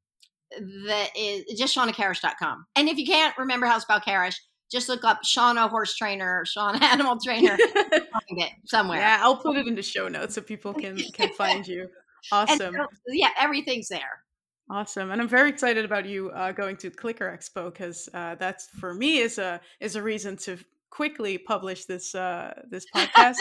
the 0.59 1.07
is 1.17 1.59
just 1.59 1.77
shawnakarrasch.com. 1.77 2.67
And 2.77 2.89
if 2.89 2.99
you 2.99 3.07
can't 3.07 3.37
remember 3.39 3.67
how 3.67 3.75
to 3.75 3.81
spell 3.81 4.01
Karrasch, 4.01 4.37
just 4.71 4.89
look 4.89 5.05
up 5.05 5.21
Shawna 5.25 5.69
horse 5.69 5.95
trainer, 5.97 6.45
Shawna 6.47 6.83
animal 6.83 7.19
trainer, 7.25 7.57
find 7.79 8.03
it 8.31 8.51
somewhere. 8.67 8.99
Yeah, 8.99 9.19
I'll 9.23 9.37
put 9.37 9.57
it 9.57 9.67
in 9.67 9.75
the 9.75 9.83
show 9.83 10.09
notes 10.09 10.35
so 10.35 10.41
people 10.41 10.75
can 10.75 10.97
can 11.13 11.33
find 11.33 11.67
you. 11.67 11.89
Awesome. 12.33 12.75
So, 12.75 12.87
yeah, 13.09 13.31
everything's 13.39 13.89
there. 13.89 14.23
Awesome, 14.69 15.13
and 15.13 15.21
I'm 15.21 15.29
very 15.29 15.49
excited 15.49 15.85
about 15.85 16.07
you 16.07 16.31
uh, 16.31 16.51
going 16.51 16.77
to 16.79 16.91
Clicker 16.91 17.31
Expo 17.31 17.73
because 17.73 18.09
uh, 18.13 18.35
that's 18.35 18.69
for 18.81 18.95
me 18.95 19.19
is 19.19 19.39
a 19.39 19.61
is 19.79 19.95
a 19.95 20.03
reason 20.03 20.37
to 20.39 20.59
quickly 20.91 21.39
publish 21.39 21.85
this 21.85 22.17
uh, 22.17 22.53
this 22.69 22.85
podcast 22.93 23.37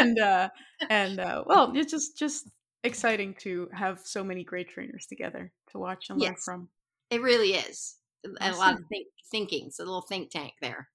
and 0.00 0.18
uh, 0.18 0.48
and 0.90 1.20
uh, 1.20 1.44
well, 1.46 1.72
it's 1.76 1.92
just 1.92 2.18
just 2.18 2.48
exciting 2.84 3.34
to 3.40 3.68
have 3.72 4.00
so 4.04 4.22
many 4.22 4.44
great 4.44 4.68
trainers 4.68 5.06
together 5.06 5.52
to 5.72 5.78
watch 5.78 6.10
and 6.10 6.20
yes, 6.20 6.28
learn 6.28 6.36
from. 6.36 6.68
It 7.10 7.22
really 7.22 7.54
is 7.54 7.96
awesome. 8.40 8.54
a 8.54 8.56
lot 8.58 8.74
of 8.74 8.86
think, 8.88 9.06
thinking. 9.30 9.66
It's 9.66 9.78
a 9.78 9.84
little 9.84 10.02
think 10.02 10.30
tank 10.30 10.54
there. 10.60 10.88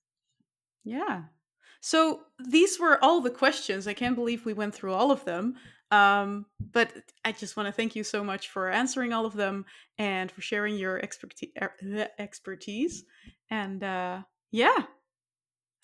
Yeah. 0.83 1.23
So 1.81 2.21
these 2.39 2.79
were 2.79 3.03
all 3.03 3.21
the 3.21 3.29
questions. 3.29 3.87
I 3.87 3.93
can't 3.93 4.15
believe 4.15 4.45
we 4.45 4.53
went 4.53 4.73
through 4.73 4.93
all 4.93 5.11
of 5.11 5.25
them. 5.25 5.55
Um, 5.91 6.45
but 6.71 6.91
I 7.23 7.33
just 7.33 7.55
want 7.55 7.67
to 7.67 7.73
thank 7.73 7.95
you 7.95 8.03
so 8.03 8.23
much 8.23 8.49
for 8.49 8.69
answering 8.69 9.13
all 9.13 9.25
of 9.25 9.33
them 9.33 9.65
and 9.97 10.31
for 10.31 10.41
sharing 10.41 10.75
your 10.75 10.97
expertise. 10.99 11.51
Er, 11.61 11.73
expertise. 12.17 13.03
And 13.51 13.83
uh, 13.83 14.21
yeah, 14.51 14.85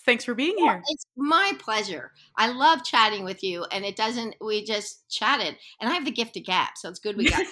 thanks 0.05 0.23
for 0.23 0.33
being 0.33 0.57
here. 0.57 0.81
It's 0.87 1.05
my 1.15 1.53
pleasure. 1.59 2.11
I 2.37 2.51
love 2.51 2.83
chatting 2.83 3.23
with 3.23 3.43
you, 3.43 3.65
and 3.71 3.85
it 3.85 3.95
doesn't. 3.95 4.35
We 4.41 4.63
just 4.63 5.09
chatted, 5.09 5.55
and 5.79 5.89
I 5.89 5.93
have 5.93 6.05
the 6.05 6.11
gift 6.11 6.37
of 6.37 6.45
gab, 6.45 6.69
so 6.75 6.89
it's 6.89 6.99
good 6.99 7.17
we 7.17 7.29
got. 7.29 7.45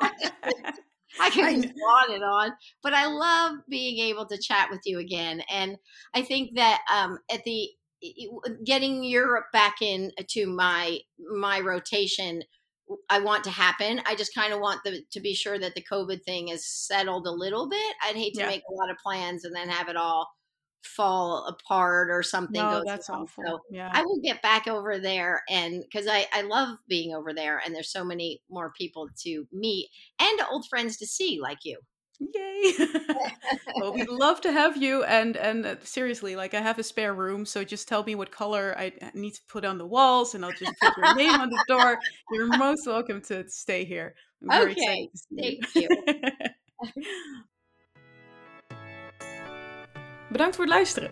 I 1.20 1.30
can 1.30 1.62
just 1.62 1.74
on 1.74 2.14
and 2.14 2.24
on, 2.24 2.52
but 2.82 2.94
I 2.94 3.06
love 3.06 3.58
being 3.68 3.98
able 4.06 4.26
to 4.26 4.38
chat 4.38 4.70
with 4.70 4.80
you 4.84 4.98
again, 4.98 5.42
and 5.50 5.76
I 6.14 6.22
think 6.22 6.56
that 6.56 6.80
um, 6.92 7.18
at 7.30 7.44
the 7.44 7.68
getting 8.64 9.04
Europe 9.04 9.46
back 9.52 9.76
in 9.80 10.10
to 10.30 10.46
my 10.46 10.98
my 11.18 11.60
rotation 11.60 12.42
I 13.08 13.20
want 13.20 13.44
to 13.44 13.50
happen. 13.50 14.00
I 14.06 14.14
just 14.14 14.34
kind 14.34 14.52
of 14.52 14.60
want 14.60 14.82
the, 14.84 15.02
to 15.12 15.20
be 15.20 15.34
sure 15.34 15.58
that 15.58 15.74
the 15.74 15.84
COVID 15.90 16.24
thing 16.24 16.48
is 16.48 16.66
settled 16.66 17.26
a 17.26 17.30
little 17.30 17.68
bit. 17.68 17.94
I'd 18.04 18.16
hate 18.16 18.34
to 18.34 18.40
yeah. 18.40 18.48
make 18.48 18.62
a 18.68 18.74
lot 18.74 18.90
of 18.90 18.98
plans 18.98 19.44
and 19.44 19.54
then 19.54 19.68
have 19.68 19.88
it 19.88 19.96
all 19.96 20.28
fall 20.82 21.46
apart 21.46 22.10
or 22.10 22.22
something 22.22 22.60
no, 22.60 22.78
goes 22.78 22.84
that's 22.86 23.08
wrong. 23.08 23.22
awful. 23.22 23.44
So 23.46 23.58
yeah. 23.70 23.90
I 23.92 24.02
will 24.02 24.20
get 24.20 24.42
back 24.42 24.66
over 24.66 24.98
there 24.98 25.42
and 25.48 25.82
because 25.82 26.06
I, 26.06 26.26
I 26.32 26.42
love 26.42 26.78
being 26.88 27.14
over 27.14 27.32
there 27.32 27.60
and 27.64 27.74
there's 27.74 27.92
so 27.92 28.04
many 28.04 28.42
more 28.50 28.72
people 28.76 29.08
to 29.24 29.46
meet 29.52 29.88
and 30.20 30.40
old 30.50 30.66
friends 30.68 30.96
to 30.98 31.06
see 31.06 31.40
like 31.40 31.58
you. 31.64 31.78
Yay! 32.34 32.72
well, 33.80 33.92
we'd 33.94 34.08
love 34.08 34.40
to 34.42 34.52
have 34.52 34.76
you, 34.76 35.02
and 35.04 35.36
and 35.36 35.66
uh, 35.66 35.76
seriously, 35.82 36.36
like 36.36 36.54
I 36.54 36.60
have 36.60 36.78
a 36.78 36.82
spare 36.82 37.14
room, 37.14 37.44
so 37.44 37.64
just 37.64 37.88
tell 37.88 38.04
me 38.04 38.14
what 38.14 38.30
color 38.30 38.74
I 38.78 38.92
need 39.14 39.32
to 39.32 39.40
put 39.48 39.64
on 39.64 39.78
the 39.78 39.86
walls, 39.86 40.34
and 40.34 40.44
I'll 40.44 40.52
just 40.52 40.72
put 40.80 40.96
your 40.96 41.14
name 41.16 41.40
on 41.40 41.50
the 41.50 41.64
door. 41.66 41.98
You're 42.30 42.46
most 42.58 42.86
welcome 42.86 43.22
to 43.22 43.48
stay 43.48 43.84
here. 43.84 44.14
I'm 44.48 44.70
okay, 44.70 45.10
thank 45.36 45.74
you. 45.74 45.88
Bedankt 50.32 50.56
voor 50.56 50.64
het 50.64 50.74
luisteren. 50.74 51.10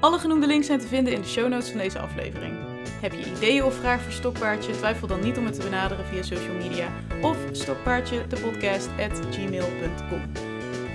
Alle 0.00 0.18
genoemde 0.18 0.46
links 0.46 0.66
zijn 0.66 0.78
te 0.78 0.86
vinden 0.86 1.12
in 1.12 1.20
de 1.20 1.28
show 1.28 1.48
notes 1.48 1.68
van 1.70 1.78
deze 1.78 1.98
aflevering. 1.98 2.54
Heb 3.00 3.12
je 3.12 3.30
ideeën 3.36 3.64
of 3.64 3.74
vragen 3.74 4.02
voor 4.02 4.12
Stokpaardje? 4.12 4.72
Twijfel 4.72 5.06
dan 5.06 5.20
niet 5.20 5.38
om 5.38 5.44
het 5.44 5.54
te 5.54 5.62
benaderen 5.62 6.04
via 6.04 6.22
social 6.22 6.54
media 6.54 6.88
of 7.22 7.36
stokpaardje. 7.52 8.16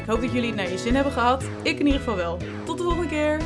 Ik 0.02 0.06
hoop 0.08 0.22
dat 0.22 0.32
jullie 0.32 0.48
het 0.48 0.56
naar 0.56 0.70
je 0.70 0.78
zin 0.78 0.95
hebben 0.95 1.14
gehad. 1.14 1.44
Ik 1.62 1.80
in 1.80 1.86
ieder 1.86 1.99
geval 1.99 2.16
wel. 2.16 2.38
Tot 2.66 2.78
de 2.78 2.84
volgende 2.84 3.08
keer! 3.08 3.41